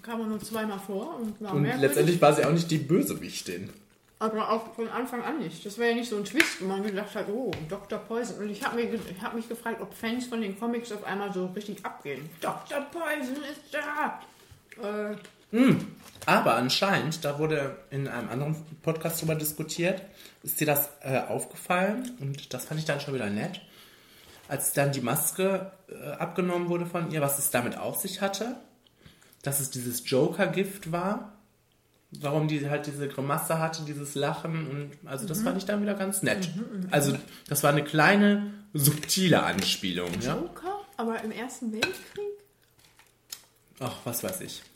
Kam 0.02 0.20
man 0.20 0.28
nur 0.30 0.42
zweimal 0.42 0.78
vor 0.78 1.16
und 1.22 1.40
war 1.42 1.54
Und 1.54 1.62
merkwürdig. 1.62 1.88
letztendlich 1.90 2.22
war 2.22 2.34
sie 2.34 2.44
auch 2.44 2.52
nicht 2.52 2.70
die 2.70 2.78
Bösewichtin. 2.78 3.70
Aber 4.18 4.50
auch 4.50 4.74
von 4.76 4.88
Anfang 4.88 5.24
an 5.24 5.40
nicht. 5.40 5.66
Das 5.66 5.78
war 5.78 5.88
ja 5.88 5.94
nicht 5.94 6.10
so 6.10 6.16
ein 6.16 6.24
Twist, 6.24 6.62
wo 6.62 6.66
man 6.66 6.84
gedacht 6.84 7.14
hat, 7.16 7.28
oh, 7.30 7.52
Dr. 7.68 8.00
Poison. 8.00 8.38
Und 8.40 8.50
ich 8.50 8.64
habe 8.64 8.82
hab 9.22 9.34
mich 9.34 9.50
gefragt, 9.50 9.82
ob 9.82 9.94
Fans 9.94 10.28
von 10.28 10.42
den 10.42 10.58
Comics 10.58 10.92
auf 10.94 11.04
einmal 11.04 11.34
so 11.34 11.48
richtig 11.48 11.86
abgehen. 11.86 12.30
Dr. 12.40 12.80
Poison 12.92 13.36
ist 13.44 13.74
da! 13.74 14.22
Äh, 14.82 15.16
Aber 16.26 16.56
anscheinend, 16.56 17.24
da 17.24 17.40
wurde 17.40 17.78
in 17.90 18.08
einem 18.08 18.30
anderen 18.30 18.56
Podcast 18.82 19.22
drüber 19.22 19.36
diskutiert, 19.36 20.02
ist 20.44 20.60
dir 20.60 20.68
das 20.68 20.90
äh, 21.02 21.20
aufgefallen 21.20 22.18
und 22.20 22.54
das 22.54 22.66
fand 22.66 22.80
ich 22.80 22.86
dann 22.86 23.00
schon 23.00 23.14
wieder 23.14 23.30
nett, 23.30 23.62
als 24.48 24.74
dann 24.74 24.92
die 24.92 25.02
Maske 25.02 25.72
äh, 25.88 26.12
abgenommen 26.14 26.70
wurde 26.70 26.86
von 26.86 27.12
ihr, 27.12 27.22
was 27.22 27.40
es 27.40 27.52
damit 27.52 27.78
auf 27.78 27.98
sich 27.98 28.22
hatte, 28.22 28.58
dass 29.44 29.60
es 29.60 29.70
dieses 29.70 30.10
Joker-Gift 30.10 30.92
war, 30.92 31.35
warum 32.12 32.48
die 32.48 32.70
halt 32.70 32.88
diese 32.88 33.08
Grimasse 33.08 33.60
hatte, 33.60 33.84
dieses 33.84 34.16
Lachen 34.16 34.68
und 34.70 34.92
also 35.10 35.28
das 35.28 35.42
fand 35.42 35.58
ich 35.58 35.66
dann 35.66 35.82
wieder 35.82 35.96
ganz 35.96 36.22
nett. 36.22 36.50
Also 36.92 37.18
das 37.48 37.64
war 37.64 37.72
eine 37.72 37.84
kleine, 37.84 38.54
subtile 38.74 39.44
Anspielung. 39.44 40.10
Ja? 40.22 40.36
Joker? 40.36 40.82
Aber 40.98 41.22
im 41.24 41.32
Ersten 41.32 41.72
Weltkrieg? 41.74 41.94
Ach, 43.80 43.96
was 44.06 44.24
weiß 44.24 44.42
ich. 44.42 44.62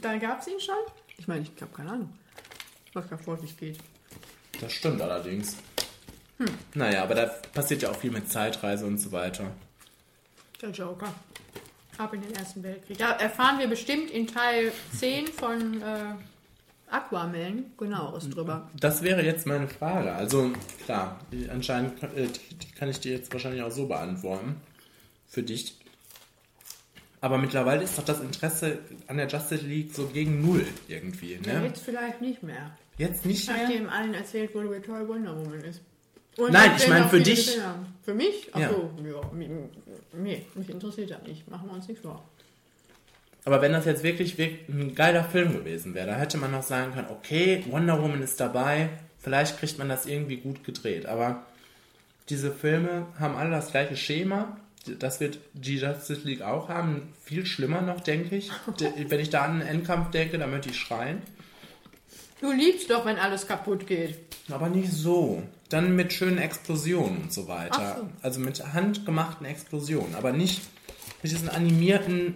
Da 0.00 0.16
gab 0.16 0.40
es 0.40 0.46
ihn 0.46 0.60
schon? 0.60 0.76
Ich 1.16 1.26
meine, 1.26 1.42
ich 1.42 1.50
habe 1.60 1.72
keine 1.74 1.90
Ahnung, 1.90 2.16
was 2.92 3.08
da 3.08 3.16
vor 3.18 3.36
sich 3.36 3.56
geht. 3.56 3.78
Das 4.60 4.72
stimmt 4.72 5.02
allerdings. 5.02 5.56
Naja, 6.74 7.02
aber 7.02 7.16
da 7.16 7.26
passiert 7.26 7.82
ja 7.82 7.90
auch 7.90 7.96
viel 7.96 8.12
mit 8.12 8.30
Zeitreise 8.30 8.86
und 8.86 8.98
so 8.98 9.10
weiter. 9.10 9.50
Der 10.62 10.70
Joker. 10.70 11.12
Ab 11.98 12.14
in 12.14 12.22
den 12.22 12.34
Ersten 12.34 12.62
Weltkrieg. 12.62 12.96
Da 12.98 13.12
erfahren 13.12 13.58
wir 13.58 13.66
bestimmt 13.68 14.10
in 14.10 14.26
Teil 14.26 14.72
10 14.96 15.26
von 15.26 15.82
äh, 15.82 16.14
Aquaman 16.90 17.66
genaueres 17.76 18.30
drüber. 18.30 18.70
Das 18.78 19.02
wäre 19.02 19.22
jetzt 19.22 19.46
meine 19.46 19.68
Frage. 19.68 20.12
Also 20.14 20.52
klar, 20.84 21.18
die, 21.32 21.50
anscheinend 21.50 22.00
kann- 22.00 22.16
äh, 22.16 22.28
kann 22.78 22.88
ich 22.88 23.00
dir 23.00 23.12
jetzt 23.12 23.32
wahrscheinlich 23.32 23.62
auch 23.62 23.70
so 23.72 23.86
beantworten. 23.86 24.56
Für 25.26 25.42
dich. 25.42 25.76
Aber 27.20 27.36
mittlerweile 27.36 27.82
ist 27.82 27.98
doch 27.98 28.04
das 28.04 28.20
Interesse 28.20 28.78
an 29.08 29.16
der 29.16 29.26
Justice 29.26 29.64
League 29.66 29.92
so 29.92 30.06
gegen 30.06 30.40
null 30.40 30.64
irgendwie. 30.86 31.34
Ja, 31.44 31.58
Ne? 31.60 31.66
jetzt 31.66 31.82
vielleicht 31.82 32.20
nicht 32.20 32.42
mehr. 32.44 32.70
Jetzt 32.96 33.26
nicht 33.26 33.48
mehr? 33.48 33.56
Nachdem 33.64 33.88
allen 33.90 34.14
erzählt 34.14 34.54
wurde, 34.54 34.70
wie 34.76 34.80
toll 34.80 35.06
Wonder 35.08 35.36
Woman 35.36 35.60
ist. 35.62 35.80
Und 36.38 36.52
Nein, 36.52 36.70
ich 36.76 36.88
meine 36.88 37.08
für 37.08 37.20
dich. 37.20 37.58
Für 38.04 38.14
mich? 38.14 38.48
Ach 38.52 38.60
Ja. 38.60 38.70
so, 38.70 38.90
ja. 39.04 39.20
Nee, 40.12 40.46
mich 40.54 40.70
interessiert 40.70 41.10
das 41.10 41.22
nicht. 41.24 41.48
Machen 41.50 41.68
wir 41.68 41.74
uns 41.74 41.88
nicht 41.88 42.00
vor. 42.00 42.24
Aber 43.44 43.60
wenn 43.60 43.72
das 43.72 43.84
jetzt 43.86 44.02
wirklich, 44.02 44.38
wirklich 44.38 44.68
ein 44.68 44.94
geiler 44.94 45.24
Film 45.24 45.52
gewesen 45.52 45.94
wäre, 45.94 46.06
da 46.06 46.16
hätte 46.16 46.38
man 46.38 46.52
noch 46.52 46.62
sagen 46.62 46.92
können, 46.92 47.08
okay, 47.10 47.64
Wonder 47.68 48.00
Woman 48.00 48.22
ist 48.22 48.38
dabei, 48.40 48.88
vielleicht 49.18 49.58
kriegt 49.58 49.78
man 49.78 49.88
das 49.88 50.06
irgendwie 50.06 50.36
gut 50.36 50.64
gedreht. 50.64 51.06
Aber 51.06 51.44
diese 52.28 52.52
Filme 52.52 53.06
haben 53.18 53.36
alle 53.36 53.50
das 53.50 53.70
gleiche 53.70 53.96
Schema. 53.96 54.56
Das 54.98 55.20
wird 55.20 55.38
die 55.54 55.78
Justice 55.78 56.20
League 56.24 56.42
auch 56.42 56.68
haben. 56.68 57.12
Viel 57.24 57.44
schlimmer 57.46 57.80
noch, 57.80 58.00
denke 58.00 58.36
ich. 58.36 58.50
Wenn 59.08 59.20
ich 59.20 59.30
da 59.30 59.42
an 59.42 59.58
den 59.58 59.68
Endkampf 59.68 60.10
denke, 60.10 60.38
dann 60.38 60.50
möchte 60.50 60.70
ich 60.70 60.78
schreien. 60.78 61.20
Du 62.40 62.52
liebst 62.52 62.90
doch, 62.90 63.04
wenn 63.04 63.18
alles 63.18 63.46
kaputt 63.46 63.86
geht. 63.86 64.18
Aber 64.50 64.68
nicht 64.68 64.92
so. 64.92 65.42
Dann 65.68 65.96
mit 65.96 66.12
schönen 66.12 66.38
Explosionen 66.38 67.22
und 67.22 67.32
so 67.32 67.48
weiter. 67.48 67.96
So. 67.98 68.08
Also 68.22 68.40
mit 68.40 68.72
handgemachten 68.72 69.46
Explosionen. 69.46 70.14
Aber 70.14 70.32
nicht 70.32 70.62
mit 71.22 71.32
diesen 71.32 71.48
animierten 71.48 72.34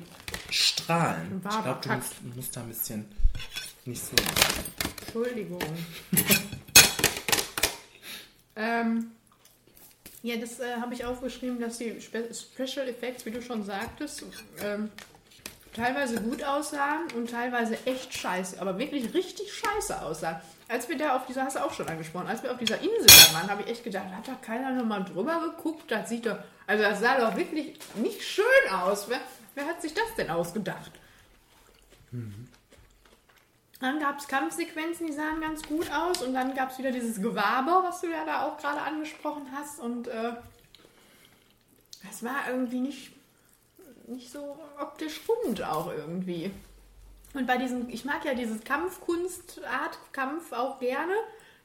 Strahlen. 0.50 1.42
War 1.42 1.52
ich 1.52 1.64
glaube, 1.64 1.80
du 1.82 1.92
musst, 1.92 2.36
musst 2.36 2.56
da 2.56 2.60
ein 2.60 2.68
bisschen 2.68 3.04
nicht 3.84 4.02
so. 4.02 4.12
Entschuldigung. 5.06 5.62
ähm, 8.56 9.10
ja, 10.22 10.36
das 10.36 10.60
äh, 10.60 10.76
habe 10.80 10.94
ich 10.94 11.04
aufgeschrieben, 11.04 11.58
dass 11.60 11.78
die 11.78 12.00
Spe 12.00 12.28
Special 12.32 12.88
Effects, 12.88 13.26
wie 13.26 13.32
du 13.32 13.42
schon 13.42 13.64
sagtest, 13.64 14.24
ähm, 14.62 14.90
teilweise 15.74 16.20
gut 16.20 16.44
aussahen 16.44 17.10
und 17.16 17.30
teilweise 17.30 17.76
echt 17.86 18.14
scheiße, 18.14 18.60
aber 18.60 18.78
wirklich 18.78 19.12
richtig 19.14 19.52
scheiße 19.52 20.00
aussahen. 20.00 20.36
Als 20.72 20.88
wir 20.88 20.96
da 20.96 21.16
auf 21.16 21.26
dieser, 21.26 21.44
hast 21.44 21.56
du 21.56 21.64
auch 21.64 21.72
schon 21.72 21.86
angesprochen, 21.86 22.28
als 22.28 22.42
wir 22.42 22.50
auf 22.50 22.58
dieser 22.58 22.78
Insel 22.80 23.34
waren, 23.34 23.50
habe 23.50 23.62
ich 23.62 23.68
echt 23.68 23.84
gedacht, 23.84 24.06
hat 24.10 24.26
da 24.26 24.34
keiner 24.34 24.70
nochmal 24.70 25.04
drüber 25.04 25.40
geguckt? 25.40 25.90
Das 25.90 26.08
sieht 26.08 26.24
doch, 26.24 26.38
also 26.66 26.82
das 26.82 27.00
sah 27.00 27.18
doch 27.18 27.36
wirklich 27.36 27.78
nicht 27.96 28.22
schön 28.22 28.44
aus. 28.72 29.08
Wer, 29.08 29.20
wer 29.54 29.66
hat 29.66 29.82
sich 29.82 29.92
das 29.92 30.14
denn 30.16 30.30
ausgedacht? 30.30 30.92
Dann 33.80 33.98
gab 33.98 34.18
es 34.18 34.26
Kampfsequenzen, 34.26 35.08
die 35.08 35.12
sahen 35.12 35.40
ganz 35.40 35.62
gut 35.62 35.90
aus. 35.92 36.22
Und 36.22 36.32
dann 36.32 36.54
gab 36.54 36.70
es 36.70 36.78
wieder 36.78 36.90
dieses 36.90 37.20
Gewaber, 37.20 37.82
was 37.84 38.00
du 38.00 38.10
ja 38.10 38.24
da 38.24 38.46
auch 38.46 38.56
gerade 38.56 38.80
angesprochen 38.80 39.48
hast. 39.54 39.78
Und 39.78 40.08
äh, 40.08 40.32
war 42.22 42.48
irgendwie 42.48 42.80
nicht, 42.80 43.12
nicht 44.06 44.30
so 44.30 44.56
optisch 44.80 45.20
rund 45.28 45.62
auch 45.62 45.92
irgendwie. 45.92 46.50
Und 47.34 47.46
bei 47.46 47.56
diesem, 47.56 47.88
ich 47.88 48.04
mag 48.04 48.24
ja 48.24 48.34
dieses 48.34 48.62
Kampfkunstart, 48.62 49.98
Kampf 50.12 50.52
auch 50.52 50.78
gerne. 50.78 51.14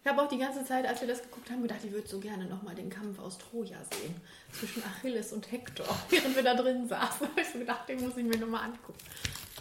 Ich 0.04 0.10
habe 0.10 0.22
auch 0.22 0.30
die 0.30 0.38
ganze 0.38 0.64
Zeit, 0.64 0.86
als 0.86 1.02
wir 1.02 1.08
das 1.08 1.22
geguckt 1.22 1.50
haben, 1.50 1.62
gedacht, 1.62 1.82
ich 1.84 1.92
würde 1.92 2.08
so 2.08 2.20
gerne 2.20 2.46
nochmal 2.46 2.76
den 2.76 2.90
Kampf 2.90 3.20
aus 3.20 3.38
Troja 3.38 3.78
sehen. 3.92 4.16
Zwischen 4.54 4.82
Achilles 4.84 5.34
und 5.34 5.52
Hektor. 5.52 5.88
Während 6.10 6.36
wir 6.36 6.44
da 6.44 6.56
drin 6.56 6.88
saßen, 6.88 7.28
habe 7.28 7.42
ich 7.42 7.50
so 7.50 7.60
gedacht, 7.60 7.90
den 7.90 8.02
muss 8.02 8.16
ich 8.16 8.24
mir 8.24 8.38
nochmal 8.38 8.66
angucken. 8.66 9.00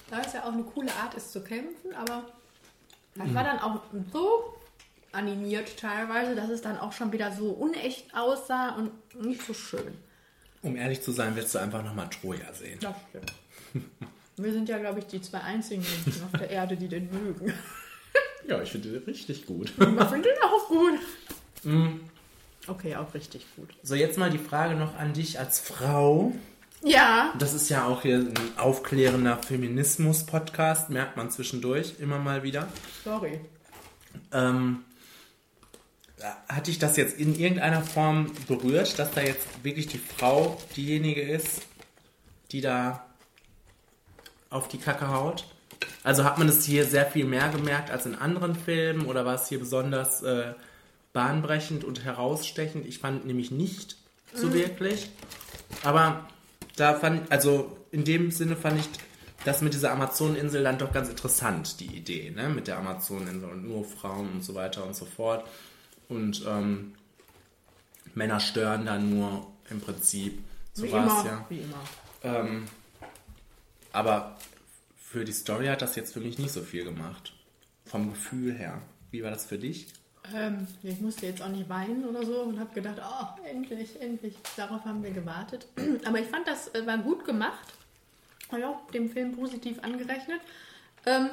Da 0.08 0.20
ist 0.20 0.34
ja 0.34 0.44
auch 0.44 0.52
eine 0.52 0.62
coole 0.62 0.92
Art, 0.94 1.14
ist 1.14 1.32
zu 1.32 1.42
kämpfen, 1.42 1.92
aber 1.94 2.24
das 3.16 3.34
war 3.34 3.42
dann 3.42 3.58
auch 3.58 3.80
so 4.12 4.54
animiert 5.10 5.76
teilweise, 5.78 6.36
dass 6.36 6.50
es 6.50 6.62
dann 6.62 6.78
auch 6.78 6.92
schon 6.92 7.10
wieder 7.10 7.32
so 7.32 7.48
unecht 7.50 8.14
aussah 8.14 8.76
und 8.76 8.92
nicht 9.20 9.44
so 9.44 9.54
schön. 9.54 9.98
Um 10.62 10.76
ehrlich 10.76 11.02
zu 11.02 11.10
sein, 11.10 11.34
willst 11.34 11.54
du 11.54 11.58
einfach 11.58 11.82
nochmal 11.82 12.08
Troja 12.08 12.52
sehen. 12.52 12.78
Das 12.80 12.94
stimmt. 13.08 13.32
Wir 14.36 14.52
sind 14.52 14.68
ja, 14.68 14.78
glaube 14.78 14.98
ich, 15.00 15.06
die 15.06 15.20
zwei 15.22 15.40
einzigen 15.40 15.82
Menschen 15.82 16.24
auf 16.24 16.38
der 16.38 16.50
Erde, 16.50 16.76
die 16.76 16.88
den 16.88 17.10
mögen. 17.10 17.52
Ja, 18.48 18.62
ich 18.62 18.70
finde 18.70 18.90
den 18.90 19.02
richtig 19.02 19.44
gut. 19.44 19.70
Ich 19.70 19.74
finde 19.74 19.98
den 20.22 20.42
auch 20.44 20.68
gut. 20.68 21.00
Okay, 22.68 22.94
auch 22.94 23.12
richtig 23.12 23.44
gut. 23.56 23.70
So, 23.82 23.96
jetzt 23.96 24.18
mal 24.18 24.30
die 24.30 24.38
Frage 24.38 24.76
noch 24.76 24.96
an 24.96 25.14
dich 25.14 25.40
als 25.40 25.58
Frau. 25.58 26.32
Ja, 26.84 27.34
Das 27.40 27.54
ist 27.54 27.68
ja 27.70 27.86
auch 27.86 28.02
hier 28.02 28.18
ein 28.18 28.34
aufklärender 28.56 29.38
Feminismus-Podcast, 29.38 30.90
merkt 30.90 31.16
man 31.16 31.30
zwischendurch 31.32 31.94
immer 31.98 32.20
mal 32.20 32.44
wieder. 32.44 32.68
sorry. 33.02 33.40
Ähm, 34.32 34.84
hat 36.48 36.68
dich 36.68 36.78
das 36.78 36.96
jetzt 36.96 37.18
in 37.18 37.34
irgendeiner 37.34 37.82
Form 37.82 38.30
berührt, 38.46 38.96
dass 39.00 39.10
da 39.10 39.22
jetzt 39.22 39.64
wirklich 39.64 39.88
die 39.88 39.98
Frau 39.98 40.56
diejenige 40.76 41.22
ist, 41.22 41.62
die 42.52 42.60
da 42.60 43.05
auf 44.56 44.68
die 44.68 44.78
Kacke 44.78 45.08
haut? 45.08 45.44
Also 46.02 46.24
hat 46.24 46.38
man 46.38 46.48
es 46.48 46.64
hier 46.64 46.84
sehr 46.84 47.06
viel 47.06 47.24
mehr 47.24 47.48
gemerkt 47.48 47.90
als 47.90 48.06
in 48.06 48.14
anderen 48.14 48.54
Filmen 48.54 49.06
oder 49.06 49.24
war 49.24 49.34
es 49.34 49.48
hier 49.48 49.58
besonders 49.58 50.22
äh, 50.22 50.54
bahnbrechend 51.12 51.84
und 51.84 52.04
herausstechend? 52.04 52.86
Ich 52.86 52.98
fand 52.98 53.26
nämlich 53.26 53.50
nicht, 53.50 53.96
so 54.34 54.52
wirklich. 54.52 55.10
Aber 55.82 56.26
da 56.76 56.94
fand, 56.94 57.30
also 57.32 57.76
in 57.90 58.04
dem 58.04 58.30
Sinne 58.30 58.56
fand 58.56 58.80
ich 58.80 58.88
das 59.44 59.62
mit 59.62 59.74
dieser 59.74 59.92
Amazoneninsel 59.92 60.62
dann 60.62 60.78
doch 60.78 60.92
ganz 60.92 61.08
interessant, 61.08 61.80
die 61.80 61.96
Idee, 61.96 62.30
ne? 62.30 62.48
Mit 62.48 62.66
der 62.66 62.78
Amazoneninsel 62.78 63.48
und 63.48 63.66
nur 63.66 63.84
Frauen 63.84 64.30
und 64.32 64.44
so 64.44 64.54
weiter 64.54 64.84
und 64.84 64.96
so 64.96 65.04
fort. 65.04 65.46
Und 66.08 66.44
ähm, 66.46 66.94
Männer 68.14 68.40
stören 68.40 68.86
dann 68.86 69.10
nur 69.10 69.46
im 69.70 69.80
Prinzip. 69.80 70.42
So 70.72 70.90
war's, 70.90 71.22
immer, 71.22 71.24
ja. 71.24 71.46
wie 71.48 71.58
immer. 71.58 71.80
Ähm, 72.22 72.64
aber 73.92 74.36
für 75.06 75.24
die 75.24 75.32
Story 75.32 75.66
hat 75.66 75.82
das 75.82 75.94
jetzt 75.94 76.12
für 76.12 76.20
mich 76.20 76.36
nicht 76.36 76.50
so 76.50 76.62
viel 76.62 76.84
gemacht. 76.84 77.32
Vom 77.84 78.10
Gefühl 78.10 78.52
her. 78.52 78.82
Wie 79.12 79.22
war 79.22 79.30
das 79.30 79.46
für 79.46 79.56
dich? 79.56 79.86
Ähm, 80.34 80.66
ich 80.82 81.00
musste 81.00 81.26
jetzt 81.26 81.40
auch 81.40 81.48
nicht 81.48 81.68
weinen 81.68 82.04
oder 82.04 82.26
so 82.26 82.40
und 82.40 82.58
habe 82.58 82.74
gedacht, 82.74 83.00
oh, 83.00 83.46
endlich, 83.48 84.00
endlich. 84.00 84.34
Darauf 84.56 84.84
haben 84.84 85.04
wir 85.04 85.12
gewartet. 85.12 85.68
Aber 86.04 86.18
ich 86.18 86.26
fand, 86.26 86.48
das 86.48 86.74
äh, 86.74 86.84
war 86.86 86.98
gut 86.98 87.24
gemacht. 87.24 87.72
Habe 88.48 88.60
ich 88.60 88.66
auch 88.66 88.90
dem 88.90 89.08
Film 89.08 89.36
positiv 89.36 89.78
angerechnet. 89.84 90.40
Ähm, 91.06 91.30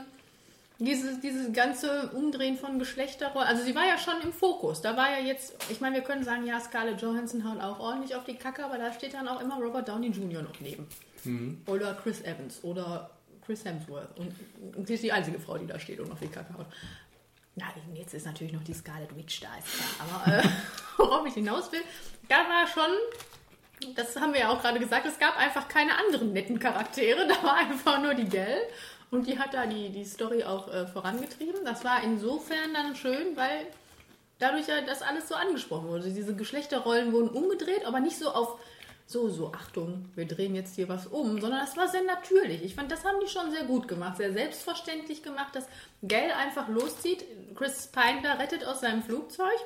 dieses, 0.78 1.20
dieses 1.22 1.52
ganze 1.52 2.12
Umdrehen 2.12 2.58
von 2.58 2.78
Geschlechterrollen, 2.78 3.48
also 3.48 3.64
sie 3.64 3.74
war 3.74 3.88
ja 3.88 3.98
schon 3.98 4.22
im 4.22 4.34
Fokus. 4.34 4.82
Da 4.82 4.96
war 4.96 5.10
ja 5.10 5.26
jetzt, 5.26 5.56
ich 5.72 5.82
meine, 5.82 5.96
wir 5.96 6.04
können 6.04 6.24
sagen, 6.24 6.46
ja, 6.46 6.60
Scarlett 6.60 7.02
Johansson 7.02 7.50
haut 7.50 7.60
auch 7.60 7.80
ordentlich 7.80 8.16
auf 8.16 8.24
die 8.24 8.36
Kacke, 8.36 8.64
aber 8.64 8.78
da 8.78 8.94
steht 8.94 9.16
dann 9.16 9.28
auch 9.28 9.42
immer 9.42 9.56
Robert 9.56 9.88
Downey 9.88 10.10
Jr. 10.10 10.44
noch 10.44 10.60
neben. 10.60 10.88
Oder 11.66 11.96
Chris 11.96 12.22
Evans 12.22 12.64
oder 12.64 13.10
Chris 13.46 13.66
Hemsworth. 13.66 14.18
Und, 14.18 14.34
und 14.76 14.88
sie 14.88 14.96
ist 14.96 15.04
die 15.04 15.12
einzige 15.12 15.40
Frau, 15.40 15.58
die 15.58 15.68
da 15.68 15.80
steht 15.80 16.00
und 16.00 16.12
auf 16.12 16.20
die 16.20 16.28
Kacke 16.28 16.54
haut. 16.58 16.68
Na, 17.56 17.66
jetzt 17.94 18.14
ist 18.14 18.26
natürlich 18.26 18.54
noch 18.54 18.64
die 18.64 18.74
Scarlet 18.74 19.16
Witch 19.16 19.42
da, 19.42 19.50
ist 19.58 19.68
klar. 19.68 20.10
Aber 20.10 20.38
äh, 20.38 20.50
worauf 20.98 21.28
ich 21.28 21.36
hinaus 21.36 21.72
will, 21.72 21.82
da 22.28 22.38
war 22.38 22.68
schon, 22.68 23.94
das 23.96 24.16
haben 24.16 24.34
wir 24.34 24.42
ja 24.42 24.50
auch 24.50 24.62
gerade 24.62 24.80
gesagt, 24.80 25.06
es 25.06 25.20
gab 25.20 25.38
einfach 25.38 25.68
keine 25.68 25.98
anderen 25.98 26.34
netten 26.34 26.60
Charaktere. 26.60 27.28
Da 27.28 27.44
war 27.44 27.58
einfach 27.58 28.02
nur 28.02 28.16
die 28.16 28.26
Gell. 28.26 28.58
Und 29.12 29.28
die 29.28 29.38
hat 29.38 29.54
da 29.54 29.68
die, 29.68 29.90
die 29.90 30.06
Story 30.06 30.44
auch 30.44 30.68
äh, 30.74 30.88
vorangetrieben. 30.88 31.64
Das 31.64 31.84
war 31.84 32.04
insofern 32.04 32.74
dann 32.74 32.96
schön, 32.96 33.36
weil 33.36 33.68
dadurch 34.40 34.68
ja 34.68 34.82
das 34.82 35.04
alles 35.04 35.28
so 35.28 35.36
angesprochen 35.36 35.88
wurde. 35.88 36.10
Diese 36.10 36.36
Geschlechterrollen 36.36 37.14
wurden 37.14 37.30
umgedreht, 37.30 37.86
aber 37.86 38.00
nicht 38.00 38.18
so 38.18 38.30
auf 38.30 38.60
so, 39.06 39.30
so, 39.30 39.52
Achtung, 39.54 40.10
wir 40.16 40.26
drehen 40.26 40.56
jetzt 40.56 40.76
hier 40.76 40.90
was 40.90 41.08
um, 41.08 41.40
sondern 41.40 41.60
das 41.60 41.78
war 41.78 41.88
sehr 41.88 42.04
natürlich. 42.04 42.64
Ich 42.64 42.76
fand, 42.76 42.92
das 42.92 43.04
haben 43.04 43.20
die 43.22 43.30
schon 43.30 43.52
sehr 43.52 43.66
gut 43.66 43.88
gemacht, 43.88 44.18
sehr 44.18 44.34
selbstverständlich 44.34 45.24
gemacht, 45.24 45.56
dass 45.56 45.66
Gell 46.02 46.32
einfach 46.32 46.68
loszieht, 46.68 47.24
Chris 47.56 47.88
Pine 47.88 48.22
da 48.24 48.34
rettet 48.34 48.66
aus 48.66 48.82
seinem 48.82 49.04
Flugzeug, 49.04 49.60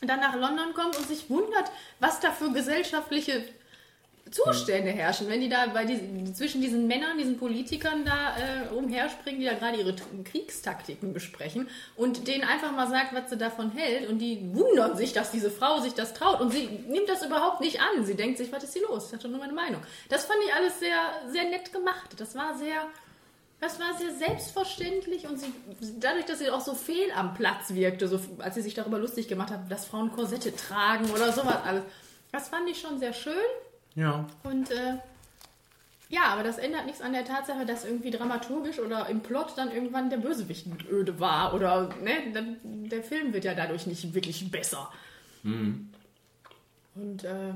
dann 0.00 0.20
nach 0.20 0.34
London 0.34 0.74
kommt 0.74 0.96
und 0.96 1.08
sich 1.08 1.30
wundert, 1.30 1.70
was 1.98 2.20
da 2.20 2.30
für 2.30 2.52
gesellschaftliche 2.52 3.44
Zustände 4.32 4.90
herrschen, 4.90 5.28
wenn 5.28 5.40
die 5.40 5.48
da 5.48 5.66
bei 5.66 5.84
diesen, 5.84 6.34
zwischen 6.34 6.60
diesen 6.60 6.86
Männern, 6.86 7.18
diesen 7.18 7.38
Politikern 7.38 8.04
da 8.04 8.36
äh, 8.36 8.74
umherspringen, 8.74 9.40
die 9.40 9.46
da 9.46 9.54
gerade 9.54 9.78
ihre 9.78 9.94
Kriegstaktiken 10.24 11.12
besprechen 11.12 11.68
und 11.96 12.26
denen 12.26 12.42
einfach 12.42 12.72
mal 12.72 12.88
sagt, 12.88 13.14
was 13.14 13.30
sie 13.30 13.36
davon 13.36 13.70
hält 13.72 14.08
und 14.08 14.18
die 14.18 14.40
wundern 14.54 14.96
sich, 14.96 15.12
dass 15.12 15.30
diese 15.30 15.50
Frau 15.50 15.80
sich 15.80 15.94
das 15.94 16.14
traut 16.14 16.40
und 16.40 16.50
sie 16.50 16.66
nimmt 16.88 17.08
das 17.08 17.24
überhaupt 17.24 17.60
nicht 17.60 17.80
an. 17.80 18.04
Sie 18.04 18.14
denkt 18.14 18.38
sich, 18.38 18.50
was 18.50 18.64
ist 18.64 18.72
hier 18.72 18.82
los? 18.88 19.08
Ich 19.08 19.12
hatte 19.12 19.28
nur 19.28 19.38
meine 19.38 19.52
Meinung. 19.52 19.82
Das 20.08 20.24
fand 20.24 20.38
ich 20.46 20.54
alles 20.54 20.80
sehr, 20.80 20.98
sehr 21.30 21.44
nett 21.44 21.72
gemacht. 21.72 22.14
Das 22.16 22.34
war 22.34 22.56
sehr, 22.56 22.86
das 23.60 23.78
war 23.78 23.96
sehr 23.98 24.12
selbstverständlich 24.14 25.28
und 25.28 25.38
sie, 25.38 25.52
dadurch, 26.00 26.24
dass 26.24 26.38
sie 26.38 26.50
auch 26.50 26.62
so 26.62 26.74
fehl 26.74 27.12
am 27.14 27.34
Platz 27.34 27.74
wirkte, 27.74 28.08
so, 28.08 28.18
als 28.38 28.54
sie 28.54 28.62
sich 28.62 28.74
darüber 28.74 28.98
lustig 28.98 29.28
gemacht 29.28 29.50
hat, 29.50 29.70
dass 29.70 29.84
Frauen 29.84 30.10
Korsette 30.10 30.56
tragen 30.56 31.10
oder 31.10 31.32
sowas 31.32 31.58
alles. 31.64 31.84
Das 32.32 32.48
fand 32.48 32.68
ich 32.68 32.80
schon 32.80 32.98
sehr 32.98 33.12
schön. 33.12 33.34
Ja. 33.94 34.26
Und 34.42 34.70
äh, 34.70 34.98
ja, 36.08 36.24
aber 36.24 36.42
das 36.42 36.58
ändert 36.58 36.86
nichts 36.86 37.00
an 37.00 37.12
der 37.12 37.24
Tatsache, 37.24 37.64
dass 37.64 37.84
irgendwie 37.84 38.10
dramaturgisch 38.10 38.78
oder 38.78 39.08
im 39.08 39.20
Plot 39.20 39.54
dann 39.56 39.72
irgendwann 39.72 40.10
der 40.10 40.18
Bösewicht 40.18 40.66
öde 40.90 41.18
war. 41.18 41.54
Oder 41.54 41.88
ne, 42.02 42.58
der 42.62 43.02
Film 43.02 43.32
wird 43.32 43.44
ja 43.44 43.54
dadurch 43.54 43.86
nicht 43.86 44.12
wirklich 44.14 44.50
besser. 44.50 44.92
Und 46.94 47.24
äh, 47.24 47.54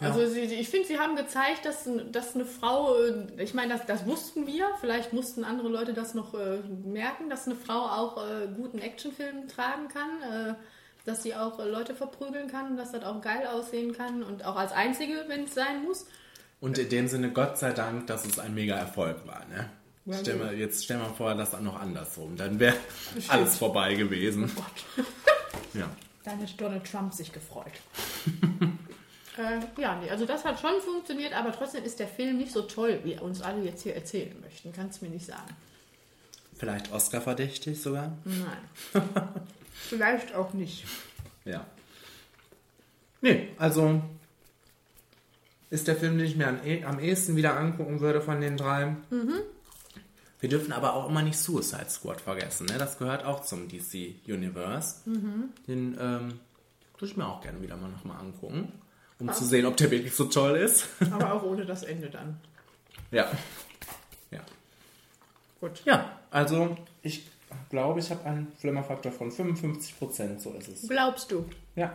also 0.00 0.26
sie, 0.26 0.42
ich 0.42 0.68
finde, 0.68 0.86
sie 0.86 0.98
haben 0.98 1.16
gezeigt, 1.16 1.64
dass, 1.64 1.88
dass 2.12 2.34
eine 2.34 2.44
Frau, 2.44 2.94
äh, 2.94 3.42
ich 3.42 3.54
meine, 3.54 3.72
das, 3.72 3.86
das 3.86 4.06
wussten 4.06 4.46
wir, 4.46 4.68
vielleicht 4.80 5.12
mussten 5.12 5.44
andere 5.44 5.68
Leute 5.68 5.92
das 5.92 6.14
noch 6.14 6.34
äh, 6.34 6.58
merken, 6.84 7.28
dass 7.28 7.46
eine 7.46 7.56
Frau 7.56 7.86
auch 7.86 8.24
äh, 8.24 8.48
guten 8.54 8.78
Actionfilm 8.78 9.48
tragen 9.48 9.88
kann, 9.88 10.22
äh, 10.22 10.54
dass 11.08 11.22
sie 11.22 11.34
auch 11.34 11.58
Leute 11.58 11.94
verprügeln 11.94 12.48
kann, 12.48 12.76
dass 12.76 12.92
das 12.92 13.02
auch 13.02 13.20
geil 13.20 13.46
aussehen 13.46 13.96
kann 13.96 14.22
und 14.22 14.44
auch 14.44 14.56
als 14.56 14.72
einzige, 14.72 15.24
wenn 15.28 15.44
es 15.44 15.54
sein 15.54 15.82
muss. 15.84 16.06
Und 16.60 16.76
in 16.78 16.88
dem 16.88 17.08
Sinne, 17.08 17.30
Gott 17.30 17.58
sei 17.58 17.72
Dank, 17.72 18.06
dass 18.08 18.26
es 18.26 18.38
ein 18.38 18.54
mega 18.54 18.76
Erfolg 18.76 19.26
war. 19.26 19.44
Ne? 19.46 19.70
Ja, 20.04 20.18
stell 20.20 20.36
mal, 20.36 20.54
jetzt 20.54 20.84
stell 20.84 20.98
mal 20.98 21.12
vor, 21.14 21.34
das 21.34 21.54
auch 21.54 21.60
noch 21.60 21.80
andersrum. 21.80 22.36
Dann 22.36 22.58
wäre 22.60 22.76
alles 23.28 23.56
vorbei 23.56 23.94
gewesen. 23.94 24.50
ja. 25.74 25.88
Dann 26.24 26.38
hätte 26.40 26.56
Donald 26.56 26.84
Trump 26.90 27.14
sich 27.14 27.32
gefreut. 27.32 27.72
äh, 29.38 29.80
ja, 29.80 29.96
nee, 30.00 30.10
also 30.10 30.26
das 30.26 30.44
hat 30.44 30.60
schon 30.60 30.80
funktioniert, 30.82 31.32
aber 31.32 31.52
trotzdem 31.52 31.84
ist 31.84 32.00
der 32.00 32.08
Film 32.08 32.38
nicht 32.38 32.52
so 32.52 32.62
toll, 32.62 33.00
wie 33.04 33.18
uns 33.18 33.40
alle 33.40 33.62
jetzt 33.62 33.82
hier 33.82 33.94
erzählen 33.94 34.38
möchten. 34.40 34.72
Kannst 34.72 35.00
du 35.00 35.06
mir 35.06 35.12
nicht 35.12 35.26
sagen. 35.26 35.56
Vielleicht 36.56 36.92
Oscar-verdächtig 36.92 37.80
sogar. 37.80 38.18
Nein. 38.24 39.02
Vielleicht 39.88 40.34
auch 40.34 40.52
nicht. 40.52 40.84
Ja. 41.44 41.66
Nee, 43.20 43.48
also 43.58 44.02
ist 45.70 45.86
der 45.88 45.96
Film, 45.96 46.16
den 46.18 46.26
ich 46.26 46.36
mir 46.36 46.48
am, 46.48 46.60
eh- 46.64 46.84
am 46.84 46.98
ehesten 46.98 47.36
wieder 47.36 47.56
angucken 47.58 48.00
würde 48.00 48.20
von 48.20 48.40
den 48.40 48.56
drei. 48.56 48.96
Wir 50.40 50.48
dürfen 50.48 50.72
aber 50.72 50.94
auch 50.94 51.08
immer 51.08 51.22
nicht 51.22 51.38
Suicide 51.38 51.90
Squad 51.90 52.20
vergessen. 52.20 52.66
Ne? 52.66 52.78
Das 52.78 52.98
gehört 52.98 53.24
auch 53.24 53.42
zum 53.42 53.68
DC 53.68 54.14
Universe. 54.26 55.00
Den 55.06 55.96
ähm, 56.00 56.40
würde 56.94 57.06
ich 57.06 57.16
mir 57.16 57.26
auch 57.26 57.40
gerne 57.40 57.60
wieder 57.60 57.76
mal 57.76 57.90
nochmal 57.90 58.18
angucken, 58.20 58.72
um 59.18 59.32
zu 59.32 59.44
sehen, 59.44 59.66
ob 59.66 59.76
der 59.76 59.90
wirklich 59.90 60.14
so 60.14 60.24
toll 60.26 60.56
ist. 60.56 60.86
Aber 61.10 61.32
auch 61.34 61.42
ohne 61.42 61.66
das 61.66 61.82
Ende 61.82 62.08
dann. 62.10 62.40
ja. 63.10 63.30
Ja. 64.30 64.40
Gut. 65.60 65.82
Ja, 65.84 66.18
also 66.30 66.76
ich 67.02 67.26
glaube, 67.70 68.00
ich 68.00 68.10
habe 68.10 68.24
einen 68.24 68.52
Flimmerfaktor 68.58 69.12
von 69.12 69.30
55%, 69.30 70.38
so 70.38 70.50
ist 70.52 70.68
es. 70.68 70.88
Glaubst 70.88 71.30
du? 71.30 71.44
Ja. 71.76 71.92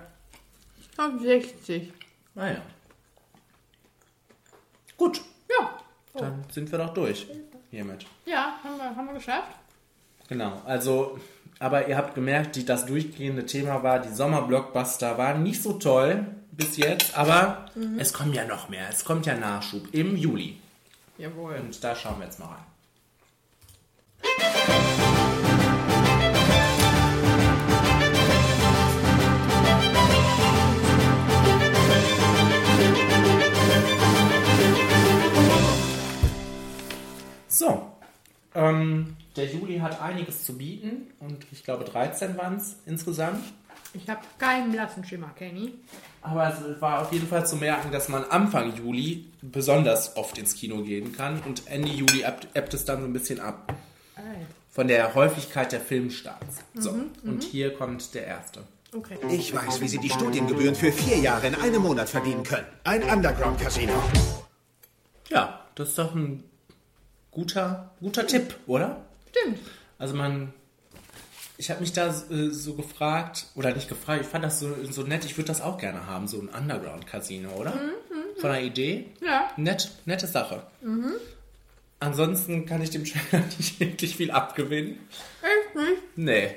Ab 0.98 1.12
60. 1.22 1.92
Naja. 2.36 2.62
Gut, 4.98 5.22
Ja. 5.50 5.78
dann 6.16 6.44
sind 6.52 6.72
wir 6.72 6.78
doch 6.80 6.94
durch 6.94 7.28
hiermit. 7.72 8.06
Ja, 8.26 8.58
haben 8.64 8.78
wir, 8.78 8.96
haben 8.96 9.08
wir 9.08 9.14
geschafft. 9.16 9.50
Genau, 10.30 10.62
also, 10.66 11.20
aber 11.60 11.88
ihr 11.88 11.98
habt 11.98 12.16
gemerkt, 12.16 12.56
die, 12.56 12.66
das 12.66 12.86
durchgehende 12.86 13.46
Thema 13.46 13.84
war, 13.84 14.00
die 14.00 14.14
Sommerblockbuster 14.14 15.18
waren 15.18 15.44
nicht 15.44 15.62
so 15.62 15.74
toll 15.74 16.26
bis 16.52 16.78
jetzt, 16.78 17.18
aber 17.18 17.66
es 17.98 18.14
kommt 18.14 18.36
ja 18.36 18.46
noch 18.46 18.70
mehr. 18.70 18.88
Es 18.90 19.04
kommt 19.04 19.26
ja 19.26 19.36
Nachschub 19.36 19.92
im 19.94 20.16
Juli. 20.16 20.58
Jawohl. 21.18 21.56
Und 21.56 21.84
da 21.84 21.96
schauen 21.96 22.20
wir 22.20 22.26
jetzt 22.26 22.40
mal 22.40 22.46
rein. 22.48 22.64
So, 37.54 37.92
ähm, 38.56 39.16
der 39.36 39.46
Juli 39.46 39.78
hat 39.78 40.02
einiges 40.02 40.44
zu 40.44 40.58
bieten 40.58 41.12
und 41.20 41.46
ich 41.52 41.64
glaube 41.64 41.84
13 41.84 42.36
waren 42.36 42.56
es 42.56 42.78
insgesamt. 42.88 43.44
Ich 43.94 44.10
habe 44.10 44.22
keinen 44.40 44.72
blassen 44.72 45.04
Schimmer, 45.06 45.30
Kenny. 45.38 45.76
Aber 46.24 46.48
es 46.48 46.82
war 46.82 47.04
auf 47.04 47.14
jeden 47.14 47.28
Fall 47.28 47.46
zu 47.46 47.58
merken, 47.58 47.92
dass 47.92 48.10
man 48.10 48.24
Anfang 48.24 48.76
Juli 48.76 49.26
besonders 49.44 50.18
oft 50.18 50.38
ins 50.40 50.56
Kino 50.56 50.82
gehen 50.82 51.12
kann 51.12 51.42
und 51.46 51.68
Ende 51.68 51.90
Juli 51.90 52.24
ebbt, 52.24 52.48
ebbt 52.56 52.74
es 52.74 52.86
dann 52.86 53.02
so 53.02 53.06
ein 53.06 53.14
bisschen 53.14 53.40
ab 53.40 53.72
von 54.70 54.88
der 54.88 55.14
Häufigkeit 55.14 55.72
der 55.72 55.82
Filmstarts. 55.82 56.58
So, 56.76 56.96
und 57.24 57.44
hier 57.44 57.74
kommt 57.74 58.14
der 58.16 58.26
erste. 58.26 58.64
Okay. 58.96 59.18
Ich 59.30 59.54
weiß, 59.54 59.82
wie 59.82 59.88
Sie 59.88 59.98
die 59.98 60.10
Studiengebühren 60.10 60.76
für 60.76 60.92
vier 60.92 61.18
Jahre 61.18 61.48
in 61.48 61.56
einem 61.56 61.82
Monat 61.82 62.10
verdienen 62.10 62.44
können. 62.44 62.68
Ein 62.84 63.04
Underground-Casino. 63.04 63.94
Ja, 65.30 65.62
das 65.76 65.90
ist 65.90 65.98
doch 65.98 66.14
ein 66.14 66.44
guter, 67.32 67.92
guter 68.00 68.28
Tipp, 68.28 68.56
oder? 68.68 69.02
Stimmt. 69.32 69.60
Also 69.98 70.16
man, 70.16 70.54
ich 71.58 71.72
habe 71.72 71.82
mich 71.82 71.94
da 71.94 72.10
äh, 72.10 72.50
so 72.50 72.74
gefragt, 72.76 73.48
oder 73.56 73.74
nicht 73.74 73.90
gefragt, 73.90 74.22
ich 74.22 74.28
fand 74.28 74.44
das 74.44 74.60
so, 74.60 74.76
so 74.90 75.02
nett, 75.04 75.26
ich 75.26 75.38
würde 75.38 75.48
das 75.48 75.62
auch 75.62 75.80
gerne 75.80 76.06
haben, 76.06 76.28
so 76.28 76.40
ein 76.40 76.50
Underground-Casino, 76.50 77.50
oder? 77.52 77.74
Von 78.40 78.52
der 78.52 78.62
Idee. 78.62 79.08
Ja. 79.22 79.50
Nett, 79.58 79.92
nette 80.06 80.28
Sache. 80.28 80.64
Ansonsten 82.04 82.66
kann 82.66 82.82
ich 82.82 82.90
dem 82.90 83.06
Trailer 83.06 83.44
nicht 83.58 83.80
wirklich 83.80 84.16
viel 84.18 84.30
abgewinnen. 84.32 85.00
Echt 85.42 85.76
nicht? 85.76 86.02
Nee. 86.18 86.50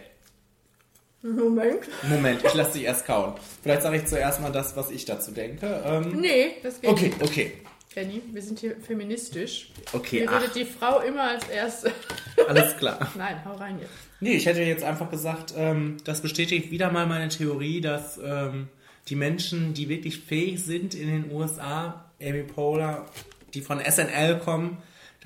Moment. 1.23 1.81
Moment, 2.09 2.44
ich 2.44 2.55
lasse 2.55 2.74
dich 2.74 2.82
erst 2.85 3.06
kauen. 3.06 3.35
Vielleicht 3.62 3.82
sage 3.82 3.97
ich 3.97 4.06
zuerst 4.06 4.40
mal 4.40 4.51
das, 4.52 4.77
was 4.77 4.90
ich 4.90 5.05
dazu 5.05 5.31
denke. 5.32 5.82
Ähm, 5.85 6.20
Nee, 6.20 6.56
das 6.62 6.81
geht 6.81 6.90
Okay, 6.90 7.06
nicht. 7.09 7.23
okay. 7.23 7.52
Kenny, 7.93 8.20
wir 8.32 8.43
sind 8.43 8.59
hier 8.59 8.77
feministisch. 8.77 9.70
Okay, 9.93 10.18
Hier 10.20 10.31
ach. 10.31 10.43
redet 10.43 10.55
die 10.56 10.64
Frau 10.64 11.01
immer 11.01 11.23
als 11.31 11.48
Erste. 11.48 11.93
Alles 12.48 12.77
klar. 12.77 13.10
Nein, 13.16 13.40
hau 13.44 13.55
rein 13.55 13.78
jetzt. 13.81 13.90
Nee, 14.20 14.35
ich 14.35 14.47
hätte 14.47 14.62
jetzt 14.62 14.85
einfach 14.85 15.10
gesagt, 15.10 15.55
ähm, 15.56 15.97
das 16.05 16.20
bestätigt 16.23 16.70
wieder 16.70 16.90
mal 16.93 17.06
meine 17.06 17.28
Theorie, 17.28 17.81
dass 17.81 18.18
ähm, 18.23 18.68
die 19.09 19.16
Menschen, 19.16 19.74
die 19.74 19.89
wirklich 19.89 20.18
fähig 20.18 20.62
sind 20.64 20.94
in 20.94 21.09
den 21.09 21.31
USA, 21.32 22.05
Amy 22.20 22.43
Poehler, 22.43 23.06
die 23.55 23.60
von 23.62 23.81
SNL 23.81 24.39
kommen, 24.40 24.77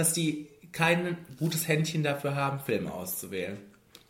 dass 0.01 0.13
die 0.15 0.49
kein 0.73 1.17
gutes 1.39 1.69
Händchen 1.69 2.03
dafür 2.03 2.35
haben, 2.35 2.61
Filme 2.61 2.93
auszuwählen. 2.93 3.59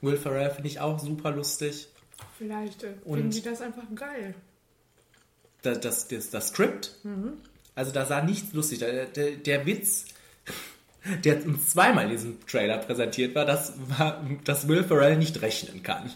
Will 0.01 0.17
Ferrell 0.17 0.51
finde 0.51 0.69
ich 0.69 0.79
auch 0.81 0.99
super 0.99 1.31
lustig. 1.33 1.89
Vielleicht 2.39 2.83
äh, 2.85 2.95
Und- 3.05 3.17
finden 3.17 3.33
sie 3.33 3.43
das 3.43 3.61
einfach 3.61 3.83
geil. 3.95 4.35
Das, 5.63 5.81
das, 5.81 6.09
das, 6.09 6.31
das 6.31 6.49
Skript, 6.49 6.95
Mhm. 7.03 7.33
also 7.75 7.93
da 7.93 8.07
sah 8.07 8.23
nichts 8.23 8.53
lustig. 8.55 8.79
Der, 8.79 9.07
der, 9.07 9.33
der 9.33 9.67
Witz, 9.67 10.07
der 11.25 11.45
uns 11.45 11.71
zweimal 11.71 12.05
in 12.05 12.11
diesem 12.13 12.47
Trailer 12.47 12.79
präsentiert 12.79 13.35
war, 13.35 13.45
das 13.45 13.73
war, 13.99 14.25
dass 14.45 14.69
Will 14.69 14.85
Ferrell 14.85 15.17
nicht 15.19 15.43
rechnen 15.43 15.83
kann. 15.83 16.11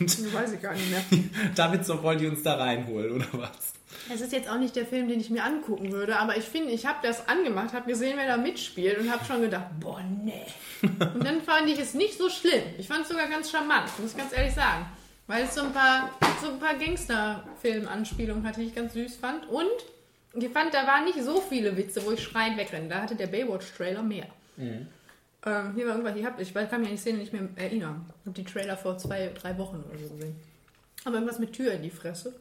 Das 0.00 0.20
weiß 0.32 0.52
ich 0.52 0.62
gar 0.62 0.74
nicht 0.74 0.90
mehr. 0.90 1.02
Damit 1.54 1.84
so 1.84 2.02
wollen 2.02 2.18
die 2.18 2.26
uns 2.28 2.42
da 2.42 2.54
reinholen, 2.54 3.12
oder 3.16 3.26
was? 3.32 3.72
Es 4.12 4.20
ist 4.20 4.32
jetzt 4.32 4.48
auch 4.48 4.58
nicht 4.58 4.76
der 4.76 4.86
Film, 4.86 5.08
den 5.08 5.20
ich 5.20 5.30
mir 5.30 5.44
angucken 5.44 5.92
würde, 5.92 6.18
aber 6.18 6.36
ich 6.36 6.44
finde, 6.44 6.72
ich 6.72 6.86
habe 6.86 6.98
das 7.02 7.28
angemacht, 7.28 7.72
habe 7.72 7.90
gesehen, 7.90 8.16
wer 8.16 8.26
da 8.26 8.36
mitspielt 8.36 8.98
und 8.98 9.10
habe 9.10 9.24
schon 9.24 9.40
gedacht, 9.40 9.66
boah, 9.80 10.00
nee. 10.24 10.46
Und 10.82 11.24
dann 11.24 11.42
fand 11.42 11.68
ich 11.68 11.78
es 11.78 11.94
nicht 11.94 12.16
so 12.16 12.28
schlimm. 12.28 12.62
Ich 12.78 12.86
fand 12.86 13.02
es 13.02 13.08
sogar 13.08 13.28
ganz 13.28 13.50
charmant, 13.50 13.88
muss 13.98 14.12
ich 14.12 14.16
ganz 14.16 14.32
ehrlich 14.32 14.54
sagen. 14.54 14.86
Weil 15.26 15.44
es 15.44 15.54
so 15.54 15.62
ein 15.62 15.72
paar, 15.72 16.10
so 16.40 16.50
ein 16.50 16.58
paar 16.60 16.74
Gangster-Film-Anspielungen 16.74 18.46
hatte, 18.46 18.60
die 18.60 18.66
ich 18.66 18.74
ganz 18.74 18.92
süß 18.92 19.16
fand. 19.16 19.48
Und 19.48 19.66
ich 20.34 20.48
fand, 20.50 20.72
da 20.72 20.86
waren 20.86 21.04
nicht 21.04 21.20
so 21.22 21.40
viele 21.40 21.76
Witze, 21.76 22.04
wo 22.04 22.12
ich 22.12 22.22
schreiend 22.22 22.56
wegrenne. 22.56 22.88
Da 22.88 23.02
hatte 23.02 23.16
der 23.16 23.26
Baywatch-Trailer 23.26 24.02
mehr. 24.02 24.26
Ähm, 25.44 25.74
hier 25.74 25.86
war 25.86 25.96
irgendwas, 25.96 26.16
ich, 26.16 26.24
hab, 26.24 26.40
ich 26.40 26.54
kann 26.54 26.80
mich 26.80 26.88
an 26.90 26.94
die 26.94 27.00
Szene 27.00 27.18
nicht 27.18 27.32
mehr 27.32 27.48
erinnern. 27.56 28.04
Ich 28.20 28.26
habe 28.26 28.36
die 28.36 28.44
Trailer 28.44 28.76
vor 28.76 28.98
zwei, 28.98 29.32
drei 29.40 29.58
Wochen 29.58 29.82
oder 29.88 29.98
so 29.98 30.14
gesehen. 30.14 30.36
Aber 31.04 31.14
irgendwas 31.16 31.38
mit 31.38 31.52
Tür 31.52 31.72
in 31.72 31.82
die 31.82 31.90
Fresse. 31.90 32.34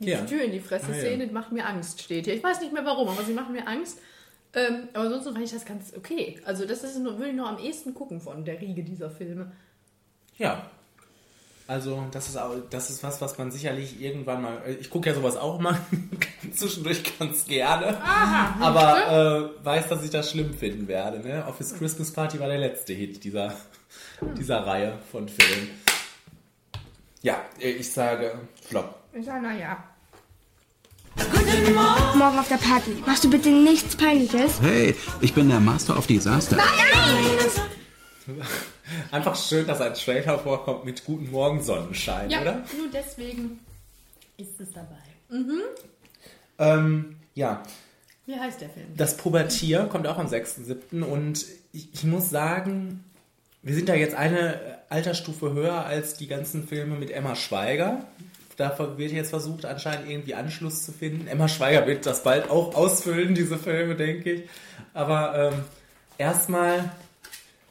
Die 0.00 0.06
Ja. 0.10 0.22
Tür 0.24 0.42
in 0.42 0.50
die 0.52 0.58
Ah, 0.60 0.62
Fresse-Szene 0.68 1.26
ja. 1.26 1.32
macht 1.32 1.52
mir 1.52 1.64
Angst, 1.66 2.02
steht 2.02 2.24
hier. 2.24 2.34
Ich 2.34 2.42
weiß 2.42 2.60
nicht 2.60 2.72
mehr 2.72 2.84
warum, 2.84 3.08
aber 3.08 3.22
sie 3.22 3.32
macht 3.34 3.50
mir 3.50 3.66
Angst. 3.68 3.98
Ähm, 4.54 4.88
aber 4.94 5.04
ansonsten 5.04 5.32
fand 5.32 5.44
ich 5.44 5.52
das 5.52 5.64
ganz 5.64 5.92
okay. 5.96 6.40
Also 6.44 6.64
das 6.66 6.82
ist 6.82 6.98
nur, 6.98 7.16
würde 7.18 7.30
ich 7.30 7.36
noch 7.36 7.48
am 7.48 7.58
ehesten 7.58 7.94
gucken 7.94 8.20
von 8.20 8.44
der 8.44 8.60
Riege 8.60 8.82
dieser 8.82 9.08
Filme. 9.10 9.52
Ja. 10.38 10.66
Also, 11.68 12.04
das 12.10 12.28
ist, 12.28 12.36
auch, 12.36 12.56
das 12.68 12.90
ist 12.90 13.04
was, 13.04 13.20
was 13.20 13.38
man 13.38 13.52
sicherlich 13.52 14.00
irgendwann 14.02 14.42
mal. 14.42 14.60
Ich 14.80 14.90
gucke 14.90 15.08
ja 15.08 15.14
sowas 15.14 15.36
auch 15.36 15.60
mal 15.60 15.78
zwischendurch 16.52 17.16
ganz 17.16 17.44
gerne. 17.44 17.96
Aha, 18.02 18.56
aber 18.66 19.52
äh, 19.62 19.64
weiß, 19.64 19.88
dass 19.88 20.02
ich 20.02 20.10
das 20.10 20.32
schlimm 20.32 20.52
finden 20.52 20.88
werde. 20.88 21.20
Ne? 21.20 21.44
Office 21.46 21.74
Christmas 21.78 22.10
Party 22.12 22.40
war 22.40 22.48
der 22.48 22.58
letzte 22.58 22.92
Hit 22.92 23.22
dieser, 23.22 23.54
dieser 24.36 24.66
Reihe 24.66 24.98
von 25.12 25.28
Filmen. 25.28 25.70
Ja, 27.22 27.40
ich 27.60 27.92
sage 27.92 28.32
Flop. 28.66 28.96
Ich 29.12 29.24
sage, 29.24 29.42
naja. 29.42 29.84
Morgen 32.16 32.38
auf 32.38 32.48
der 32.48 32.56
Party. 32.56 32.90
Machst 33.06 33.24
du 33.24 33.30
bitte 33.30 33.48
nichts 33.50 33.96
Peinliches? 33.96 34.60
Hey, 34.60 34.94
ich 35.20 35.34
bin 35.34 35.48
der 35.48 35.60
Master 35.60 35.96
of 35.98 36.06
Disaster. 36.06 36.56
Einfach 39.10 39.36
schön, 39.36 39.66
dass 39.66 39.80
ein 39.80 39.94
Trailer 39.94 40.38
vorkommt 40.38 40.84
mit 40.84 41.04
Guten 41.04 41.30
Morgen 41.30 41.62
Sonnenschein, 41.62 42.30
Ja, 42.30 42.42
oder? 42.42 42.52
nur 42.76 42.88
deswegen 42.92 43.58
ist 44.36 44.60
es 44.60 44.72
dabei. 44.72 44.98
Mhm. 45.30 45.60
Ähm, 46.58 47.16
ja, 47.34 47.62
Wie 48.26 48.38
heißt 48.38 48.60
der 48.60 48.70
Film? 48.70 48.86
Das 48.96 49.16
Pubertier 49.16 49.84
kommt 49.84 50.06
auch 50.06 50.18
am 50.18 50.26
6.7. 50.26 51.02
und 51.02 51.46
ich, 51.72 51.88
ich 51.92 52.04
muss 52.04 52.30
sagen, 52.30 53.04
wir 53.62 53.74
sind 53.74 53.88
da 53.88 53.94
jetzt 53.94 54.14
eine 54.14 54.78
Altersstufe 54.88 55.52
höher 55.52 55.84
als 55.84 56.14
die 56.14 56.26
ganzen 56.26 56.66
Filme 56.66 56.96
mit 56.96 57.10
Emma 57.10 57.36
Schweiger. 57.36 58.04
Da 58.60 58.76
wird 58.98 59.10
jetzt 59.12 59.30
versucht, 59.30 59.64
anscheinend 59.64 60.10
irgendwie 60.10 60.34
Anschluss 60.34 60.84
zu 60.84 60.92
finden. 60.92 61.26
Emma 61.26 61.48
Schweiger 61.48 61.86
wird 61.86 62.04
das 62.04 62.22
bald 62.22 62.50
auch 62.50 62.74
ausfüllen, 62.74 63.34
diese 63.34 63.56
Filme, 63.56 63.96
denke 63.96 64.32
ich. 64.32 64.50
Aber 64.92 65.34
ähm, 65.34 65.64
erstmal 66.18 66.92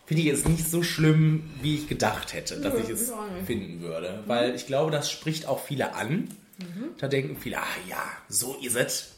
finde 0.08 0.24
ich 0.24 0.30
es 0.30 0.46
nicht 0.46 0.68
so 0.68 0.82
schlimm, 0.82 1.48
wie 1.62 1.76
ich 1.76 1.88
gedacht 1.88 2.34
hätte, 2.34 2.60
dass 2.60 2.74
Nö, 2.74 2.80
ich 2.80 2.90
es 2.90 3.14
finden 3.46 3.82
würde. 3.82 4.24
Weil 4.26 4.56
ich 4.56 4.66
glaube, 4.66 4.90
das 4.90 5.12
spricht 5.12 5.46
auch 5.46 5.64
viele 5.64 5.94
an. 5.94 6.28
Mhm. 6.58 6.86
Da 6.98 7.08
denken 7.08 7.38
viele, 7.40 7.60
ah 7.60 7.78
ja, 7.88 8.02
so 8.28 8.58
ist 8.60 8.76
es. 8.76 9.16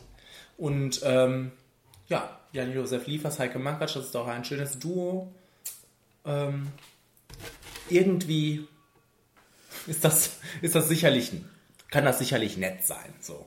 Und 0.58 1.00
ähm, 1.06 1.54
ja, 2.10 2.38
Jan-Josef 2.52 3.08
Liefers, 3.08 3.40
Heike 3.40 3.60
Makatsch, 3.60 3.96
das 3.96 4.08
ist 4.08 4.16
doch 4.16 4.28
ein 4.28 4.44
schönes 4.44 4.78
Duo. 4.78 5.34
Ähm, 6.26 6.68
irgendwie 7.88 8.68
ist 9.88 10.04
das, 10.04 10.38
ist 10.62 10.76
das 10.76 10.90
sicherlich, 10.90 11.32
kann 11.92 12.06
das 12.06 12.18
sicherlich 12.20 12.58
nett 12.58 12.84
sein. 12.86 13.14
So. 13.22 13.46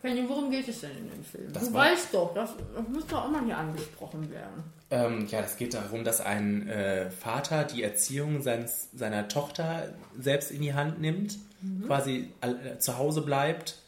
Fanny, 0.00 0.24
worum 0.28 0.50
geht 0.50 0.66
es 0.68 0.80
denn 0.80 0.90
in 0.96 1.10
dem 1.10 1.24
Film? 1.24 1.52
Das 1.52 1.68
du 1.68 1.74
war- 1.74 1.86
weißt 1.90 2.08
doch, 2.12 2.32
das, 2.34 2.50
das 2.94 3.06
doch 3.06 3.24
auch 3.24 3.30
mal 3.30 3.44
hier 3.44 3.56
angesprochen 3.56 4.30
werden. 4.30 4.64
Ähm, 4.90 5.26
ja, 5.28 5.40
es 5.40 5.56
geht 5.56 5.74
darum, 5.74 6.04
dass 6.04 6.20
ein 6.20 6.68
äh, 6.68 7.10
Vater 7.10 7.64
die 7.64 7.82
Erziehung 7.82 8.42
seines, 8.42 8.88
seiner 8.94 9.28
Tochter 9.28 9.94
selbst 10.18 10.50
in 10.50 10.62
die 10.62 10.74
Hand 10.74 11.00
nimmt, 11.00 11.38
Mhm. 11.62 11.86
quasi 11.86 12.28
äh, 12.40 12.78
zu 12.80 12.98
Hause 12.98 13.20
bleibt 13.22 13.78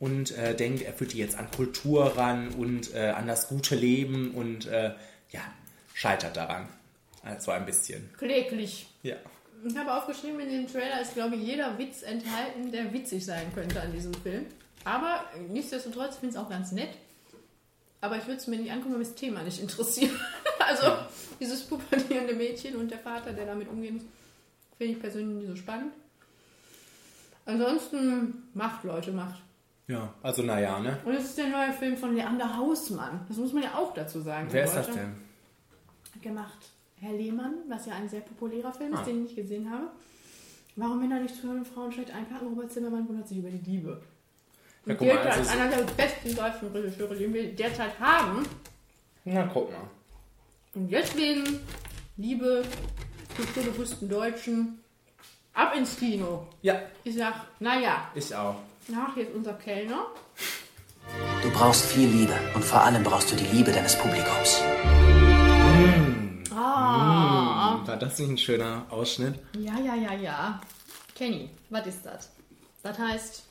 und 0.00 0.30
äh, 0.38 0.54
denkt, 0.56 0.80
er 0.80 0.94
führt 0.94 1.12
die 1.12 1.18
jetzt 1.18 1.36
an 1.38 1.50
Kultur 1.50 2.16
ran 2.16 2.48
und 2.54 2.94
äh, 2.94 3.10
an 3.10 3.26
das 3.26 3.48
gute 3.48 3.74
Leben 3.74 4.30
und 4.30 4.64
äh, 4.66 4.92
ja, 5.30 5.40
scheitert 5.92 6.38
daran. 6.38 6.66
Also 7.22 7.50
ein 7.50 7.66
bisschen. 7.66 8.08
Kläglich. 8.16 8.88
Ja. 9.02 9.16
Ich 9.64 9.76
habe 9.76 9.92
aufgeschrieben, 9.92 10.40
in 10.40 10.50
dem 10.50 10.66
Trailer 10.66 11.00
ist, 11.00 11.14
glaube 11.14 11.36
ich, 11.36 11.42
jeder 11.42 11.78
Witz 11.78 12.02
enthalten, 12.02 12.70
der 12.70 12.92
witzig 12.92 13.24
sein 13.24 13.52
könnte 13.54 13.80
an 13.80 13.92
diesem 13.92 14.14
Film. 14.14 14.46
Aber 14.84 15.24
nichtsdestotrotz 15.48 16.16
finde 16.16 16.28
ich 16.28 16.34
es 16.36 16.40
auch 16.40 16.48
ganz 16.48 16.72
nett. 16.72 16.90
Aber 18.00 18.16
ich 18.16 18.26
würde 18.26 18.36
es 18.36 18.46
mir 18.46 18.58
nicht 18.58 18.70
angucken, 18.70 18.92
wenn 18.92 19.00
mich 19.00 19.08
das 19.08 19.16
Thema 19.16 19.42
nicht 19.42 19.60
interessiert. 19.60 20.12
also 20.60 20.92
dieses 21.40 21.64
pubertierende 21.64 22.34
Mädchen 22.34 22.76
und 22.76 22.90
der 22.90 22.98
Vater, 22.98 23.32
der 23.32 23.46
damit 23.46 23.68
umgehen 23.68 23.94
muss, 23.94 24.04
finde 24.76 24.92
ich 24.92 25.00
persönlich 25.00 25.38
nicht 25.38 25.48
so 25.48 25.56
spannend. 25.56 25.92
Ansonsten 27.44 28.48
macht, 28.54 28.84
Leute, 28.84 29.10
macht. 29.10 29.42
Ja, 29.88 30.14
also 30.22 30.42
naja, 30.42 30.78
ne? 30.78 30.98
Und 31.04 31.14
es 31.14 31.24
ist 31.24 31.38
der 31.38 31.48
neue 31.48 31.72
Film 31.72 31.96
von 31.96 32.14
Leander 32.14 32.56
Hausmann. 32.56 33.24
Das 33.26 33.38
muss 33.38 33.52
man 33.52 33.62
ja 33.62 33.74
auch 33.74 33.94
dazu 33.94 34.20
sagen. 34.20 34.46
Wer 34.50 34.64
ist 34.64 34.74
das 34.74 34.86
Deutschland. 34.86 35.16
denn? 36.14 36.22
Gemacht 36.22 36.68
Herr 37.00 37.12
Lehmann, 37.12 37.54
was 37.68 37.86
ja 37.86 37.94
ein 37.94 38.08
sehr 38.08 38.20
populärer 38.20 38.72
Film 38.72 38.92
ist, 38.92 39.00
Ah. 39.00 39.04
den 39.04 39.16
ich 39.18 39.22
nicht 39.22 39.36
gesehen 39.36 39.70
habe. 39.70 39.88
Warum 40.76 41.00
Männer 41.00 41.20
nicht 41.20 41.34
zu 41.34 41.42
Frauen 41.64 41.92
schlecht 41.92 42.10
einpacken? 42.12 42.48
Robert 42.48 42.72
Zimmermann 42.72 43.08
wundert 43.08 43.26
sich 43.28 43.38
über 43.38 43.50
die 43.50 43.70
Liebe. 43.70 44.00
Ja, 44.86 44.92
Und 44.92 44.98
guck 44.98 45.08
mal, 45.08 45.16
gilt 45.22 45.26
als 45.36 45.48
einer 45.48 45.68
der 45.68 45.82
besten 45.82 46.34
deutschen 46.36 46.68
Regisseure, 46.72 47.14
die 47.16 47.32
wir 47.34 47.52
derzeit 47.54 47.98
haben. 48.00 48.46
Na, 49.24 49.46
guck 49.52 49.70
mal. 49.72 49.80
Und 50.74 50.90
deswegen, 50.90 51.60
liebe 52.16 52.64
kulturbewussten 53.36 54.08
Deutschen, 54.08 54.78
ab 55.54 55.74
ins 55.76 55.96
Kino. 55.96 56.46
Ja. 56.62 56.80
Ich 57.04 57.16
sag, 57.16 57.34
naja, 57.60 58.08
Ich 58.14 58.34
auch. 58.34 58.56
nach 58.88 59.16
jetzt 59.16 59.34
unser 59.34 59.54
Kellner. 59.54 60.06
Du 61.42 61.50
brauchst 61.50 61.86
viel 61.86 62.08
Liebe 62.08 62.34
und 62.54 62.64
vor 62.64 62.82
allem 62.82 63.02
brauchst 63.02 63.32
du 63.32 63.36
die 63.36 63.46
Liebe 63.46 63.72
deines 63.72 63.96
Publikums. 63.98 64.62
Ah. 66.58 67.78
Hm, 67.80 67.86
war 67.86 67.96
das 67.96 68.18
nicht 68.18 68.30
ein 68.30 68.38
schöner 68.38 68.86
Ausschnitt? 68.90 69.34
Ja, 69.58 69.78
ja, 69.78 69.94
ja, 69.94 70.12
ja. 70.14 70.60
Kenny, 71.14 71.50
was 71.70 71.86
ist 71.86 72.04
das? 72.06 72.30
Das 72.82 72.98
heißt, 72.98 73.44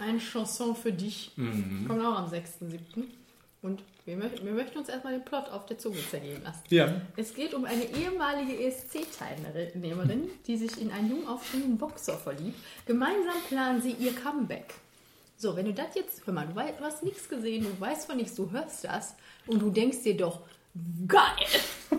eine 0.00 0.18
Chanson 0.18 0.74
für 0.76 0.92
dich. 0.92 1.32
Mhm. 1.36 1.86
Kommt 1.88 2.00
auch 2.04 2.16
am 2.18 2.26
6.7. 2.30 3.04
Und 3.62 3.82
wir, 4.04 4.16
möchten- 4.16 4.44
wir 4.44 4.52
möchten 4.52 4.78
uns 4.78 4.88
erstmal 4.88 5.12
den 5.12 5.24
Plot 5.24 5.48
auf 5.50 5.66
der 5.66 5.78
Zunge 5.78 5.98
zergehen 6.10 6.42
lassen. 6.42 6.62
Ja. 6.70 6.92
Es 7.16 7.32
geht 7.34 7.54
um 7.54 7.64
eine 7.64 7.84
ehemalige 7.84 8.58
ESC-Teilnehmerin, 8.58 10.28
die 10.46 10.56
sich 10.56 10.80
in 10.80 10.90
einen 10.90 11.10
jung 11.10 11.28
aufstrebenden 11.28 11.78
Boxer 11.78 12.16
verliebt. 12.18 12.58
Gemeinsam 12.86 13.34
planen 13.48 13.80
sie 13.80 13.92
ihr 13.92 14.14
Comeback. 14.14 14.74
So, 15.36 15.56
wenn 15.56 15.66
du 15.66 15.74
das 15.74 15.94
jetzt, 15.94 16.26
hör 16.26 16.34
mal, 16.34 16.46
du, 16.46 16.54
wei- 16.56 16.72
du 16.76 16.84
hast 16.84 17.02
nichts 17.04 17.28
gesehen, 17.28 17.64
du 17.64 17.80
weißt 17.80 18.06
von 18.06 18.16
nichts, 18.16 18.34
du 18.34 18.50
hörst 18.50 18.84
das 18.84 19.14
und 19.46 19.60
du 19.62 19.70
denkst 19.70 20.02
dir 20.02 20.16
doch, 20.16 20.40
geil, 21.06 21.60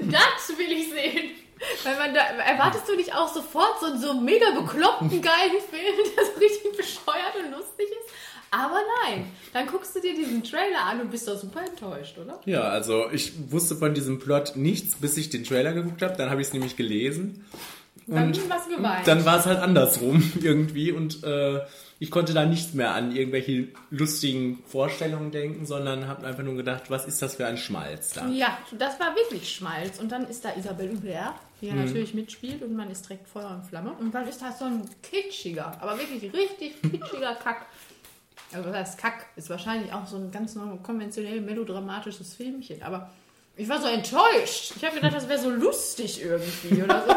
das 0.00 0.58
will 0.58 0.72
ich 0.72 0.90
sehen. 0.90 1.30
Weil 1.82 1.96
man 1.96 2.14
da, 2.14 2.20
erwartest 2.20 2.88
du 2.88 2.94
nicht 2.94 3.14
auch 3.14 3.32
sofort 3.32 3.80
so 3.80 3.86
einen 3.86 4.00
so 4.00 4.14
mega 4.20 4.50
bekloppten, 4.50 5.22
geilen 5.22 5.60
Film, 5.70 5.96
der 6.16 6.24
so 6.26 6.32
richtig 6.38 6.76
bescheuert 6.76 7.34
und 7.42 7.52
lustig 7.52 7.86
ist? 7.88 8.14
Aber 8.50 8.78
nein, 9.04 9.26
dann 9.52 9.66
guckst 9.66 9.96
du 9.96 10.00
dir 10.00 10.14
diesen 10.14 10.44
Trailer 10.44 10.84
an 10.84 11.00
und 11.00 11.10
bist 11.10 11.26
doch 11.26 11.36
super 11.38 11.62
enttäuscht, 11.66 12.16
oder? 12.18 12.40
Ja, 12.44 12.62
also 12.62 13.10
ich 13.10 13.32
wusste 13.50 13.74
von 13.76 13.94
diesem 13.94 14.20
Plot 14.20 14.54
nichts, 14.56 14.96
bis 14.96 15.16
ich 15.16 15.30
den 15.30 15.42
Trailer 15.44 15.72
geguckt 15.72 16.02
habe. 16.02 16.14
Dann 16.16 16.30
habe 16.30 16.40
ich 16.40 16.48
es 16.48 16.52
nämlich 16.52 16.76
gelesen. 16.76 17.44
Dann 18.06 18.28
Und 18.28 18.34
geweint. 18.76 19.08
dann 19.08 19.24
war 19.24 19.38
es 19.38 19.46
halt 19.46 19.58
andersrum 19.58 20.32
irgendwie 20.40 20.92
und 20.92 21.24
äh, 21.24 21.62
ich 22.04 22.10
konnte 22.10 22.34
da 22.34 22.44
nicht 22.44 22.74
mehr 22.74 22.92
an 22.92 23.16
irgendwelche 23.16 23.68
lustigen 23.90 24.62
Vorstellungen 24.66 25.30
denken, 25.30 25.64
sondern 25.64 26.06
habe 26.06 26.26
einfach 26.26 26.42
nur 26.42 26.54
gedacht, 26.54 26.90
was 26.90 27.06
ist 27.06 27.22
das 27.22 27.36
für 27.36 27.46
ein 27.46 27.56
Schmalz 27.56 28.12
da? 28.12 28.28
Ja, 28.28 28.58
das 28.78 29.00
war 29.00 29.16
wirklich 29.16 29.50
Schmalz. 29.50 29.98
Und 29.98 30.12
dann 30.12 30.28
ist 30.28 30.44
da 30.44 30.50
Isabelle 30.54 30.90
Hubert, 30.92 31.32
die 31.62 31.68
ja 31.68 31.72
Mhm. 31.72 31.86
natürlich 31.86 32.12
mitspielt 32.12 32.60
und 32.62 32.76
man 32.76 32.90
ist 32.90 33.08
direkt 33.08 33.26
Feuer 33.26 33.48
und 33.50 33.64
Flamme. 33.64 33.92
Und 33.98 34.14
dann 34.14 34.28
ist 34.28 34.42
da 34.42 34.52
so 34.52 34.66
ein 34.66 34.82
kitschiger, 35.02 35.80
aber 35.80 35.98
wirklich 35.98 36.30
richtig 36.34 36.82
kitschiger 36.82 37.34
Kack. 37.42 37.64
Also 38.52 38.70
heißt 38.70 38.98
Kack? 38.98 39.24
Ist 39.36 39.48
wahrscheinlich 39.48 39.90
auch 39.92 40.06
so 40.06 40.16
ein 40.16 40.30
ganz 40.30 40.58
konventionell 40.82 41.40
melodramatisches 41.40 42.34
Filmchen. 42.34 42.82
Aber 42.82 43.10
ich 43.56 43.68
war 43.68 43.80
so 43.80 43.88
enttäuscht. 43.88 44.72
Ich 44.76 44.84
habe 44.84 44.96
gedacht, 44.96 45.14
das 45.14 45.28
wäre 45.28 45.40
so 45.40 45.50
lustig 45.50 46.22
irgendwie 46.22 46.82
oder 46.82 47.04
so. 47.06 47.14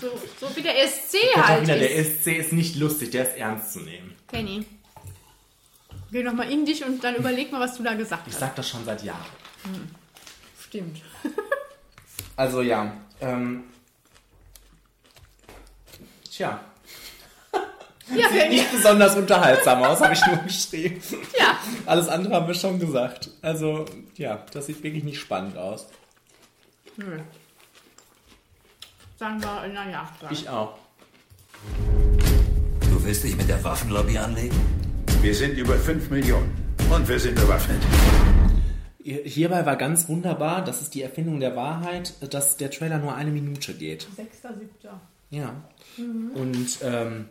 So, 0.00 0.20
so 0.48 0.56
wie 0.56 0.62
der 0.62 0.74
SC 0.88 1.14
halt 1.34 1.34
Katharina, 1.34 1.74
der 1.76 1.90
ist. 1.94 2.22
SC 2.22 2.26
ist 2.38 2.52
nicht 2.52 2.76
lustig, 2.76 3.10
der 3.10 3.28
ist 3.28 3.36
ernst 3.36 3.72
zu 3.74 3.80
nehmen. 3.80 4.16
Kenny. 4.26 4.66
Geh 6.10 6.22
nochmal 6.24 6.50
in 6.50 6.66
dich 6.66 6.84
und 6.84 7.02
dann 7.04 7.14
überleg 7.14 7.52
mal, 7.52 7.60
was 7.60 7.76
du 7.76 7.82
da 7.84 7.94
gesagt 7.94 8.26
Ich 8.26 8.32
hast. 8.34 8.40
sag 8.40 8.56
das 8.56 8.68
schon 8.68 8.84
seit 8.84 9.02
Jahren. 9.04 9.24
Hm. 9.62 9.88
Stimmt. 10.60 11.00
Also 12.36 12.62
ja, 12.62 12.96
ähm, 13.20 13.64
tja, 16.30 16.60
Ja, 18.16 18.28
sieht 18.28 18.50
nicht 18.50 18.72
besonders 18.72 19.16
unterhaltsam 19.16 19.82
aus, 19.82 20.00
habe 20.00 20.14
ich 20.14 20.26
nur 20.26 20.36
geschrieben. 20.38 21.00
Ja. 21.38 21.58
Alles 21.86 22.08
andere 22.08 22.34
haben 22.34 22.46
wir 22.46 22.54
schon 22.54 22.78
gesagt. 22.78 23.30
Also 23.40 23.86
ja, 24.16 24.44
das 24.52 24.66
sieht 24.66 24.82
wirklich 24.82 25.04
nicht 25.04 25.18
spannend 25.18 25.56
aus. 25.56 25.86
Nö. 26.96 27.18
Sagen 29.18 29.40
wir, 29.40 29.68
naja. 29.68 30.10
Ich 30.30 30.48
auch. 30.48 30.76
Du 32.82 33.04
willst 33.04 33.24
dich 33.24 33.36
mit 33.36 33.48
der 33.48 33.62
Waffenlobby 33.62 34.18
anlegen? 34.18 34.56
Wir 35.20 35.34
sind 35.34 35.56
über 35.56 35.74
5 35.76 36.10
Millionen 36.10 36.52
und 36.90 37.08
wir 37.08 37.18
sind 37.18 37.36
bewaffnet. 37.36 37.80
Hierbei 39.04 39.66
war 39.66 39.76
ganz 39.76 40.08
wunderbar, 40.08 40.64
das 40.64 40.80
ist 40.80 40.94
die 40.94 41.02
Erfindung 41.02 41.40
der 41.40 41.56
Wahrheit, 41.56 42.14
dass 42.32 42.56
der 42.56 42.70
Trailer 42.70 42.98
nur 42.98 43.14
eine 43.14 43.30
Minute 43.30 43.74
geht. 43.74 44.06
6.7. 44.16 44.90
Ja. 45.30 45.54
Mhm. 45.96 46.30
Und 46.34 46.78
ähm, 46.82 47.28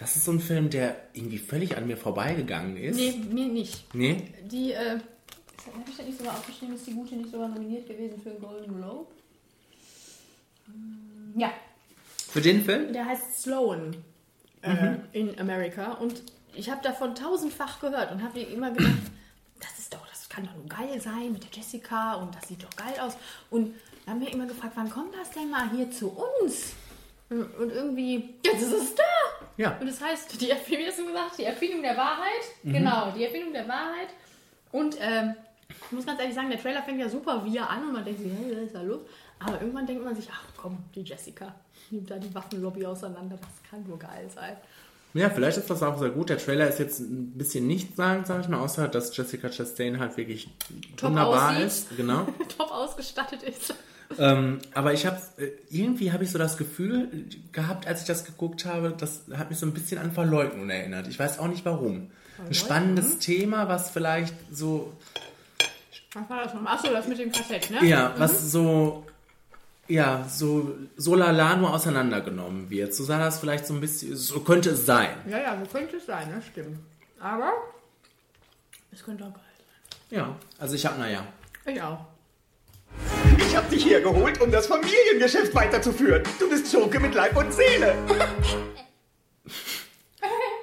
das 0.00 0.16
ist 0.16 0.24
so 0.24 0.32
ein 0.32 0.40
Film, 0.40 0.68
der 0.70 0.96
irgendwie 1.12 1.38
völlig 1.38 1.76
an 1.76 1.86
mir 1.86 1.96
vorbeigegangen 1.96 2.76
ist. 2.76 2.96
Nee, 2.96 3.12
mir 3.30 3.46
nicht. 3.46 3.94
Nee? 3.94 4.16
Die, 4.50 4.72
äh, 4.72 4.98
habe 4.98 5.88
ich 5.88 5.96
da 5.96 6.02
nicht 6.02 6.18
sogar 6.18 6.34
aufgeschrieben, 6.34 6.74
ist 6.74 6.86
die 6.86 6.94
Gute 6.94 7.14
nicht 7.16 7.30
sogar 7.30 7.48
nominiert 7.48 7.86
gewesen 7.86 8.20
für 8.20 8.30
Golden 8.30 8.74
Globe? 8.76 9.06
Ja, 11.36 11.52
Für 12.28 12.40
den 12.40 12.64
Film? 12.64 12.92
der 12.92 13.06
heißt 13.06 13.42
Sloan 13.42 13.96
äh, 14.62 14.72
Mhm. 14.72 14.98
in 15.12 15.38
America 15.40 15.92
und 15.92 16.22
ich 16.54 16.68
habe 16.70 16.82
davon 16.82 17.14
tausendfach 17.14 17.80
gehört 17.80 18.10
und 18.12 18.22
habe 18.22 18.40
immer 18.40 18.70
gedacht, 18.72 18.92
das 19.60 19.78
ist 19.78 19.92
doch, 19.94 20.06
das 20.08 20.28
kann 20.28 20.44
doch 20.46 20.54
nur 20.54 20.66
geil 20.66 21.00
sein 21.00 21.32
mit 21.32 21.44
der 21.44 21.50
Jessica 21.52 22.14
und 22.14 22.34
das 22.34 22.48
sieht 22.48 22.62
doch 22.62 22.74
geil 22.76 22.94
aus. 23.00 23.14
Und 23.50 23.74
dann 24.06 24.14
haben 24.14 24.20
wir 24.20 24.32
immer 24.32 24.46
gefragt, 24.46 24.72
wann 24.76 24.90
kommt 24.90 25.14
das 25.14 25.30
denn 25.30 25.50
mal 25.50 25.70
hier 25.70 25.90
zu 25.90 26.08
uns? 26.42 26.72
Und 27.30 27.70
irgendwie, 27.70 28.34
jetzt 28.44 28.62
ist 28.62 28.72
es 28.72 28.94
da! 28.96 29.02
Ja. 29.56 29.76
Und 29.80 29.86
das 29.86 30.00
heißt, 30.00 30.40
die, 30.40 30.46
wie 30.48 30.86
hast 30.86 30.98
du 30.98 31.06
gesagt, 31.06 31.38
die 31.38 31.44
Erfindung 31.44 31.82
der 31.82 31.96
Wahrheit. 31.96 32.42
Mhm. 32.62 32.72
Genau, 32.72 33.12
die 33.16 33.24
Erfindung 33.24 33.52
der 33.52 33.68
Wahrheit. 33.68 34.08
Und 34.72 34.96
ähm, 35.00 35.34
ich 35.68 35.92
muss 35.92 36.06
ganz 36.06 36.18
ehrlich 36.20 36.34
sagen, 36.34 36.50
der 36.50 36.60
Trailer 36.60 36.82
fängt 36.82 36.98
ja 36.98 37.08
super 37.08 37.44
wir 37.44 37.68
an 37.68 37.84
und 37.84 37.92
man 37.92 38.04
denkt 38.04 38.20
sich, 38.20 38.32
hey, 38.32 38.52
was 38.56 38.64
ist 38.64 38.74
da 38.74 38.82
los? 38.82 39.02
Aber 39.38 39.60
irgendwann 39.60 39.86
denkt 39.86 40.04
man 40.04 40.14
sich, 40.14 40.28
ach 40.30 40.42
komm, 40.56 40.78
die 40.94 41.02
Jessica 41.02 41.54
nimmt 41.90 42.10
da 42.10 42.18
die 42.18 42.34
Waffenlobby 42.34 42.84
auseinander, 42.84 43.36
das 43.40 43.70
kann 43.70 43.86
nur 43.86 43.98
geil 43.98 44.28
sein. 44.34 44.56
Ja, 45.12 45.28
vielleicht 45.28 45.58
ist 45.58 45.68
das 45.68 45.82
auch 45.82 45.98
sehr 45.98 46.10
gut. 46.10 46.28
Der 46.28 46.38
Trailer 46.38 46.68
ist 46.68 46.78
jetzt 46.78 47.00
ein 47.00 47.32
bisschen 47.32 47.66
nichtssagend, 47.66 48.28
sage 48.28 48.42
ich 48.42 48.48
mal, 48.48 48.60
außer 48.60 48.86
dass 48.86 49.16
Jessica 49.16 49.48
Chastain 49.48 49.98
halt 49.98 50.16
wirklich 50.16 50.48
Top 50.96 51.10
wunderbar 51.10 51.50
aussieht. 51.50 51.66
ist. 51.66 51.96
Genau. 51.96 52.26
Top 52.56 52.70
ausgestattet 52.70 53.42
ist. 53.42 53.74
Ähm, 54.18 54.58
aber 54.74 54.92
ich 54.92 55.06
habe 55.06 55.20
irgendwie 55.70 56.12
habe 56.12 56.24
ich 56.24 56.30
so 56.30 56.38
das 56.38 56.56
Gefühl 56.56 57.26
gehabt, 57.52 57.86
als 57.86 58.00
ich 58.02 58.06
das 58.06 58.24
geguckt 58.24 58.64
habe, 58.64 58.94
das 58.96 59.22
hat 59.36 59.50
mich 59.50 59.58
so 59.58 59.66
ein 59.66 59.72
bisschen 59.72 59.98
an 59.98 60.12
Verleugnung 60.12 60.68
erinnert. 60.70 61.06
Ich 61.08 61.18
weiß 61.18 61.38
auch 61.38 61.48
nicht 61.48 61.64
warum. 61.64 62.10
Ein 62.38 62.54
spannendes 62.54 63.18
Thema, 63.18 63.68
was 63.68 63.90
vielleicht 63.90 64.34
so 64.50 64.92
Was 66.14 66.28
war 66.28 66.42
das 66.44 66.54
nochmal? 66.54 66.74
Achso, 66.76 66.90
das 66.90 67.06
mit 67.06 67.18
dem 67.18 67.30
Kassett, 67.30 67.70
ne? 67.70 67.84
ja, 67.86 68.08
Mhm. 68.10 68.20
was 68.20 68.50
so 68.50 69.06
ja, 69.88 70.24
so 70.28 70.76
so 70.96 71.14
lala 71.16 71.56
nur 71.56 71.72
auseinandergenommen 71.74 72.70
wird. 72.70 72.94
So 72.94 73.04
sah 73.04 73.18
das 73.18 73.40
vielleicht 73.40 73.66
so 73.66 73.74
ein 73.74 73.80
bisschen 73.80 74.16
so 74.16 74.40
könnte 74.40 74.70
es 74.70 74.86
sein. 74.86 75.10
Ja, 75.28 75.38
ja, 75.38 75.58
so 75.58 75.66
könnte 75.70 75.96
es 75.96 76.06
sein, 76.06 76.28
ne? 76.28 76.40
Stimmt. 76.50 76.78
Aber 77.18 77.52
es 78.92 79.02
könnte 79.04 79.24
auch 79.24 79.32
geil 79.34 79.42
Ja, 80.10 80.36
also 80.58 80.74
ich 80.76 80.86
habe 80.86 80.98
naja, 80.98 81.24
sein. 81.64 81.74
Ich 81.74 81.82
auch. 81.82 82.06
Ich 83.38 83.56
hab 83.56 83.68
dich 83.70 83.82
hier 83.84 84.00
geholt, 84.00 84.40
um 84.40 84.50
das 84.50 84.66
Familiengeschäft 84.66 85.54
weiterzuführen. 85.54 86.22
Du 86.38 86.48
bist 86.48 86.70
Schurke 86.70 87.00
mit 87.00 87.14
Leib 87.14 87.36
und 87.36 87.52
Seele. 87.52 87.94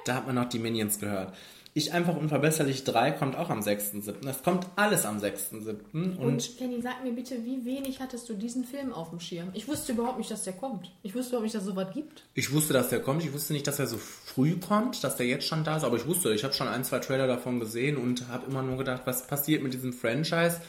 Da 0.04 0.14
hat 0.14 0.26
man 0.26 0.36
noch 0.36 0.48
die 0.48 0.58
Minions 0.58 0.98
gehört. 0.98 1.34
Ich 1.74 1.92
einfach 1.92 2.16
unverbesserlich 2.16 2.82
3 2.84 3.10
kommt 3.12 3.36
auch 3.36 3.50
am 3.50 3.60
6.7. 3.60 4.26
Es 4.26 4.42
kommt 4.42 4.66
alles 4.74 5.04
am 5.04 5.18
6.7. 5.18 5.76
Und, 5.92 6.16
Und 6.16 6.56
Kenny, 6.56 6.80
sag 6.80 7.04
mir 7.04 7.12
bitte, 7.12 7.44
wie 7.44 7.64
wenig 7.64 8.00
hattest 8.00 8.26
du 8.28 8.34
diesen 8.34 8.64
Film 8.64 8.92
auf 8.92 9.10
dem 9.10 9.20
Schirm? 9.20 9.50
Ich 9.52 9.68
wusste 9.68 9.92
überhaupt 9.92 10.16
nicht, 10.18 10.30
dass 10.30 10.44
der 10.44 10.54
kommt. 10.54 10.90
Ich 11.02 11.14
wusste 11.14 11.30
überhaupt 11.32 11.44
nicht, 11.44 11.54
dass 11.54 11.62
es 11.62 11.68
sowas 11.68 11.88
gibt. 11.92 12.24
ich 12.34 12.50
wusste, 12.52 12.72
dass 12.72 12.88
der 12.88 13.00
kommt. 13.00 13.22
Ich 13.22 13.32
wusste 13.34 13.52
nicht, 13.52 13.66
dass 13.66 13.78
er 13.78 13.86
so 13.86 13.98
früh 13.98 14.56
kommt, 14.56 15.04
dass 15.04 15.16
der 15.16 15.26
jetzt 15.26 15.46
schon 15.46 15.62
da 15.62 15.76
ist. 15.76 15.84
Aber 15.84 15.96
ich 15.96 16.06
wusste, 16.06 16.32
ich 16.32 16.42
habe 16.42 16.54
schon 16.54 16.68
ein, 16.68 16.84
zwei 16.84 17.00
Trailer 17.00 17.26
davon 17.26 17.60
gesehen 17.60 17.96
und 17.98 18.26
habe 18.28 18.46
immer 18.50 18.62
nur 18.62 18.78
gedacht, 18.78 19.02
was 19.04 19.26
passiert 19.26 19.62
mit 19.62 19.74
diesem 19.74 19.92
Franchise? 19.92 20.60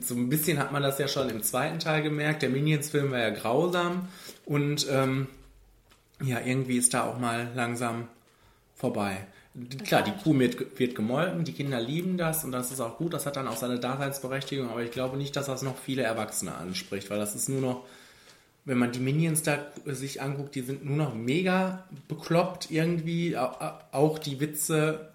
So 0.00 0.14
ein 0.14 0.28
bisschen 0.28 0.58
hat 0.58 0.72
man 0.72 0.82
das 0.82 0.98
ja 0.98 1.06
schon 1.06 1.28
im 1.30 1.42
zweiten 1.42 1.78
Teil 1.78 2.02
gemerkt. 2.02 2.42
Der 2.42 2.50
Minions-Film 2.50 3.10
war 3.12 3.18
ja 3.20 3.30
grausam. 3.30 4.08
Und 4.44 4.86
ähm, 4.90 5.28
ja, 6.22 6.40
irgendwie 6.44 6.76
ist 6.76 6.92
da 6.92 7.04
auch 7.04 7.18
mal 7.18 7.48
langsam 7.54 8.08
vorbei. 8.74 9.26
Klar, 9.84 10.02
die 10.02 10.12
Kuh 10.12 10.38
wird, 10.38 10.78
wird 10.78 10.94
gemolken, 10.94 11.44
die 11.44 11.52
Kinder 11.52 11.80
lieben 11.80 12.16
das 12.16 12.44
und 12.44 12.52
das 12.52 12.70
ist 12.70 12.78
auch 12.80 12.98
gut, 12.98 13.12
das 13.12 13.26
hat 13.26 13.34
dann 13.36 13.48
auch 13.48 13.56
seine 13.56 13.80
Daseinsberechtigung, 13.80 14.70
aber 14.70 14.82
ich 14.84 14.92
glaube 14.92 15.16
nicht, 15.16 15.34
dass 15.34 15.46
das 15.46 15.62
noch 15.62 15.76
viele 15.76 16.02
Erwachsene 16.02 16.54
anspricht, 16.54 17.10
weil 17.10 17.18
das 17.18 17.34
ist 17.34 17.48
nur 17.48 17.60
noch, 17.60 17.84
wenn 18.64 18.78
man 18.78 18.92
die 18.92 19.00
Minions 19.00 19.42
da 19.42 19.58
sich 19.86 20.22
anguckt, 20.22 20.54
die 20.54 20.60
sind 20.60 20.84
nur 20.84 20.96
noch 20.96 21.14
mega 21.14 21.84
bekloppt 22.06 22.70
irgendwie, 22.70 23.36
Au- 23.36 23.50
au- 23.58 23.78
auch 23.90 24.18
die 24.20 24.38
Witze, 24.38 25.08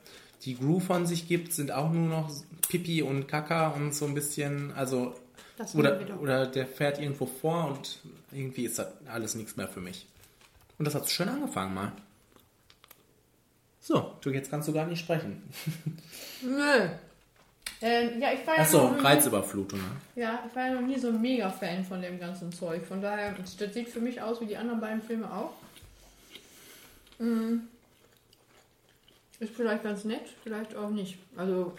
die 0.46 0.56
Gru 0.58 0.80
von 0.80 1.06
sich 1.06 1.28
gibt, 1.28 1.54
sind 1.54 1.72
auch 1.72 1.92
nur 1.92 2.08
noch 2.08 2.32
Pipi 2.70 3.02
und 3.02 3.28
Kaka 3.28 3.70
und 3.70 3.94
so 3.94 4.06
ein 4.06 4.14
bisschen, 4.14 4.72
also, 4.74 5.16
Das 5.58 5.76
oder, 5.76 6.00
oder 6.22 6.46
der 6.48 6.66
fährt 6.68 7.00
irgendwo 7.00 7.26
vor 7.26 7.68
und 7.68 8.00
irgendwie 8.32 8.66
ist 8.66 8.80
das 8.80 8.88
alles 9.08 9.36
nichts 9.36 9.58
mehr 9.58 9.68
für 9.68 9.82
mich. 9.82 10.06
Und 10.78 10.86
das 10.86 10.96
hat 10.96 11.10
schön 11.10 11.30
angefangen 11.30 11.74
mal. 11.74 11.92
So, 13.82 14.14
du, 14.22 14.32
jetzt 14.32 14.50
kannst 14.50 14.68
du 14.68 14.74
gar 14.74 14.86
nicht 14.88 15.00
sprechen. 15.00 15.44
Nö. 16.42 16.88
Ähm, 17.82 18.22
ja, 18.22 18.32
ich 18.34 18.46
war 18.48 18.56
ja 18.56 18.62
Achso, 18.62 18.84
noch 18.90 18.96
nie- 18.98 19.02
Reizüberflutung. 19.04 19.80
Ne? 19.80 20.22
Ja, 20.22 20.44
ich 20.48 20.56
war 20.56 20.68
ja 20.68 20.74
noch 20.74 20.88
nie 20.88 20.98
so 20.98 21.10
ein 21.10 21.22
Mega-Fan 21.22 21.84
von 21.84 22.02
dem 22.02 22.20
ganzen 22.20 22.52
Zeug. 22.52 22.86
Von 22.86 23.02
daher, 23.02 23.34
das 23.34 23.58
sieht 23.74 23.90
für 23.90 24.00
mich 24.00 24.22
aus 24.22 24.42
wie 24.42 24.46
die 24.48 24.58
anderen 24.58 24.80
beiden 24.80 25.02
Filme 25.02 25.32
auch. 25.32 25.52
Mm. 27.20 27.60
Ist 29.40 29.54
vielleicht 29.54 29.84
ganz 29.84 30.04
nett, 30.06 30.28
vielleicht 30.44 30.76
auch 30.76 30.90
nicht. 30.90 31.18
Also, 31.36 31.74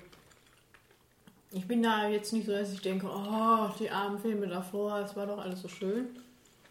ich 1.52 1.66
bin 1.66 1.82
da 1.82 2.06
jetzt 2.08 2.32
nicht 2.32 2.46
so, 2.46 2.52
dass 2.52 2.72
ich 2.72 2.82
denke, 2.82 3.06
oh, 3.08 3.68
die 3.78 3.88
armen 3.90 4.18
Filme 4.18 4.46
davor, 4.46 4.98
es 5.00 5.16
war 5.16 5.26
doch 5.26 5.38
alles 5.38 5.62
so 5.62 5.68
schön. 5.68 6.08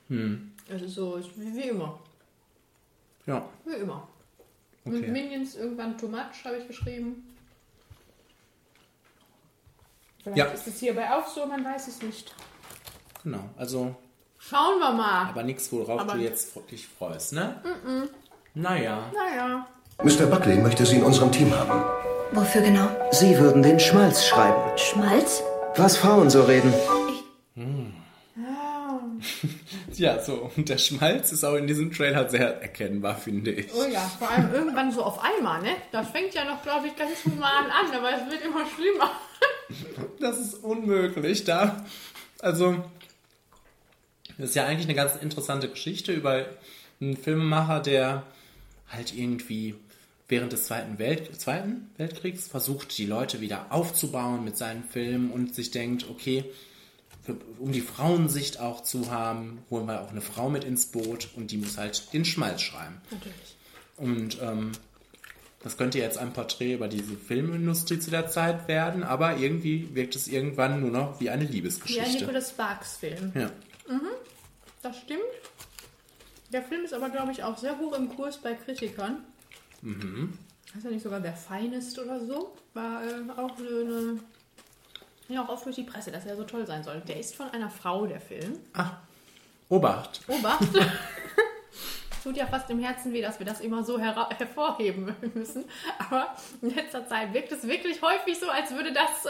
Hm. 0.10 0.52
Es 0.70 0.82
ist 0.84 0.96
so, 0.96 1.16
ist 1.16 1.30
wie, 1.40 1.56
wie 1.56 1.70
immer. 1.70 2.00
Ja. 3.26 3.48
Wie 3.66 3.74
immer. 3.74 4.08
Okay. 4.86 4.98
Mit 5.00 5.10
Minions 5.10 5.56
irgendwann 5.56 5.98
too 5.98 6.08
much, 6.08 6.44
habe 6.46 6.58
ich 6.58 6.68
geschrieben. 6.68 7.36
Vielleicht 10.24 10.38
Ja. 10.38 10.46
ist 10.46 10.68
es 10.68 10.80
hierbei 10.80 11.12
auch 11.12 11.28
so, 11.28 11.46
man 11.48 11.64
weiß 11.64 11.88
es 11.88 12.02
nicht. 12.04 12.34
Genau. 13.24 13.50
Also, 13.58 13.96
Schauen 14.38 14.80
wir 14.80 14.92
mal. 14.92 15.30
aber 15.30 15.42
nichts, 15.44 15.72
worauf 15.72 16.02
Aber- 16.02 16.14
du 16.14 16.20
jetzt 16.20 16.56
dich 16.70 16.88
freust, 16.88 17.34
ne? 17.34 17.60
Mhm. 17.64 18.10
Naja. 18.54 19.12
Naja. 19.14 19.68
Mr. 20.04 20.28
Buckley 20.28 20.58
möchte 20.58 20.86
Sie 20.86 20.98
in 20.98 21.04
unserem 21.04 21.32
Team 21.32 21.54
haben. 21.56 21.84
Wofür 22.32 22.62
genau? 22.62 22.88
Sie 23.12 23.38
würden 23.38 23.64
den 23.64 23.80
Schmalz 23.80 24.26
schreiben. 24.26 24.78
Schmalz? 24.78 25.42
Was 25.76 25.98
Frauen 25.98 26.30
so 26.30 26.44
reden. 26.44 26.74
Ja, 29.94 30.22
so. 30.22 30.52
Und 30.58 30.68
der 30.68 30.78
Schmalz 30.78 31.32
ist 31.32 31.46
auch 31.46 31.56
in 31.56 31.68
diesem 31.68 31.90
Trailer 31.92 32.28
sehr 32.30 32.62
erkennbar, 32.62 33.16
finde 33.16 33.52
ich. 33.52 33.74
Oh 33.74 33.86
ja, 33.90 34.02
vor 34.20 34.30
allem 34.30 34.54
irgendwann 34.54 34.92
so 34.92 35.02
auf 35.02 35.20
einmal, 35.24 35.62
ne? 35.62 35.70
Das 35.94 36.10
fängt 36.10 36.34
ja 36.34 36.44
noch, 36.44 36.62
glaube 36.64 36.88
ich, 36.88 36.96
ganz 36.98 37.24
human 37.24 37.66
an, 37.72 37.96
aber 37.98 38.10
es 38.12 38.30
wird 38.32 38.44
immer 38.44 38.66
schlimmer. 38.76 39.12
Das 40.20 40.38
ist 40.38 40.56
unmöglich, 40.56 41.46
da. 41.46 41.84
Also, 42.40 42.76
Das 44.38 44.50
ist 44.50 44.56
ja 44.56 44.66
eigentlich 44.66 44.86
eine 44.86 44.96
ganz 44.96 45.16
interessante 45.16 45.70
Geschichte 45.70 46.12
über 46.12 46.46
einen 47.02 47.16
Filmemacher, 47.18 47.80
der 47.80 48.24
halt 48.92 49.16
irgendwie 49.16 49.76
während 50.28 50.52
des 50.52 50.66
Zweiten, 50.66 50.98
Welt 50.98 51.40
Zweiten 51.40 51.90
Weltkriegs 51.98 52.48
versucht, 52.48 52.98
die 52.98 53.06
Leute 53.06 53.42
wieder 53.42 53.68
aufzubauen 53.72 54.44
mit 54.44 54.58
seinen 54.58 54.84
Filmen 54.84 55.32
und 55.32 55.54
sich 55.54 55.72
denkt, 55.72 56.10
okay, 56.10 56.46
für, 57.24 57.38
um 57.60 57.72
die 57.72 57.82
Frauensicht 57.82 58.60
auch 58.60 58.82
zu 58.82 59.12
haben, 59.12 59.64
holen 59.70 59.88
wir 59.88 60.02
auch 60.02 60.12
eine 60.12 60.22
Frau 60.22 60.50
mit 60.50 60.64
ins 60.64 60.88
Boot 60.88 61.30
und 61.36 61.52
die 61.52 61.58
muss 61.58 61.78
halt 61.78 62.14
den 62.14 62.26
Schmalz 62.26 62.62
schreiben. 62.62 63.02
Natürlich. 63.12 63.56
Und 63.98 64.42
ähm, 64.42 64.72
das 65.64 65.78
könnte 65.78 65.98
jetzt 65.98 66.20
ein 66.20 66.34
Porträt 66.34 66.76
über 66.76 66.88
diese 66.88 67.16
Filmindustrie 67.16 68.00
zu 68.00 68.12
der 68.12 68.28
Zeit 68.28 68.68
werden, 68.68 69.04
aber 69.04 69.38
irgendwie 69.38 69.90
wirkt 69.96 70.16
es 70.16 70.28
irgendwann 70.28 70.82
nur 70.82 70.92
noch 70.92 71.20
wie 71.20 71.32
eine 71.32 71.46
Ja, 71.46 71.50
Liebesgeschichte. 71.50 72.20
Nicholas 72.20 72.52
Sparks 72.52 72.98
Film. 72.98 73.32
Ja. 73.34 73.50
Mhm, 73.90 74.10
das 74.84 74.98
stimmt. 74.98 75.22
Der 76.54 76.62
Film 76.62 76.86
ist 76.86 76.94
aber, 76.94 77.10
glaube 77.10 77.32
ich, 77.32 77.44
auch 77.44 77.58
sehr 77.58 77.80
hoch 77.80 77.94
im 77.98 78.10
Kurs 78.16 78.38
bei 78.38 78.54
Kritikern. 78.54 79.24
Mhm. 79.86 80.34
Heißt 80.74 80.84
ja 80.84 80.92
nicht 80.92 81.04
sogar 81.04 81.20
der 81.22 81.36
Finest 81.36 81.98
oder 82.00 82.20
so? 82.20 82.56
War 82.74 83.04
äh, 83.04 83.32
auch 83.38 83.58
eine. 83.58 84.20
Ja, 85.28 85.44
auch 85.44 85.50
oft 85.50 85.66
durch 85.66 85.76
die 85.76 85.84
Presse, 85.84 86.12
dass 86.12 86.26
er 86.26 86.36
so 86.36 86.44
toll 86.44 86.68
sein 86.68 86.84
soll. 86.84 87.02
Der 87.08 87.20
ist 87.20 87.36
von 87.36 87.50
einer 87.50 87.70
Frau, 87.70 88.06
der 88.06 88.20
Film. 88.20 88.60
Obacht. 89.70 90.22
Obacht! 90.28 90.68
Tut 92.24 92.38
ja 92.38 92.48
fast 92.48 92.70
im 92.70 92.80
Herzen 92.80 93.14
weh, 93.14 93.22
dass 93.22 93.40
wir 93.40 93.46
das 93.46 93.62
immer 93.62 93.84
so 93.84 94.00
hervorheben 94.00 95.16
müssen. 95.34 95.66
Aber 96.00 96.36
in 96.62 96.74
letzter 96.74 97.08
Zeit 97.08 97.34
wirkt 97.34 97.52
es 97.52 97.68
wirklich 97.68 98.02
häufig 98.02 98.40
so, 98.40 98.50
als 98.50 98.72
würde 98.72 98.94
das 98.94 99.26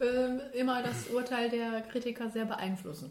äh, 0.00 0.04
äh, 0.04 0.58
immer 0.58 0.82
das 0.82 1.08
Urteil 1.08 1.50
der 1.50 1.82
Kritiker 1.82 2.30
sehr 2.30 2.44
beeinflussen. 2.44 3.10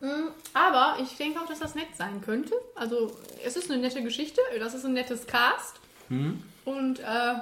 Mm, 0.00 0.28
Aber 0.52 0.98
ich 1.02 1.16
denke 1.16 1.40
auch, 1.40 1.46
dass 1.46 1.58
das 1.60 1.74
nett 1.74 1.96
sein 1.96 2.20
könnte. 2.20 2.54
Also, 2.74 3.16
es 3.44 3.56
ist 3.56 3.70
eine 3.70 3.80
nette 3.80 4.02
Geschichte, 4.02 4.40
das 4.58 4.74
ist 4.74 4.84
ein 4.84 4.92
nettes 4.92 5.26
Cast. 5.26 5.80
Hm? 6.08 6.42
Und 6.64 7.00
äh, 7.00 7.34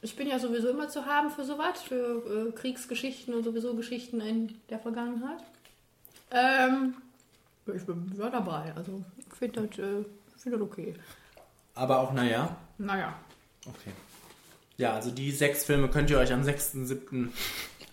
ich 0.00 0.16
bin 0.16 0.28
ja 0.28 0.38
sowieso 0.38 0.70
immer 0.70 0.88
zu 0.88 1.04
haben 1.06 1.30
für 1.30 1.44
sowas, 1.44 1.82
für 1.82 2.48
äh, 2.48 2.52
Kriegsgeschichten 2.52 3.34
und 3.34 3.44
sowieso 3.44 3.74
Geschichten 3.74 4.20
in 4.20 4.58
der 4.70 4.78
Vergangenheit. 4.78 5.42
Ähm, 6.30 6.94
ich 7.72 7.84
bin 7.84 8.12
ja 8.18 8.30
dabei, 8.30 8.72
also 8.74 9.04
ich 9.18 9.34
finde 9.36 9.66
das, 9.68 9.78
äh, 9.78 10.04
find 10.38 10.54
das 10.54 10.60
okay. 10.62 10.94
Aber 11.74 12.00
auch, 12.00 12.12
naja. 12.12 12.56
Naja, 12.78 13.14
Okay. 13.66 13.92
Ja, 14.76 14.94
also 14.94 15.10
die 15.10 15.30
sechs 15.30 15.64
Filme 15.64 15.88
könnt 15.88 16.10
ihr 16.10 16.18
euch 16.18 16.32
am 16.32 16.42
6.7. 16.42 17.28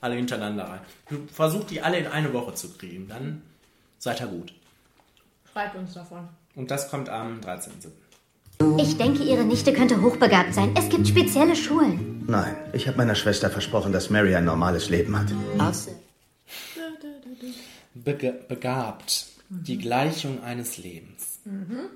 alle 0.02 0.16
hintereinander 0.16 0.66
rein. 0.66 0.80
Versucht 1.32 1.70
die 1.72 1.82
alle 1.82 1.98
in 1.98 2.08
eine 2.08 2.34
Woche 2.34 2.54
zu 2.54 2.70
kriegen, 2.78 3.08
dann 3.08 3.42
seid 3.98 4.22
ihr 4.22 4.28
gut. 4.28 4.54
schreibt 5.52 5.76
uns 5.76 5.94
davon. 5.94 6.28
Und 6.56 6.72
das 6.72 6.90
kommt 6.90 7.10
am 7.10 7.40
13.7. 7.42 7.90
Ich 8.78 8.98
denke, 8.98 9.24
Ihre 9.24 9.46
Nichte 9.46 9.72
könnte 9.72 10.02
hochbegabt 10.02 10.54
sein. 10.54 10.74
Es 10.78 10.90
gibt 10.90 11.08
spezielle 11.08 11.56
Schulen. 11.56 12.26
Nein, 12.28 12.56
ich 12.74 12.88
habe 12.88 12.98
meiner 12.98 13.16
Schwester 13.16 13.50
versprochen, 13.50 13.94
dass 13.94 14.10
Mary 14.10 14.36
ein 14.36 14.44
normales 14.46 14.90
Leben 14.90 15.18
hat. 15.18 15.28
Bega 17.94 18.34
begabt. 18.48 19.28
Die 19.50 19.78
Gleichung 19.78 20.44
eines 20.44 20.78
Lebens. 20.78 21.40
Mhm. 21.46 21.90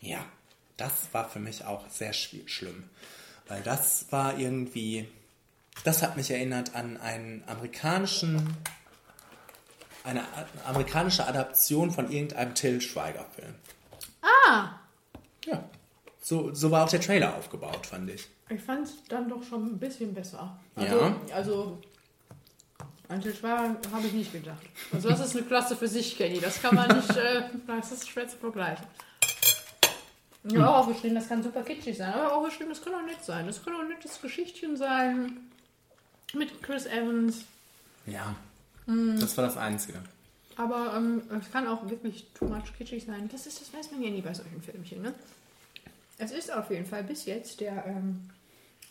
Ja, 0.00 0.24
das 0.76 1.08
war 1.12 1.28
für 1.28 1.40
mich 1.40 1.64
auch 1.64 1.88
sehr 1.88 2.12
schlimm. 2.12 2.84
Weil 3.48 3.62
das 3.62 4.06
war 4.10 4.38
irgendwie. 4.38 5.08
Das 5.84 6.02
hat 6.02 6.16
mich 6.16 6.30
erinnert 6.30 6.74
an 6.74 6.96
einen 6.98 7.42
amerikanischen. 7.46 8.56
Eine 10.04 10.22
amerikanische 10.66 11.26
Adaption 11.26 11.90
von 11.90 12.10
irgendeinem 12.10 12.54
Till 12.54 12.80
Schweiger-Film. 12.80 13.54
Ah, 14.22 14.70
Ja. 15.44 15.64
So, 16.22 16.54
so 16.54 16.70
war 16.70 16.84
auch 16.84 16.88
der 16.90 17.00
Trailer 17.00 17.34
aufgebaut, 17.36 17.86
fand 17.86 18.10
ich. 18.10 18.28
ich 18.50 18.60
fand 18.60 18.86
es 18.86 19.02
dann 19.08 19.28
doch 19.28 19.42
schon 19.42 19.66
ein 19.74 19.78
bisschen 19.78 20.12
besser. 20.14 20.58
Ja. 20.76 20.82
Also, 20.82 21.14
also 21.34 21.78
an 23.08 23.20
Til 23.22 23.34
Schweiger 23.34 23.76
habe 23.92 24.06
ich 24.06 24.12
nicht 24.12 24.32
gedacht. 24.32 24.62
Also 24.92 25.08
das 25.08 25.20
ist 25.20 25.36
eine 25.36 25.44
Klasse 25.46 25.76
für 25.76 25.88
sich, 25.88 26.16
Kenny. 26.16 26.40
Das 26.40 26.60
kann 26.62 26.74
man 26.74 26.94
nicht, 26.96 27.16
äh, 27.16 27.42
das 27.66 27.92
ist 27.92 28.08
schwer 28.08 28.28
zu 28.28 28.36
vergleichen. 28.36 28.86
Ja, 30.44 30.68
auch 30.76 30.86
bestimmt, 30.86 31.16
das 31.16 31.28
kann 31.28 31.42
super 31.42 31.62
kitschig 31.62 31.96
sein, 31.98 32.14
aber 32.14 32.34
auch 32.34 32.44
bestimmt, 32.44 32.70
das 32.70 32.82
kann 32.82 32.94
auch 32.94 33.04
nett 33.04 33.22
sein. 33.22 33.46
Das 33.46 33.62
kann 33.62 33.74
auch 33.74 33.80
ein 33.80 33.88
nettes 33.88 34.20
Geschichtchen 34.22 34.76
sein. 34.76 35.49
Mit 36.34 36.62
Chris 36.62 36.86
Evans. 36.86 37.44
Ja. 38.06 38.36
Mhm. 38.86 39.18
Das 39.20 39.36
war 39.36 39.44
das 39.44 39.56
Einzige. 39.56 39.98
Aber 40.56 40.94
ähm, 40.96 41.22
es 41.40 41.50
kann 41.50 41.66
auch 41.66 41.88
wirklich 41.88 42.26
too 42.34 42.46
much 42.46 42.72
kitschig 42.76 43.04
sein. 43.04 43.28
Das, 43.32 43.46
ist, 43.46 43.60
das 43.60 43.72
weiß 43.72 43.92
man 43.92 44.02
ja 44.02 44.10
nie 44.10 44.20
bei 44.20 44.34
solchen 44.34 44.60
Filmchen, 44.62 45.02
ne? 45.02 45.14
Es 46.18 46.32
ist 46.32 46.52
auf 46.52 46.70
jeden 46.70 46.84
Fall 46.86 47.02
bis 47.04 47.24
jetzt 47.24 47.60
der, 47.60 47.84
ähm, 47.86 48.20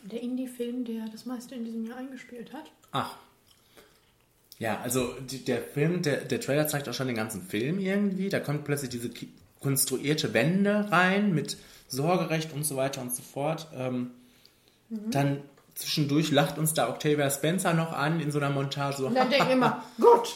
der 0.04 0.22
Indie-Film, 0.22 0.84
der 0.84 1.06
das 1.12 1.26
meiste 1.26 1.54
in 1.56 1.64
diesem 1.66 1.86
Jahr 1.86 1.98
eingespielt 1.98 2.52
hat. 2.54 2.72
Ach. 2.92 3.16
Ja, 4.58 4.80
also 4.82 5.14
die, 5.22 5.46
der 5.46 5.62
Film, 5.62 6.02
der, 6.02 6.26
der 6.26 6.42
Trailer 6.42 6.68
zeigt 6.68 6.90
auch 6.90 6.94
schon 6.94 7.08
den 7.08 7.16
ganzen 7.16 7.44
Film 7.44 7.80
irgendwie. 7.80 8.30
Da 8.30 8.40
kommt 8.40 8.66
plötzlich 8.66 8.90
diese 8.90 9.12
konstruierte 9.60 10.34
Wende 10.34 10.92
rein 10.92 11.34
mit 11.34 11.58
Sorgerecht 11.88 12.52
und 12.54 12.64
so 12.64 12.76
weiter 12.76 13.02
und 13.02 13.14
so 13.14 13.22
fort. 13.22 13.68
Ähm, 13.74 14.12
Mhm. 14.90 15.12
Dann 15.12 15.42
zwischendurch 15.80 16.32
lacht 16.32 16.58
uns 16.58 16.74
da 16.74 16.90
Octavia 16.90 17.30
Spencer 17.30 17.74
noch 17.74 17.94
an 17.94 18.20
in 18.20 18.32
so 18.32 18.40
einer 18.40 18.50
Montage. 18.50 18.98
So, 18.98 19.08
Und 19.08 19.16
dann 19.16 19.30
denken 19.32 19.48
wir 19.48 19.54
immer, 19.56 19.84
Gott! 20.00 20.36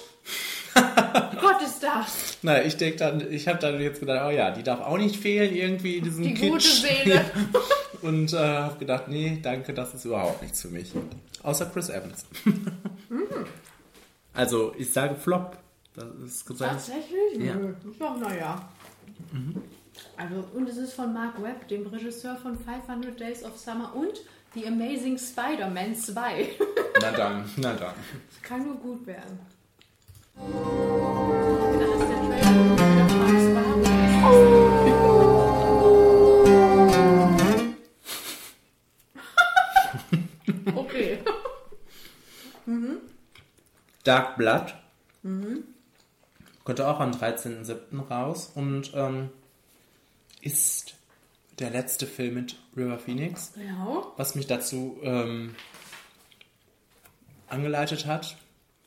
Gott 1.40 1.62
ist 1.62 1.84
das! 1.84 2.38
Na, 2.42 2.64
ich 2.64 2.78
denke 2.78 2.98
dann, 2.98 3.32
ich 3.32 3.48
habe 3.48 3.60
dann 3.60 3.80
jetzt 3.80 4.00
gedacht, 4.00 4.26
oh 4.28 4.32
ja, 4.32 4.52
die 4.52 4.64
darf 4.64 4.82
auch 4.82 4.98
nicht 4.98 5.18
fehlen 5.18 5.54
irgendwie 5.56 5.98
in 5.98 6.04
diesem 6.04 6.24
Die 6.24 6.34
Kitsch. 6.34 6.50
gute 6.52 6.68
Seele. 6.68 7.26
Und 8.02 8.34
äh, 8.34 8.38
habe 8.38 8.80
gedacht, 8.80 9.08
nee, 9.08 9.40
danke, 9.42 9.74
das 9.74 9.94
ist 9.94 10.06
überhaupt 10.06 10.42
nichts 10.42 10.62
für 10.62 10.68
mich. 10.70 10.92
Außer 11.44 11.68
Chris 11.68 11.90
Evans. 11.90 12.26
Mhm. 12.46 12.58
Also, 14.36 14.74
ich 14.80 14.92
sage 14.92 15.14
Flop. 15.14 15.58
Das 15.96 16.06
ist 16.26 16.44
gesagt. 16.48 16.72
Tatsächlich? 16.72 17.38
Ja. 17.38 17.54
Ist 17.54 18.02
doch, 18.02 18.18
naja. 18.18 18.68
Mhm. 19.32 19.62
Also, 20.18 20.44
und 20.56 20.68
es 20.68 20.78
ist 20.78 20.94
von 20.94 21.14
Mark 21.14 21.40
Webb, 21.40 21.68
dem 21.68 21.86
Regisseur 21.86 22.36
von 22.38 22.58
500 22.58 23.20
Days 23.20 23.44
of 23.44 23.56
Summer 23.60 23.94
und 23.96 24.22
The 24.54 24.68
Amazing 24.68 25.18
Spider-Man 25.18 25.96
2. 25.96 26.50
Na 27.02 27.12
dann, 27.12 27.50
na 27.58 27.74
dann. 27.74 27.96
Das 28.30 28.42
kann 28.44 28.64
nur 28.64 28.76
gut 28.76 29.06
werden. 29.08 29.40
Okay. 40.76 41.20
mhm. 42.66 42.98
Dark 44.04 44.38
Blood 44.38 44.74
Mhm. 45.26 45.64
kommt 46.66 46.82
auch 46.82 47.00
am 47.00 47.12
13.07. 47.12 48.08
raus 48.10 48.52
und 48.56 48.92
ähm, 48.94 49.30
ist 50.42 50.96
der 51.60 51.70
letzte 51.70 52.08
Film 52.08 52.36
mit 52.36 52.56
River 52.76 52.98
Phoenix. 53.00 53.54
Ja. 53.58 54.04
Was 54.18 54.36
mich 54.36 54.48
dazu 54.48 54.98
ähm, 55.04 55.56
angeleitet 57.48 58.06
hat, 58.06 58.38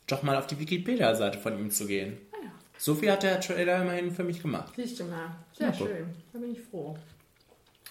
doch 0.06 0.22
mal 0.22 0.36
auf 0.36 0.46
die 0.46 0.58
Wikipedia-Seite 0.58 1.38
von 1.38 1.58
ihm 1.58 1.70
zu 1.70 1.86
gehen. 1.86 2.18
Ah 2.32 2.36
ja. 2.44 2.50
So 2.78 2.94
viel 2.94 3.10
hat 3.10 3.22
der 3.22 3.40
Trailer 3.40 3.82
immerhin 3.82 4.10
für 4.14 4.24
mich 4.24 4.40
gemacht. 4.42 4.72
Siehst 4.76 5.00
du 5.00 5.04
mal. 5.04 5.36
Sehr 5.56 5.68
gut. 5.72 5.88
schön. 5.88 6.14
Da 6.32 6.38
bin 6.38 6.52
ich 6.52 6.60
froh. 6.62 6.96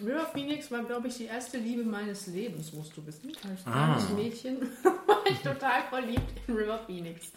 River 0.01 0.25
Phoenix 0.33 0.69
war, 0.71 0.83
glaube 0.83 1.07
ich, 1.07 1.15
die 1.17 1.25
erste 1.25 1.57
Liebe 1.57 1.83
meines 1.83 2.27
Lebens, 2.27 2.73
musst 2.73 2.95
du 2.97 3.05
wissen. 3.05 3.31
Als 3.49 3.61
Ah. 3.65 3.95
kleines 3.97 4.09
Mädchen 4.09 4.61
war 4.83 5.25
ich 5.29 5.37
total 5.39 5.83
verliebt 5.89 6.33
in 6.47 6.53
River 6.55 6.79
Phoenix. 6.85 7.31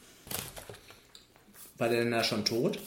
War 1.77 1.89
der 1.89 2.01
denn 2.01 2.11
da 2.11 2.25
schon 2.25 2.45
tot? 2.45 2.81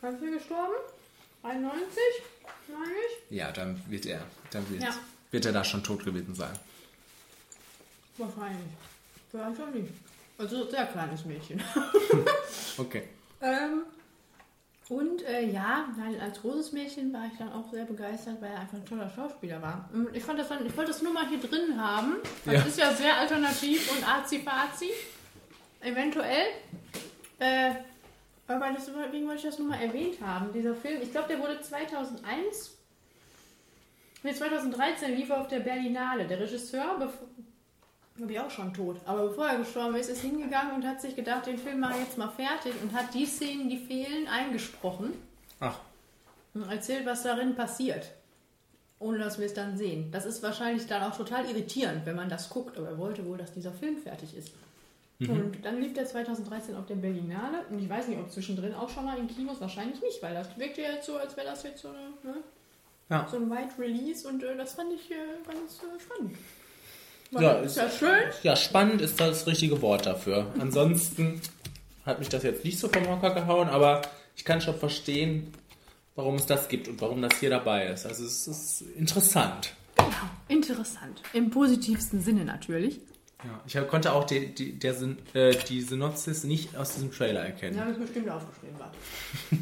Wann 0.00 0.16
ist 0.16 0.22
er 0.24 0.30
gestorben? 0.32 0.72
91? 1.44 1.80
Meine 2.68 2.90
ich? 3.30 3.36
Ja, 3.36 3.52
dann 3.52 3.80
wird 3.88 4.06
er, 4.06 4.20
dann 4.50 4.68
wird, 4.70 4.82
Ja. 4.82 4.90
wird 5.30 5.44
er 5.46 5.52
da 5.52 5.64
schon 5.64 5.82
tot 5.82 6.04
gewesen 6.04 6.34
sein. 6.34 6.52
Wahrscheinlich. 8.16 8.72
Vielleicht 9.30 9.60
auch 9.60 9.70
nicht. 9.74 9.90
Also 10.38 10.68
sehr 10.70 10.86
kleines 10.86 11.24
Mädchen. 11.24 11.62
Okay. 12.76 13.04
ähm, 13.40 13.82
und 14.88 15.22
äh, 15.22 15.46
ja, 15.48 15.86
als 16.20 16.40
großes 16.40 16.72
Mädchen 16.72 17.12
war 17.12 17.26
ich 17.32 17.38
dann 17.38 17.52
auch 17.52 17.70
sehr 17.70 17.84
begeistert, 17.84 18.42
weil 18.42 18.50
er 18.50 18.60
einfach 18.60 18.78
ein 18.78 18.84
toller 18.86 19.08
Schauspieler 19.14 19.62
war. 19.62 19.88
Und 19.92 20.14
Ich, 20.14 20.24
fand 20.24 20.40
das 20.40 20.48
dann, 20.48 20.66
ich 20.66 20.76
wollte 20.76 20.90
das 20.90 21.00
nur 21.02 21.12
mal 21.12 21.26
hier 21.28 21.38
drin 21.40 21.80
haben. 21.80 22.16
Das 22.44 22.54
Ja. 22.54 22.60
ist 22.62 22.78
ja 22.78 22.92
sehr 22.92 23.16
alternativ 23.16 23.90
und 23.96 24.06
arzi-fazi. 24.06 24.90
Eventuell. 25.80 26.46
Äh, 27.38 27.70
aber 28.46 28.70
deswegen 28.76 29.26
wollte 29.26 29.38
ich 29.38 29.42
das 29.44 29.58
nur 29.58 29.68
mal 29.68 29.80
erwähnt 29.80 30.20
haben. 30.20 30.52
Dieser 30.52 30.74
Film, 30.74 31.00
ich 31.02 31.10
glaube, 31.10 31.28
der 31.28 31.40
wurde 31.40 31.60
2001, 31.60 32.76
nee, 34.22 34.34
2013 34.34 35.16
lief 35.16 35.30
er 35.30 35.40
auf 35.40 35.48
der 35.48 35.60
Berlinale. 35.60 36.26
Der 36.26 36.40
Regisseur, 36.40 36.98
Glaube 38.16 38.32
ich 38.32 38.38
auch 38.38 38.50
schon 38.50 38.72
tot. 38.72 39.00
Aber 39.06 39.26
bevor 39.26 39.48
er 39.48 39.58
gestorben 39.58 39.96
ist, 39.96 40.08
ist 40.08 40.20
hingegangen 40.20 40.74
und 40.76 40.86
hat 40.86 41.00
sich 41.00 41.16
gedacht, 41.16 41.46
den 41.46 41.58
Film 41.58 41.80
mache 41.80 41.94
ich 41.94 42.04
jetzt 42.04 42.18
mal 42.18 42.30
fertig 42.30 42.72
und 42.80 42.92
hat 42.92 43.12
die 43.12 43.26
Szenen, 43.26 43.68
die 43.68 43.78
fehlen, 43.78 44.28
eingesprochen 44.28 45.14
Ach, 45.58 45.78
und 46.54 46.70
erzählt, 46.70 47.06
was 47.06 47.24
darin 47.24 47.56
passiert. 47.56 48.12
Ohne 49.00 49.18
dass 49.18 49.40
wir 49.40 49.46
es 49.46 49.54
dann 49.54 49.76
sehen. 49.76 50.12
Das 50.12 50.26
ist 50.26 50.44
wahrscheinlich 50.44 50.86
dann 50.86 51.02
auch 51.02 51.16
total 51.16 51.44
irritierend, 51.46 52.06
wenn 52.06 52.14
man 52.14 52.28
das 52.28 52.48
guckt. 52.48 52.78
Aber 52.78 52.88
er 52.88 52.98
wollte 52.98 53.26
wohl, 53.26 53.36
dass 53.36 53.52
dieser 53.52 53.72
Film 53.72 53.98
fertig 53.98 54.36
ist. 54.36 54.52
Mhm. 55.18 55.30
Und 55.30 55.64
dann 55.64 55.80
lief 55.80 55.94
der 55.94 56.06
2013 56.06 56.74
auf 56.74 56.86
der 56.86 56.96
Berlinale. 56.96 57.64
Und 57.70 57.78
ich 57.78 57.88
weiß 57.88 58.08
nicht, 58.08 58.18
ob 58.18 58.30
zwischendrin 58.30 58.74
auch 58.74 58.88
schon 58.88 59.04
mal 59.04 59.18
in 59.18 59.28
Kinos. 59.28 59.60
Wahrscheinlich 59.60 60.00
nicht, 60.00 60.22
weil 60.22 60.34
das 60.34 60.58
wirkte 60.58 60.82
ja 60.82 60.92
jetzt 60.92 61.06
so, 61.06 61.16
als 61.16 61.36
wäre 61.36 61.46
das 61.46 61.62
jetzt 61.62 61.82
so, 61.82 61.88
eine, 61.88 62.34
ne? 62.34 62.42
Ja. 63.10 63.28
so 63.30 63.36
ein 63.36 63.50
Wide 63.50 63.78
Release. 63.78 64.26
Und 64.26 64.42
äh, 64.42 64.56
das 64.56 64.74
fand 64.74 64.92
ich 64.92 65.10
äh, 65.10 65.14
ganz 65.46 65.78
äh, 65.78 66.00
spannend. 66.00 66.36
War 67.30 67.42
Ja, 67.42 67.52
ist 67.60 67.76
ja 67.76 67.88
schön. 67.88 68.22
Ja, 68.42 68.56
spannend 68.56 69.00
ist 69.00 69.20
das 69.20 69.46
richtige 69.46 69.80
Wort 69.82 70.06
dafür. 70.06 70.52
Ansonsten 70.58 71.40
hat 72.04 72.18
mich 72.18 72.28
das 72.28 72.42
jetzt 72.42 72.64
nicht 72.64 72.78
so 72.78 72.88
vom 72.88 73.08
Hocker 73.08 73.30
gehauen, 73.34 73.68
aber 73.68 74.02
ich 74.36 74.44
kann 74.44 74.60
schon 74.60 74.76
verstehen, 74.76 75.52
warum 76.16 76.36
es 76.36 76.46
das 76.46 76.68
gibt 76.68 76.88
und 76.88 77.00
warum 77.00 77.22
das 77.22 77.38
hier 77.38 77.50
dabei 77.50 77.86
ist. 77.86 78.06
Also 78.06 78.24
es 78.24 78.46
ist 78.46 78.82
interessant. 78.96 79.74
Interessant. 80.48 81.22
Im 81.32 81.50
positivsten 81.50 82.20
Sinne 82.20 82.44
natürlich. 82.44 83.00
Ja, 83.44 83.82
ich 83.82 83.88
konnte 83.88 84.12
auch 84.12 84.24
die, 84.24 84.54
die, 84.54 84.78
der, 84.78 84.94
äh, 85.34 85.56
die 85.68 85.80
Synopsis 85.82 86.44
nicht 86.44 86.76
aus 86.76 86.94
diesem 86.94 87.12
Trailer 87.12 87.40
erkennen. 87.40 87.76
Ja, 87.76 87.82
habe 87.82 87.92
ich 87.92 87.98
bestimmt 87.98 88.28
aufgeschrieben. 88.28 88.78
Warte. 88.78 88.96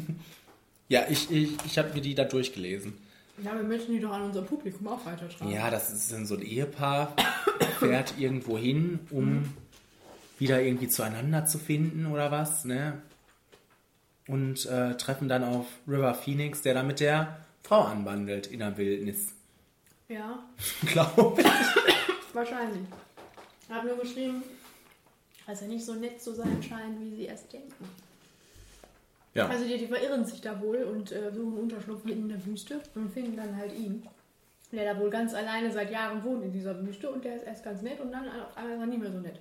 Ja, 0.89 1.05
ich, 1.09 1.31
ich, 1.31 1.51
ich 1.65 1.77
habe 1.79 1.93
mir 1.93 2.01
die 2.01 2.13
da 2.13 2.23
durchgelesen. 2.23 2.93
Ja, 3.41 3.55
wir 3.55 3.63
möchten 3.63 3.93
die 3.93 3.99
doch 3.99 4.11
an 4.11 4.23
unser 4.23 4.43
Publikum 4.43 4.87
auch 4.89 5.03
weitertragen. 5.05 5.51
Ja, 5.51 5.71
das 5.71 5.91
ist 5.91 6.11
dann 6.11 6.25
so 6.27 6.35
ein 6.35 6.43
Ehepaar, 6.43 7.15
fährt 7.79 8.15
irgendwo 8.19 8.57
hin, 8.57 8.99
um 9.09 9.51
wieder 10.37 10.61
irgendwie 10.61 10.89
zueinander 10.89 11.45
zu 11.45 11.57
finden 11.57 12.05
oder 12.05 12.31
was, 12.31 12.65
ne? 12.65 13.01
Und 14.27 14.65
äh, 14.67 14.95
treffen 14.97 15.27
dann 15.27 15.43
auf 15.43 15.65
River 15.87 16.13
Phoenix, 16.13 16.61
der 16.61 16.75
da 16.75 16.83
mit 16.83 16.99
der 16.99 17.37
Frau 17.63 17.81
anwandelt 17.81 18.47
in 18.47 18.59
der 18.59 18.77
Wildnis. 18.77 19.29
Ja, 20.09 20.43
Glaube 20.85 21.41
ich. 21.41 22.35
wahrscheinlich. 22.35 22.83
Ich 23.73 23.79
habe 23.79 23.87
nur 23.87 23.97
geschrieben, 23.97 24.43
dass 25.47 25.63
er 25.63 25.67
nicht 25.67 25.83
so 25.83 25.95
nett 25.95 26.21
zu 26.21 26.35
sein 26.35 26.61
scheint, 26.61 26.99
wie 26.99 27.15
sie 27.15 27.23
erst 27.23 27.51
denken. 27.51 27.89
Ja. 29.33 29.47
Also 29.47 29.65
die, 29.65 29.79
die 29.79 29.87
verirren 29.87 30.23
sich 30.23 30.41
da 30.41 30.61
wohl 30.61 30.83
und 30.83 31.11
äh, 31.11 31.33
suchen 31.33 31.57
Unterschlupf 31.57 32.03
mitten 32.03 32.21
in 32.21 32.29
der 32.29 32.45
Wüste 32.45 32.79
und 32.93 33.11
finden 33.11 33.35
dann 33.35 33.57
halt 33.57 33.73
ihn. 33.73 34.07
Der 34.71 34.93
da 34.93 34.99
wohl 34.99 35.09
ganz 35.09 35.33
alleine 35.33 35.71
seit 35.71 35.89
Jahren 35.89 36.23
wohnt 36.23 36.43
in 36.43 36.53
dieser 36.53 36.85
Wüste 36.85 37.09
und 37.09 37.25
der 37.25 37.37
ist 37.37 37.47
erst 37.47 37.63
ganz 37.63 37.81
nett 37.81 37.99
und 37.99 38.11
dann 38.11 38.27
auf 38.27 38.55
einmal 38.55 38.75
ist 38.75 38.79
er 38.81 38.85
nicht 38.85 39.01
mehr 39.01 39.11
so 39.11 39.19
nett. 39.19 39.39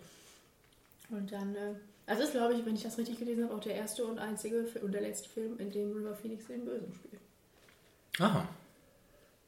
Und 1.11 1.31
dann, 1.31 1.55
äh, 1.55 1.75
also 2.07 2.23
ist 2.23 2.33
glaube 2.33 2.55
ich, 2.55 2.65
wenn 2.65 2.75
ich 2.75 2.85
das 2.85 2.97
richtig 2.97 3.19
gelesen 3.19 3.45
habe, 3.45 3.55
auch 3.55 3.61
der 3.61 3.75
erste 3.75 4.07
und 4.07 4.19
einzige 4.19 4.67
und 4.81 4.93
der 4.93 5.03
letzte 5.03 5.29
Film, 5.29 5.59
in 5.59 5.71
dem 5.71 5.93
River 5.93 6.15
Phoenix 6.15 6.47
den 6.47 6.65
Bösen 6.65 6.91
spielt. 6.95 7.21
Aha. 8.19 8.49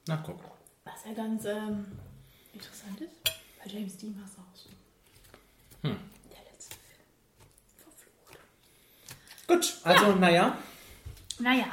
Na 0.08 0.16
guck. 0.26 0.40
Was 0.84 1.06
ja 1.06 1.14
ganz 1.14 1.46
ähm, 1.46 1.86
interessant 2.52 3.00
ist, 3.00 3.14
bei 3.64 3.70
James 3.70 3.96
Dean 3.96 4.14
war 4.18 4.26
es 4.26 4.32
auch 4.32 4.54
so. 4.54 4.68
Hm. 5.84 5.96
Der 6.32 6.50
letzte 6.50 6.76
Film. 6.76 6.98
Gut, 9.46 9.76
also 9.84 10.12
naja. 10.12 10.56
Naja. 11.38 11.66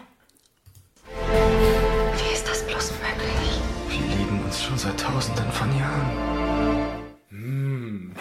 Wie 1.05 2.33
ist 2.33 2.45
das 2.47 2.63
bloß 2.63 2.91
möglich? 2.91 3.61
Wir 3.87 4.01
lieben 4.17 4.43
uns 4.43 4.61
schon 4.61 4.77
seit 4.77 4.99
tausenden 4.99 5.49
von 5.51 5.79
Jahren. 5.79 6.11
Hm. 7.29 8.13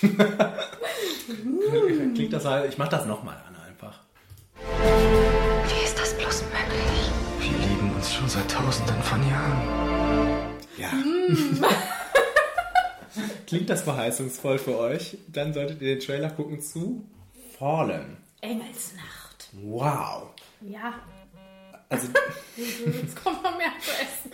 Klingt 2.14 2.32
das 2.32 2.44
halt, 2.46 2.72
ich 2.72 2.78
mach 2.78 2.88
das 2.88 3.04
nochmal 3.04 3.36
an 3.46 3.54
einfach. 3.68 4.00
Wie 5.68 5.84
ist 5.84 5.98
das 5.98 6.16
bloß 6.16 6.44
möglich? 6.44 7.10
Wir 7.38 7.58
lieben 7.68 7.92
uns 7.94 8.14
schon 8.14 8.26
seit 8.28 8.50
tausenden 8.50 9.02
von 9.02 9.28
Jahren. 9.28 9.60
Ja. 10.78 10.88
Klingt 13.46 13.68
das 13.68 13.82
verheißungsvoll 13.82 14.58
für 14.58 14.78
euch? 14.78 15.18
Dann 15.28 15.52
solltet 15.52 15.82
ihr 15.82 15.96
den 15.96 16.00
Trailer 16.00 16.30
gucken 16.30 16.62
zu 16.62 17.04
Fallen. 17.60 18.16
Engelsnacht. 18.40 19.50
Wow. 19.52 20.30
Ja. 20.62 20.94
Also, 21.90 22.06
Jetzt 22.56 23.22
kommt 23.24 23.42
noch 23.42 23.56
mehr 23.58 23.72
zu 23.80 23.90
essen. 23.90 24.32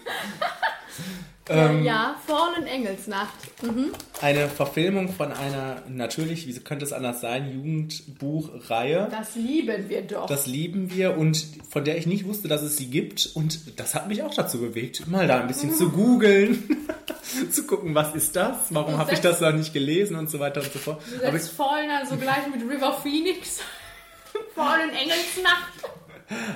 ähm, 1.48 1.84
ja, 1.84 2.16
Fallen 2.26 2.66
Engelsnacht. 2.66 3.34
Mhm. 3.62 3.92
eine 4.20 4.48
Verfilmung 4.48 5.08
von 5.12 5.32
einer, 5.32 5.82
natürlich, 5.88 6.46
wie 6.46 6.58
könnte 6.60 6.84
es 6.84 6.92
anders 6.92 7.20
sein, 7.22 7.50
Jugendbuchreihe. 7.52 9.08
Das 9.10 9.34
lieben 9.36 9.88
wir 9.88 10.02
doch. 10.02 10.26
Das 10.26 10.46
lieben 10.46 10.90
wir 10.92 11.16
und 11.16 11.44
von 11.70 11.84
der 11.84 11.96
ich 11.98 12.06
nicht 12.06 12.26
wusste, 12.26 12.48
dass 12.48 12.62
es 12.62 12.76
sie 12.76 12.86
gibt. 12.90 13.30
Und 13.34 13.78
das 13.78 13.94
hat 13.94 14.08
mich 14.08 14.22
auch 14.22 14.34
dazu 14.34 14.58
bewegt, 14.60 15.06
mal 15.06 15.26
da 15.26 15.40
ein 15.40 15.46
bisschen 15.46 15.74
zu 15.74 15.90
googeln, 15.90 16.86
zu 17.50 17.66
gucken, 17.66 17.94
was 17.94 18.14
ist 18.14 18.36
das, 18.36 18.56
warum 18.70 18.98
habe 18.98 19.12
ich 19.12 19.18
setzt- 19.18 19.24
das 19.24 19.40
noch 19.40 19.52
nicht 19.52 19.72
gelesen 19.72 20.16
und 20.16 20.28
so 20.30 20.40
weiter 20.40 20.60
und 20.62 20.72
so 20.72 20.78
fort. 20.78 21.00
Du 21.20 21.26
Aber 21.26 21.38
setzt 21.38 21.52
Fallen 21.56 21.90
also 21.90 22.16
gleich 22.16 22.46
mit 22.54 22.62
River 22.68 22.92
Phoenix. 23.02 23.60
Fallen 24.54 24.90
Engelsnacht. 24.90 25.72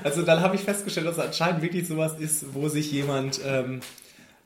Also 0.05 0.23
dann 0.23 0.41
habe 0.41 0.57
ich 0.57 0.63
festgestellt, 0.63 1.07
dass 1.07 1.19
es 1.19 1.25
anscheinend 1.25 1.63
wirklich 1.63 1.87
sowas 1.87 2.19
ist, 2.19 2.55
wo 2.55 2.69
sich 2.69 2.91
jemand 2.93 3.41
ähm, 3.45 3.81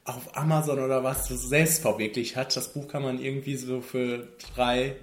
auf 0.04 0.36
Amazon 0.36 0.78
oder 0.80 1.02
was 1.02 1.28
selbst 1.28 1.80
verwirklicht 1.82 2.36
hat. 2.36 2.54
Das 2.56 2.72
Buch 2.72 2.88
kann 2.88 3.02
man 3.02 3.18
irgendwie 3.22 3.56
so 3.56 3.80
für 3.80 4.28
drei 4.54 4.96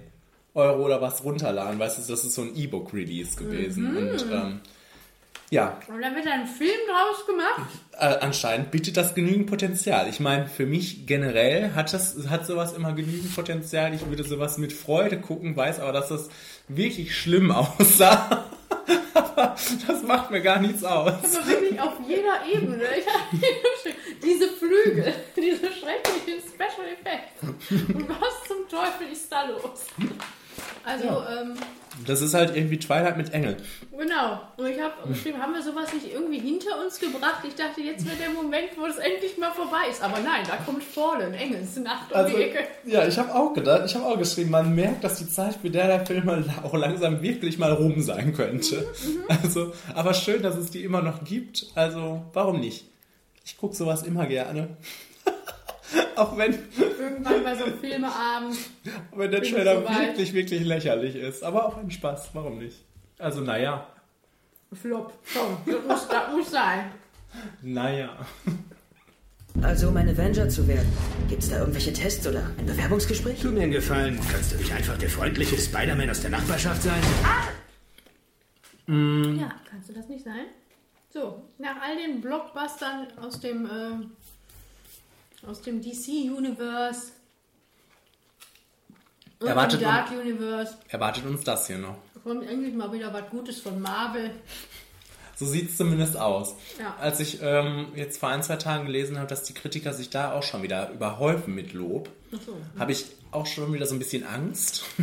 Euro 0.54 0.84
oder 0.84 1.00
was 1.00 1.24
runterladen. 1.24 1.78
Weißt 1.78 1.98
du, 1.98 2.12
das 2.12 2.24
ist 2.24 2.34
so 2.34 2.42
ein 2.42 2.54
E-Book-Release 2.56 3.36
gewesen. 3.36 3.90
Mhm. 3.90 3.96
Und 3.96 4.26
ähm, 4.30 4.60
ja, 5.50 5.78
Und 5.88 6.00
dann 6.00 6.14
wird 6.14 6.26
ein 6.26 6.46
Film 6.46 6.70
draus 6.88 7.26
gemacht. 7.26 7.70
äh, 7.98 8.24
anscheinend 8.24 8.70
bietet 8.70 8.96
das 8.96 9.14
genügend 9.14 9.48
Potenzial. 9.48 10.08
Ich 10.08 10.18
meine, 10.18 10.46
für 10.46 10.64
mich 10.64 11.06
generell 11.06 11.74
hat 11.74 11.92
das 11.92 12.16
hat 12.30 12.46
sowas 12.46 12.72
immer 12.72 12.92
genügend 12.92 13.34
Potenzial. 13.34 13.92
Ich 13.92 14.06
würde 14.08 14.24
sowas 14.24 14.56
mit 14.56 14.72
Freude 14.72 15.20
gucken, 15.20 15.54
weiß 15.56 15.80
aber, 15.80 15.92
dass 15.92 16.08
das 16.08 16.30
wirklich 16.68 17.14
schlimm 17.18 17.50
aussah. 17.78 18.44
Aber 19.14 19.56
das 19.86 20.02
macht 20.02 20.30
mir 20.30 20.40
gar 20.40 20.60
nichts 20.60 20.84
aus. 20.84 21.12
Also 21.22 21.46
wirklich 21.46 21.80
auf 21.80 21.94
jeder 22.06 22.44
Ebene. 22.46 22.84
Diese 24.22 24.48
Flügel, 24.48 25.12
diese 25.34 25.72
schrecklichen 25.72 26.40
Special 26.48 26.86
Effects. 26.86 27.42
Und 27.92 28.08
was 28.08 28.44
zum 28.46 28.68
Teufel 28.68 29.08
ist 29.10 29.30
da 29.32 29.42
los? 29.48 29.86
Also, 30.84 31.04
ähm, 31.06 31.54
Das 32.06 32.20
ist 32.22 32.34
halt 32.34 32.56
irgendwie 32.56 32.78
Twilight 32.78 33.16
mit 33.16 33.32
Engeln. 33.34 33.56
genau. 33.96 34.40
Und 34.56 34.66
ich 34.66 34.80
habe 34.80 34.94
geschrieben, 35.08 35.38
haben 35.40 35.52
wir 35.54 35.62
sowas 35.62 35.92
nicht 35.92 36.10
irgendwie 36.12 36.38
hinter 36.38 36.82
uns 36.82 36.98
gebracht? 36.98 37.42
Ich 37.46 37.54
dachte, 37.54 37.80
jetzt 37.82 38.04
wird 38.06 38.18
der 38.18 38.30
Moment, 38.30 38.68
wo 38.76 38.86
es 38.86 38.96
endlich 38.96 39.36
mal 39.38 39.52
vorbei 39.52 39.88
ist. 39.90 40.02
Aber 40.02 40.18
nein, 40.20 40.42
da 40.48 40.56
kommt 40.56 40.82
Fallen, 40.82 41.34
Engelsnacht 41.34 42.10
um 42.10 42.16
Also, 42.16 42.36
die 42.36 42.42
Ecke. 42.44 42.60
ja, 42.86 43.06
ich 43.06 43.18
habe 43.18 43.34
auch 43.34 43.52
gedacht, 43.52 43.82
ich 43.86 43.94
habe 43.94 44.06
auch 44.06 44.18
geschrieben, 44.18 44.50
man 44.50 44.74
merkt, 44.74 45.04
dass 45.04 45.18
die 45.18 45.28
Zeit, 45.28 45.56
für 45.56 45.70
der 45.70 45.86
der 45.86 46.06
Film 46.06 46.28
auch 46.64 46.74
langsam 46.74 47.20
wirklich 47.22 47.58
mal 47.58 47.72
rum 47.72 48.00
sein 48.00 48.32
könnte. 48.34 48.86
Also, 49.28 49.72
aber 49.94 50.14
schön, 50.14 50.42
dass 50.42 50.56
es 50.56 50.70
die 50.70 50.82
immer 50.84 51.02
noch 51.02 51.24
gibt. 51.24 51.66
Also, 51.74 52.22
warum 52.32 52.60
nicht? 52.60 52.86
Ich 53.44 53.56
gucke 53.58 53.74
sowas 53.74 54.02
immer 54.02 54.26
gerne. 54.26 54.76
auch 56.16 56.36
wenn, 56.36 56.52
Irgendwann 56.78 57.42
bei 57.44 57.54
so 57.54 57.64
einem 57.64 57.78
Filmeabend. 57.78 58.56
wenn 59.14 59.30
der 59.30 59.42
Trailer 59.42 59.80
soweit. 59.82 60.08
wirklich, 60.08 60.32
wirklich 60.32 60.64
lächerlich 60.64 61.16
ist. 61.16 61.42
Aber 61.42 61.66
auch 61.66 61.76
ein 61.76 61.90
Spaß, 61.90 62.30
warum 62.32 62.58
nicht? 62.58 62.84
Also, 63.18 63.40
naja. 63.40 63.86
Flop. 64.72 65.12
Komm, 65.34 65.58
das 65.66 65.84
muss, 65.86 66.08
das 66.08 66.32
muss 66.32 66.50
sein. 66.50 66.90
Naja. 67.62 68.16
Also, 69.60 69.88
um 69.88 69.96
ein 69.98 70.08
Avenger 70.08 70.48
zu 70.48 70.66
werden, 70.66 70.90
gibt's 71.28 71.50
da 71.50 71.58
irgendwelche 71.58 71.92
Tests 71.92 72.26
oder 72.26 72.50
ein 72.58 72.64
Bewerbungsgespräch? 72.66 73.40
Tu 73.40 73.50
mir 73.50 73.62
einen 73.64 73.72
Gefallen. 73.72 74.18
Kannst 74.32 74.52
du 74.52 74.56
nicht 74.56 74.72
einfach 74.72 74.96
der 74.96 75.10
freundliche 75.10 75.58
Spider-Man 75.58 76.08
aus 76.08 76.22
der 76.22 76.30
Nachbarschaft 76.30 76.82
sein? 76.82 77.02
Ja, 78.88 79.52
kannst 79.70 79.88
du 79.88 79.92
das 79.92 80.08
nicht 80.08 80.24
sein? 80.24 80.46
So, 81.10 81.42
nach 81.58 81.76
all 81.82 81.96
den 81.96 82.20
Blockbustern 82.22 83.06
aus 83.20 83.38
dem, 83.40 83.66
äh, 83.66 84.06
aus 85.46 85.62
dem 85.62 85.80
DC-Universe 85.80 87.12
und 89.40 89.48
Erwartet 89.48 89.80
dem 89.80 89.84
Dark 89.88 90.10
Universe 90.12 90.76
Erwartet 90.88 91.26
uns 91.26 91.42
das 91.44 91.66
hier 91.66 91.78
noch. 91.78 91.96
kommt 92.22 92.48
endlich 92.48 92.74
mal 92.74 92.92
wieder 92.92 93.12
was 93.12 93.28
Gutes 93.30 93.60
von 93.60 93.80
Marvel. 93.80 94.30
So 95.34 95.46
sieht 95.46 95.70
es 95.70 95.76
zumindest 95.76 96.16
aus. 96.16 96.54
Ja. 96.78 96.94
Als 97.00 97.18
ich 97.18 97.40
ähm, 97.42 97.88
jetzt 97.96 98.20
vor 98.20 98.28
ein, 98.28 98.42
zwei 98.44 98.56
Tagen 98.56 98.86
gelesen 98.86 99.18
habe, 99.18 99.26
dass 99.26 99.42
die 99.42 99.54
Kritiker 99.54 99.92
sich 99.92 100.10
da 100.10 100.32
auch 100.32 100.44
schon 100.44 100.62
wieder 100.62 100.90
überhäufen 100.90 101.54
mit 101.54 101.72
Lob, 101.72 102.10
so. 102.30 102.56
habe 102.78 102.92
ich 102.92 103.06
auch 103.32 103.46
schon 103.46 103.72
wieder 103.72 103.86
so 103.86 103.96
ein 103.96 103.98
bisschen 103.98 104.24
Angst. 104.24 104.84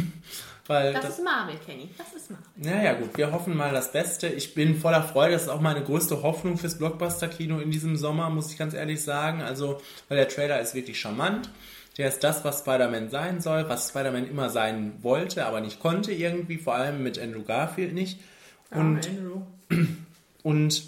Weil 0.70 0.94
Das, 0.94 1.02
das, 1.02 1.18
ist 1.18 1.24
Marvel, 1.26 1.56
Kenny. 1.66 1.90
Das 1.98 2.14
ist 2.14 2.30
Marvel. 2.30 2.46
naja 2.58 2.94
gut, 2.94 3.18
wir 3.18 3.32
hoffen 3.32 3.58
mal 3.58 3.74
das 3.74 3.92
Beste. 3.92 4.28
Ich 4.28 4.54
bin 4.54 4.80
voller 4.80 5.02
Freude, 5.02 5.34
das 5.34 5.44
ist 5.44 5.50
auch 5.50 5.62
meine 5.62 5.84
größte 5.84 6.22
Hoffnung 6.22 6.60
fürs 6.60 6.78
Blockbuster-Kino 6.78 7.58
in 7.58 7.72
diesem 7.72 7.98
Sommer, 7.98 8.30
muss 8.30 8.52
ich 8.52 8.58
ganz 8.60 8.76
ehrlich 8.76 9.02
sagen. 9.02 9.42
Also, 9.42 9.82
weil 10.10 10.20
der 10.20 10.28
Trailer 10.28 10.62
ist 10.62 10.76
wirklich 10.76 11.00
charmant. 11.00 11.50
Der 11.98 12.08
ist 12.08 12.24
das, 12.24 12.46
was 12.46 12.60
Spider-Man 12.60 13.10
sein 13.10 13.42
soll, 13.42 13.68
was 13.68 13.90
Spider-Man 13.90 14.30
immer 14.30 14.52
sein 14.52 14.94
wollte, 15.02 15.48
aber 15.48 15.60
nicht 15.60 15.80
konnte 15.80 16.12
irgendwie, 16.12 16.58
vor 16.58 16.76
allem 16.76 17.02
mit 17.02 17.18
Andrew 17.18 17.42
Garfield 17.44 17.96
nicht. 17.96 18.20
Und, 18.70 19.08
Andrew. 19.08 19.42
und 20.44 20.84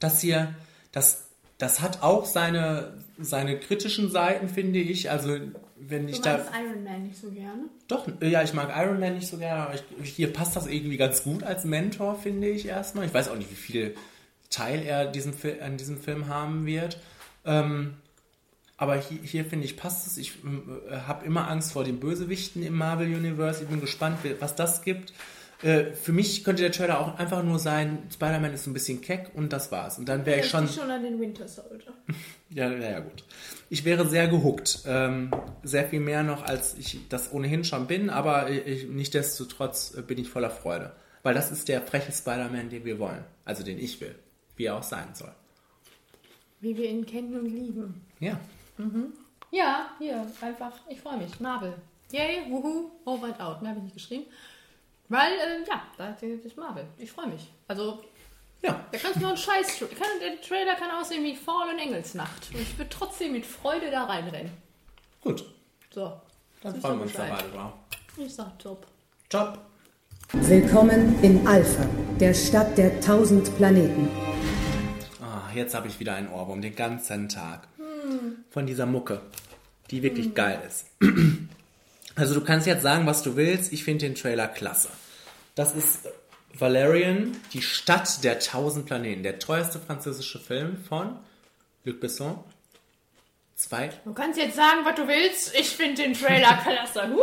das 0.00 0.20
hier, 0.20 0.54
das, 0.92 1.28
das 1.56 1.80
hat 1.80 2.02
auch 2.02 2.26
seine, 2.26 2.92
seine 3.18 3.58
kritischen 3.58 4.10
Seiten, 4.10 4.50
finde 4.50 4.80
ich. 4.80 5.10
Also, 5.10 5.38
wenn 5.88 6.08
ich 6.08 6.20
da. 6.20 6.36
Iron 6.36 6.84
Man 6.84 7.04
nicht 7.04 7.20
so 7.20 7.30
gerne. 7.30 7.64
Doch, 7.88 8.06
ja, 8.20 8.42
ich 8.42 8.52
mag 8.52 8.70
Iron 8.76 9.00
Man 9.00 9.14
nicht 9.14 9.28
so 9.28 9.38
gerne, 9.38 9.62
aber 9.62 9.74
ich, 9.74 10.10
hier 10.10 10.32
passt 10.32 10.56
das 10.56 10.66
irgendwie 10.66 10.96
ganz 10.96 11.22
gut 11.22 11.42
als 11.42 11.64
Mentor, 11.64 12.18
finde 12.18 12.48
ich 12.48 12.66
erstmal. 12.66 13.06
Ich 13.06 13.14
weiß 13.14 13.28
auch 13.28 13.36
nicht, 13.36 13.50
wie 13.50 13.54
viel 13.56 13.94
Teil 14.50 14.82
er 14.82 15.06
diesem 15.06 15.34
an 15.62 15.76
diesem 15.76 15.98
Film 15.98 16.28
haben 16.28 16.66
wird. 16.66 16.98
Ähm, 17.44 17.94
aber 18.76 18.96
hier, 18.96 19.18
hier 19.22 19.44
finde 19.44 19.66
ich, 19.66 19.76
passt 19.76 20.06
es. 20.06 20.16
Ich 20.16 20.38
äh, 20.90 20.96
habe 21.06 21.26
immer 21.26 21.48
Angst 21.48 21.72
vor 21.72 21.84
den 21.84 22.00
Bösewichten 22.00 22.62
im 22.62 22.74
Marvel 22.74 23.06
Universe. 23.06 23.62
Ich 23.62 23.68
bin 23.68 23.80
gespannt, 23.80 24.18
was 24.40 24.56
das 24.56 24.82
gibt. 24.82 25.12
Äh, 25.62 25.92
für 25.92 26.12
mich 26.12 26.44
könnte 26.44 26.62
der 26.62 26.72
Trailer 26.72 27.00
auch 27.00 27.18
einfach 27.18 27.42
nur 27.42 27.58
sein, 27.58 27.98
Spider-Man 28.10 28.54
ist 28.54 28.66
ein 28.66 28.72
bisschen 28.72 29.02
keck 29.02 29.30
und 29.34 29.52
das 29.52 29.70
war's. 29.70 29.98
Und 29.98 30.08
dann 30.08 30.24
wäre 30.24 30.40
ich 30.40 30.48
schon. 30.48 30.64
Ich 30.64 30.74
schon 30.74 30.90
an 30.90 31.02
den 31.02 31.20
Winter 31.20 31.46
Soldier. 31.46 31.92
Ja, 32.52 32.68
ja, 32.68 32.90
ja, 32.90 32.98
gut. 32.98 33.22
Ich 33.72 33.84
wäre 33.84 34.04
sehr 34.08 34.26
gehuckt. 34.26 34.80
Ähm, 34.84 35.30
sehr 35.62 35.88
viel 35.88 36.00
mehr 36.00 36.24
noch, 36.24 36.42
als 36.42 36.76
ich 36.76 37.08
das 37.08 37.32
ohnehin 37.32 37.62
schon 37.64 37.86
bin, 37.86 38.10
aber 38.10 38.50
ich, 38.50 38.88
nichtsdestotrotz 38.88 39.94
äh, 39.96 40.02
bin 40.02 40.18
ich 40.18 40.28
voller 40.28 40.50
Freude. 40.50 40.92
Weil 41.22 41.34
das 41.34 41.52
ist 41.52 41.68
der 41.68 41.80
freche 41.80 42.10
Spider-Man, 42.10 42.68
den 42.68 42.84
wir 42.84 42.98
wollen. 42.98 43.24
Also 43.44 43.62
den 43.62 43.78
ich 43.78 44.00
will. 44.00 44.16
Wie 44.56 44.64
er 44.64 44.76
auch 44.76 44.82
sein 44.82 45.14
soll. 45.14 45.32
Wie 46.60 46.76
wir 46.76 46.90
ihn 46.90 47.06
kennen 47.06 47.38
und 47.38 47.46
lieben. 47.46 48.04
Ja. 48.18 48.40
Mhm. 48.76 49.12
Ja, 49.52 49.90
hier, 49.98 50.26
einfach, 50.40 50.72
ich 50.88 51.00
freue 51.00 51.18
mich. 51.18 51.38
Marvel. 51.38 51.74
Yay, 52.10 52.50
wuhu, 52.50 52.90
over 53.04 53.26
and 53.26 53.40
out. 53.40 53.62
Mehr 53.62 53.70
habe 53.70 53.78
ich 53.78 53.84
nicht 53.84 53.94
geschrieben. 53.94 54.24
Weil, 55.08 55.32
äh, 55.32 55.68
ja, 55.68 55.82
da 55.96 56.16
ist 56.20 56.56
Marvel. 56.56 56.86
Ich 56.98 57.12
freue 57.12 57.28
mich. 57.28 57.52
Also, 57.68 58.02
ja. 58.62 58.84
Da 58.92 58.98
kannst 58.98 59.16
du 59.16 59.20
nur 59.20 59.28
einen 59.30 59.38
Scheiß. 59.38 59.78
Kann, 59.78 60.08
der 60.20 60.40
Trailer 60.40 60.74
kann 60.76 60.90
aussehen 60.90 61.24
wie 61.24 61.36
Fallen 61.36 61.78
Engelsnacht. 61.78 62.50
Und 62.52 62.60
ich 62.60 62.76
würde 62.78 62.90
trotzdem 62.90 63.32
mit 63.32 63.46
Freude 63.46 63.90
da 63.90 64.04
reinrennen. 64.04 64.52
Gut. 65.22 65.44
So. 65.92 66.20
Dann 66.62 66.80
freuen 66.80 66.98
wir 66.98 67.02
uns 67.04 67.12
da 67.14 67.24
beide 67.28 67.48
drauf. 67.50 67.72
Ich 68.16 68.34
sag 68.34 68.58
top. 68.58 68.86
Top. 69.28 69.58
Willkommen 70.32 71.20
in 71.22 71.46
Alpha, 71.46 71.84
der 72.20 72.34
Stadt 72.34 72.76
der 72.78 73.00
tausend 73.00 73.56
Planeten. 73.56 74.08
Ah, 75.20 75.50
jetzt 75.54 75.74
habe 75.74 75.88
ich 75.88 75.98
wieder 75.98 76.14
einen 76.14 76.28
Ohrwurm, 76.28 76.62
den 76.62 76.76
ganzen 76.76 77.28
Tag. 77.28 77.66
Hm. 77.78 78.44
Von 78.50 78.66
dieser 78.66 78.86
Mucke, 78.86 79.22
die 79.90 80.02
wirklich 80.02 80.26
Hm. 80.26 80.34
geil 80.34 80.62
ist. 80.66 80.86
Also 82.14 82.34
du 82.34 82.42
kannst 82.44 82.66
jetzt 82.66 82.82
sagen, 82.82 83.06
was 83.06 83.22
du 83.22 83.36
willst. 83.36 83.72
Ich 83.72 83.82
finde 83.84 84.06
den 84.06 84.14
Trailer 84.14 84.46
klasse. 84.48 84.88
Das 85.54 85.74
ist 85.74 86.06
Valerian, 86.58 87.36
die 87.52 87.62
Stadt 87.62 88.22
der 88.24 88.38
tausend 88.40 88.86
Planeten. 88.86 89.22
Der 89.22 89.38
teuerste 89.38 89.78
französische 89.78 90.38
Film 90.38 90.76
von 90.88 91.18
Luc 91.84 92.00
Besson. 92.00 92.38
Zwei, 93.54 93.90
Du 94.04 94.14
kannst 94.14 94.38
jetzt 94.38 94.56
sagen, 94.56 94.80
was 94.84 94.94
du 94.94 95.06
willst. 95.06 95.54
Ich 95.54 95.68
finde 95.68 96.02
den 96.02 96.14
Trailer 96.14 96.56
klasse. 96.62 97.10
Huh. 97.10 97.20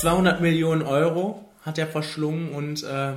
200 0.00 0.40
Millionen 0.40 0.82
Euro 0.82 1.48
hat 1.62 1.76
er 1.76 1.88
verschlungen 1.88 2.52
und 2.52 2.84
äh, 2.84 3.14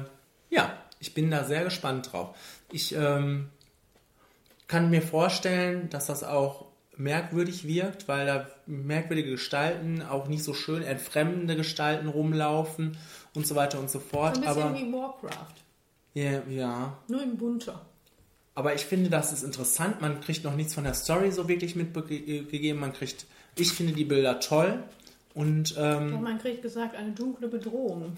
ja, 0.49 0.77
ich 0.99 1.13
bin 1.13 1.29
da 1.29 1.43
sehr 1.43 1.63
gespannt 1.63 2.11
drauf. 2.11 2.35
Ich 2.71 2.95
ähm, 2.95 3.49
kann 4.67 4.89
mir 4.89 5.01
vorstellen, 5.03 5.89
dass 5.91 6.07
das 6.07 6.23
auch 6.23 6.64
merkwürdig 6.97 7.67
wirkt, 7.67 8.07
weil 8.07 8.25
da 8.25 8.47
merkwürdige 8.65 9.31
Gestalten, 9.31 10.01
auch 10.01 10.27
nicht 10.27 10.43
so 10.43 10.53
schön 10.53 10.81
entfremdende 10.83 11.55
Gestalten 11.55 12.07
rumlaufen 12.07 12.97
und 13.33 13.45
so 13.45 13.55
weiter 13.55 13.79
und 13.79 13.89
so 13.89 13.99
So 13.99 14.05
fort. 14.05 14.35
ein 14.35 14.41
bisschen 14.41 14.63
aber 14.63 14.73
wie 14.79 14.91
Warcraft. 14.93 15.55
ja, 16.13 16.41
ja, 16.49 16.97
Nur 17.07 17.21
im 17.23 17.37
bunter. 17.37 17.85
aber 18.55 18.73
ich 18.75 18.85
finde, 18.85 19.09
das 19.09 19.33
ist 19.33 19.43
interessant. 19.43 19.99
Man 20.01 20.21
kriegt 20.21 20.43
noch 20.43 20.55
nichts 20.55 20.73
von 20.73 20.83
der 20.85 20.93
Story 20.93 21.31
so 21.31 21.47
wirklich 21.47 21.75
mitgegeben. 21.75 22.79
Man 22.79 22.93
kriegt, 22.93 23.25
ich 23.57 23.71
finde 23.71 23.93
die 23.93 24.05
Bilder 24.05 24.39
toll 24.39 24.83
und 25.33 25.75
ähm, 25.77 26.15
Und 26.15 26.23
man 26.23 26.37
kriegt 26.39 26.61
gesagt, 26.61 26.95
eine 26.95 27.11
dunkle 27.11 27.47
Bedrohung. 27.49 28.13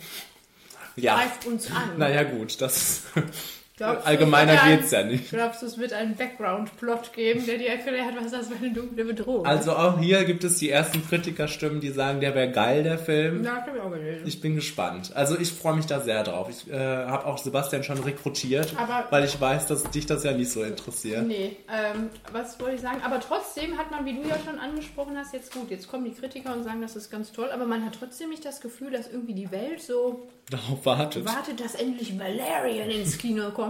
ja. 0.96 1.16
Greift 1.16 1.46
uns 1.48 1.72
an. 1.72 1.98
Naja 1.98 2.24
gut, 2.24 2.62
das 2.62 3.04
Glaubst 3.78 4.08
allgemeiner 4.08 4.54
es 4.54 4.62
ein- 4.62 4.78
geht's 4.80 4.92
ja 4.92 5.04
nicht. 5.04 5.30
Glaubst 5.30 5.62
du, 5.62 5.68
es 5.68 5.78
wird 5.78 5.94
einen 5.94 6.16
Background-Plot 6.16 7.14
geben, 7.14 7.46
der 7.46 7.58
dir 7.60 7.70
erklärt, 7.70 8.14
was 8.20 8.32
das 8.32 8.48
für 8.48 8.56
eine 8.56 8.72
dunkle 8.74 9.06
Bedrohung 9.06 9.46
ist? 9.46 9.50
Also 9.52 9.74
auch 9.74 10.00
hier 10.00 10.24
gibt 10.26 10.44
es 10.44 10.58
die 10.58 10.70
ersten 10.72 11.06
Kritikerstimmen, 11.08 11.80
die 11.80 11.90
sagen, 11.92 12.20
der 12.20 12.34
wäre 12.34 12.50
geil, 12.52 12.84
der 12.84 12.98
Film. 12.98 13.44
Ja, 13.44 13.64
ich 13.72 13.80
auch 13.80 13.92
gelesen. 13.92 14.24
Ich 14.26 14.42
bin 14.42 14.56
gespannt. 14.56 15.12
Also 15.16 15.38
ich 15.38 15.52
freue 15.52 15.76
mich 15.76 15.86
da 15.86 16.00
sehr 16.00 16.24
drauf. 16.24 16.48
Ich 16.50 16.72
äh, 16.72 16.76
habe 16.76 17.26
auch 17.28 17.38
Sebastian 17.38 17.84
schon 17.84 18.00
rekrutiert, 18.00 18.74
Aber- 18.78 19.06
weil 19.12 19.26
ich 19.26 19.40
weiß, 19.40 19.68
dass 19.68 19.84
dich 19.92 20.08
das 20.08 20.24
ja 20.24 20.32
nicht 20.32 20.52
so 20.52 20.64
interessiert. 20.64 21.28
Nee, 21.28 21.58
ähm, 21.72 22.10
was 22.32 22.60
wollte 22.60 22.76
ich 22.76 22.82
sagen? 22.82 23.02
Aber 23.06 23.20
trotzdem 23.20 23.78
hat 23.78 23.92
man, 23.92 24.06
wie 24.06 24.14
du 24.14 24.28
ja 24.28 24.38
schon 24.44 24.58
angesprochen 24.60 25.16
hast, 25.18 25.34
jetzt 25.34 25.54
gut, 25.54 25.70
jetzt 25.70 25.88
kommen 25.88 26.06
die 26.06 26.12
Kritiker 26.20 26.52
und 26.56 26.64
sagen, 26.64 26.82
das 26.82 26.96
ist 26.96 27.12
ganz 27.12 27.32
toll, 27.32 27.50
aber 27.54 27.66
man 27.66 27.86
hat 27.86 27.94
trotzdem 28.00 28.30
nicht 28.30 28.44
das 28.44 28.60
Gefühl, 28.60 28.90
dass 28.92 29.08
irgendwie 29.12 29.34
die 29.36 29.52
Welt 29.52 29.82
so 29.82 30.28
Darauf 30.50 30.86
wartet. 30.86 31.26
wartet, 31.26 31.60
dass 31.60 31.76
endlich 31.76 32.18
Valerian 32.18 32.90
ins 32.90 33.18
Kino 33.18 33.52
kommt. 33.52 33.67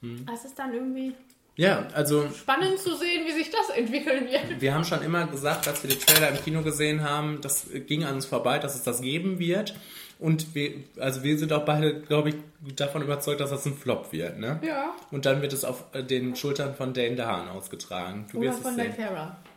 Hm. 0.00 0.26
Das 0.26 0.44
ist 0.44 0.58
dann 0.58 0.72
irgendwie 0.74 1.14
Ja, 1.56 1.86
also 1.94 2.28
spannend 2.30 2.78
zu 2.78 2.94
sehen, 2.96 3.24
wie 3.26 3.32
sich 3.32 3.50
das 3.50 3.70
entwickeln 3.76 4.26
wird. 4.28 4.60
wir 4.60 4.74
haben 4.74 4.84
schon 4.84 5.02
immer 5.02 5.26
gesagt, 5.26 5.66
als 5.68 5.82
wir 5.82 5.90
den 5.90 6.00
Trailer 6.00 6.30
im 6.30 6.42
Kino 6.42 6.62
gesehen 6.62 7.02
haben, 7.02 7.40
das 7.40 7.66
ging 7.86 8.04
an 8.04 8.16
uns 8.16 8.26
vorbei, 8.26 8.58
dass 8.58 8.74
es 8.74 8.82
das 8.82 9.00
geben 9.00 9.38
wird. 9.38 9.74
Und 10.18 10.54
wir, 10.54 10.72
also 10.98 11.22
wir 11.24 11.36
sind 11.38 11.52
auch 11.52 11.64
beide, 11.64 12.00
glaube 12.00 12.30
ich, 12.30 12.36
davon 12.76 13.02
überzeugt, 13.02 13.40
dass 13.40 13.50
das 13.50 13.66
ein 13.66 13.76
Flop 13.76 14.12
wird, 14.12 14.38
ne? 14.38 14.60
Ja. 14.64 14.94
Und 15.10 15.26
dann 15.26 15.42
wird 15.42 15.52
es 15.52 15.64
auf 15.64 15.84
äh, 15.92 16.04
den 16.04 16.36
Schultern 16.36 16.74
von 16.74 16.94
Dane 16.94 17.16
DeHaan 17.16 17.48
ausgetragen. 17.48 18.24
Du 18.30 18.38
Oder 18.38 18.50
wirst 18.50 18.62
von 18.62 18.78
es 18.78 18.94
sehen. 18.96 19.08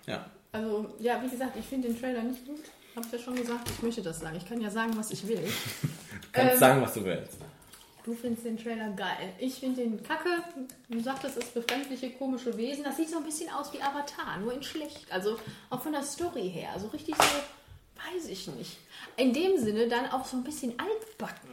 Ja. 0.08 0.26
Also, 0.52 0.90
ja, 1.00 1.22
wie 1.24 1.30
gesagt, 1.30 1.56
ich 1.60 1.66
finde 1.66 1.90
den 1.90 2.00
Trailer 2.00 2.24
nicht 2.24 2.44
gut. 2.46 2.60
Hab's 2.96 3.12
ja 3.12 3.20
schon 3.20 3.36
gesagt, 3.36 3.70
ich 3.70 3.84
möchte 3.84 4.02
das 4.02 4.20
sagen. 4.20 4.36
Ich 4.38 4.50
kann 4.50 4.60
ja 4.60 4.72
sagen, 4.72 4.94
was 4.98 5.12
ich 5.12 5.28
will. 5.28 5.38
Du 5.38 6.28
kannst 6.32 6.54
Ähm, 6.54 6.60
sagen, 6.60 6.82
was 6.82 6.94
du 6.96 7.06
willst. 7.06 7.38
Du 8.08 8.14
findest 8.14 8.46
den 8.46 8.58
Trailer 8.58 8.90
geil. 8.92 9.34
Ich 9.38 9.56
finde 9.56 9.82
den 9.82 10.02
kacke. 10.02 10.30
Du 10.88 10.98
sagtest, 11.02 11.36
es 11.36 11.44
ist 11.44 11.54
befremdliche, 11.54 12.12
komische 12.12 12.56
Wesen. 12.56 12.86
Das 12.86 12.96
sieht 12.96 13.10
so 13.10 13.18
ein 13.18 13.26
bisschen 13.26 13.50
aus 13.52 13.74
wie 13.74 13.82
Avatar, 13.82 14.38
nur 14.40 14.54
in 14.54 14.64
schlecht. 14.64 15.12
Also 15.12 15.38
auch 15.70 15.82
von 15.82 15.92
der 15.92 16.04
Story 16.04 16.50
her. 16.50 16.70
So 16.80 16.88
richtig 16.88 17.16
so, 17.18 17.24
weiß 18.16 18.30
ich 18.30 18.48
nicht. 18.48 18.78
In 19.18 19.34
dem 19.34 19.58
Sinne 19.58 19.90
dann 19.90 20.10
auch 20.12 20.24
so 20.24 20.38
ein 20.38 20.46
bisschen 20.46 20.74
altbacken. 20.80 21.50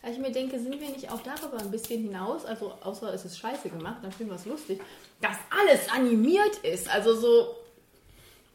Weil 0.00 0.12
ich 0.12 0.18
mir 0.18 0.32
denke, 0.32 0.58
sind 0.58 0.80
wir 0.80 0.88
nicht 0.88 1.12
auch 1.12 1.20
darüber 1.20 1.58
ein 1.58 1.70
bisschen 1.70 2.04
hinaus? 2.04 2.46
Also 2.46 2.72
außer 2.82 3.12
es 3.12 3.26
ist 3.26 3.38
scheiße 3.38 3.68
gemacht, 3.68 3.98
dann 4.02 4.10
finden 4.10 4.32
wir 4.32 4.36
es 4.36 4.46
lustig. 4.46 4.80
Dass 5.20 5.36
alles 5.50 5.90
animiert 5.90 6.56
ist. 6.62 6.88
Also 6.88 7.14
so 7.16 7.54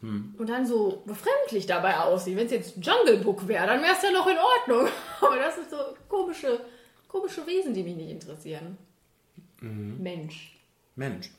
Hm. 0.02 0.36
und 0.38 0.50
dann 0.50 0.66
so 0.66 1.02
befremdlich 1.06 1.66
dabei 1.66 1.98
aussieht. 1.98 2.36
Wenn 2.36 2.48
es 2.48 2.52
jetzt 2.52 2.74
Jungle 2.82 3.18
Book 3.18 3.48
wäre, 3.48 3.68
dann 3.68 3.82
wäre 3.82 3.94
es 3.94 4.02
ja 4.02 4.12
noch 4.12 4.28
in 4.28 4.38
Ordnung. 4.38 4.90
Aber 5.22 5.38
das 5.38 5.56
sind 5.56 5.70
so 5.70 5.78
komische, 6.10 6.60
komische 7.14 7.46
Wesen, 7.46 7.74
die 7.74 7.84
mich 7.84 7.96
nicht 7.96 8.10
interessieren. 8.10 8.78
Mhm. 9.62 10.02
Mensch. 10.02 10.58
Mensch, 10.96 11.30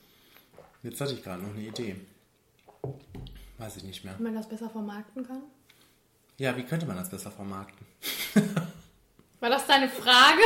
jetzt 0.82 1.00
hatte 1.00 1.12
ich 1.12 1.22
gerade 1.22 1.42
noch 1.42 1.50
eine 1.50 1.62
Idee. 1.62 1.96
Weiß 3.58 3.76
ich 3.76 3.84
nicht 3.84 4.04
mehr. 4.04 4.14
Ob 4.14 4.20
man 4.20 4.34
das 4.34 4.48
besser 4.48 4.70
vermarkten 4.70 5.26
kann? 5.26 5.42
Ja, 6.38 6.56
wie 6.56 6.62
könnte 6.62 6.86
man 6.86 6.96
das 6.96 7.10
besser 7.10 7.30
vermarkten? 7.30 7.86
War 9.40 9.50
das 9.50 9.66
deine 9.66 9.88
Frage? 9.88 10.42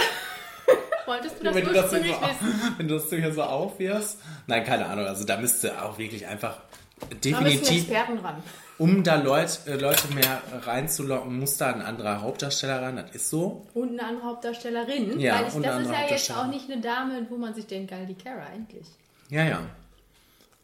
Wolltest 1.07 1.41
du 1.41 1.45
das 1.45 1.55
wenn, 1.55 1.65
du 1.65 1.73
das 1.73 1.91
so, 1.91 1.97
wissen? 1.97 2.75
wenn 2.79 2.89
du 2.89 2.95
das 2.95 3.09
hier 3.09 3.33
so 3.33 3.43
aufwirfst? 3.43 4.19
Nein, 4.47 4.65
keine 4.65 4.87
Ahnung. 4.87 5.07
Also 5.07 5.25
da 5.25 5.39
müsste 5.39 5.83
auch 5.83 5.99
wirklich 5.99 6.27
einfach 6.27 6.61
Da 7.01 7.07
müssen 7.07 7.21
definitiv, 7.23 7.83
Experten 7.83 8.19
ran. 8.19 8.43
Um 8.79 9.03
da 9.03 9.17
Leut, 9.17 9.61
äh, 9.67 9.77
Leute 9.77 10.09
mehr 10.15 10.41
reinzulocken, 10.63 11.39
muss 11.39 11.57
da 11.57 11.73
ein 11.73 11.83
anderer 11.83 12.23
Hauptdarsteller 12.23 12.81
ran. 12.81 12.97
Das 12.97 13.11
ist 13.15 13.29
so. 13.29 13.67
Und 13.75 13.99
eine 13.99 14.05
andere 14.05 14.27
Hauptdarstellerin. 14.27 15.19
Ja, 15.19 15.41
weil 15.41 15.49
ich, 15.49 15.55
und 15.55 15.67
das 15.67 15.83
ist 15.83 15.91
ja 15.91 16.07
jetzt 16.09 16.31
auch 16.31 16.47
nicht 16.47 16.71
eine 16.71 16.81
Dame, 16.81 17.27
wo 17.29 17.37
man 17.37 17.55
sich 17.55 17.67
denkt, 17.67 17.91
geil, 17.91 18.07
die 18.07 18.15
Cara, 18.15 18.47
endlich. 18.55 18.87
Ja, 19.31 19.45
ja. 19.45 19.61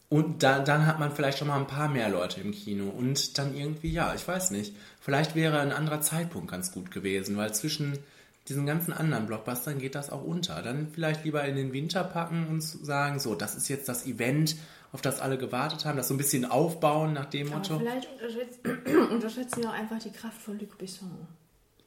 Und 0.07 0.43
da, 0.43 0.59
dann 0.59 0.85
hat 0.85 0.99
man 0.99 1.11
vielleicht 1.11 1.39
schon 1.39 1.47
mal 1.49 1.59
ein 1.59 1.67
paar 1.67 1.89
mehr 1.89 2.09
Leute 2.09 2.39
im 2.39 2.51
Kino. 2.51 2.89
Und 2.89 3.37
dann 3.37 3.55
irgendwie, 3.55 3.91
ja, 3.91 4.13
ich 4.15 4.25
weiß 4.27 4.51
nicht. 4.51 4.73
Vielleicht 5.01 5.35
wäre 5.35 5.59
ein 5.59 5.71
anderer 5.71 6.01
Zeitpunkt 6.01 6.49
ganz 6.49 6.71
gut 6.71 6.91
gewesen, 6.91 7.35
weil 7.37 7.53
zwischen 7.53 7.99
diesen 8.47 8.65
ganzen 8.65 8.93
anderen 8.93 9.25
Blockbustern 9.25 9.79
geht 9.79 9.95
das 9.95 10.11
auch 10.11 10.23
unter. 10.23 10.61
Dann 10.61 10.87
vielleicht 10.93 11.25
lieber 11.25 11.43
in 11.43 11.55
den 11.55 11.73
Winter 11.73 12.03
packen 12.03 12.47
und 12.47 12.61
sagen, 12.61 13.19
so, 13.19 13.35
das 13.35 13.55
ist 13.55 13.67
jetzt 13.67 13.89
das 13.89 14.05
Event, 14.05 14.55
auf 14.95 15.01
das 15.01 15.19
alle 15.19 15.37
gewartet 15.37 15.83
haben, 15.83 15.97
das 15.97 16.07
so 16.07 16.13
ein 16.13 16.17
bisschen 16.17 16.45
aufbauen 16.45 17.11
nach 17.11 17.25
dem 17.25 17.47
Aber 17.47 17.57
Motto. 17.57 17.79
vielleicht 17.79 18.09
unterschätzen, 18.13 19.11
unterschätzen 19.11 19.61
wir 19.61 19.69
auch 19.69 19.73
einfach 19.73 19.99
die 19.99 20.09
Kraft 20.09 20.41
von 20.41 20.57
Luc 20.57 20.77
Besson. 20.77 21.27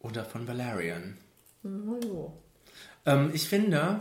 Oder 0.01 0.27
von 0.27 0.47
Valerian. 0.47 1.17
Mhm, 1.63 2.03
so. 2.03 2.37
Ähm, 3.07 3.31
ich 3.33 3.49
finde, 3.49 4.01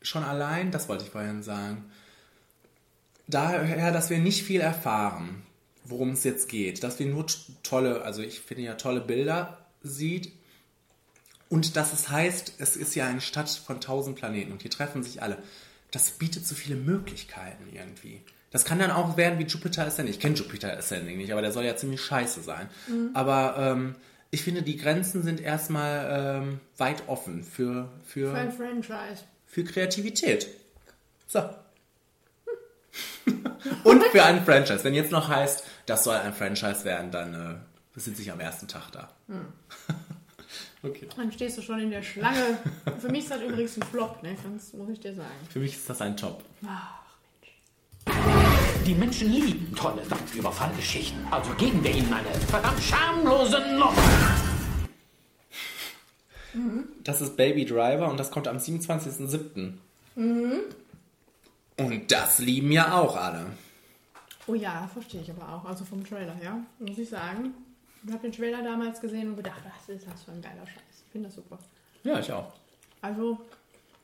schon 0.00 0.24
allein, 0.24 0.70
das 0.70 0.88
wollte 0.88 1.04
ich 1.04 1.10
vorhin 1.10 1.42
sagen, 1.42 1.84
daher, 3.28 3.92
dass 3.92 4.08
wir 4.08 4.20
nicht 4.20 4.42
viel 4.42 4.62
erfahren, 4.62 5.42
worum 5.84 6.12
es 6.12 6.24
jetzt 6.24 6.48
geht. 6.48 6.82
Dass 6.82 6.98
wir 6.98 7.04
nur 7.04 7.26
tolle, 7.62 8.00
also 8.02 8.22
ich 8.22 8.40
finde 8.40 8.62
ja 8.62 8.74
tolle 8.76 9.02
Bilder 9.02 9.58
sieht. 9.82 10.32
Und 11.50 11.76
dass 11.76 11.92
es 11.92 12.08
heißt, 12.08 12.54
es 12.56 12.74
ist 12.74 12.94
ja 12.94 13.06
eine 13.06 13.20
Stadt 13.20 13.50
von 13.50 13.82
tausend 13.82 14.16
Planeten 14.16 14.50
und 14.50 14.62
hier 14.62 14.70
treffen 14.70 15.02
sich 15.02 15.20
alle. 15.20 15.36
Das 15.90 16.12
bietet 16.12 16.46
so 16.46 16.54
viele 16.54 16.76
Möglichkeiten 16.76 17.68
irgendwie. 17.70 18.22
Das 18.56 18.64
kann 18.64 18.78
dann 18.78 18.90
auch 18.90 19.18
werden 19.18 19.38
wie 19.38 19.42
Jupiter 19.42 19.84
Ascending. 19.84 20.14
Ich 20.14 20.18
kenne 20.18 20.34
Jupiter 20.34 20.78
Ascending 20.78 21.18
nicht, 21.18 21.30
aber 21.30 21.42
der 21.42 21.52
soll 21.52 21.66
ja 21.66 21.76
ziemlich 21.76 22.00
scheiße 22.00 22.40
sein. 22.40 22.70
Mhm. 22.88 23.10
Aber 23.12 23.54
ähm, 23.58 23.96
ich 24.30 24.42
finde, 24.42 24.62
die 24.62 24.78
Grenzen 24.78 25.22
sind 25.22 25.42
erstmal 25.42 26.40
ähm, 26.40 26.60
weit 26.78 27.06
offen 27.06 27.44
für, 27.44 27.90
für, 28.06 28.30
Für 28.30 28.38
ein 28.38 28.50
Franchise. 28.50 29.24
für 29.44 29.62
Kreativität. 29.62 30.48
So. 31.26 31.40
Und 33.84 34.02
für 34.12 34.24
ein 34.24 34.42
Franchise. 34.42 34.84
Wenn 34.84 34.94
jetzt 34.94 35.12
noch 35.12 35.28
heißt, 35.28 35.62
das 35.84 36.04
soll 36.04 36.16
ein 36.16 36.32
Franchise 36.32 36.86
werden, 36.86 37.10
dann 37.10 37.34
äh, 37.34 38.00
sitze 38.00 38.22
ich 38.22 38.32
am 38.32 38.40
ersten 38.40 38.68
Tag 38.68 38.90
da. 38.90 39.10
Hm. 39.28 39.44
Okay. 40.82 41.08
Dann 41.16 41.32
stehst 41.32 41.58
du 41.58 41.62
schon 41.62 41.80
in 41.80 41.90
der 41.90 42.02
Schlange. 42.02 42.58
Für 43.00 43.08
mich 43.08 43.24
ist 43.24 43.32
das 43.32 43.40
übrigens 43.42 43.76
ein 43.76 43.82
Flop, 43.82 44.22
ne? 44.22 44.36
Das 44.54 44.72
muss 44.72 44.88
ich 44.90 45.00
dir 45.00 45.14
sagen. 45.14 45.34
Für 45.50 45.58
mich 45.58 45.72
ist 45.72 45.90
das 45.90 46.00
ein 46.00 46.16
Top. 46.16 46.44
Ach, 46.64 46.96
Die 48.86 48.94
Menschen 48.94 49.32
lieben 49.32 49.74
tolle 49.74 50.00
Überfallgeschichten. 50.32 51.26
Also 51.32 51.52
geben 51.54 51.82
wir 51.82 51.90
ihnen 51.90 52.12
eine 52.12 52.28
verdammt 52.46 52.80
schamlose 52.80 53.58
Nummer. 53.72 53.92
Das 57.02 57.20
ist 57.20 57.36
Baby 57.36 57.64
Driver 57.64 58.08
und 58.08 58.16
das 58.16 58.30
kommt 58.30 58.46
am 58.46 58.58
27.07. 58.58 59.72
Mhm. 60.14 60.60
Und 61.76 62.12
das 62.12 62.38
lieben 62.38 62.70
ja 62.70 62.96
auch 62.96 63.16
alle. 63.16 63.46
Oh 64.46 64.54
ja, 64.54 64.88
verstehe 64.92 65.20
ich 65.20 65.30
aber 65.32 65.52
auch. 65.52 65.64
Also 65.64 65.84
vom 65.84 66.06
Trailer, 66.06 66.36
ja. 66.40 66.56
Muss 66.78 66.96
ich 66.96 67.08
sagen. 67.08 67.54
Ich 68.06 68.12
habe 68.12 68.22
den 68.22 68.32
Trailer 68.32 68.62
damals 68.62 69.00
gesehen 69.00 69.30
und 69.30 69.36
gedacht, 69.36 69.62
was 69.64 69.96
ist 69.96 70.06
das 70.06 70.22
für 70.22 70.30
ein 70.30 70.40
geiler 70.40 70.64
Scheiß. 70.64 71.02
Ich 71.06 71.10
finde 71.10 71.26
das 71.26 71.34
super. 71.34 71.58
Ja, 72.04 72.20
ich 72.20 72.30
auch. 72.30 72.52
Also, 73.02 73.40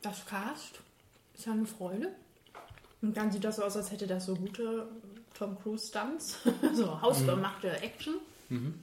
das 0.01 0.25
Cast 0.25 0.81
ist 1.33 1.45
ja 1.45 1.53
eine 1.53 1.65
Freude. 1.65 2.09
Und 3.03 3.15
dann 3.17 3.31
sieht 3.31 3.43
das 3.43 3.57
so 3.57 3.63
aus, 3.63 3.75
als 3.77 3.91
hätte 3.91 4.07
das 4.07 4.25
so 4.25 4.33
gute 4.35 4.87
Tom 5.37 5.57
Cruise 5.61 5.87
Stunts. 5.87 6.37
so 6.73 6.99
hausgemachte 7.01 7.69
Action. 7.81 8.15
Mhm. 8.49 8.73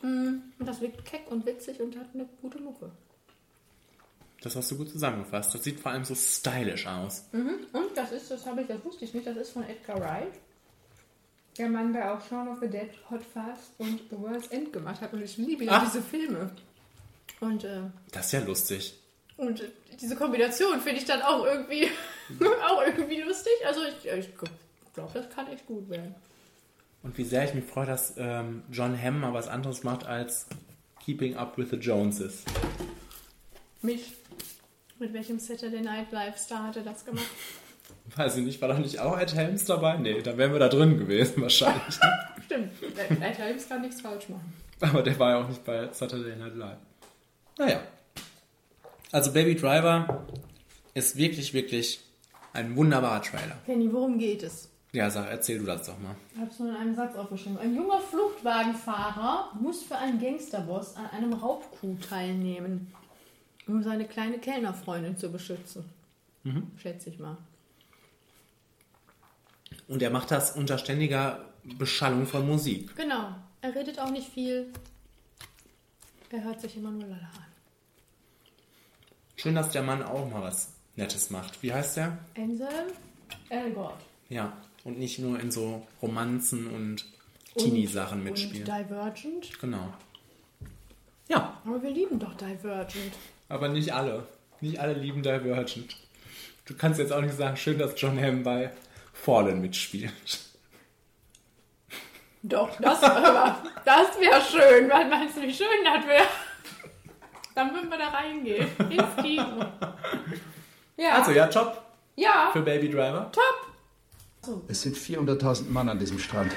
Mm, 0.00 0.42
Und 0.58 0.66
das 0.66 0.80
wirkt 0.80 1.04
keck 1.04 1.30
und 1.30 1.44
witzig 1.44 1.80
und 1.80 1.96
hat 1.98 2.06
eine 2.14 2.26
gute 2.40 2.60
Mucke. 2.60 2.90
Das 4.40 4.54
hast 4.54 4.70
du 4.70 4.76
gut 4.76 4.90
zusammengefasst. 4.90 5.52
Das 5.54 5.64
sieht 5.64 5.80
vor 5.80 5.90
allem 5.90 6.04
so 6.04 6.14
stylisch 6.14 6.86
aus. 6.86 7.24
Mhm. 7.32 7.66
Und 7.72 7.96
das 7.96 8.12
ist, 8.12 8.30
das 8.30 8.46
habe 8.46 8.62
ich, 8.62 8.68
das 8.68 8.84
wusste 8.84 9.04
ich 9.04 9.12
nicht, 9.12 9.26
das 9.26 9.36
ist 9.36 9.50
von 9.50 9.64
Edgar 9.64 10.00
Wright. 10.00 10.32
Der 11.58 11.68
Mann, 11.68 11.92
der 11.92 12.14
auch 12.14 12.24
Shaun 12.28 12.46
of 12.46 12.58
the 12.60 12.68
Dead, 12.68 12.90
Hot 13.10 13.22
Fast 13.34 13.72
und 13.78 14.00
The 14.10 14.16
World's 14.18 14.46
End 14.48 14.72
gemacht 14.72 15.00
hat. 15.00 15.12
Und 15.12 15.22
ich 15.22 15.36
liebe 15.36 15.64
ja 15.64 15.84
diese 15.84 16.00
Filme. 16.00 16.52
Und, 17.40 17.64
äh, 17.64 17.80
Das 18.12 18.26
ist 18.26 18.32
ja 18.32 18.40
lustig. 18.40 18.97
Und 19.38 19.62
diese 20.00 20.16
Kombination 20.16 20.80
finde 20.80 20.98
ich 20.98 21.04
dann 21.04 21.22
auch 21.22 21.46
irgendwie, 21.46 21.88
auch 22.68 22.82
irgendwie 22.84 23.20
lustig. 23.20 23.52
Also 23.64 23.80
ich, 23.84 24.10
ich 24.10 24.34
glaube, 24.36 25.12
das 25.14 25.30
kann 25.30 25.46
echt 25.48 25.64
gut 25.66 25.88
werden. 25.88 26.14
Und 27.04 27.16
wie 27.16 27.24
sehr 27.24 27.44
ich 27.44 27.54
mich 27.54 27.64
freue, 27.64 27.86
dass 27.86 28.14
ähm, 28.18 28.64
John 28.70 29.00
Hamm 29.00 29.20
mal 29.20 29.32
was 29.32 29.46
anderes 29.46 29.84
macht 29.84 30.04
als 30.04 30.46
Keeping 31.04 31.36
Up 31.36 31.56
with 31.56 31.70
the 31.70 31.76
Joneses. 31.76 32.42
Mich. 33.80 34.12
Mit 34.98 35.12
welchem 35.12 35.38
Saturday 35.38 35.80
Night 35.80 36.10
Live 36.10 36.36
Star 36.36 36.64
hat 36.64 36.76
er 36.76 36.82
das 36.82 37.04
gemacht? 37.04 37.24
Weiß 38.16 38.36
ich 38.36 38.44
nicht, 38.44 38.60
war 38.60 38.68
da 38.68 38.78
nicht 38.78 38.98
auch 38.98 39.16
Ed 39.16 39.36
Helms 39.36 39.64
dabei? 39.64 39.96
Nee, 39.98 40.20
dann 40.20 40.36
wären 40.36 40.52
wir 40.52 40.58
da 40.58 40.68
drin 40.68 40.98
gewesen 40.98 41.42
wahrscheinlich. 41.42 41.94
Stimmt. 42.44 42.72
Ed 42.82 43.38
Helms 43.38 43.68
kann 43.68 43.82
nichts 43.82 44.00
falsch 44.00 44.28
machen. 44.28 44.52
Aber 44.80 45.02
der 45.02 45.16
war 45.20 45.30
ja 45.30 45.44
auch 45.44 45.48
nicht 45.48 45.64
bei 45.64 45.92
Saturday 45.92 46.34
Night 46.34 46.56
Live. 46.56 46.78
Naja. 47.56 47.80
Also 49.10 49.32
Baby 49.32 49.54
Driver 49.54 50.26
ist 50.94 51.16
wirklich, 51.16 51.54
wirklich 51.54 52.00
ein 52.52 52.76
wunderbarer 52.76 53.22
Trailer. 53.22 53.56
Penny, 53.64 53.92
worum 53.92 54.18
geht 54.18 54.42
es? 54.42 54.68
Ja, 54.92 55.10
sag, 55.10 55.30
erzähl 55.30 55.58
du 55.58 55.64
das 55.66 55.86
doch 55.86 55.98
mal. 55.98 56.16
Ich 56.34 56.40
habe 56.40 56.50
es 56.50 56.58
nur 56.58 56.70
in 56.70 56.76
einem 56.76 56.94
Satz 56.94 57.14
aufgeschrieben. 57.14 57.58
Ein 57.58 57.74
junger 57.74 58.00
Fluchtwagenfahrer 58.00 59.52
muss 59.60 59.82
für 59.82 59.96
einen 59.96 60.20
Gangsterboss 60.20 60.96
an 60.96 61.06
einem 61.10 61.34
Raubcoup 61.34 62.00
teilnehmen, 62.08 62.92
um 63.66 63.82
seine 63.82 64.06
kleine 64.06 64.38
Kellnerfreundin 64.38 65.16
zu 65.16 65.30
beschützen. 65.30 65.84
Mhm. 66.44 66.70
Schätze 66.78 67.10
ich 67.10 67.18
mal. 67.18 67.36
Und 69.88 70.02
er 70.02 70.10
macht 70.10 70.30
das 70.30 70.56
unter 70.56 70.78
ständiger 70.78 71.44
Beschallung 71.64 72.26
von 72.26 72.46
Musik. 72.46 72.96
Genau. 72.96 73.34
Er 73.60 73.74
redet 73.74 73.98
auch 73.98 74.10
nicht 74.10 74.28
viel. 74.32 74.72
Er 76.30 76.44
hört 76.44 76.60
sich 76.60 76.76
immer 76.76 76.90
nur 76.90 77.02
lala 77.02 77.16
an. 77.16 77.47
Schön, 79.40 79.54
dass 79.54 79.70
der 79.70 79.82
Mann 79.82 80.02
auch 80.02 80.28
mal 80.28 80.42
was 80.42 80.72
Nettes 80.96 81.30
macht. 81.30 81.62
Wie 81.62 81.72
heißt 81.72 81.96
der? 81.96 82.18
Ansel 82.36 82.68
Elgort. 83.48 84.00
Ja. 84.28 84.52
Und 84.82 84.98
nicht 84.98 85.20
nur 85.20 85.38
in 85.38 85.52
so 85.52 85.86
Romanzen 86.02 86.66
und 86.66 87.04
Teenie-Sachen 87.56 88.24
mitspielt. 88.24 88.68
Und 88.68 88.78
Divergent. 88.78 89.60
Genau. 89.60 89.94
Ja. 91.28 91.56
Aber 91.64 91.80
wir 91.80 91.90
lieben 91.90 92.18
doch 92.18 92.34
Divergent. 92.34 93.14
Aber 93.48 93.68
nicht 93.68 93.94
alle. 93.94 94.26
Nicht 94.60 94.80
alle 94.80 94.94
lieben 94.94 95.22
Divergent. 95.22 95.96
Du 96.64 96.74
kannst 96.74 96.98
jetzt 96.98 97.12
auch 97.12 97.20
nicht 97.20 97.36
sagen, 97.36 97.56
schön, 97.56 97.78
dass 97.78 97.94
John 97.96 98.20
Hamm 98.20 98.42
bei 98.42 98.72
Fallen 99.12 99.60
mitspielt. 99.60 100.12
Doch, 102.42 102.70
das, 102.80 103.00
das 103.00 104.20
wäre 104.20 104.40
schön. 104.42 104.90
Was 104.90 105.08
meinst 105.08 105.36
du, 105.36 105.42
wie 105.42 105.54
schön 105.54 105.66
das 105.84 106.04
wäre? 106.06 106.26
Dann 107.58 107.74
würden 107.74 107.90
wir 107.90 107.98
da 107.98 108.10
reingehen. 108.10 108.68
Ins 108.88 109.16
Kino. 109.20 109.44
Ja. 110.96 111.14
Also 111.14 111.30
ja, 111.30 111.46
top 111.46 111.80
Ja. 112.16 112.50
für 112.52 112.60
Baby 112.60 112.88
Driver. 112.90 113.30
Top. 113.32 114.62
Es 114.68 114.82
sind 114.82 114.96
400.000 114.96 115.68
Mann 115.70 115.88
an 115.88 115.96
diesem 116.00 116.18
Strand. 116.18 116.50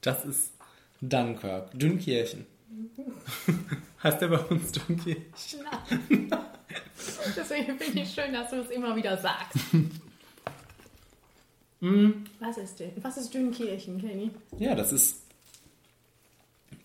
Das 0.00 0.24
ist 0.24 0.52
Dunkirk. 1.00 1.70
Dünkirchen. 1.72 2.46
heißt 4.04 4.20
der 4.20 4.28
bei 4.28 4.38
uns 4.38 4.70
Dünkirchen? 4.70 5.24
Nein. 5.64 6.30
Deswegen 7.36 7.76
finde 7.78 8.00
ich 8.00 8.14
schön, 8.14 8.32
dass 8.32 8.50
du 8.50 8.56
es 8.60 8.70
immer 8.70 8.94
wieder 8.96 9.16
sagst. 9.16 9.58
Mm, 11.80 12.24
Was 12.40 12.56
ist 12.56 12.80
denn? 12.80 12.92
Was 13.02 13.18
ist 13.18 13.34
Dünkirchen, 13.34 14.00
Kenny? 14.00 14.30
Ja, 14.58 14.74
das 14.74 14.90
ist 14.90 15.23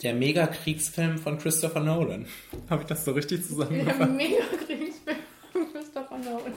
der 0.02 0.14
Megakriegsfilm 0.14 1.18
von 1.18 1.38
Christopher 1.40 1.82
Nolan. 1.82 2.26
Habe 2.70 2.84
ich 2.84 2.88
das 2.88 3.06
so 3.06 3.12
richtig 3.12 3.40
Der 3.40 3.48
zusammengefasst? 3.48 4.12
Mega-Kriegsfilm 4.12 5.18
von 5.52 5.72
Christopher 5.74 6.18
Nolan. 6.18 6.54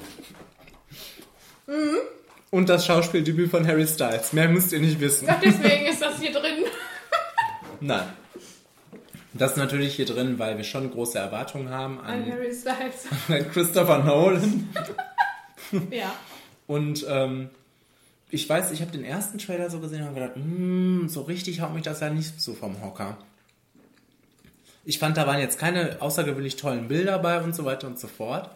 Mhm. 1.67 1.97
Und 2.51 2.69
das 2.69 2.85
Schauspieldebüt 2.87 3.51
von 3.51 3.67
Harry 3.67 3.87
Styles. 3.87 4.33
Mehr 4.33 4.49
müsst 4.49 4.73
ihr 4.73 4.81
nicht 4.81 5.01
wissen. 5.01 5.27
Ach, 5.31 5.41
deswegen 5.43 5.87
ist 5.87 6.03
das 6.03 6.21
hier 6.21 6.33
drin. 6.33 6.65
Nein. 7.81 8.05
Das 9.33 9.53
ist 9.53 9.57
natürlich 9.57 9.95
hier 9.95 10.05
drin, 10.05 10.39
weil 10.39 10.59
wir 10.59 10.65
schon 10.65 10.91
große 10.91 11.19
Erwartungen 11.19 11.71
haben 11.71 11.99
An 12.01 12.23
an, 12.25 12.31
Harry 12.31 12.53
Styles. 12.55 13.07
an 13.29 13.51
Christopher 13.51 13.99
Nolan. 14.05 14.69
ja. 15.91 16.15
Und 16.67 17.07
ähm, 17.09 17.49
ich 18.29 18.47
weiß, 18.49 18.71
ich 18.73 18.83
habe 18.83 18.93
den 18.93 19.05
ersten 19.05 19.39
Trailer 19.39 19.71
so 19.71 19.81
gesehen 19.81 20.01
und 20.03 20.09
habe 20.09 20.21
gedacht, 20.21 20.37
"Mm, 20.37 21.09
so 21.09 21.23
richtig 21.23 21.61
haut 21.63 21.73
mich 21.73 21.83
das 21.83 22.01
ja 22.01 22.11
nicht 22.11 22.41
so 22.41 22.53
vom 22.55 22.83
Hocker. 22.83 23.17
Ich 24.85 24.99
fand, 24.99 25.17
da 25.17 25.27
waren 25.27 25.39
jetzt 25.39 25.59
keine 25.59 26.01
außergewöhnlich 26.01 26.57
tollen 26.57 26.89
Bilder 26.89 27.19
bei 27.19 27.41
und 27.41 27.55
so 27.55 27.65
weiter 27.65 27.87
und 27.87 27.99
so 27.99 28.09
fort. 28.09 28.51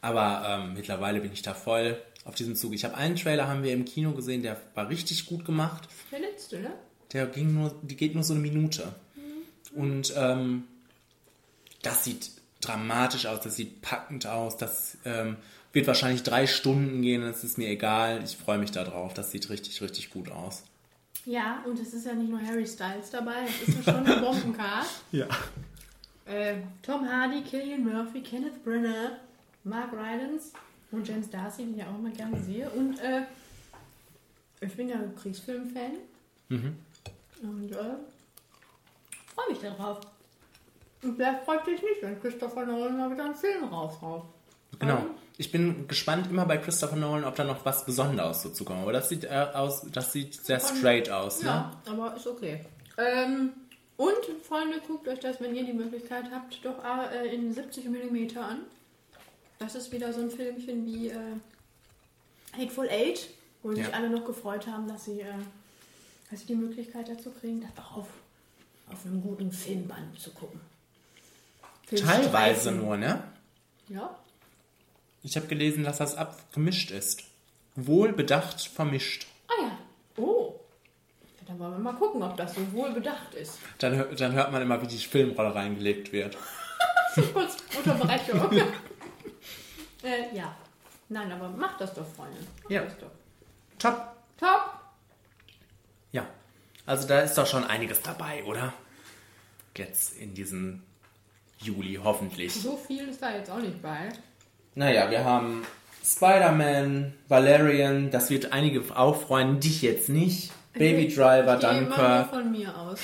Aber 0.00 0.44
ähm, 0.46 0.74
mittlerweile 0.74 1.20
bin 1.20 1.32
ich 1.32 1.42
da 1.42 1.54
voll 1.54 2.00
auf 2.24 2.34
diesem 2.34 2.54
Zug. 2.54 2.74
Ich 2.74 2.84
habe 2.84 2.94
einen 2.96 3.16
Trailer 3.16 3.48
haben 3.48 3.62
wir 3.62 3.72
im 3.72 3.84
Kino 3.84 4.12
gesehen, 4.12 4.42
der 4.42 4.56
war 4.74 4.88
richtig 4.88 5.26
gut 5.26 5.44
gemacht. 5.44 5.88
Der 6.12 6.20
letzte, 6.20 6.60
ne? 6.60 6.72
Der 7.12 7.26
ging 7.26 7.54
nur, 7.54 7.74
die 7.82 7.96
geht 7.96 8.14
nur 8.14 8.22
so 8.22 8.34
eine 8.34 8.42
Minute. 8.42 8.92
Und 9.74 10.12
ähm, 10.16 10.64
das 11.82 12.04
sieht 12.04 12.30
dramatisch 12.60 13.26
aus, 13.26 13.40
das 13.40 13.56
sieht 13.56 13.82
packend 13.82 14.26
aus, 14.26 14.56
das 14.56 14.98
ähm, 15.04 15.36
wird 15.72 15.86
wahrscheinlich 15.86 16.22
drei 16.22 16.46
Stunden 16.46 17.02
gehen, 17.02 17.22
das 17.22 17.44
ist 17.44 17.58
mir 17.58 17.68
egal. 17.68 18.22
Ich 18.24 18.36
freue 18.36 18.58
mich 18.58 18.72
da 18.72 18.84
drauf, 18.84 19.14
das 19.14 19.30
sieht 19.30 19.48
richtig, 19.50 19.80
richtig 19.80 20.10
gut 20.10 20.30
aus. 20.30 20.64
Ja, 21.30 21.62
und 21.66 21.78
es 21.78 21.92
ist 21.92 22.06
ja 22.06 22.14
nicht 22.14 22.30
nur 22.30 22.40
Harry 22.40 22.66
Styles 22.66 23.10
dabei, 23.10 23.44
es 23.44 23.68
ist 23.68 23.86
ja 23.86 23.92
schon 23.92 24.06
ein 24.06 24.20
Bombencast. 24.24 25.02
Ja. 25.12 25.26
Äh, 26.24 26.56
Tom 26.82 27.06
Hardy, 27.06 27.42
Killian 27.42 27.84
Murphy, 27.84 28.22
Kenneth 28.22 28.64
Brenner, 28.64 29.18
Mark 29.64 29.92
Rylance 29.92 30.52
und 30.90 31.06
James 31.06 31.28
Darcy, 31.28 31.64
den 31.66 31.76
ich 31.76 31.84
auch 31.84 31.98
immer 31.98 32.08
gerne 32.10 32.40
sehe. 32.40 32.70
Und 32.70 32.98
äh, 33.00 33.22
ich 34.62 34.74
bin 34.74 34.88
ja 34.88 34.96
Kriegsfilm-Fan 35.20 35.92
Mhm. 36.50 36.76
und 37.42 37.72
äh, 37.72 37.76
freue 39.34 39.50
mich 39.50 39.58
darauf. 39.60 40.00
Und 41.02 41.18
wer 41.18 41.38
freut 41.44 41.62
sich 41.66 41.82
nicht, 41.82 42.00
wenn 42.00 42.18
Christopher 42.22 42.64
Nolan 42.64 42.96
mal 42.96 43.10
wieder 43.10 43.26
einen 43.26 43.34
Film 43.34 43.64
raushaut? 43.64 44.24
Genau. 44.78 45.04
Ich 45.36 45.52
bin 45.52 45.86
gespannt 45.86 46.28
immer 46.30 46.46
bei 46.46 46.56
Christopher 46.58 46.96
Nolan, 46.96 47.24
ob 47.24 47.36
da 47.36 47.44
noch 47.44 47.64
was 47.64 47.84
Besonderes 47.84 48.42
dazu 48.42 48.64
kommt. 48.64 48.82
Aber 48.82 48.92
das 48.92 49.08
sieht 49.08 49.24
äh, 49.24 49.46
aus, 49.54 49.86
das 49.92 50.12
sieht 50.12 50.34
sehr 50.34 50.58
straight 50.60 51.10
aus, 51.10 51.42
ne? 51.42 51.46
Ja, 51.48 51.72
aber 51.86 52.16
ist 52.16 52.26
okay. 52.26 52.64
Ähm, 52.96 53.52
und, 53.96 54.14
Freunde, 54.46 54.80
guckt 54.86 55.06
euch 55.06 55.20
das, 55.20 55.40
wenn 55.40 55.54
ihr 55.54 55.64
die 55.64 55.72
Möglichkeit 55.72 56.24
habt, 56.32 56.58
doch 56.64 56.82
äh, 57.12 57.32
in 57.34 57.52
70 57.52 57.84
mm 57.88 58.36
an. 58.38 58.60
Das 59.60 59.74
ist 59.76 59.92
wieder 59.92 60.12
so 60.12 60.20
ein 60.22 60.30
Filmchen 60.30 60.84
wie 60.86 61.08
äh, 61.10 61.16
Hateful 62.56 62.88
Eight, 62.88 63.28
wo 63.62 63.72
sich 63.72 63.84
Ja. 63.86 63.90
alle 63.92 64.10
noch 64.10 64.24
gefreut 64.24 64.66
haben, 64.66 64.88
dass 64.88 65.04
sie, 65.04 65.20
äh, 65.20 65.26
dass 66.30 66.40
sie 66.40 66.46
die 66.46 66.54
Möglichkeit 66.56 67.08
dazu 67.08 67.30
kriegen, 67.30 67.60
das 67.60 67.84
auch 67.84 67.98
auf, 67.98 68.06
auf 68.90 69.06
einem 69.06 69.22
guten 69.22 69.52
Filmband 69.52 70.18
zu 70.20 70.30
gucken. 70.32 70.60
Teilweise 71.88 72.70
Filmstreifen. 72.70 72.76
nur, 72.78 72.96
ne? 72.96 73.22
Ja, 73.88 74.14
Ich 75.22 75.36
habe 75.36 75.46
gelesen, 75.46 75.84
dass 75.84 75.98
das 75.98 76.14
abgemischt 76.16 76.90
ist. 76.90 77.24
Wohl 77.74 78.12
bedacht 78.12 78.60
vermischt. 78.60 79.26
Ah 79.48 79.62
ja. 79.62 79.78
Oh. 80.16 80.54
Ja, 81.38 81.46
dann 81.46 81.58
wollen 81.58 81.72
wir 81.72 81.78
mal 81.78 81.94
gucken, 81.94 82.22
ob 82.22 82.36
das 82.36 82.54
so 82.54 82.72
wohl 82.72 82.92
bedacht 82.92 83.34
ist. 83.34 83.58
Dann, 83.78 84.16
dann 84.16 84.32
hört 84.32 84.52
man 84.52 84.62
immer, 84.62 84.80
wie 84.82 84.86
die 84.86 84.98
Filmrolle 84.98 85.54
reingelegt 85.54 86.12
wird. 86.12 86.36
Kurz 87.32 87.56
Unterbrechung. 87.76 88.52
äh, 90.02 90.34
ja. 90.36 90.54
Nein, 91.08 91.32
aber 91.32 91.48
macht 91.48 91.80
das 91.80 91.94
doch, 91.94 92.06
Freunde. 92.06 92.38
Macht 92.62 92.70
Ja. 92.70 92.82
Das 92.84 92.98
doch. 92.98 93.10
Top. 93.78 94.12
Top. 94.38 94.80
Ja. 96.12 96.26
Also 96.86 97.06
da 97.08 97.20
ist 97.20 97.36
doch 97.38 97.46
schon 97.46 97.64
einiges 97.64 98.02
dabei, 98.02 98.44
oder? 98.44 98.72
Jetzt 99.76 100.18
in 100.18 100.34
diesem 100.34 100.82
Juli, 101.60 102.00
hoffentlich. 102.02 102.52
So 102.52 102.76
viel 102.76 103.08
ist 103.08 103.22
da 103.22 103.32
jetzt 103.36 103.48
auch 103.50 103.58
nicht 103.58 103.80
bei. 103.80 104.08
Naja, 104.78 105.10
wir 105.10 105.24
haben 105.24 105.64
Spider-Man, 106.04 107.12
Valerian, 107.26 108.12
das 108.12 108.30
wird 108.30 108.52
einige 108.52 108.80
auffreuen, 108.96 109.58
dich 109.58 109.82
jetzt 109.82 110.08
nicht. 110.08 110.52
Baby 110.72 111.12
Driver, 111.12 111.54
Ich 111.56 111.60
gehe 111.68 111.78
immer 111.78 112.24
von 112.26 112.52
mir 112.52 112.78
aus, 112.78 113.00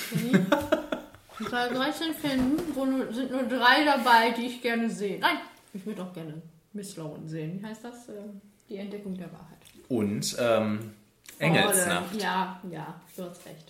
soll 1.39 1.67
13 1.69 2.13
finden, 2.13 2.61
wo 2.73 2.85
nur, 2.85 3.11
sind 3.13 3.29
nur 3.29 3.43
drei 3.43 3.83
dabei, 3.83 4.31
die 4.37 4.45
ich 4.45 4.61
gerne 4.61 4.89
sehe. 4.89 5.19
Nein, 5.19 5.35
ich 5.73 5.85
würde 5.85 6.01
auch 6.03 6.13
gerne 6.13 6.41
Miss 6.71 6.95
Lauren 6.95 7.27
sehen. 7.27 7.61
Wie 7.61 7.67
heißt 7.67 7.83
das? 7.83 8.07
Ähm, 8.07 8.39
Die 8.69 8.77
Entdeckung 8.77 9.17
der 9.17 9.27
Wahrheit. 9.33 9.57
Und 9.89 10.33
ähm, 10.39 10.93
Engelsnacht. 11.39 12.05
Oh, 12.15 12.17
ja, 12.17 12.61
ja, 12.71 13.01
du 13.17 13.23
hast 13.25 13.45
recht. 13.45 13.67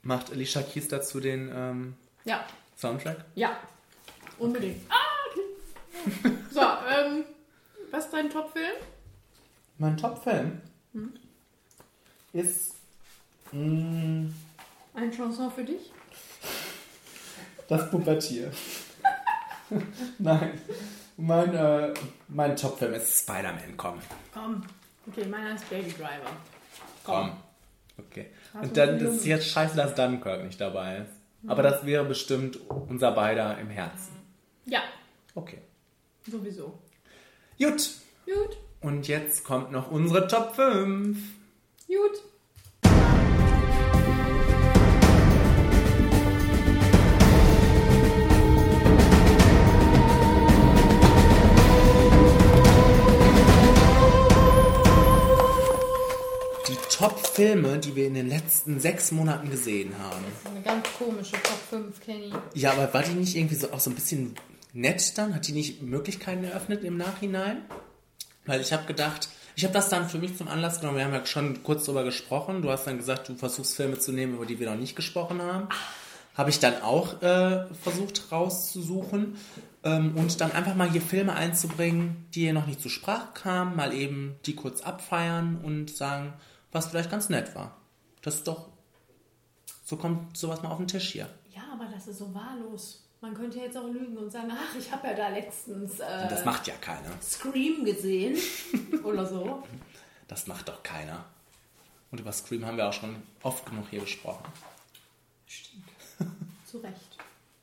Macht 0.00 0.32
Alicia 0.32 0.62
Keys 0.62 0.88
dazu 0.88 1.20
den 1.20 1.52
ähm, 1.54 1.94
Ja, 2.24 2.46
Soundtrack? 2.78 3.18
ja, 3.34 3.50
unbedingt. 4.38 4.80
Ah, 4.88 4.94
okay. 4.94 5.13
So, 6.50 6.60
ähm, 6.60 7.24
was 7.90 8.04
ist 8.06 8.12
dein 8.14 8.30
Top-Film? 8.30 8.72
Mein 9.78 9.96
Top-Film 9.96 10.60
Hm? 10.92 11.12
ist 12.32 12.74
mh, 13.52 14.30
Ein 14.94 15.10
Chanson 15.12 15.50
für 15.50 15.64
dich? 15.64 15.90
das 17.68 17.90
Pubertier. 17.90 18.50
Nein, 20.18 20.60
mein, 21.16 21.54
äh, 21.54 21.94
mein 22.28 22.54
Top-Film 22.56 22.92
ist 22.94 23.20
Spider-Man, 23.22 23.76
komm. 23.76 23.98
Komm. 24.32 24.62
Okay, 25.06 25.24
meiner 25.26 25.54
ist 25.54 25.68
Baby 25.70 25.90
Driver. 25.92 26.30
Komm. 27.04 27.32
Okay. 27.98 28.30
Hast 28.52 28.62
du 28.64 28.68
Und 28.68 28.76
dann 28.76 28.98
ist 29.00 29.24
jetzt 29.24 29.48
scheiße, 29.48 29.76
dass 29.76 29.94
Dunkirk 29.94 30.44
nicht 30.44 30.60
dabei 30.60 30.98
ist. 30.98 31.10
Aber 31.46 31.62
Mhm. 31.62 31.66
das 31.66 31.86
wäre 31.86 32.04
bestimmt 32.04 32.58
unser 32.88 33.12
beider 33.12 33.58
im 33.58 33.70
Herzen. 33.70 34.16
Ja, 34.66 34.82
Okay. 35.36 35.58
Sowieso. 36.30 36.78
Gut. 37.58 37.90
Gut, 38.24 38.56
Und 38.80 39.06
jetzt 39.06 39.44
kommt 39.44 39.70
noch 39.70 39.90
unsere 39.90 40.26
Top 40.26 40.54
5. 40.56 41.18
gut. 41.86 42.22
Die 56.68 56.76
Top-Filme, 56.90 57.78
die 57.78 57.94
wir 57.94 58.06
in 58.06 58.14
den 58.14 58.28
letzten 58.28 58.80
sechs 58.80 59.12
Monaten 59.12 59.50
gesehen 59.50 59.92
haben. 59.98 60.24
Eine 60.44 60.62
ganz 60.62 60.86
komische 60.98 61.32
Top 61.32 61.58
5, 61.68 62.00
Kenny. 62.00 62.32
Ja, 62.54 62.72
aber 62.72 62.92
war 62.94 63.02
die 63.02 63.12
nicht 63.12 63.36
irgendwie 63.36 63.56
so 63.56 63.70
auch 63.70 63.80
so 63.80 63.90
ein 63.90 63.94
bisschen 63.94 64.34
nett 64.74 65.16
dann? 65.16 65.34
Hat 65.34 65.48
die 65.48 65.52
nicht 65.52 65.82
Möglichkeiten 65.82 66.44
eröffnet 66.44 66.84
im 66.84 66.98
Nachhinein? 66.98 67.62
Weil 68.44 68.60
ich 68.60 68.72
habe 68.72 68.84
gedacht, 68.84 69.28
ich 69.56 69.64
habe 69.64 69.72
das 69.72 69.88
dann 69.88 70.08
für 70.08 70.18
mich 70.18 70.36
zum 70.36 70.48
Anlass 70.48 70.80
genommen. 70.80 70.98
Wir 70.98 71.04
haben 71.04 71.14
ja 71.14 71.24
schon 71.24 71.62
kurz 71.62 71.84
darüber 71.84 72.04
gesprochen. 72.04 72.60
Du 72.60 72.70
hast 72.70 72.86
dann 72.86 72.98
gesagt, 72.98 73.28
du 73.28 73.36
versuchst 73.36 73.76
Filme 73.76 73.98
zu 73.98 74.12
nehmen, 74.12 74.34
über 74.34 74.46
die 74.46 74.58
wir 74.58 74.68
noch 74.68 74.78
nicht 74.78 74.96
gesprochen 74.96 75.40
haben. 75.40 75.68
Habe 76.34 76.50
ich 76.50 76.58
dann 76.58 76.82
auch 76.82 77.22
äh, 77.22 77.66
versucht 77.74 78.32
rauszusuchen 78.32 79.36
ähm, 79.84 80.16
und 80.16 80.40
dann 80.40 80.50
einfach 80.50 80.74
mal 80.74 80.90
hier 80.90 81.00
Filme 81.00 81.34
einzubringen, 81.34 82.26
die 82.34 82.40
hier 82.40 82.52
noch 82.52 82.66
nicht 82.66 82.80
zur 82.80 82.90
Sprache 82.90 83.28
kamen, 83.34 83.76
mal 83.76 83.94
eben 83.94 84.34
die 84.44 84.56
kurz 84.56 84.80
abfeiern 84.80 85.60
und 85.62 85.94
sagen, 85.94 86.32
was 86.72 86.88
vielleicht 86.88 87.12
ganz 87.12 87.28
nett 87.28 87.54
war. 87.54 87.76
Das 88.22 88.34
ist 88.34 88.48
doch, 88.48 88.70
so 89.84 89.96
kommt 89.96 90.36
sowas 90.36 90.62
mal 90.62 90.70
auf 90.70 90.78
den 90.78 90.88
Tisch 90.88 91.12
hier. 91.12 91.28
Ja, 91.54 91.62
aber 91.72 91.86
das 91.94 92.08
ist 92.08 92.18
so 92.18 92.34
wahllos. 92.34 93.03
Man 93.24 93.32
könnte 93.32 93.58
jetzt 93.58 93.74
auch 93.74 93.88
lügen 93.88 94.18
und 94.18 94.30
sagen, 94.30 94.52
ach, 94.52 94.76
ich 94.76 94.92
habe 94.92 95.06
ja 95.06 95.14
da 95.14 95.28
letztens 95.28 95.98
äh, 95.98 96.28
Das 96.28 96.44
macht 96.44 96.66
ja 96.66 96.74
keiner. 96.74 97.08
Scream 97.22 97.82
gesehen 97.82 98.36
oder 99.02 99.24
so. 99.24 99.62
Das 100.28 100.46
macht 100.46 100.68
doch 100.68 100.82
keiner. 100.82 101.24
Und 102.10 102.20
über 102.20 102.32
Scream 102.32 102.66
haben 102.66 102.76
wir 102.76 102.86
auch 102.86 102.92
schon 102.92 103.16
oft 103.42 103.64
genug 103.64 103.86
hier 103.88 104.00
gesprochen. 104.00 104.44
Zu 106.66 106.76
Recht. 106.80 107.16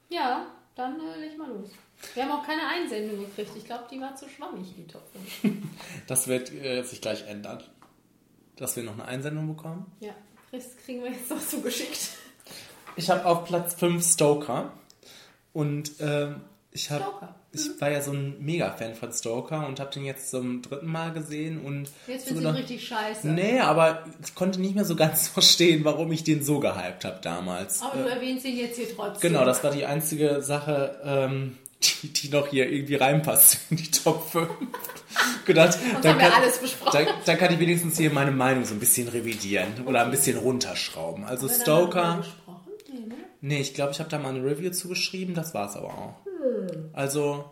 Ja, 0.10 0.48
dann 0.74 1.00
äh, 1.00 1.20
leg 1.20 1.38
mal 1.38 1.50
los. 1.50 1.70
Wir 2.16 2.24
haben 2.24 2.32
auch 2.32 2.44
keine 2.44 2.68
Einsendung 2.68 3.20
gekriegt. 3.20 3.52
Ich 3.56 3.66
glaube, 3.66 3.84
die 3.92 4.02
war 4.02 4.16
zu 4.16 4.28
schwammig, 4.30 4.74
die 4.76 4.88
Top 4.88 5.04
5. 5.44 5.58
Das 6.08 6.28
wird 6.28 6.52
äh, 6.52 6.82
sich 6.82 7.02
gleich 7.02 7.28
ändern. 7.28 7.64
Dass 8.56 8.76
wir 8.76 8.82
noch 8.82 8.94
eine 8.94 9.06
Einsendung 9.06 9.56
bekommen. 9.56 9.92
Ja, 10.00 10.16
Chris 10.50 10.76
kriegen 10.84 11.04
wir 11.04 11.12
jetzt 11.12 11.30
noch 11.30 11.40
zugeschickt. 11.40 12.10
Ich 12.96 13.12
habe 13.12 13.24
auf 13.28 13.46
Platz 13.46 13.76
5 13.76 14.04
Stoker. 14.04 14.74
Und 15.54 15.92
ähm, 16.00 16.42
ich, 16.72 16.90
hab, 16.90 17.02
Stoker. 17.02 17.36
ich 17.52 17.82
war 17.82 17.92
ja 17.92 18.02
so 18.02 18.12
ein 18.12 18.36
Mega-Fan 18.40 18.96
von 18.96 19.12
Stoker 19.12 19.68
und 19.68 19.80
habe 19.80 19.92
den 19.92 20.06
jetzt 20.06 20.32
zum 20.32 20.62
dritten 20.62 20.86
Mal 20.88 21.12
gesehen. 21.12 21.62
Und 21.62 21.90
Jetzt 22.08 22.28
so 22.28 22.36
gedacht, 22.36 22.58
richtig 22.58 22.88
scheiße. 22.88 23.28
Nee, 23.28 23.60
aber 23.60 24.06
ich 24.24 24.34
konnte 24.36 24.62
nicht 24.62 24.76
mehr 24.76 24.86
so 24.86 24.96
ganz 24.96 25.28
verstehen, 25.28 25.84
warum 25.84 26.12
ich 26.12 26.24
den 26.24 26.44
so 26.44 26.60
gehypt 26.60 27.04
habe 27.04 27.20
damals. 27.22 27.82
Aber 27.82 28.00
Äh, 28.00 28.04
du 28.04 28.10
erwähnst 28.10 28.46
ihn 28.46 28.58
jetzt 28.58 28.78
hier 28.78 28.96
trotzdem. 28.96 29.32
Genau, 29.32 29.46
das 29.46 29.64
war 29.64 29.72
die 29.72 29.86
einzige 29.86 30.42
Sache, 30.42 31.02
ähm, 31.04 31.58
die, 31.84 32.08
die 32.14 32.30
noch 32.30 32.48
hier 32.48 32.70
irgendwie 32.72 32.96
reinpasst 32.96 33.58
in 33.70 33.78
die 33.78 33.92
Top 33.92 34.30
5. 34.30 34.48
Gedacht, 35.46 35.78
alles 36.04 36.60
besprochen. 36.60 37.06
Dann, 37.06 37.08
dann 37.26 37.38
kann 37.38 37.52
ich 37.54 37.60
wenigstens 37.60 37.98
hier 37.98 38.12
meine 38.12 38.32
Meinung 38.32 38.64
so 38.64 38.74
ein 38.74 38.80
bisschen 38.80 39.08
revidieren 39.10 39.68
oder 39.86 40.06
ein 40.06 40.12
bisschen 40.12 40.38
runterschrauben. 40.38 41.26
Also 41.26 41.50
Stoker. 41.50 42.24
Nee, 42.88 43.08
ne? 43.08 43.16
Nee, 43.42 43.60
ich 43.62 43.74
glaube, 43.74 43.92
ich 43.92 44.00
habe 44.00 44.10
da 44.10 44.20
mal 44.20 44.30
eine 44.36 44.44
Review 44.44 44.72
zugeschrieben, 44.72 45.34
das 45.36 45.54
war's 45.54 45.76
aber 45.76 45.90
auch. 45.90 46.16
Hm. 46.26 46.90
Also, 46.94 47.46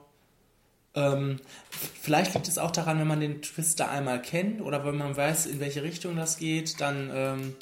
ähm, 0.93 1.39
vielleicht 1.69 2.33
liegt 2.35 2.47
es 2.47 2.57
auch 2.57 2.71
daran, 2.71 2.99
wenn 2.99 3.07
man 3.07 3.19
den 3.19 3.41
Twister 3.41 3.89
einmal 3.89 4.21
kennt 4.21 4.61
oder 4.61 4.85
wenn 4.85 4.97
man 4.97 5.15
weiß, 5.17 5.47
in 5.47 5.59
welche 5.59 5.83
Richtung 5.83 6.15
das 6.15 6.37
geht, 6.37 6.79
dann 6.81 7.09
ähm, 7.13 7.55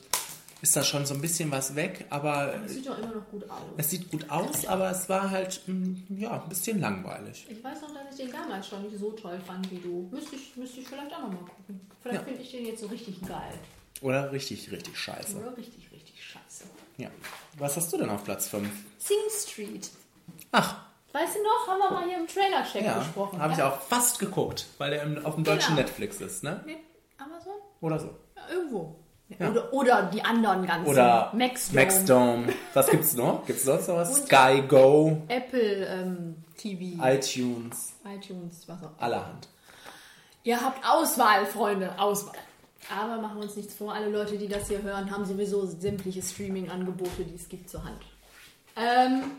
ist 0.61 0.75
da 0.75 0.83
schon 0.83 1.05
so 1.05 1.13
ein 1.13 1.21
bisschen 1.21 1.51
was 1.51 1.75
weg, 1.75 2.05
aber 2.09 2.55
Das 2.63 2.73
sieht 2.73 2.87
doch 2.87 2.97
immer 2.97 3.13
noch 3.13 3.29
gut 3.29 3.49
aus. 3.49 3.59
es 3.77 3.89
sieht 3.91 4.09
gut 4.09 4.29
aus, 4.29 4.65
aber 4.65 4.89
es 4.89 5.07
war 5.07 5.29
halt, 5.29 5.61
mm, 5.67 5.95
ja, 6.17 6.41
ein 6.41 6.49
bisschen 6.49 6.79
langweilig. 6.79 7.45
Ich 7.49 7.63
weiß 7.63 7.81
noch, 7.81 7.93
dass 7.93 8.17
ich 8.17 8.25
den 8.25 8.31
damals 8.33 8.67
schon 8.67 8.81
nicht 8.83 8.97
so 8.97 9.11
toll 9.11 9.39
fand 9.45 9.69
wie 9.71 9.77
du. 9.77 10.09
Müsste 10.11 10.35
ich, 10.35 10.55
müsste 10.55 10.79
ich 10.81 10.87
vielleicht 10.87 11.13
auch 11.13 11.21
noch 11.21 11.29
mal 11.31 11.37
gucken. 11.45 11.79
Vielleicht 12.01 12.21
Ja. 12.21 12.25
finde 12.27 12.41
ich 12.41 12.51
den 12.51 12.65
jetzt 12.65 12.81
so 12.81 12.87
richtig 12.87 13.21
geil. 13.21 13.53
Oder 14.01 14.31
richtig, 14.31 14.71
richtig 14.71 14.97
scheiße. 14.97 15.37
Oder 15.37 15.55
richtig, 15.57 15.89
richtig 15.91 16.23
scheiße. 16.23 16.63
Ja. 16.97 17.09
Was 17.57 17.75
hast 17.75 17.91
du 17.93 17.97
denn 17.97 18.09
auf 18.09 18.23
Platz 18.23 18.47
5? 18.49 18.69
Sing 18.97 19.17
Street. 19.29 19.89
Ach. 20.51 20.75
Weißt 21.13 21.35
du 21.35 21.39
noch, 21.43 21.67
haben 21.67 21.79
wir 21.79 21.91
mal 21.91 22.07
hier 22.07 22.17
im 22.17 22.27
Trailer-Check 22.27 22.83
Ja, 22.85 22.99
gesprochen. 22.99 23.41
habe 23.41 23.53
ich 23.53 23.59
ja? 23.59 23.69
auch 23.71 23.81
fast 23.81 24.19
geguckt, 24.19 24.67
weil 24.77 24.91
der 24.91 25.03
auf 25.25 25.35
dem 25.35 25.43
deutschen 25.43 25.75
Genau. 25.75 25.81
Netflix 25.87 26.21
ist, 26.21 26.43
ne? 26.43 26.61
Nee, 26.65 26.77
Amazon? 27.17 27.53
Oder 27.81 27.99
so. 27.99 28.09
Ja, 28.35 28.41
irgendwo. 28.53 28.95
Ja. 29.29 29.49
Oder, 29.49 29.73
oder 29.73 30.03
die 30.03 30.21
anderen 30.23 30.65
ganzen. 30.67 30.89
Oder 30.89 31.31
Maxdome. 31.33 31.81
Maxdome. 31.83 32.53
Was 32.73 32.89
gibt's 32.89 33.13
noch? 33.15 33.45
Gibt's 33.45 33.63
sonst 33.63 33.87
noch 33.87 33.95
was? 33.95 34.17
Und- 34.19 34.27
Sky 34.27 34.61
Go, 34.67 35.21
Apple 35.27 35.85
ähm, 35.87 36.35
TV. 36.55 37.03
iTunes, 37.03 37.93
iTunes, 38.05 38.67
was 38.67 38.83
auch 38.83 39.01
allerhand. 39.01 39.47
Ihr 40.43 40.61
habt 40.61 40.85
Auswahl, 40.87 41.45
Freunde, 41.45 41.97
Auswahl. 41.99 42.35
Aber 42.95 43.21
machen 43.21 43.37
wir 43.37 43.43
uns 43.43 43.55
nichts 43.55 43.75
vor, 43.75 43.93
alle 43.93 44.09
Leute, 44.09 44.37
die 44.37 44.47
das 44.47 44.67
hier 44.67 44.81
hören, 44.81 45.11
haben 45.11 45.25
sowieso 45.25 45.65
sämtliche 45.65 46.21
Streaming-Angebote, 46.21 47.23
die 47.23 47.35
es 47.35 47.49
gibt, 47.49 47.69
zur 47.69 47.83
Hand. 47.83 48.01
Ähm, 48.75 49.31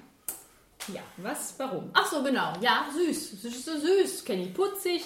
ja, 0.92 1.00
was, 1.18 1.54
warum? 1.58 1.90
Ach 1.92 2.06
so, 2.06 2.22
genau. 2.22 2.52
Ja, 2.60 2.86
süß. 2.92 3.44
Ist 3.44 3.64
so 3.64 3.78
süß, 3.78 4.24
Kenny. 4.24 4.46
Putzig. 4.46 5.02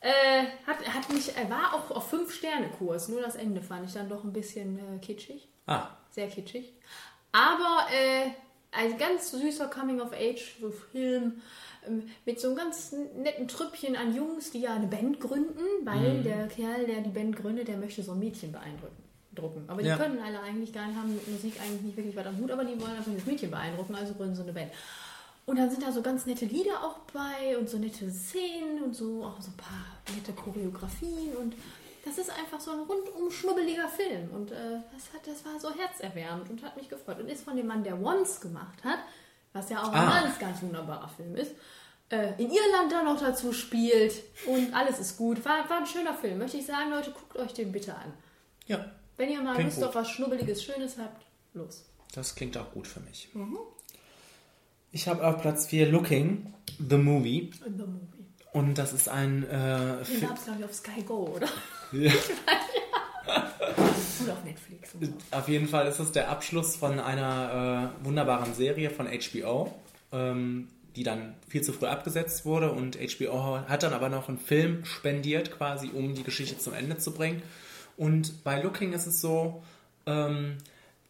Äh, 0.00 0.46
hat, 0.66 0.86
hat 0.86 1.08
mich, 1.10 1.34
er 1.36 1.48
war 1.50 1.74
auch 1.74 1.90
auf 1.90 2.12
5-Sterne-Kurs, 2.12 3.08
nur 3.08 3.22
das 3.22 3.34
Ende 3.34 3.62
fand 3.62 3.86
ich 3.86 3.94
dann 3.94 4.08
doch 4.08 4.24
ein 4.24 4.32
bisschen 4.32 4.78
äh, 4.78 4.98
kitschig. 4.98 5.48
Ah. 5.66 5.88
Sehr 6.10 6.28
kitschig. 6.28 6.74
Aber 7.32 7.86
äh, 7.92 8.30
ein 8.72 8.98
ganz 8.98 9.30
süßer 9.30 9.68
Coming-of-Age-Film 9.68 11.22
ähm, 11.24 11.42
mit 12.24 12.40
so 12.40 12.48
einem 12.48 12.56
ganz 12.56 12.92
netten 13.16 13.48
Trüppchen 13.48 13.96
an 13.96 14.14
Jungs, 14.14 14.50
die 14.50 14.60
ja 14.60 14.74
eine 14.74 14.86
Band 14.86 15.20
gründen, 15.20 15.60
weil 15.84 16.14
Mhm. 16.18 16.22
der 16.24 16.46
Kerl, 16.48 16.86
der 16.86 17.00
die 17.00 17.10
Band 17.10 17.36
gründet, 17.36 17.68
der 17.68 17.76
möchte 17.76 18.02
so 18.02 18.12
ein 18.12 18.18
Mädchen 18.18 18.52
beeindrucken. 18.52 19.02
Drucken. 19.34 19.64
Aber 19.68 19.82
die 19.82 19.88
Ja. 19.88 19.98
können 19.98 20.18
alle 20.18 20.40
eigentlich 20.40 20.72
gar 20.72 20.86
nicht, 20.86 20.96
haben 20.96 21.14
mit 21.14 21.28
Musik 21.28 21.54
eigentlich 21.60 21.82
nicht 21.82 21.96
wirklich 21.98 22.16
was 22.16 22.24
am 22.26 22.38
Hut, 22.38 22.50
aber 22.50 22.64
die 22.64 22.80
wollen 22.80 22.92
einfach 22.96 23.12
das 23.14 23.26
Mädchen 23.26 23.50
beeindrucken, 23.50 23.94
also 23.94 24.14
gründen 24.14 24.34
so 24.34 24.42
eine 24.42 24.52
Band. 24.54 24.72
Und 25.44 25.58
dann 25.58 25.68
sind 25.70 25.82
da 25.82 25.92
so 25.92 26.00
ganz 26.02 26.24
nette 26.26 26.46
Lieder 26.46 26.82
auch 26.82 26.96
bei 27.12 27.56
und 27.58 27.68
so 27.68 27.76
nette 27.78 28.10
Szenen 28.10 28.82
und 28.82 28.94
so 28.96 29.22
auch 29.24 29.40
so 29.40 29.50
ein 29.50 29.56
paar 29.56 29.84
nette 30.16 30.32
Choreografien 30.32 31.36
und 31.36 31.54
das 32.04 32.18
ist 32.18 32.30
einfach 32.30 32.60
so 32.60 32.70
ein 32.70 32.78
rundum 32.80 33.30
schnubbeliger 33.30 33.88
Film 33.88 34.30
und 34.32 34.52
äh, 34.52 34.80
das, 34.94 35.12
hat, 35.12 35.26
das 35.26 35.44
war 35.44 35.60
so 35.60 35.68
herzerwärmend 35.78 36.48
und 36.50 36.62
hat 36.64 36.76
mich 36.76 36.88
gefreut 36.88 37.18
und 37.20 37.28
ist 37.28 37.44
von 37.44 37.56
dem 37.56 37.66
Mann, 37.66 37.84
der 37.84 38.00
Once 38.02 38.40
gemacht 38.40 38.82
hat, 38.84 38.98
was 39.56 39.70
ja 39.70 39.82
auch 39.82 39.92
ein 39.92 39.94
Ah. 40.08 40.20
ganz, 40.22 40.38
ganz 40.38 40.62
wunderbarer 40.62 41.08
Film 41.08 41.34
ist, 41.36 41.52
äh, 42.10 42.32
in 42.42 42.50
Irland 42.50 42.90
da 42.92 43.02
noch 43.02 43.18
dazu 43.20 43.52
spielt 43.52 44.12
und 44.46 44.72
alles 44.74 44.98
ist 45.00 45.16
gut. 45.16 45.44
War, 45.44 45.68
war 45.68 45.78
ein 45.78 45.86
schöner 45.86 46.14
Film, 46.14 46.38
möchte 46.38 46.56
ich 46.58 46.66
sagen, 46.66 46.90
Leute, 46.90 47.10
guckt 47.10 47.36
euch 47.36 47.52
den 47.54 47.72
bitte 47.72 47.94
an. 47.94 48.12
Ja. 48.66 48.84
Wenn 49.16 49.30
ihr 49.30 49.40
mal 49.42 49.54
Klingt 49.54 49.70
Lust 49.70 49.78
gut. 49.78 49.88
auf 49.88 49.94
was 49.94 50.10
Schnubbeliges, 50.10 50.62
Schönes 50.62 50.96
habt, 50.98 51.24
los. 51.54 51.84
Das 52.14 52.34
klingt 52.34 52.56
auch 52.56 52.70
gut 52.72 52.86
für 52.86 53.00
mich. 53.00 53.28
Mhm. 53.34 53.58
Ich 54.92 55.08
habe 55.08 55.26
auf 55.26 55.40
Platz 55.42 55.66
4 55.66 55.88
Looking, 55.90 56.54
The 56.78 56.96
Movie. 56.96 57.50
The 57.64 57.70
Movie. 57.70 58.24
Und 58.52 58.74
das 58.78 58.92
ist 58.92 59.08
ein 59.08 59.42
äh, 59.44 59.48
Den 60.04 60.20
gab 60.22 60.36
es, 60.38 60.44
glaube 60.44 60.60
ich, 60.60 60.64
auf 60.64 60.72
Sky 60.74 61.02
Go, 61.02 61.32
oder? 61.36 61.48
Ja. 61.92 62.12
Oder 62.12 62.12
auf 62.12 62.30
Netflix. 62.30 62.95
Und 64.94 65.06
so. 65.06 65.36
Auf 65.36 65.48
jeden 65.48 65.68
Fall 65.68 65.86
ist 65.86 65.98
es 65.98 66.12
der 66.12 66.30
Abschluss 66.30 66.76
von 66.76 67.00
einer 67.00 67.92
äh, 68.00 68.04
wunderbaren 68.04 68.54
Serie 68.54 68.90
von 68.90 69.06
HBO, 69.06 69.72
ähm, 70.12 70.68
die 70.94 71.02
dann 71.02 71.34
viel 71.48 71.62
zu 71.62 71.72
früh 71.72 71.86
abgesetzt 71.86 72.44
wurde 72.44 72.72
und 72.72 72.96
HBO 72.96 73.60
hat 73.68 73.82
dann 73.82 73.92
aber 73.92 74.08
noch 74.08 74.28
einen 74.28 74.38
Film 74.38 74.84
spendiert, 74.84 75.50
quasi, 75.50 75.90
um 75.92 76.14
die 76.14 76.22
Geschichte 76.22 76.58
zum 76.58 76.72
Ende 76.72 76.98
zu 76.98 77.12
bringen. 77.12 77.42
Und 77.96 78.44
bei 78.44 78.60
Looking 78.60 78.92
ist 78.92 79.06
es 79.06 79.20
so, 79.20 79.62
ähm, 80.06 80.56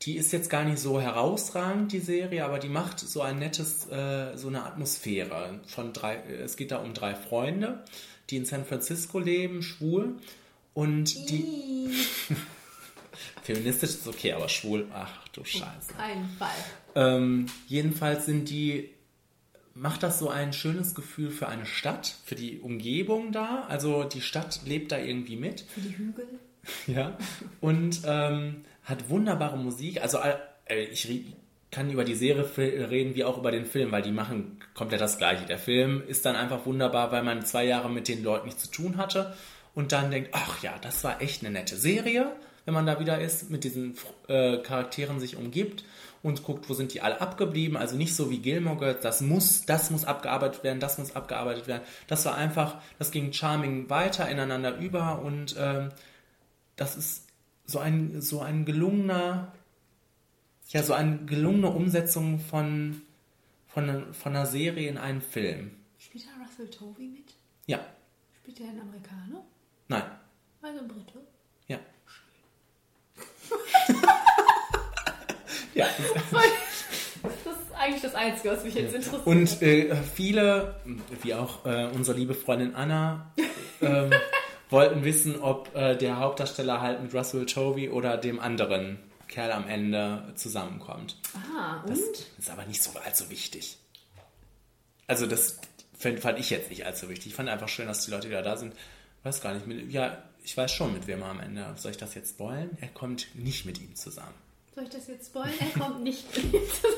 die 0.03 0.17
ist 0.17 0.33
jetzt 0.33 0.51
gar 0.51 0.65
nicht 0.65 0.79
so 0.79 1.01
herausragend, 1.01 1.93
die 1.93 2.01
Serie, 2.01 2.45
aber 2.45 2.59
die 2.59 2.69
macht 2.69 3.01
so 3.01 3.23
ein 3.23 3.39
nettes, 3.39 3.89
äh, 3.91 4.37
so 4.37 4.49
eine 4.49 4.65
Atmosphäre 4.65 5.61
von 5.67 5.93
drei, 5.93 6.17
es 6.17 6.57
geht 6.57 6.71
da 6.71 6.79
um 6.79 6.93
drei 6.93 7.15
Freunde, 7.15 7.83
die 8.29 8.37
in 8.37 8.45
San 8.45 8.65
Francisco 8.65 9.19
leben, 9.19 9.63
schwul 9.63 10.17
und 10.77 11.31
die 11.31 11.89
feministisch 13.43 13.91
ist 13.91 14.07
okay, 14.07 14.33
aber 14.33 14.51
schwul, 14.51 14.87
ach 14.93 15.27
du 15.29 15.43
Scheiße. 15.43 15.95
Kein 15.97 16.29
Fall. 16.39 16.51
Ähm, 16.95 17.47
jedenfalls 17.67 18.27
sind 18.27 18.51
die, 18.51 18.91
macht 19.73 20.03
das 20.03 20.19
so 20.19 20.29
ein 20.29 20.53
schönes 20.53 20.95
Gefühl 20.95 21.31
für 21.31 21.49
eine 21.49 21.65
Stadt, 21.65 22.15
für 22.27 22.35
die 22.35 22.59
Umgebung 22.59 23.33
da. 23.33 23.65
Also 23.71 24.05
die 24.05 24.21
Stadt 24.21 24.61
lebt 24.67 24.93
da 24.93 24.99
irgendwie 24.99 25.37
mit. 25.37 25.63
Für 25.63 25.81
die 25.81 25.97
Hügel. 25.97 26.27
Ja. 26.89 27.17
Und 27.61 28.01
ähm, 28.05 28.65
hat 28.83 29.09
wunderbare 29.09 29.57
Musik. 29.57 30.03
Also 30.03 30.19
äh, 30.19 30.83
ich 30.83 31.09
kann 31.71 31.91
über 31.91 32.05
die 32.05 32.17
Serie 32.17 32.45
reden 32.91 33.15
wie 33.15 33.23
auch 33.23 33.39
über 33.39 33.53
den 33.53 33.67
Film, 33.67 33.93
weil 33.93 34.03
die 34.03 34.11
machen 34.11 34.59
komplett 34.75 35.01
das 35.01 35.17
Gleiche. 35.17 35.47
Der 35.47 35.59
Film 35.59 36.03
ist 36.07 36.27
dann 36.27 36.35
einfach 36.35 36.67
wunderbar, 36.67 37.13
weil 37.13 37.23
man 37.23 37.47
zwei 37.47 37.65
Jahre 37.65 37.89
mit 37.89 38.09
den 38.09 38.25
Leuten 38.25 38.47
nichts 38.47 38.65
zu 38.65 38.71
tun 38.73 38.97
hatte 38.97 39.35
und 39.77 39.93
dann 39.93 40.11
denkt, 40.11 40.31
ach 40.33 40.63
ja, 40.63 40.77
das 40.81 41.05
war 41.05 41.21
echt 41.21 41.43
eine 41.43 41.53
nette 41.53 41.77
Serie, 41.77 42.35
wenn 42.65 42.73
man 42.73 42.87
da 42.87 42.99
wieder 42.99 43.21
ist, 43.21 43.51
mit 43.51 43.63
diesen 43.63 43.95
äh, 44.27 44.57
Charakteren 44.59 45.21
sich 45.21 45.37
umgibt 45.37 45.85
und 46.23 46.43
guckt, 46.43 46.69
wo 46.71 46.75
sind 46.75 46.95
die 46.95 47.03
alle 47.03 47.21
abgeblieben. 47.21 47.77
Also 47.77 47.95
nicht 47.95 48.17
so 48.17 48.31
wie 48.31 48.39
Gilmore 48.39 48.79
Girls, 48.79 49.03
das 49.03 49.21
muss, 49.21 49.67
das 49.67 49.91
muss 49.91 50.07
abgearbeitet 50.07 50.65
werden, 50.65 50.81
das 50.81 50.97
muss 50.97 51.15
abgearbeitet 51.15 51.67
werden. 51.69 51.83
Das 52.07 52.25
war 52.25 52.37
einfach, 52.37 52.81
das 52.99 53.11
ging 53.11 53.35
charming 53.35 53.91
weiter 53.91 54.27
ineinander 54.29 54.79
über 54.79 55.21
und 55.21 55.55
ähm, 55.59 55.91
das 56.77 56.97
ist 56.97 57.27
so 57.67 57.79
ein, 57.79 58.23
so 58.23 58.41
ein 58.41 58.65
gelungener, 58.65 59.53
ja, 60.71 60.83
so 60.83 60.95
eine 60.95 61.19
gelungene 61.27 61.69
Umsetzung 61.69 62.41
von, 62.41 63.03
von, 63.69 64.15
von 64.15 64.35
einer 64.35 64.47
Serie 64.47 64.89
in 64.89 64.97
einen 64.97 65.21
Film. 65.21 65.73
Spielt 65.99 66.25
da 66.25 66.43
Russell 66.43 66.71
Tovey 66.71 67.09
mit? 67.09 67.35
Ja, 67.67 67.81
Spielt 68.47 68.61
er 68.61 68.69
ein 68.69 68.81
Amerikaner? 68.81 69.45
Nein, 69.89 70.03
Also 70.63 70.81
ein 70.81 70.89
Brite? 70.89 71.19
ja. 71.69 71.79
ja. 75.75 75.87
Das 77.45 77.57
ist 77.57 77.75
eigentlich 77.75 78.03
das 78.03 78.15
Einzige, 78.15 78.51
was 78.51 78.65
mich 78.65 78.75
jetzt 78.75 78.95
interessiert. 78.95 79.27
Und 79.27 79.63
äh, 79.63 79.95
viele, 80.15 80.77
wie 81.23 81.35
auch 81.35 81.65
äh, 81.65 81.87
unsere 81.95 82.19
liebe 82.19 82.35
Freundin 82.35 82.75
Anna, 82.75 83.33
ähm, 83.81 84.11
wollten 84.71 85.05
wissen, 85.05 85.41
ob 85.41 85.75
äh, 85.75 85.97
der 85.97 86.19
Hauptdarsteller 86.19 86.81
halt 86.81 87.03
mit 87.03 87.15
Russell 87.15 87.47
Tovey 87.47 87.89
oder 87.89 88.17
dem 88.17 88.41
anderen 88.41 88.99
Kerl 89.29 89.53
am 89.53 89.69
Ende 89.69 90.33
zusammenkommt. 90.35 91.17
Ah, 91.57 91.83
und? 91.83 91.91
Das 91.91 91.99
ist 92.39 92.51
aber 92.51 92.65
nicht 92.65 92.83
so 92.83 92.91
allzu 93.05 93.31
wichtig. 93.31 93.79
Also 95.07 95.27
das 95.27 95.59
fand, 95.99 96.21
fand 96.21 96.39
ich 96.39 96.51
jetzt 96.51 96.71
nicht 96.71 96.85
allzu 96.85 97.09
wichtig. 97.09 97.29
Ich 97.29 97.35
fand 97.35 97.49
einfach 97.49 97.69
schön, 97.69 97.87
dass 97.87 98.05
die 98.05 98.11
Leute 98.11 98.29
wieder 98.29 98.43
da 98.43 98.57
sind. 98.57 98.75
Weiß 99.27 99.41
gar 99.41 99.55
nicht, 99.55 99.67
mit, 99.67 99.91
ja, 99.91 100.23
ich 100.45 100.57
weiß 100.57 100.71
schon, 100.71 100.93
mit 100.93 101.09
wem 101.09 101.21
er 101.21 101.31
am 101.31 101.41
Ende. 101.41 101.67
Soll 101.75 101.91
ich 101.91 101.97
das 101.97 102.15
jetzt 102.15 102.31
spoilen? 102.31 102.79
Er 102.81 102.87
kommt 102.87 103.27
nicht 103.35 103.67
mit 103.67 103.81
ihm 103.81 103.93
zusammen. 103.97 104.35
Soll 104.73 104.85
ich 104.85 104.91
das 104.91 105.09
jetzt 105.09 105.27
spoilern? 105.27 105.53
Er 105.59 105.81
kommt 105.81 106.05
nicht 106.05 106.37
mit 106.37 106.53
mir 106.53 106.61
zusammen. 106.69 106.95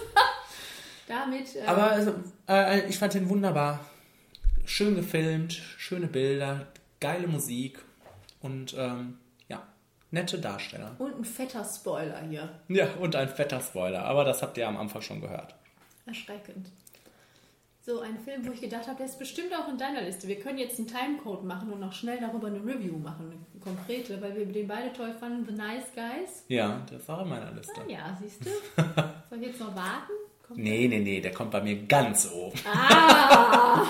Damit. 1.09 1.56
äh, 1.56 1.62
Aber 1.62 1.90
also, 1.90 2.12
äh, 2.46 2.86
ich 2.86 2.98
fand 2.98 3.14
den 3.14 3.30
wunderbar. 3.30 3.80
Schön 4.66 4.94
gefilmt, 4.94 5.55
schöne 5.78 6.06
Bilder, 6.06 6.66
geile 7.00 7.28
Musik 7.28 7.78
und 8.42 8.74
ähm, 8.76 9.16
ja, 9.48 9.66
nette 10.10 10.38
Darsteller. 10.38 10.96
Und 10.98 11.18
ein 11.20 11.24
fetter 11.24 11.64
Spoiler 11.64 12.20
hier. 12.28 12.60
Ja, 12.68 12.92
und 12.96 13.16
ein 13.16 13.30
fetter 13.30 13.62
Spoiler, 13.62 14.05
aber 14.05 14.24
das 14.24 14.42
habt 14.42 14.59
ihr 14.59 14.68
am 14.68 14.76
Anfang 14.76 15.00
schon 15.00 15.22
gehört. 15.22 15.55
Erschreckend. 16.05 16.70
So, 17.89 18.01
ein 18.01 18.19
Film, 18.19 18.47
wo 18.47 18.52
ich 18.52 18.60
gedacht 18.60 18.86
habe, 18.86 18.98
der 18.98 19.06
ist 19.06 19.19
bestimmt 19.19 19.51
auch 19.55 19.66
in 19.66 19.78
deiner 19.78 20.02
Liste. 20.02 20.28
Wir 20.28 20.39
können 20.39 20.59
jetzt 20.59 20.78
einen 20.78 20.89
Timecode 20.89 21.43
machen 21.44 21.73
und 21.73 21.81
noch 21.81 21.94
schnell 21.94 22.19
darüber 22.20 22.48
eine 22.48 22.59
Review 22.59 22.98
machen, 22.98 23.31
eine 23.31 23.60
konkrete, 23.65 24.20
weil 24.20 24.36
wir 24.36 24.44
den 24.44 24.69
beide 24.69 24.93
toll 24.93 25.15
fanden. 25.19 25.47
The 25.47 25.55
Nice 25.55 25.86
Guys. 25.94 26.44
Ja, 26.48 26.82
das 26.90 27.01
ist 27.01 27.09
auch 27.09 27.23
in 27.23 27.31
meiner 27.31 27.51
Liste. 27.52 27.81
Ah, 27.81 27.90
ja, 27.90 28.19
siehst 28.20 28.44
du? 28.44 28.51
Soll 29.31 29.39
ich 29.40 29.47
jetzt 29.47 29.60
noch 29.60 29.74
warten? 29.74 30.12
Kommt 30.47 30.59
Nee, 30.59 30.86
nee, 30.86 30.98
nee, 30.98 31.23
der 31.23 31.32
kommt 31.32 31.51
bei 31.51 31.62
mir 31.62 31.86
ganz 31.86 32.31
oben. 32.31 32.59
Ah! 32.70 33.86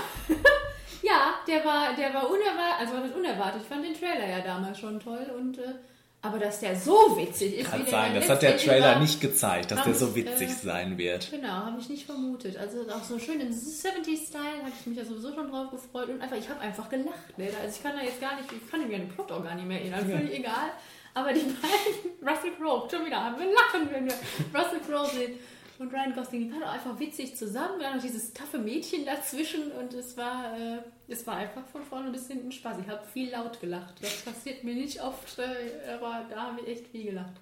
ja, 1.02 1.34
der 1.48 1.64
war, 1.64 1.96
der 1.96 2.14
war 2.14 2.30
unerwartet, 2.30 2.78
also 2.78 2.94
war 2.94 3.00
das 3.00 3.16
unerwartet. 3.16 3.62
Ich 3.62 3.68
fand 3.68 3.84
den 3.84 3.94
Trailer 3.94 4.28
ja 4.28 4.40
damals 4.44 4.78
schon 4.78 5.00
toll 5.00 5.26
und 5.36 5.58
äh, 5.58 5.74
aber 6.20 6.38
dass 6.38 6.58
der 6.60 6.74
so 6.74 7.16
witzig 7.16 7.58
ist, 7.58 7.70
Kann 7.70 7.84
der 7.84 8.14
das 8.14 8.28
hat 8.28 8.42
der 8.42 8.56
Trailer 8.56 8.94
war, 8.94 9.00
nicht 9.00 9.20
gezeigt, 9.20 9.70
dass 9.70 9.84
der 9.84 9.94
so 9.94 10.08
ich, 10.08 10.16
witzig 10.16 10.48
äh, 10.48 10.52
sein 10.52 10.98
wird. 10.98 11.30
Genau, 11.30 11.48
habe 11.48 11.78
ich 11.80 11.88
nicht 11.88 12.06
vermutet. 12.06 12.56
Also 12.56 12.80
auch 12.90 13.04
so 13.04 13.18
schön 13.20 13.40
im 13.40 13.52
70s-Style 13.52 14.64
hatte 14.64 14.72
ich 14.80 14.86
mich 14.86 14.98
ja 14.98 15.04
sowieso 15.04 15.32
schon 15.32 15.48
drauf 15.48 15.70
gefreut 15.70 16.08
und 16.08 16.20
einfach, 16.20 16.36
ich 16.36 16.48
habe 16.48 16.60
einfach 16.60 16.88
gelacht. 16.88 17.38
Ne? 17.38 17.48
Also 17.62 17.76
ich 17.76 17.82
kann 17.82 17.96
da 17.96 18.02
jetzt 18.02 18.20
gar 18.20 18.34
nicht, 18.36 18.48
ich 18.50 18.68
kann 18.70 18.80
mir 18.86 18.98
den 18.98 19.08
Plot 19.08 19.30
auch 19.30 19.44
gar 19.44 19.54
nicht 19.54 19.68
mehr 19.68 19.80
erinnern, 19.80 20.10
Ja. 20.10 20.16
völlig 20.16 20.38
egal. 20.40 20.70
Aber 21.14 21.32
die 21.32 21.40
beiden, 21.62 22.28
Russell 22.28 22.50
Crowe, 22.58 22.88
schon 22.90 23.06
wieder, 23.06 23.24
haben 23.24 23.38
wir 23.38 23.46
lachen, 23.46 23.88
wenn 23.90 24.06
wir 24.06 24.14
Russell 24.54 24.80
Crowe 24.80 25.08
sehen. 25.14 25.38
Und 25.78 25.92
Ryan 25.92 26.12
Gosling, 26.12 26.48
die 26.48 26.52
waren 26.52 26.64
auch 26.64 26.72
einfach 26.72 26.98
witzig 26.98 27.36
zusammen. 27.36 27.78
Wir 27.78 27.86
haben 27.86 27.96
noch 27.96 28.02
dieses 28.02 28.32
taffe 28.32 28.58
Mädchen 28.58 29.04
dazwischen 29.04 29.70
und 29.72 29.94
es 29.94 30.16
war, 30.16 30.58
äh, 30.58 30.78
es 31.06 31.24
war 31.26 31.36
einfach 31.36 31.64
von 31.68 31.84
vorne 31.84 32.10
bis 32.10 32.26
hinten 32.26 32.50
Spaß. 32.50 32.78
Ich 32.84 32.88
habe 32.88 33.06
viel 33.06 33.30
laut 33.30 33.60
gelacht. 33.60 33.94
Das 34.00 34.22
passiert 34.22 34.64
mir 34.64 34.74
nicht 34.74 35.00
oft, 35.00 35.38
äh, 35.38 35.90
aber 35.92 36.26
da 36.28 36.48
habe 36.48 36.60
ich 36.62 36.68
echt 36.68 36.88
viel 36.88 37.04
gelacht. 37.04 37.34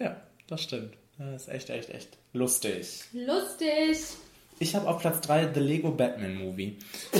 Ja, 0.00 0.20
das 0.48 0.62
stimmt. 0.62 0.94
Das 1.18 1.42
ist 1.42 1.48
echt, 1.48 1.70
echt, 1.70 1.90
echt 1.90 2.18
lustig. 2.32 3.04
Lustig! 3.12 3.98
Ich 4.58 4.74
habe 4.74 4.88
auf 4.88 5.00
Platz 5.00 5.20
3 5.20 5.52
The 5.54 5.60
Lego 5.60 5.90
Batman 5.92 6.36
Movie. 6.36 6.76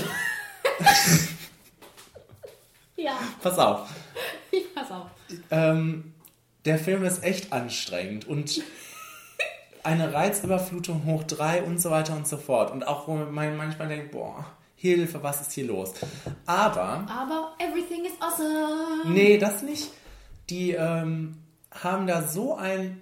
Ja, 2.97 3.19
Pass 3.41 3.57
auf. 3.57 3.89
ich 4.51 4.73
pass 4.75 4.91
auf. 4.91 5.07
Ähm, 5.49 6.13
der 6.65 6.77
Film 6.77 7.03
ist 7.03 7.23
echt 7.23 7.51
anstrengend 7.51 8.27
und 8.27 8.61
eine 9.83 10.13
Reizüberflutung 10.13 11.05
hoch 11.05 11.23
3 11.23 11.63
und 11.63 11.81
so 11.81 11.91
weiter 11.91 12.15
und 12.15 12.27
so 12.27 12.37
fort. 12.37 12.71
Und 12.71 12.87
auch 12.87 13.07
wo 13.07 13.15
man 13.15 13.57
manchmal 13.57 13.87
denkt, 13.87 14.11
boah, 14.11 14.45
Hilfe, 14.75 15.21
was 15.21 15.41
ist 15.41 15.51
hier 15.51 15.65
los? 15.67 15.93
Aber, 16.45 17.05
Aber 17.07 17.53
everything 17.59 18.05
is 18.05 18.13
awesome. 18.19 19.13
nee, 19.13 19.37
das 19.37 19.61
nicht. 19.61 19.89
Die 20.49 20.71
ähm, 20.71 21.37
haben 21.71 22.07
da 22.07 22.23
so 22.23 22.55
ein 22.55 23.01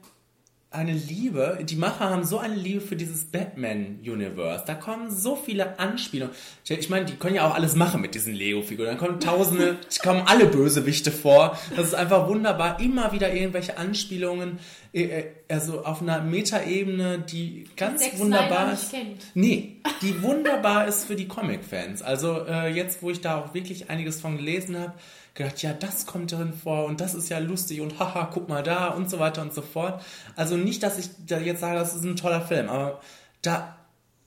eine 0.72 0.94
Liebe, 0.94 1.58
die 1.64 1.76
Macher 1.78 2.12
haben 2.12 2.24
so 2.24 2.38
eine 2.38 2.54
Liebe 2.54 2.80
für 2.80 2.96
dieses 2.96 3.26
Batman-Universe. 3.26 4.66
Da 4.68 4.76
kommen 4.76 5.10
so 5.10 5.36
viele 5.36 5.80
Anspielungen. 5.80 6.36
Ich 6.68 6.90
meine, 6.90 7.06
die 7.08 7.16
können 7.16 7.36
ja 7.36 7.50
auch 7.50 7.56
alles 7.56 7.74
machen 7.74 8.02
mit 8.02 8.14
diesen 8.14 8.36
Lego-Figuren. 8.36 8.90
Da 8.90 8.96
kommen 8.96 9.20
tausende, 9.20 9.78
kommen 10.04 10.22
alle 10.28 10.46
Bösewichte 10.46 11.12
vor. 11.12 11.58
Das 11.76 11.88
ist 11.88 11.96
einfach 11.96 12.28
wunderbar. 12.28 12.80
Immer 12.80 13.12
wieder 13.14 13.34
irgendwelche 13.34 13.80
Anspielungen, 13.80 14.60
äh, 14.94 15.06
äh, 15.06 15.26
also 15.48 15.86
auf 15.86 16.04
einer 16.04 16.22
Metaebene, 16.22 17.18
die 17.18 17.68
ganz 17.76 18.04
Zack 18.04 18.20
wunderbar 18.20 18.74
ist. 18.74 18.92
kennt. 18.92 19.24
Nee, 19.34 19.78
die 20.04 20.22
wunderbar 20.22 20.88
ist 20.88 21.06
für 21.06 21.16
die 21.16 21.28
Comic-Fans. 21.28 22.04
Also 22.04 22.46
äh, 22.46 22.72
jetzt, 22.72 23.02
wo 23.02 23.10
ich 23.10 23.22
da 23.22 23.40
auch 23.40 23.56
wirklich 23.56 23.90
einiges 23.90 24.22
von 24.22 24.38
gelesen 24.38 24.78
habe, 24.78 24.94
gedacht, 25.40 25.62
ja, 25.64 25.74
das 25.74 26.06
kommt 26.06 26.32
darin 26.34 26.54
vor 26.54 26.86
und 26.86 27.00
das 27.02 27.16
ist 27.16 27.30
ja 27.30 27.40
lustig 27.40 27.80
und 27.80 27.98
haha, 27.98 28.30
guck 28.32 28.50
mal 28.50 28.62
da 28.62 28.90
und 28.90 29.10
so 29.10 29.20
weiter 29.20 29.42
und 29.42 29.54
so 29.54 29.62
fort. 29.62 30.04
Also 30.36 30.58
nicht, 30.58 30.84
dass 30.84 31.00
ich 31.00 31.10
da 31.26 31.40
jetzt 31.40 31.62
sage, 31.62 31.80
das 31.80 31.96
ist 31.96 32.04
ein 32.04 32.18
toller 32.18 32.42
Film, 32.42 32.68
aber 32.70 33.00
da, 33.42 33.78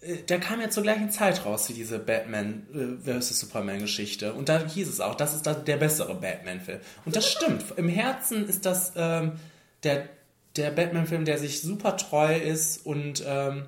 äh, 0.00 0.16
der 0.16 0.40
kam 0.40 0.60
ja 0.60 0.70
zur 0.70 0.82
gleichen 0.82 1.10
Zeit 1.10 1.44
raus 1.44 1.68
wie 1.68 1.74
diese 1.74 1.98
Batman 1.98 2.66
äh, 3.06 3.20
vs. 3.20 3.40
Superman 3.40 3.78
Geschichte. 3.80 4.32
Und 4.32 4.48
da 4.48 4.66
hieß 4.66 4.88
es 4.88 5.00
auch, 5.00 5.14
das 5.14 5.34
ist 5.34 5.44
der 5.44 5.76
bessere 5.76 6.14
Batman-Film. 6.14 6.80
Und 7.04 7.14
das 7.14 7.30
stimmt. 7.30 7.62
Im 7.76 7.88
Herzen 7.88 8.48
ist 8.48 8.64
das 8.64 8.92
ähm, 8.96 9.32
der, 9.82 10.08
der 10.56 10.70
Batman-Film, 10.70 11.26
der 11.26 11.38
sich 11.38 11.60
super 11.60 11.98
treu 11.98 12.34
ist 12.34 12.86
und 12.86 13.22
ähm, 13.26 13.64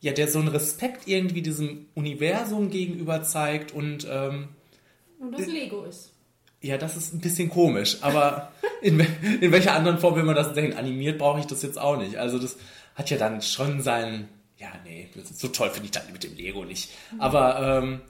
ja, 0.00 0.12
der 0.12 0.28
so 0.28 0.38
einen 0.38 0.48
Respekt 0.48 1.08
irgendwie 1.08 1.40
diesem 1.40 1.86
Universum 1.94 2.70
gegenüber 2.70 3.22
zeigt 3.22 3.72
und 3.72 4.06
ähm, 4.08 4.48
Und 5.18 5.32
das 5.32 5.46
Lego 5.46 5.84
ist. 5.84 6.12
Ja, 6.60 6.76
das 6.76 6.96
ist 6.96 7.14
ein 7.14 7.20
bisschen 7.20 7.48
komisch, 7.50 7.98
aber 8.00 8.52
in, 8.82 8.98
in 9.40 9.52
welcher 9.52 9.74
anderen 9.74 9.98
Form 9.98 10.16
will 10.16 10.24
man 10.24 10.34
das 10.34 10.54
sehen? 10.54 10.76
Animiert 10.76 11.18
brauche 11.18 11.40
ich 11.40 11.46
das 11.46 11.62
jetzt 11.62 11.78
auch 11.78 11.96
nicht. 11.96 12.16
Also 12.16 12.38
das 12.38 12.56
hat 12.94 13.10
ja 13.10 13.16
dann 13.16 13.42
schon 13.42 13.80
seinen, 13.80 14.28
ja, 14.58 14.68
nee, 14.84 15.08
das 15.14 15.30
ist 15.30 15.40
so 15.40 15.48
toll 15.48 15.70
finde 15.70 15.86
ich 15.86 15.92
das 15.92 16.10
mit 16.10 16.24
dem 16.24 16.34
Lego 16.36 16.64
nicht. 16.64 16.90
Aber 17.18 17.60
ähm, 17.60 18.00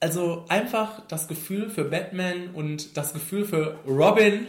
also 0.00 0.44
einfach 0.48 1.00
das 1.08 1.28
Gefühl 1.28 1.70
für 1.70 1.84
Batman 1.84 2.50
und 2.50 2.96
das 2.96 3.12
Gefühl 3.12 3.44
für 3.44 3.78
Robin 3.86 4.46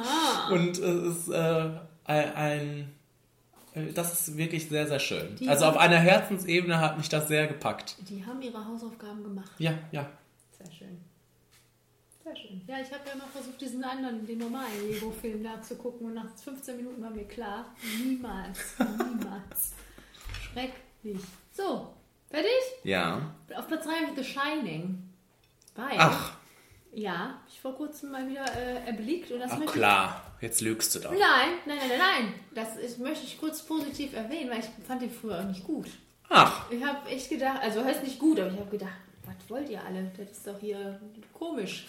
und 0.50 0.78
es 0.78 1.18
ist 1.18 1.28
äh, 1.28 1.70
ein, 2.06 2.92
äh, 3.74 3.92
das 3.92 4.14
ist 4.14 4.36
wirklich 4.36 4.68
sehr, 4.68 4.88
sehr 4.88 4.98
schön. 4.98 5.36
Die 5.36 5.48
also 5.48 5.66
auf 5.66 5.76
einer 5.76 5.98
Herzensebene 5.98 6.80
hat 6.80 6.96
mich 6.96 7.08
das 7.08 7.28
sehr 7.28 7.46
gepackt. 7.46 7.96
Die 8.08 8.24
haben 8.24 8.42
ihre 8.42 8.66
Hausaufgaben 8.66 9.22
gemacht. 9.22 9.52
Ja, 9.58 9.74
ja. 9.92 10.08
Sehr 12.34 12.48
schön. 12.48 12.60
Ja, 12.66 12.76
ich 12.80 12.92
habe 12.92 13.02
ja 13.06 13.12
immer 13.12 13.26
versucht, 13.26 13.60
diesen 13.60 13.84
anderen, 13.84 14.26
den 14.26 14.38
normalen 14.38 14.88
Lego-Film 14.88 15.42
da 15.42 15.60
zu 15.62 15.76
gucken 15.76 16.06
und 16.06 16.14
nach 16.14 16.28
15 16.36 16.76
Minuten 16.76 17.02
war 17.02 17.10
mir 17.10 17.24
klar, 17.24 17.66
niemals, 17.98 18.76
niemals. 18.78 19.72
Schrecklich. 20.40 21.22
So, 21.52 21.94
fertig? 22.30 22.50
Ja. 22.82 23.34
Auf 23.54 23.68
Platz 23.68 23.84
3 23.84 23.92
habe 23.92 24.06
ich 24.10 24.24
The 24.26 24.32
Shining. 24.32 25.02
Weil, 25.76 25.96
Ach. 25.98 26.36
ja, 26.92 27.40
ich 27.48 27.60
vor 27.60 27.74
kurzem 27.74 28.12
mal 28.12 28.28
wieder 28.28 28.44
äh, 28.56 28.86
erblickt 28.86 29.30
und 29.32 29.40
das 29.40 29.52
Ach 29.52 29.66
klar, 29.66 30.36
jetzt 30.40 30.60
lügst 30.60 30.94
du 30.94 31.00
doch. 31.00 31.10
Nein, 31.10 31.20
nein, 31.66 31.78
nein, 31.78 31.88
nein, 31.88 31.98
nein. 31.98 32.34
Das 32.54 32.76
ist, 32.76 32.98
möchte 33.00 33.24
ich 33.24 33.38
kurz 33.38 33.62
positiv 33.62 34.14
erwähnen, 34.14 34.50
weil 34.50 34.60
ich 34.60 34.86
fand 34.86 35.02
den 35.02 35.10
früher 35.10 35.40
auch 35.40 35.44
nicht 35.44 35.64
gut. 35.64 35.88
Ach. 36.28 36.70
Ich 36.70 36.84
habe 36.84 37.08
echt 37.08 37.28
gedacht, 37.28 37.60
also 37.60 37.84
heißt 37.84 38.02
nicht 38.02 38.18
gut, 38.18 38.40
aber 38.40 38.50
ich 38.50 38.58
habe 38.58 38.70
gedacht, 38.70 38.92
was 39.26 39.50
wollt 39.50 39.68
ihr 39.68 39.82
alle? 39.84 40.10
Das 40.16 40.30
ist 40.30 40.46
doch 40.46 40.58
hier 40.58 41.00
komisch. 41.32 41.86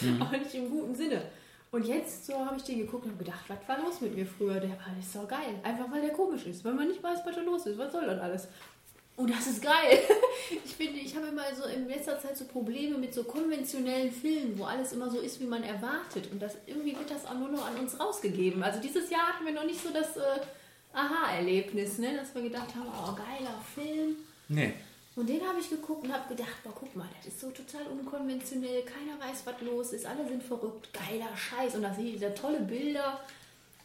Mhm. 0.00 0.22
aber 0.22 0.38
nicht 0.38 0.54
im 0.54 0.70
guten 0.70 0.94
Sinne. 0.94 1.22
Und 1.70 1.86
jetzt 1.86 2.26
so 2.26 2.34
habe 2.44 2.56
ich 2.58 2.64
den 2.64 2.80
geguckt 2.80 3.06
und 3.06 3.18
gedacht, 3.18 3.44
was 3.48 3.66
war 3.66 3.82
los 3.82 4.00
mit 4.02 4.14
mir 4.14 4.26
früher? 4.26 4.60
Der 4.60 4.70
war 4.70 4.92
nicht 4.94 5.10
so 5.10 5.26
geil. 5.26 5.58
Einfach 5.62 5.90
weil 5.90 6.02
der 6.02 6.12
komisch 6.12 6.44
ist. 6.46 6.64
Weil 6.64 6.74
man 6.74 6.88
nicht 6.88 7.02
weiß, 7.02 7.20
was 7.24 7.34
da 7.34 7.40
los 7.40 7.64
ist. 7.66 7.78
Was 7.78 7.92
soll 7.92 8.04
das 8.04 8.20
alles? 8.20 8.48
Und 9.16 9.30
das 9.30 9.46
ist 9.46 9.62
geil. 9.62 9.98
Ich 10.64 10.74
finde, 10.76 10.98
ich 10.98 11.14
habe 11.16 11.28
immer 11.28 11.44
so 11.54 11.64
in 11.64 11.88
letzter 11.88 12.20
Zeit 12.20 12.36
so 12.36 12.44
Probleme 12.44 12.98
mit 12.98 13.14
so 13.14 13.24
konventionellen 13.24 14.10
Filmen, 14.10 14.58
wo 14.58 14.64
alles 14.64 14.92
immer 14.92 15.08
so 15.08 15.18
ist, 15.20 15.40
wie 15.40 15.46
man 15.46 15.62
erwartet. 15.62 16.30
Und 16.30 16.42
das 16.42 16.56
irgendwie 16.66 16.96
wird 16.96 17.10
das 17.10 17.24
auch 17.24 17.38
nur 17.38 17.48
noch 17.48 17.66
an 17.66 17.78
uns 17.78 17.98
rausgegeben. 17.98 18.62
Also 18.62 18.80
dieses 18.80 19.08
Jahr 19.08 19.28
hatten 19.28 19.46
wir 19.46 19.52
noch 19.52 19.64
nicht 19.64 19.80
so 19.82 19.90
das 19.90 20.16
äh, 20.16 20.40
Aha-Erlebnis, 20.92 21.98
ne? 21.98 22.16
dass 22.16 22.34
wir 22.34 22.42
gedacht 22.42 22.74
haben, 22.74 22.88
oh, 22.88 23.14
geiler 23.14 23.54
Film. 23.74 24.16
Nee. 24.48 24.74
Und 25.14 25.28
den 25.28 25.40
habe 25.46 25.58
ich 25.60 25.68
geguckt 25.68 26.04
und 26.04 26.12
habe 26.12 26.28
gedacht, 26.34 26.62
boah, 26.64 26.72
guck 26.74 26.96
mal, 26.96 27.06
das 27.18 27.26
ist 27.26 27.40
so 27.40 27.50
total 27.50 27.86
unkonventionell, 27.86 28.82
keiner 28.82 29.20
weiß, 29.20 29.42
was 29.44 29.60
los 29.60 29.92
ist, 29.92 30.06
alle 30.06 30.26
sind 30.26 30.42
verrückt, 30.42 30.88
geiler 30.94 31.36
Scheiß. 31.36 31.74
Und 31.74 31.82
da 31.82 31.92
sehe 31.92 32.14
ich 32.14 32.20
da 32.20 32.30
tolle 32.30 32.60
Bilder, 32.60 33.20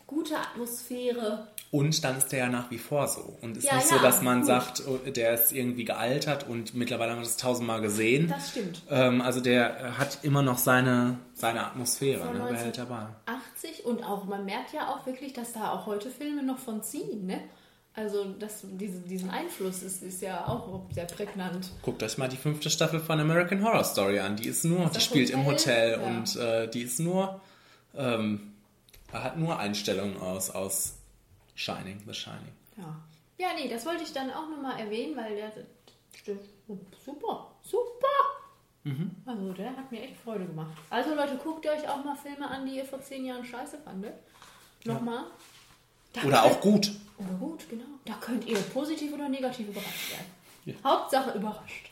gute 0.06 0.38
Atmosphäre. 0.38 1.48
Und 1.70 2.02
dann 2.02 2.18
ist 2.18 2.32
der 2.32 2.40
ja 2.40 2.48
nach 2.50 2.72
wie 2.72 2.78
vor 2.78 3.10
so. 3.10 3.38
Und 3.42 3.58
es 3.58 3.66
ist 3.66 3.70
Ja, 3.70 3.76
nicht 3.76 3.92
ja, 3.92 3.98
so, 3.98 4.02
dass 4.02 4.22
man 4.22 4.38
gut. 4.40 4.48
sagt, 4.48 4.84
oh, 4.88 4.98
der 5.06 5.34
ist 5.34 5.52
irgendwie 5.52 5.84
gealtert 5.84 6.48
und 6.48 6.74
mittlerweile 6.76 7.12
haben 7.12 7.20
wir 7.20 7.26
das 7.26 7.36
tausendmal 7.36 7.82
gesehen. 7.82 8.30
Das 8.30 8.52
stimmt. 8.52 8.82
Ähm, 8.90 9.20
also 9.22 9.42
der 9.42 9.98
hat 9.98 10.20
immer 10.24 10.42
noch 10.42 10.58
seine, 10.60 11.18
seine 11.34 11.66
Atmosphäre, 11.66 12.24
Von 12.24 12.38
ne? 12.38 12.46
behält 12.48 12.78
dabei. 12.78 13.08
80 13.26 13.84
und 13.86 14.02
auch, 14.06 14.24
man 14.24 14.46
merkt 14.46 14.72
ja 14.72 14.88
auch 14.94 15.06
wirklich, 15.06 15.34
dass 15.34 15.52
da 15.52 15.74
auch 15.74 15.86
heute 15.88 16.10
Filme 16.10 16.42
noch 16.42 16.58
von 16.60 16.82
ziehen, 16.84 17.26
ne? 17.26 17.42
Also 17.98 18.26
das, 18.38 18.62
diese, 18.64 19.00
diesen 19.00 19.32
Einfluss 19.32 19.82
ist, 19.82 20.04
ist 20.04 20.22
ja 20.22 20.48
auch 20.48 20.84
sehr 20.92 21.06
prägnant. 21.06 21.72
Guckt 21.82 22.04
euch 22.04 22.20
mal 22.20 22.30
die 22.30 22.38
fünfte 22.38 22.70
Staffel 22.70 23.00
von 23.00 23.20
American 23.20 23.64
Horror 23.64 23.84
Story 23.84 24.20
an. 24.20 24.36
Die 24.36 24.48
ist 24.48 24.64
nur, 24.64 24.86
die 24.86 24.94
das 24.94 25.04
spielt 25.04 25.32
im 25.32 25.48
Hotel? 25.48 25.98
Hotel 25.98 26.00
Ja. 26.00 26.08
und 26.08 26.36
äh, 26.36 26.70
die 26.70 26.84
ist 26.84 27.00
nur, 27.00 27.42
ähm, 27.96 28.54
hat 29.12 29.38
nur 29.40 29.58
Einstellungen 29.58 30.16
aus, 30.22 30.52
aus 30.52 30.94
Shining, 31.56 32.04
The 32.06 32.14
Shining. 32.14 32.54
Ja. 32.78 32.96
Ja, 33.40 33.48
nee, 33.56 33.68
das 33.68 33.84
wollte 33.88 34.04
ich 34.04 34.14
dann 34.14 34.30
auch 34.30 34.48
nochmal 34.48 34.80
erwähnen, 34.80 35.18
weil 35.18 35.36
der, 35.36 35.52
der 36.28 36.36
super, 37.04 37.52
super. 37.64 38.08
Mhm. 38.84 39.10
Also 39.26 39.54
der 39.54 39.76
hat 39.76 39.92
mir 39.92 40.04
echt 40.04 40.18
Freude 40.24 40.46
gemacht. 40.46 40.72
Also 40.92 41.16
Leute, 41.16 41.40
guckt 41.44 41.66
euch 41.66 41.90
auch 41.90 42.04
mal 42.06 42.16
Filme 42.16 42.48
an, 42.48 42.68
die 42.68 42.78
ihr 42.78 42.86
vor 42.86 43.02
zehn 43.02 43.26
Jahren 43.26 43.44
scheiße 43.44 43.80
fandet. 43.80 44.14
Nochmal. 44.86 45.24
Da 46.14 46.24
Oder 46.24 46.44
auch 46.44 46.60
gut. 46.62 46.92
Oder 47.18 47.34
gut, 47.40 47.70
genau. 47.70 47.86
Da 48.06 48.14
könnt 48.22 48.46
ihr 48.48 48.58
positiv 48.58 49.14
oder 49.14 49.28
negativ 49.30 49.68
überrascht 49.68 50.12
werden. 50.12 50.78
Hauptsache 50.84 51.38
überrascht. 51.38 51.86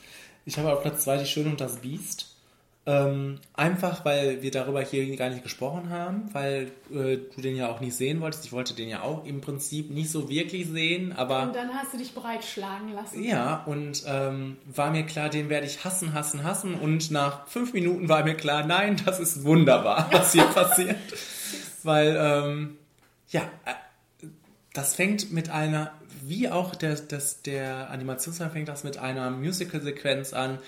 Ich 0.45 0.57
habe 0.57 0.71
auf 0.73 0.81
Platz 0.81 1.03
2 1.05 1.17
Die 1.17 1.25
Schöne 1.25 1.49
und 1.49 1.61
das 1.61 1.77
Biest. 1.77 2.31
Ähm, 2.87 3.39
einfach, 3.55 4.05
weil 4.05 4.43
wir 4.43 4.51
darüber 4.51 4.79
hier 4.81 5.15
gar 5.15 5.29
nicht 5.31 5.41
gesprochen 5.41 5.89
haben, 5.89 6.29
weil 6.33 6.71
äh, 6.91 7.17
du 7.17 7.41
den 7.41 7.55
ja 7.55 7.67
auch 7.71 7.79
nicht 7.79 7.95
sehen 7.95 8.21
wolltest. 8.21 8.45
Ich 8.45 8.51
wollte 8.51 8.75
den 8.75 8.87
ja 8.89 9.01
auch 9.01 9.25
im 9.25 9.41
Prinzip 9.41 9.89
nicht 9.89 10.11
so 10.11 10.29
wirklich 10.29 10.67
sehen, 10.67 11.11
aber 11.11 11.41
Und 11.43 11.55
dann 11.55 11.73
hast 11.73 11.93
du 11.93 11.97
dich 11.97 12.13
breitschlagen 12.13 12.93
lassen. 12.93 13.23
ja, 13.23 13.63
und 13.65 14.03
ähm, 14.05 14.57
war 14.67 14.91
mir 14.91 15.03
klar, 15.03 15.29
den 15.29 15.49
werde 15.49 15.65
ich 15.65 15.83
hassen, 15.83 16.13
hassen, 16.13 16.43
hassen. 16.43 16.75
Und 16.75 17.09
nach 17.09 17.47
fünf 17.47 17.73
Minuten 17.73 18.07
war 18.07 18.23
mir 18.23 18.35
klar, 18.35 18.67
nein, 18.67 19.01
das 19.03 19.19
ist 19.19 19.43
wunderbar, 19.43 20.07
was 20.11 20.33
hier 20.33 20.43
passiert. 20.53 20.97
Weil, 21.81 22.15
ähm, 22.19 22.77
ja, 23.29 23.41
äh, 23.65 23.71
das 24.75 24.93
fängt 24.93 25.31
mit 25.31 25.49
einer, 25.49 25.91
wie 26.21 26.49
auch 26.49 26.75
der, 26.75 26.95
das, 26.95 27.41
der 27.41 27.89
Animationsfilm 27.89 28.51
fängt 28.51 28.67
das 28.67 28.83
mit 28.83 28.97
einer 28.97 29.31
Musical-Sequenz 29.31 30.33
an, 30.33 30.59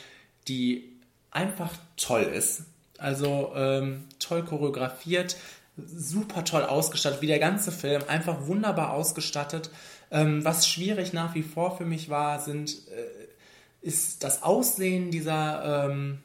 die 0.48 0.98
einfach 1.30 1.74
toll 1.98 2.22
ist. 2.22 2.64
Also 2.98 3.52
ähm, 3.54 4.06
toll 4.18 4.44
choreografiert, 4.44 5.36
super 5.76 6.46
toll 6.46 6.64
ausgestattet, 6.64 7.22
wie 7.22 7.28
der 7.28 7.40
ganze 7.40 7.72
Film, 7.72 8.02
einfach 8.08 8.48
wunderbar 8.48 8.94
ausgestattet. 8.94 9.70
Ähm, 10.10 10.44
was 10.46 10.68
schwierig 10.68 11.12
nach 11.12 11.36
wie 11.36 11.44
vor 11.44 11.78
für 11.78 11.86
mich 11.86 12.10
war, 12.10 12.40
sind, 12.40 12.88
äh, 12.88 13.86
ist 13.86 14.24
das 14.24 14.42
Aussehen 14.42 15.12
dieser 15.12 15.90
ähm, 15.90 16.20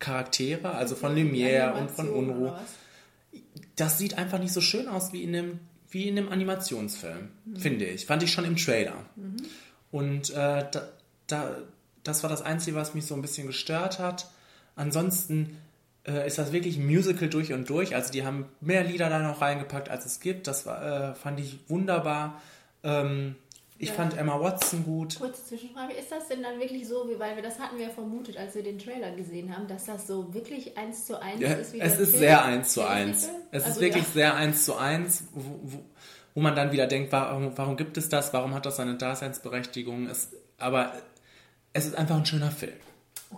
Charaktere, 0.00 0.72
also 0.72 0.96
von 0.96 1.14
Lumière 1.14 1.78
und 1.78 1.92
von 1.92 2.10
Unruh. 2.10 2.52
Das 3.76 3.98
sieht 3.98 4.18
einfach 4.18 4.40
nicht 4.40 4.52
so 4.52 4.60
schön 4.60 4.88
aus 4.88 5.12
wie 5.12 5.22
in 5.22 5.34
einem, 5.34 5.60
wie 5.90 6.08
in 6.08 6.18
einem 6.18 6.28
Animationsfilm, 6.28 7.28
Mhm. 7.44 7.56
finde 7.56 7.84
ich. 7.86 8.06
Fand 8.06 8.22
ich 8.22 8.32
schon 8.32 8.44
im 8.44 8.56
Trailer. 8.56 9.04
Mhm. 9.16 9.36
Und 9.90 10.30
äh, 10.30 10.66
da, 10.70 10.88
da, 11.26 11.56
das 12.04 12.22
war 12.22 12.30
das 12.30 12.42
Einzige, 12.42 12.76
was 12.76 12.94
mich 12.94 13.06
so 13.06 13.14
ein 13.14 13.22
bisschen 13.22 13.46
gestört 13.46 13.98
hat. 13.98 14.28
Ansonsten 14.76 15.56
äh, 16.06 16.26
ist 16.26 16.38
das 16.38 16.52
wirklich 16.52 16.76
ein 16.76 16.86
Musical 16.86 17.28
durch 17.28 17.52
und 17.52 17.68
durch. 17.68 17.94
Also 17.94 18.12
die 18.12 18.24
haben 18.24 18.46
mehr 18.60 18.84
Lieder 18.84 19.08
da 19.08 19.18
noch 19.18 19.40
reingepackt, 19.40 19.88
als 19.88 20.06
es 20.06 20.20
gibt. 20.20 20.46
Das 20.46 20.66
war, 20.66 21.10
äh, 21.10 21.14
fand 21.14 21.40
ich 21.40 21.58
wunderbar. 21.68 22.40
Ähm, 22.82 23.34
ich 23.78 23.88
Ja. 23.90 23.94
fand 23.94 24.16
Emma 24.18 24.40
Watson 24.40 24.84
gut. 24.84 25.16
Kurze 25.18 25.44
Zwischenfrage, 25.44 25.92
ist 25.94 26.10
das 26.10 26.26
denn 26.28 26.42
dann 26.42 26.58
wirklich 26.60 26.86
so, 26.88 27.08
wie, 27.08 27.18
weil 27.18 27.36
wir 27.36 27.42
das 27.42 27.58
hatten 27.60 27.78
wir 27.78 27.84
ja 27.86 27.90
vermutet, 27.90 28.36
als 28.36 28.54
wir 28.54 28.62
den 28.62 28.78
Trailer 28.78 29.12
gesehen 29.14 29.54
haben, 29.56 29.66
dass 29.68 29.84
das 29.84 30.06
so 30.06 30.32
wirklich 30.34 30.76
eins 30.76 31.06
zu 31.06 31.20
eins 31.20 31.40
Ja, 31.40 31.52
ist? 31.52 31.72
Wie 31.72 31.80
es 31.80 31.98
ist 31.98 32.10
Film? 32.10 32.18
sehr 32.20 32.44
eins 32.44 32.72
zu 32.72 32.84
eins. 32.86 33.28
Es 33.52 33.64
Also 33.64 33.76
ist 33.76 33.80
wirklich 33.80 34.04
ja. 34.04 34.10
sehr 34.12 34.34
eins 34.34 34.64
zu 34.64 34.76
eins, 34.76 35.24
wo, 35.32 35.60
wo, 35.62 35.84
wo 36.34 36.40
man 36.40 36.56
dann 36.56 36.72
wieder 36.72 36.86
denkt, 36.86 37.12
warum, 37.12 37.56
warum 37.56 37.76
gibt 37.76 37.96
es 37.96 38.08
das? 38.08 38.32
Warum 38.32 38.52
hat 38.54 38.66
das 38.66 38.76
seine 38.76 38.96
Daseinsberechtigung? 38.96 40.06
Es, 40.08 40.32
aber 40.58 40.92
es 41.72 41.86
ist 41.86 41.96
einfach 41.96 42.16
ein 42.16 42.26
schöner 42.26 42.50
Film. 42.50 42.72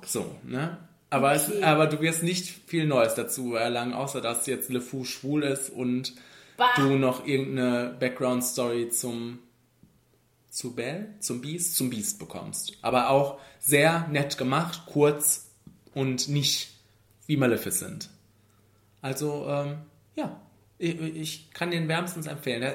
So, 0.07 0.25
ne? 0.45 0.79
Aber, 1.11 1.35
es, 1.35 1.49
Okay. 1.49 1.63
aber 1.65 1.87
du 1.89 2.01
wirst 2.01 2.23
nicht 2.23 2.47
viel 2.69 2.87
Neues 2.87 3.15
dazu 3.15 3.57
erlangen, 3.57 3.93
außer 3.93 4.21
dass 4.21 4.47
jetzt 4.47 4.71
LeFou 4.71 5.05
schwul 5.05 5.43
ist 5.43 5.69
und 5.69 6.15
Bah. 6.57 6.69
du 6.77 6.97
noch 6.97 7.27
irgendeine 7.27 7.97
Background-Story 7.99 8.91
zum 8.91 9.41
zu 10.51 10.75
Belle, 10.75 11.15
zum 11.21 11.41
Beast, 11.41 11.77
zum 11.77 11.91
Beast 11.91 12.19
bekommst. 12.19 12.77
Aber 12.83 13.11
auch 13.11 13.39
sehr 13.61 14.09
nett 14.09 14.37
gemacht, 14.37 14.83
kurz 14.87 15.47
und 15.95 16.29
nicht 16.29 16.75
wie 17.27 17.37
Maleficent. 17.37 18.11
Also, 19.01 19.47
ähm, 19.49 19.79
ja, 20.17 20.41
ich, 20.79 21.01
ich 21.01 21.51
kann 21.53 21.71
den 21.71 21.89
wärmstens 21.89 22.27
empfehlen. 22.27 22.75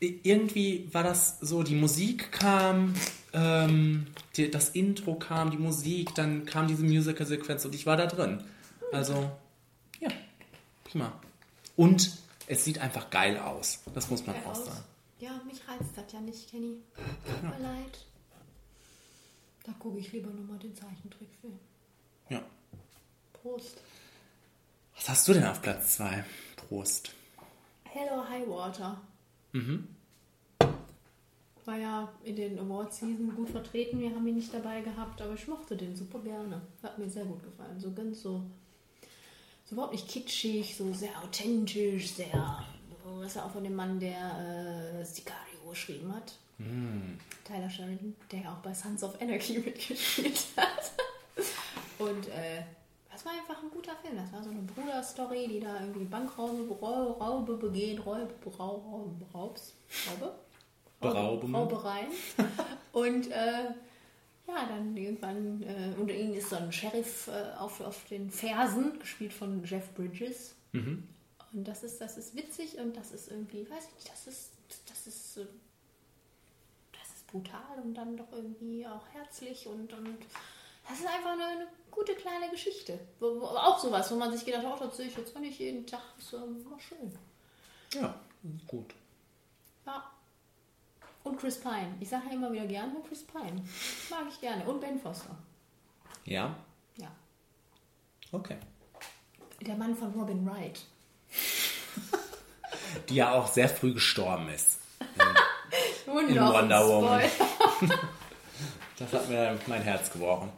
Irgendwie 0.00 0.88
war 0.92 1.02
das 1.02 1.38
so, 1.40 1.62
die 1.62 1.74
Musik 1.74 2.32
kam, 2.32 2.94
ähm, 3.34 4.06
die, 4.36 4.50
das 4.50 4.70
Intro 4.70 5.14
kam, 5.14 5.50
die 5.50 5.58
Musik, 5.58 6.14
dann 6.14 6.46
kam 6.46 6.66
diese 6.66 6.82
Musical-Sequenz 6.82 7.64
und 7.66 7.74
ich 7.74 7.84
war 7.84 7.96
da 7.96 8.06
drin. 8.06 8.42
Also, 8.92 9.30
ja, 10.00 10.08
prima. 10.84 11.12
Und 11.76 12.16
es 12.46 12.64
sieht 12.64 12.78
einfach 12.78 13.10
geil 13.10 13.38
aus. 13.38 13.80
Das 13.94 14.10
muss 14.10 14.26
man 14.26 14.36
auch 14.44 14.54
sagen. 14.54 14.82
Ja, 15.20 15.40
mich 15.46 15.60
reizt 15.68 15.96
das 15.96 16.10
ja 16.12 16.20
nicht, 16.20 16.50
Kenny. 16.50 16.78
Tut 17.26 17.42
mir 17.42 17.58
leid. 17.62 18.06
Da 19.64 19.72
gucke 19.78 19.98
ich 19.98 20.10
lieber 20.12 20.30
nochmal 20.30 20.58
den 20.58 20.74
Zeichentrickfilm. 20.74 21.58
Ja. 22.30 22.42
Prost. 23.34 23.82
Was 24.96 25.08
hast 25.10 25.28
du 25.28 25.34
denn 25.34 25.44
auf 25.44 25.60
Platz 25.60 25.96
2? 25.96 26.24
Prost. 26.56 27.12
Hello 27.84 28.26
High 28.28 28.48
Water. 28.48 29.00
Mhm. 29.52 29.88
War 31.66 31.76
ja 31.76 32.12
in 32.24 32.36
den 32.36 32.58
Award 32.58 32.94
Season 32.94 33.34
gut 33.36 33.50
vertreten. 33.50 34.00
Wir 34.00 34.10
haben 34.14 34.26
ihn 34.26 34.36
nicht 34.36 34.54
dabei 34.54 34.80
gehabt, 34.80 35.20
aber 35.20 35.34
ich 35.34 35.46
mochte 35.46 35.76
den 35.76 35.94
super 35.94 36.20
gerne. 36.20 36.62
Hat 36.82 36.98
mir 36.98 37.10
sehr 37.10 37.26
gut 37.26 37.42
gefallen. 37.42 37.78
So 37.78 37.92
ganz 37.92 38.22
so, 38.22 38.42
so 39.66 39.74
überhaupt 39.74 39.92
nicht 39.92 40.08
kitschig, 40.08 40.74
so 40.76 40.92
sehr 40.94 41.22
authentisch, 41.22 42.12
sehr. 42.12 42.64
Ist 43.24 43.36
ja 43.36 43.44
auch 43.44 43.50
von 43.50 43.64
dem 43.64 43.74
Mann, 43.74 44.00
der 44.00 45.00
äh, 45.00 45.04
Sicario 45.04 45.70
geschrieben 45.70 46.14
hat. 46.14 46.32
Hm. 46.58 47.18
Tyler 47.44 47.70
Sheridan, 47.70 48.14
der 48.30 48.40
ja 48.40 48.52
auch 48.52 48.58
bei 48.58 48.74
Sons 48.74 49.02
of 49.02 49.20
Anarchy 49.20 49.58
mitgespielt 49.64 50.44
hat. 50.56 50.92
Und 51.98 52.28
äh, 52.28 52.62
das 53.10 53.24
war 53.24 53.32
einfach 53.32 53.62
ein 53.62 53.70
guter 53.70 53.94
Film. 53.96 54.16
Das 54.16 54.32
war 54.32 54.42
so 54.42 54.50
eine 54.50 54.60
Bruderstory, 54.60 55.48
die 55.48 55.60
da 55.60 55.80
irgendwie 55.80 56.04
Bankraube, 56.04 56.74
Raube, 56.80 57.22
Raube 57.22 57.56
begehen, 57.56 57.98
Räube, 57.98 58.32
Rau, 58.58 58.76
Raube, 58.76 59.26
Raubs, 59.34 59.74
Raube? 60.10 60.34
Berauben. 61.00 61.54
Raubereien. 61.54 62.08
Und 62.92 63.30
äh, 63.30 63.64
ja, 64.46 64.66
dann 64.68 64.96
irgendwann, 64.96 65.62
äh, 65.62 65.94
unter 65.98 66.14
ihnen 66.14 66.34
ist 66.34 66.50
so 66.50 66.56
ein 66.56 66.72
Sheriff 66.72 67.28
äh, 67.28 67.56
auf, 67.58 67.80
auf 67.80 68.04
den 68.10 68.30
Fersen, 68.30 68.98
gespielt 68.98 69.32
von 69.32 69.64
Jeff 69.64 69.92
Bridges. 69.94 70.54
Mhm. 70.72 71.04
Und 71.52 71.66
das 71.66 71.82
ist, 71.82 72.00
das 72.00 72.16
ist 72.16 72.36
witzig 72.36 72.78
und 72.78 72.96
das 72.96 73.12
ist 73.12 73.30
irgendwie, 73.30 73.68
weiß 73.68 73.88
ich 73.88 73.94
nicht, 73.94 74.10
das 74.10 74.26
ist, 74.26 74.50
das 74.88 75.06
ist, 75.06 75.36
das 76.92 77.08
ist 77.16 77.26
brutal 77.26 77.78
und 77.82 77.94
dann 77.94 78.16
doch 78.16 78.30
irgendwie 78.32 78.86
auch 78.86 79.06
herzlich 79.12 79.66
und, 79.66 79.92
und 79.92 80.18
das 80.88 81.00
ist 81.00 81.06
einfach 81.06 81.32
eine, 81.32 81.44
eine 81.44 81.66
gute 81.90 82.14
kleine 82.14 82.50
Geschichte. 82.50 82.98
Wo, 83.18 83.40
wo, 83.40 83.46
auch 83.46 83.78
sowas, 83.78 84.10
wo 84.12 84.16
man 84.16 84.32
sich 84.32 84.44
gedacht 84.44 84.64
hat, 84.64 84.80
oh, 84.80 84.84
das 84.84 84.96
sehe 84.96 85.06
ich 85.06 85.16
jetzt 85.16 85.34
auch 85.34 85.40
nicht 85.40 85.58
jeden 85.58 85.86
Tag, 85.86 86.02
ist 86.18 86.32
war 86.32 86.80
schön. 86.80 87.12
Ja, 87.94 88.14
gut. 88.68 88.94
Ja. 89.86 90.10
Und 91.24 91.38
Chris 91.38 91.60
Pine. 91.60 91.94
Ich 92.00 92.08
sage 92.08 92.26
ja 92.28 92.32
immer 92.32 92.52
wieder 92.52 92.66
gerne 92.66 92.94
Chris 93.06 93.24
Pine. 93.24 93.62
Mag 94.08 94.26
ich 94.28 94.40
gerne. 94.40 94.64
Und 94.64 94.80
Ben 94.80 94.98
Foster. 94.98 95.36
Ja? 96.24 96.56
Ja. 96.96 97.10
Okay. 98.32 98.56
Der 99.60 99.76
Mann 99.76 99.94
von 99.94 100.12
Robin 100.12 100.46
Wright. 100.46 100.86
Die 103.08 103.16
ja 103.16 103.32
auch 103.32 103.48
sehr 103.48 103.68
früh 103.68 103.94
gestorben 103.94 104.48
ist. 104.48 104.78
In 106.06 106.12
Wunderbar. 106.14 106.62
Wonder 106.62 106.86
Woman. 106.88 107.22
Das 108.98 109.14
hat 109.14 109.30
mir 109.30 109.58
mein 109.66 109.80
Herz 109.80 110.12
gebrochen. 110.12 110.50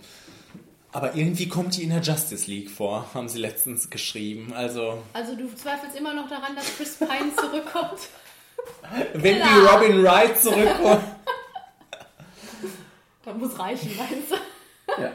Aber 0.91 1.15
irgendwie 1.15 1.49
kommt 1.49 1.77
die 1.77 1.85
in 1.85 1.91
der 1.91 2.01
Justice 2.01 2.51
League 2.51 2.71
vor, 2.71 3.07
haben 3.15 3.29
sie 3.29 3.39
letztens 3.39 3.89
geschrieben. 3.89 4.53
Also, 4.53 5.01
Also 5.13 5.37
du 5.37 5.55
zweifelst 5.55 5.97
immer 5.97 6.13
noch 6.13 6.29
daran, 6.29 6.57
dass 6.57 6.77
Chris 6.77 6.97
Pine 6.97 7.33
zurückkommt? 7.37 8.01
wenn 9.15 9.37
Klar. 9.37 9.49
die 9.49 9.61
Robin 9.67 10.03
Wright 10.05 10.41
zurückkommt. 10.43 11.05
Das 13.25 13.37
muss 13.37 13.59
reichen, 13.59 13.97
meinst 13.97 14.33
du? 14.33 15.01
ja. 15.01 15.13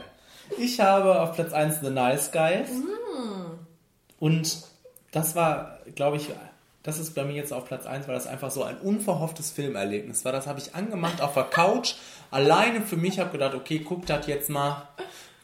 Ich 0.58 0.80
habe 0.80 1.20
auf 1.22 1.34
Platz 1.36 1.52
1 1.52 1.82
The 1.82 1.90
Nice 1.90 2.32
Guys. 2.32 2.70
Mm. 2.72 3.58
Und 4.20 4.58
das 5.12 5.36
war, 5.36 5.80
glaube 5.96 6.18
ich, 6.18 6.30
das 6.84 7.00
ist 7.00 7.16
bei 7.16 7.26
mir 7.26 7.34
jetzt 7.34 7.52
auf 7.52 7.66
Platz 7.66 7.86
1, 7.86 8.08
weil 8.08 8.16
das 8.16 8.28
einfach 8.28 8.52
so 8.52 8.64
ein 8.64 8.78
unverhofftes 8.78 9.52
Filmerlebnis 9.52 10.24
war. 10.24 10.32
Das 10.32 10.48
habe 10.48 10.60
ich 10.60 10.74
angemacht 10.76 11.22
auf 11.22 11.34
der 11.34 11.44
Couch, 11.44 11.96
alleine 12.32 12.82
für 12.82 12.98
mich, 12.98 13.20
habe 13.20 13.32
gedacht, 13.32 13.56
okay, 13.56 13.80
guck 13.84 14.06
das 14.06 14.28
jetzt 14.28 14.50
mal. 14.50 14.88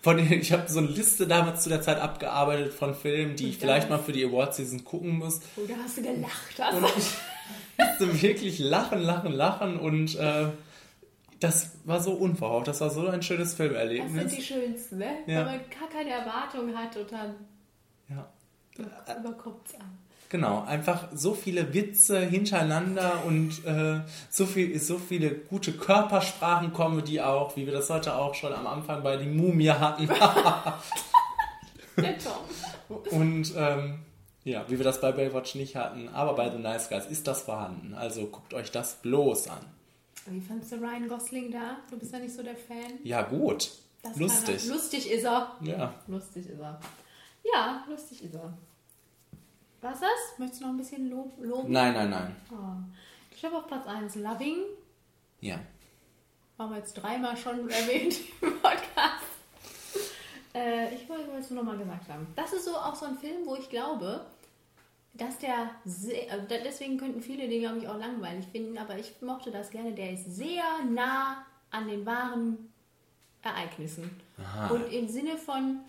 Von 0.02 0.18
den, 0.18 0.32
ich 0.34 0.52
habe 0.52 0.70
so 0.70 0.80
eine 0.80 0.90
Liste 0.90 1.28
damals 1.28 1.64
zu 1.64 1.70
der 1.70 1.82
Zeit 1.82 1.98
abgearbeitet 2.00 2.74
von 2.74 2.94
Filmen, 2.94 3.38
die 3.38 3.50
ich 3.50 3.58
vielleicht 3.58 3.90
mal 3.90 4.00
für 4.00 4.12
die 4.12 4.26
Award 4.26 4.54
Season 4.54 4.84
gucken 4.84 5.18
muss. 5.18 5.40
Oh, 5.56 5.62
da 5.66 5.76
hast 5.82 5.98
du 5.98 6.02
gelacht. 6.02 6.60
Hast 6.60 6.74
Und 6.76 6.86
ich 6.98 7.14
musste 8.02 8.22
wirklich 8.22 8.60
lachen, 8.60 9.00
lachen, 9.00 9.32
lachen 9.32 9.80
und 9.80 10.16
äh, 10.20 10.48
das 11.40 11.72
war 11.86 12.02
so 12.02 12.12
unverhofft. 12.14 12.68
Das 12.68 12.82
war 12.82 12.90
so 12.90 13.08
ein 13.08 13.22
schönes 13.22 13.50
Das 13.50 13.56
Filmerlebnis. 13.56 14.14
sind 14.14 14.38
die 14.38 14.42
schönsten, 14.44 14.98
ne? 14.98 15.12
Ja. 15.26 15.40
Wenn 15.40 15.46
man 15.46 15.60
gar 15.80 15.90
keine 15.90 16.10
Erwartung 16.10 16.76
hat 16.76 16.96
und 16.98 17.12
dann 17.12 17.36
Ja. 18.78 19.18
überkommt 19.20 19.68
es 19.68 19.76
an. 19.76 19.98
Genau, 20.30 20.64
einfach 20.64 21.10
so 21.14 21.36
viele 21.36 21.76
Witze 21.76 22.20
hintereinander 22.20 23.24
und 23.26 23.64
äh, 23.66 24.02
so, 24.32 24.48
viel, 24.48 24.80
so 24.80 24.98
viele 24.98 25.30
gute 25.30 25.74
Körpersprachen-Comedy 25.74 27.22
auch, 27.22 27.56
wie 27.56 27.68
wir 27.68 27.74
das 27.74 27.92
heute 27.92 28.16
auch 28.16 28.34
schon 28.34 28.52
am 28.52 28.66
Anfang 28.66 29.04
bei 29.04 29.18
die 29.18 29.28
Mumie 29.28 29.70
hatten. 29.70 30.08
Der 31.98 32.18
Tom. 32.18 32.98
und 33.12 33.54
ähm, 33.56 34.00
ja, 34.44 34.66
wie 34.68 34.78
wir 34.80 34.84
das 34.84 35.00
bei 35.00 35.12
Baywatch 35.12 35.54
nicht 35.54 35.76
hatten, 35.76 36.10
aber 36.10 36.34
bei 36.34 36.50
The 36.50 36.58
Nice 36.58 36.90
Guys 36.90 37.06
ist 37.06 37.28
das 37.28 37.44
vorhanden. 37.44 37.94
Also 37.94 38.26
guckt 38.26 38.56
euch 38.56 38.72
das 38.72 38.96
bloß 38.96 39.50
an. 39.50 39.64
Wie 40.26 40.42
fandst 40.42 40.72
du 40.72 40.78
Ryan 40.78 41.08
Gosling 41.08 41.52
da? 41.52 41.78
Du 41.92 41.98
bist 42.00 42.12
ja 42.12 42.20
nicht 42.20 42.34
so 42.34 42.42
der 42.42 42.56
Fan. 42.56 43.00
Ja, 43.04 43.22
gut. 43.22 43.72
Das 44.02 44.18
Lustig. 44.18 44.68
Er. 44.68 44.74
Lustig 44.74 45.12
ist 45.12 45.26
er. 45.26 45.52
Ja. 45.62 45.94
Lustig 46.08 46.50
ist 46.50 46.60
er. 46.60 46.80
Ja, 47.44 47.84
lustig 47.90 48.24
ist 48.24 48.36
er. 48.36 48.54
Was 49.82 50.00
das? 50.00 50.10
Möchtest 50.38 50.62
du 50.62 50.66
noch 50.66 50.74
ein 50.74 50.78
bisschen 50.78 51.10
lob 51.10 51.34
loben? 51.42 51.72
Nein, 51.72 51.94
nein, 51.94 52.10
nein. 52.10 52.36
Oh. 52.52 53.36
Ich 53.36 53.44
habe 53.44 53.58
auf 53.58 53.68
Platz 53.68 53.86
1 53.86 54.16
Loving. 54.16 54.60
Ja. 55.42 55.60
Haben 56.58 56.72
wir 56.72 56.78
jetzt 56.78 56.94
dreimal 56.94 57.36
schon 57.36 57.70
erwähnt 57.70 58.16
im 58.42 58.60
Podcast. 58.62 59.26
Äh, 60.54 60.94
ich 60.96 61.10
wollte 61.10 61.30
es 61.38 61.50
nur 61.50 61.64
noch 61.64 61.74
mal 61.74 61.78
gesagt 61.78 62.08
haben. 62.10 62.28
Das 62.36 62.54
ist 62.54 62.66
so 62.66 62.76
auch 62.76 62.96
so 62.96 63.06
ein 63.06 63.18
Film, 63.18 63.46
wo 63.46 63.56
ich 63.56 63.70
glaube, 63.70 64.26
dass 65.14 65.38
der 65.40 65.72
sehr, 65.84 66.32
äh, 66.32 66.64
deswegen 66.64 66.98
könnten 66.98 67.22
viele 67.22 67.50
den, 67.50 67.62
glaube 67.62 67.80
ich, 67.80 67.88
auch 67.88 67.98
langweilig 67.98 68.48
finden, 68.48 68.78
aber 68.78 68.98
ich 68.98 69.22
mochte 69.22 69.52
das 69.52 69.70
gerne. 69.70 69.94
Der 69.94 70.14
ist 70.14 70.36
sehr 70.36 70.64
nah 70.90 71.46
an 71.72 71.88
den 71.88 72.06
wahren 72.06 72.72
Ereignissen. 73.42 74.22
Aha. 74.38 74.74
Und 74.74 74.92
im 74.94 75.08
Sinne 75.10 75.38
von, 75.38 75.82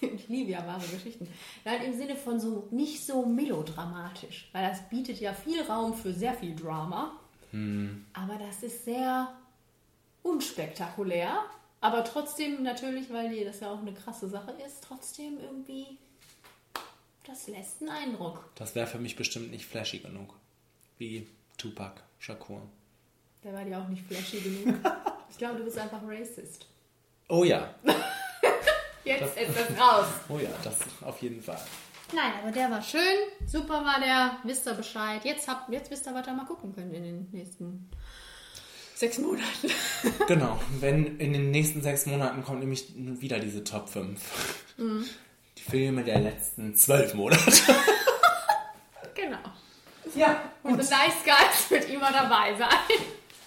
ich 0.14 0.28
liebe 0.28 0.50
ja 0.50 0.66
wahre 0.66 0.86
Geschichten, 0.86 1.28
nein, 1.64 1.82
im 1.84 1.96
Sinne 1.96 2.16
von 2.16 2.40
so 2.40 2.68
nicht 2.70 3.04
so 3.04 3.24
melodramatisch, 3.26 4.48
weil 4.52 4.68
das 4.68 4.88
bietet 4.88 5.20
ja 5.20 5.32
viel 5.32 5.62
Raum 5.62 5.94
für 5.94 6.12
sehr 6.12 6.34
viel 6.34 6.54
Drama. 6.54 7.12
Hm. 7.50 8.06
Aber 8.12 8.38
das 8.38 8.62
ist 8.62 8.84
sehr 8.84 9.32
unspektakulär. 10.22 11.44
Aber 11.80 12.04
trotzdem 12.04 12.62
natürlich, 12.62 13.10
weil 13.10 13.30
die, 13.30 13.44
das 13.44 13.60
ja 13.60 13.72
auch 13.72 13.80
eine 13.80 13.94
krasse 13.94 14.28
Sache 14.28 14.52
ist, 14.66 14.84
trotzdem 14.84 15.38
irgendwie, 15.40 15.86
das 17.26 17.48
lässt 17.48 17.80
einen 17.80 17.90
Eindruck. 17.90 18.50
Das 18.54 18.74
wäre 18.74 18.86
für 18.86 18.98
mich 18.98 19.16
bestimmt 19.16 19.50
nicht 19.50 19.64
flashy 19.64 19.98
genug. 19.98 20.34
Wie 20.98 21.26
Tupac 21.56 22.02
Shakur. 22.18 22.62
Der 23.42 23.54
war 23.54 23.64
dir 23.64 23.78
auch 23.78 23.88
nicht 23.88 24.04
flashy 24.06 24.40
genug. 24.40 24.76
Ich 25.30 25.38
glaube, 25.38 25.58
du 25.58 25.64
bist 25.64 25.78
einfach 25.78 26.02
racist. 26.04 26.66
Oh 27.28 27.44
ja. 27.44 27.72
Jetzt 29.20 29.38
ist 29.38 29.58
das 29.58 29.80
raus. 29.80 30.06
Oh 30.28 30.38
ja, 30.38 30.48
das 30.62 30.76
auf 31.02 31.20
jeden 31.22 31.42
Fall. 31.42 31.60
Nein, 32.12 32.32
aber 32.42 32.50
der 32.50 32.70
war 32.70 32.82
schön. 32.82 33.00
Super 33.46 33.84
war 33.84 34.00
der. 34.00 34.38
Wisst 34.44 34.66
ihr 34.66 34.74
Bescheid. 34.74 35.24
Jetzt, 35.24 35.46
habt, 35.48 35.70
jetzt 35.72 35.90
wisst 35.90 36.06
ihr, 36.06 36.14
was 36.14 36.26
ihr 36.26 36.32
mal 36.32 36.44
gucken 36.44 36.74
könnt 36.74 36.92
in 36.92 37.02
den 37.02 37.28
nächsten 37.30 37.88
sechs 39.00 39.18
Monaten. 39.18 39.70
Genau, 40.28 40.60
wenn 40.78 41.18
in 41.18 41.32
den 41.32 41.50
nächsten 41.50 41.82
sechs 41.82 42.06
Monaten 42.06 42.44
kommt 42.44 42.60
nämlich 42.60 42.92
wieder 42.96 43.38
diese 43.38 43.64
Top 43.64 43.88
5. 43.88 44.20
Mhm. 44.76 45.04
Die 45.58 45.62
Filme 45.62 46.04
der 46.04 46.20
letzten 46.20 46.76
zwölf 46.76 47.14
Monate. 47.14 47.50
Genau. 49.14 49.38
Ja. 50.14 50.40
Und 50.62 50.82
The 50.82 50.88
Nice 50.88 51.24
Guys 51.24 51.70
wird 51.70 51.90
immer 51.90 52.10
dabei 52.10 52.54
sein. 52.56 52.68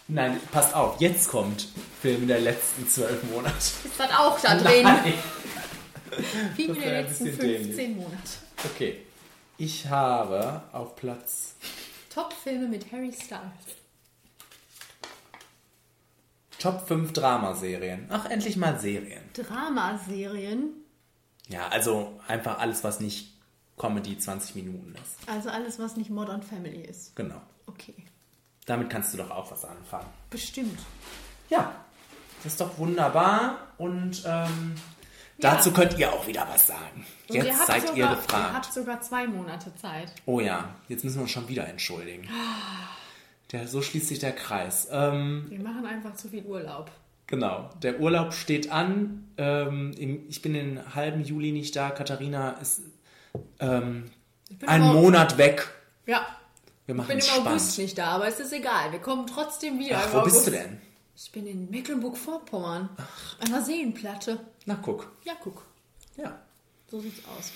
Nein, 0.07 0.39
passt 0.51 0.75
auf, 0.75 0.99
jetzt 0.99 1.29
kommt 1.29 1.67
Filme 2.01 2.27
der 2.27 2.41
letzten 2.41 2.87
zwölf 2.87 3.23
Monate. 3.23 3.55
Ist 3.57 3.97
das 3.97 4.11
auch 4.11 4.39
da 4.39 4.55
drin? 4.55 4.83
Nein. 4.83 5.13
Der 6.57 6.75
wäre 6.75 6.97
ein 6.97 7.05
letzten 7.05 7.25
bisschen 7.25 7.63
15 7.65 7.95
Monate. 7.95 8.17
Okay. 8.65 9.01
Ich 9.57 9.87
habe 9.87 10.63
auf 10.71 10.95
Platz 10.95 11.55
Top-Filme 12.13 12.67
mit 12.67 12.91
Harry 12.91 13.11
Styles. 13.11 13.41
Top 16.59 16.87
5 16.87 17.11
Dramaserien. 17.13 18.07
Ach, 18.09 18.25
endlich 18.29 18.55
mal 18.55 18.79
Serien. 18.79 19.21
Dramaserien. 19.33 20.69
Ja, 21.49 21.67
also 21.67 22.19
einfach 22.27 22.59
alles, 22.59 22.83
was 22.83 22.99
nicht 22.99 23.33
Comedy 23.77 24.17
20 24.17 24.55
Minuten 24.55 24.95
ist. 24.95 25.27
Also 25.27 25.49
alles, 25.49 25.79
was 25.79 25.97
nicht 25.97 26.09
Modern 26.09 26.41
Family 26.41 26.81
ist. 26.81 27.15
Genau. 27.15 27.41
Okay. 27.67 27.95
Damit 28.65 28.89
kannst 28.89 29.13
du 29.13 29.17
doch 29.17 29.29
auch 29.29 29.51
was 29.51 29.65
anfangen. 29.65 30.07
Bestimmt. 30.29 30.79
Ja, 31.49 31.75
das 32.43 32.53
ist 32.53 32.61
doch 32.61 32.77
wunderbar. 32.77 33.57
Und 33.77 34.23
ähm, 34.25 34.75
dazu 35.39 35.71
könnt 35.71 35.97
ihr 35.97 36.11
auch 36.11 36.25
wieder 36.27 36.47
was 36.51 36.67
sagen. 36.67 37.05
Jetzt 37.27 37.49
habt 37.57 37.67
seid 37.67 37.81
sogar, 37.81 37.95
ihr 37.97 38.03
Ihr 38.05 38.15
gefragt. 38.15 38.53
habt 38.53 38.73
sogar 38.73 39.01
zwei 39.01 39.27
Monate 39.27 39.73
Zeit. 39.75 40.13
Oh 40.25 40.39
ja, 40.39 40.75
jetzt 40.87 41.03
müssen 41.03 41.17
wir 41.17 41.21
uns 41.23 41.31
schon 41.31 41.47
wieder 41.49 41.67
entschuldigen. 41.67 42.27
Der, 43.51 43.67
so 43.67 43.81
schließt 43.81 44.07
sich 44.07 44.19
der 44.19 44.33
Kreis. 44.33 44.87
Ähm, 44.91 45.45
Wir 45.49 45.59
machen 45.59 45.85
einfach 45.85 46.15
zu 46.15 46.29
viel 46.29 46.43
Urlaub. 46.43 46.89
genau, 47.27 47.69
der 47.81 47.99
Urlaub 47.99 48.33
steht 48.33 48.71
an. 48.71 49.27
Ähm, 49.37 49.93
im, 49.97 50.27
ich 50.29 50.41
bin 50.41 50.53
den 50.53 50.95
halben 50.95 51.23
Juli 51.23 51.51
nicht 51.51 51.75
da. 51.75 51.89
Katharina 51.91 52.51
ist 52.61 52.81
ähm, 53.59 54.09
bin 54.49 54.67
einen 54.69 54.93
Monat 54.93 55.37
weg. 55.37 55.67
Ja. 56.05 56.25
Wir 56.85 56.93
Ich 56.95 56.97
machen 56.97 57.07
bin 57.07 57.17
es 57.19 57.37
im. 57.37 57.47
August 57.47 57.77
nicht 57.79 57.97
da, 57.97 58.05
aber 58.07 58.27
es 58.27 58.39
ist 58.39 58.51
egal. 58.53 58.91
Wir 58.91 58.99
kommen 58.99 59.25
trotzdem 59.27 59.79
wieder. 59.79 59.97
Ach, 60.03 60.13
wo 60.13 60.21
bist 60.21 60.35
August. 60.35 60.47
du 60.47 60.51
denn? 60.51 60.81
Ich 61.15 61.31
bin 61.31 61.45
in 61.45 61.69
Mecklenburg-Vorpommern. 61.69 62.89
An 63.39 63.51
der 63.51 63.61
Seenplatte. 63.61 64.39
Na 64.65 64.75
guck. 64.81 65.11
Ja, 65.23 65.33
guck. 65.41 65.63
Ja. 66.17 66.39
So 66.89 66.99
sieht's 66.99 67.21
aus. 67.27 67.51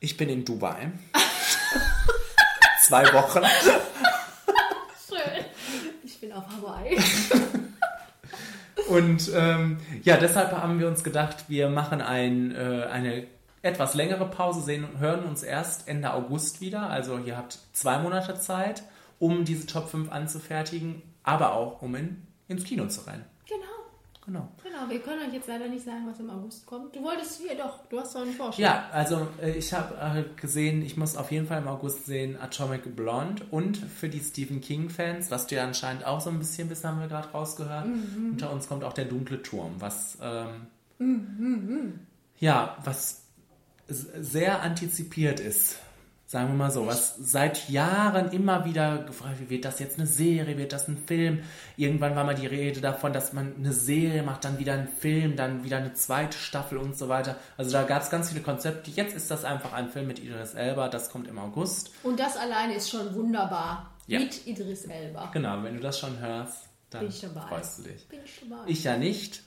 Ich 0.00 0.16
bin 0.16 0.30
in 0.30 0.44
Dubai. 0.44 0.90
Zwei 2.86 3.04
Wochen. 3.12 3.42
Schön. 5.06 5.44
Ich 6.02 6.18
bin 6.18 6.32
auf 6.32 6.44
Hawaii. 6.48 6.98
Und 8.88 9.30
ähm, 9.34 9.78
ja, 10.02 10.16
deshalb 10.16 10.52
haben 10.52 10.78
wir 10.78 10.88
uns 10.88 11.04
gedacht, 11.04 11.44
wir 11.48 11.68
machen 11.68 12.00
ein, 12.00 12.54
äh, 12.54 12.86
eine 12.90 13.26
etwas 13.60 13.94
längere 13.94 14.28
Pause, 14.30 14.62
sehen, 14.62 14.86
hören 14.98 15.24
uns 15.24 15.42
erst 15.42 15.88
Ende 15.88 16.12
August 16.12 16.62
wieder. 16.62 16.88
Also 16.88 17.18
ihr 17.18 17.36
habt 17.36 17.58
zwei 17.72 17.98
Monate 17.98 18.38
Zeit, 18.38 18.82
um 19.18 19.44
diese 19.44 19.66
Top 19.66 19.90
5 19.90 20.10
anzufertigen, 20.10 21.02
aber 21.22 21.52
auch 21.54 21.80
um 21.80 21.94
in, 21.94 22.26
ins 22.48 22.64
Kino 22.64 22.86
zu 22.86 23.02
rennen. 23.06 23.24
Genau. 23.46 23.64
Genau. 24.26 24.48
Genau, 24.62 24.88
wir 24.88 25.00
können 25.00 25.28
euch 25.28 25.34
jetzt 25.34 25.48
leider 25.48 25.68
nicht 25.68 25.84
sagen, 25.84 26.06
was 26.06 26.18
im 26.18 26.30
August 26.30 26.64
kommt. 26.64 26.96
Du 26.96 27.02
wolltest 27.02 27.42
hier 27.42 27.56
doch, 27.56 27.86
du 27.90 28.00
hast 28.00 28.14
doch 28.14 28.22
einen 28.22 28.32
Vorschlag. 28.32 28.58
Ja, 28.58 28.88
also 28.90 29.28
äh, 29.42 29.50
ich 29.50 29.74
habe 29.74 29.94
äh, 29.96 30.40
gesehen, 30.40 30.80
ich 30.82 30.96
muss 30.96 31.16
auf 31.16 31.30
jeden 31.30 31.46
Fall 31.46 31.60
im 31.60 31.68
August 31.68 32.06
sehen 32.06 32.40
Atomic 32.40 32.96
Blonde 32.96 33.42
und 33.50 33.76
für 33.76 34.08
die 34.08 34.20
Stephen 34.20 34.62
King-Fans, 34.62 35.30
was 35.30 35.46
du 35.46 35.56
ja 35.56 35.64
anscheinend 35.64 36.06
auch 36.06 36.22
so 36.22 36.30
ein 36.30 36.38
bisschen 36.38 36.68
bist, 36.68 36.84
haben 36.84 37.00
wir 37.00 37.08
gerade 37.08 37.28
rausgehört. 37.28 37.86
Mhm. 37.86 38.30
Unter 38.32 38.50
uns 38.50 38.66
kommt 38.66 38.82
auch 38.82 38.94
der 38.94 39.04
dunkle 39.04 39.42
Turm, 39.42 39.74
was 39.78 40.16
ähm, 40.22 40.68
Mhm, 40.98 41.36
mhm. 41.38 42.00
ja, 42.38 42.76
was 42.84 43.22
sehr 43.88 44.62
antizipiert 44.62 45.40
ist. 45.40 45.78
Sagen 46.34 46.48
wir 46.48 46.56
mal 46.56 46.70
so, 46.72 46.84
was 46.84 47.14
seit 47.14 47.68
Jahren 47.68 48.32
immer 48.32 48.64
wieder 48.64 48.98
gefragt 49.04 49.38
wird, 49.38 49.50
wird 49.50 49.64
das 49.64 49.78
jetzt 49.78 50.00
eine 50.00 50.08
Serie, 50.08 50.58
wird 50.58 50.72
das 50.72 50.88
ein 50.88 50.98
Film? 50.98 51.44
Irgendwann 51.76 52.16
war 52.16 52.24
mal 52.24 52.34
die 52.34 52.48
Rede 52.48 52.80
davon, 52.80 53.12
dass 53.12 53.32
man 53.32 53.54
eine 53.56 53.72
Serie 53.72 54.24
macht, 54.24 54.44
dann 54.44 54.58
wieder 54.58 54.72
einen 54.72 54.88
Film, 54.88 55.36
dann 55.36 55.62
wieder 55.62 55.76
eine 55.76 55.94
zweite 55.94 56.36
Staffel 56.36 56.78
und 56.78 56.98
so 56.98 57.08
weiter. 57.08 57.36
Also 57.56 57.70
da 57.70 57.84
gab 57.84 58.02
es 58.02 58.10
ganz 58.10 58.30
viele 58.30 58.40
Konzepte. 58.42 58.90
Jetzt 58.90 59.14
ist 59.14 59.30
das 59.30 59.44
einfach 59.44 59.72
ein 59.74 59.90
Film 59.90 60.08
mit 60.08 60.18
Idris 60.18 60.54
Elba, 60.54 60.88
das 60.88 61.08
kommt 61.08 61.28
im 61.28 61.38
August. 61.38 61.92
Und 62.02 62.18
das 62.18 62.36
alleine 62.36 62.74
ist 62.74 62.90
schon 62.90 63.14
wunderbar. 63.14 63.92
Ja. 64.08 64.18
Mit 64.18 64.44
Idris 64.44 64.86
Elba. 64.86 65.30
Genau, 65.32 65.62
wenn 65.62 65.74
du 65.76 65.80
das 65.80 66.00
schon 66.00 66.18
hörst, 66.18 66.64
dann 66.90 67.02
Bin 67.02 67.10
ich 67.10 67.20
dabei. 67.20 67.42
freust 67.42 67.78
du 67.78 67.82
dich. 67.84 68.08
Bin 68.08 68.18
ich 68.24 68.40
dabei. 68.40 68.62
Ich 68.66 68.82
ja 68.82 68.96
nicht. 68.96 69.40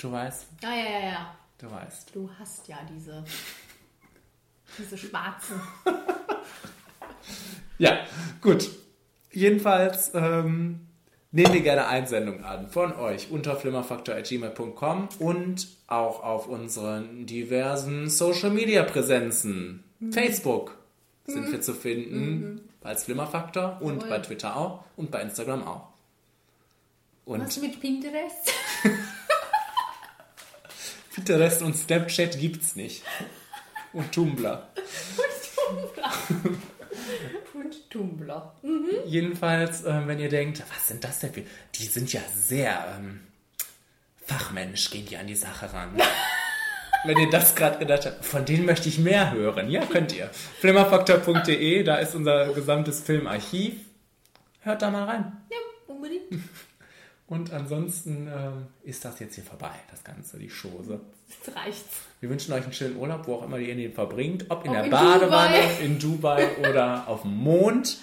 Du 0.00 0.12
weißt, 0.12 0.46
Ja, 0.62 0.70
ja, 0.70 0.76
ja, 1.00 1.08
ja. 1.08 1.34
du 1.58 1.68
weißt. 1.72 2.14
Du 2.14 2.30
hast 2.38 2.68
ja 2.68 2.76
diese, 2.88 3.24
diese 4.78 4.96
schwarzen. 4.98 5.60
Ja, 7.76 7.98
gut. 8.40 8.70
Jedenfalls 9.32 10.12
ähm, 10.14 10.86
nehmen 11.32 11.52
wir 11.54 11.60
gerne 11.62 11.88
Einsendungen 11.88 12.44
an 12.44 12.68
von 12.70 12.92
euch 12.94 13.30
unter 13.32 13.56
flimmerfaktor.gmail.com 13.56 15.08
und 15.18 15.66
auch 15.88 16.22
auf 16.22 16.46
unseren 16.46 17.26
diversen 17.26 18.08
Social 18.08 18.50
Media 18.50 18.84
Präsenzen. 18.84 19.82
Mhm. 19.98 20.12
Facebook 20.12 20.78
sind 21.26 21.48
Mhm. 21.48 21.52
wir 21.52 21.60
zu 21.62 21.74
finden 21.74 22.40
Mhm. 22.52 22.60
als 22.84 23.04
Flimmerfaktor 23.04 23.78
und 23.80 23.96
Jawohl. 24.02 24.08
bei 24.08 24.18
Twitter 24.20 24.56
auch 24.56 24.84
und 24.96 25.10
bei 25.10 25.20
Instagram 25.22 25.66
auch. 25.66 25.88
Und 27.24 27.40
Was 27.44 27.56
mit 27.60 27.80
Pinterest? 27.80 28.52
Pinterest 31.14 31.62
und 31.62 31.76
Snapchat 31.76 32.38
gibt's 32.38 32.76
nicht. 32.76 33.02
Und 33.94 34.12
Tumblr. 34.12 34.68
Tumblr. 35.54 36.12
Und 37.54 37.90
Tumblr. 37.90 38.52
Mhm. 38.62 38.90
Jedenfalls, 39.06 39.84
ähm, 39.84 40.08
wenn 40.08 40.18
ihr 40.18 40.28
denkt, 40.28 40.62
was 40.68 40.88
sind 40.88 41.04
das 41.04 41.20
denn 41.20 41.32
für... 41.32 41.42
Die 41.76 41.86
sind 41.86 42.12
ja 42.12 42.20
sehr 42.34 42.96
ähm, 42.98 43.20
fachmännisch, 44.26 44.90
gehen 44.90 45.06
die 45.06 45.16
an 45.16 45.28
die 45.28 45.36
Sache 45.36 45.72
ran. 45.72 45.90
wenn 47.04 47.18
ihr 47.18 47.30
das 47.30 47.54
gerade 47.54 47.78
gedacht 47.78 48.06
habt, 48.06 48.24
von 48.24 48.44
denen 48.44 48.66
möchte 48.66 48.88
ich 48.88 48.98
mehr 48.98 49.32
hören. 49.32 49.70
Ja, 49.70 49.86
könnt 49.86 50.12
ihr. 50.12 50.28
Flimmerfaktor.de, 50.60 51.84
da 51.84 51.96
ist 51.96 52.16
unser 52.16 52.52
gesamtes 52.52 53.00
Filmarchiv. 53.00 53.74
Hört 54.60 54.82
da 54.82 54.90
mal 54.90 55.04
rein. 55.04 55.36
Ja, 55.50 55.58
unbedingt. 55.86 56.24
Und 57.26 57.52
ansonsten 57.52 58.28
ähm, 58.28 58.66
ist 58.82 59.04
das 59.04 59.18
jetzt 59.18 59.34
hier 59.36 59.44
vorbei, 59.44 59.70
das 59.90 60.04
Ganze, 60.04 60.38
die 60.38 60.48
Chose. 60.50 61.00
Jetzt 61.28 61.56
reicht's. 61.56 61.96
Wir 62.20 62.28
wünschen 62.28 62.52
euch 62.52 62.64
einen 62.64 62.72
schönen 62.74 62.96
Urlaub, 62.96 63.26
wo 63.26 63.36
auch 63.36 63.44
immer 63.44 63.58
ihr 63.58 63.74
ihn 63.74 63.92
verbringt. 63.94 64.46
Ob 64.50 64.64
in 64.64 64.70
Ob 64.70 64.74
der 64.76 64.84
in 64.84 64.90
Badewanne, 64.90 65.56
Dubai. 65.56 65.84
in 65.84 65.98
Dubai 65.98 66.56
oder 66.68 67.08
auf 67.08 67.22
dem 67.22 67.34
Mond 67.36 67.98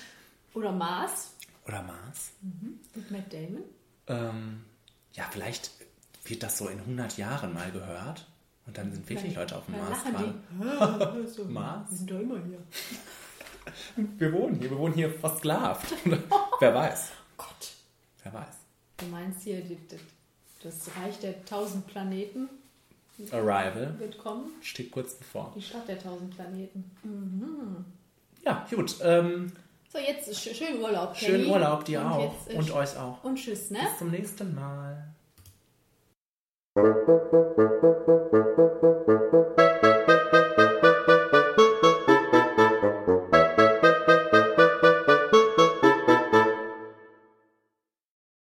Oder 0.55 0.71
Mars. 0.71 1.33
oder 1.67 1.83
Mars. 1.83 2.31
Mhm. 2.41 2.79
Mit 2.95 3.11
Matt 3.11 3.31
Damon. 3.31 3.63
Ähm, 4.07 4.61
ja, 5.13 5.25
vielleicht 5.29 5.69
wird 6.25 6.41
das 6.41 6.57
so 6.57 6.67
in 6.67 6.79
100 6.79 7.17
Jahren 7.17 7.53
mal 7.53 7.71
gehört. 7.71 8.27
Und 8.65 8.77
dann 8.77 8.91
sind 8.91 9.07
wirklich 9.09 9.35
Leute 9.35 9.55
auf 9.55 9.65
dem 9.65 9.77
Mars 9.77 9.99
gerade. 10.03 11.23
die. 11.23 11.27
so, 11.35 11.45
Mars? 11.45 11.89
Wir 11.91 11.97
sind 11.97 12.11
doch 12.11 12.19
immer 12.19 12.39
hier. 12.43 12.59
Wir 14.17 14.33
wohnen 14.33 14.55
hier, 14.59 14.69
wir 14.71 14.77
wohnen 14.77 14.93
hier 14.95 15.11
versklavt. 15.11 15.93
Wer 16.59 16.73
weiß. 16.73 17.11
Gott. 17.37 17.71
Wer 18.23 18.33
weiß. 18.33 18.60
Du 19.01 19.07
meinst 19.07 19.41
hier 19.43 19.61
die, 19.61 19.75
die, 19.75 19.97
das 20.63 20.87
Reich 20.95 21.19
der 21.19 21.43
tausend 21.45 21.87
Planeten? 21.87 22.47
Arrival 23.31 23.99
Wird 23.99 24.17
kommen? 24.17 24.51
steht 24.61 24.89
kurz 24.91 25.13
bevor. 25.15 25.51
Die 25.55 25.61
Stadt 25.61 25.87
der 25.87 25.99
tausend 25.99 26.35
Planeten. 26.35 26.89
Mhm. 27.03 27.85
Ja, 28.43 28.65
gut. 28.73 28.95
Ähm, 29.03 29.51
So, 29.91 29.99
jetzt 29.99 30.35
schönen 30.39 30.81
Urlaub, 30.81 31.15
schönen 31.15 31.41
Kenny. 31.41 31.51
Urlaub 31.53 31.85
dir 31.85 31.99
Und 32.01 32.07
auch. 32.07 32.23
jetzt, 32.31 32.49
äh, 32.49 32.57
Und 32.57 32.71
euch 32.71 32.97
auch. 32.97 33.23
Und 33.23 33.35
tschüss, 33.35 33.69
ne? 33.69 33.79
Bis 33.79 33.97
zum 33.99 34.09
nächsten 34.11 34.55
Mal. 34.55 35.07
Thank 36.73 36.87
you. 40.09 40.20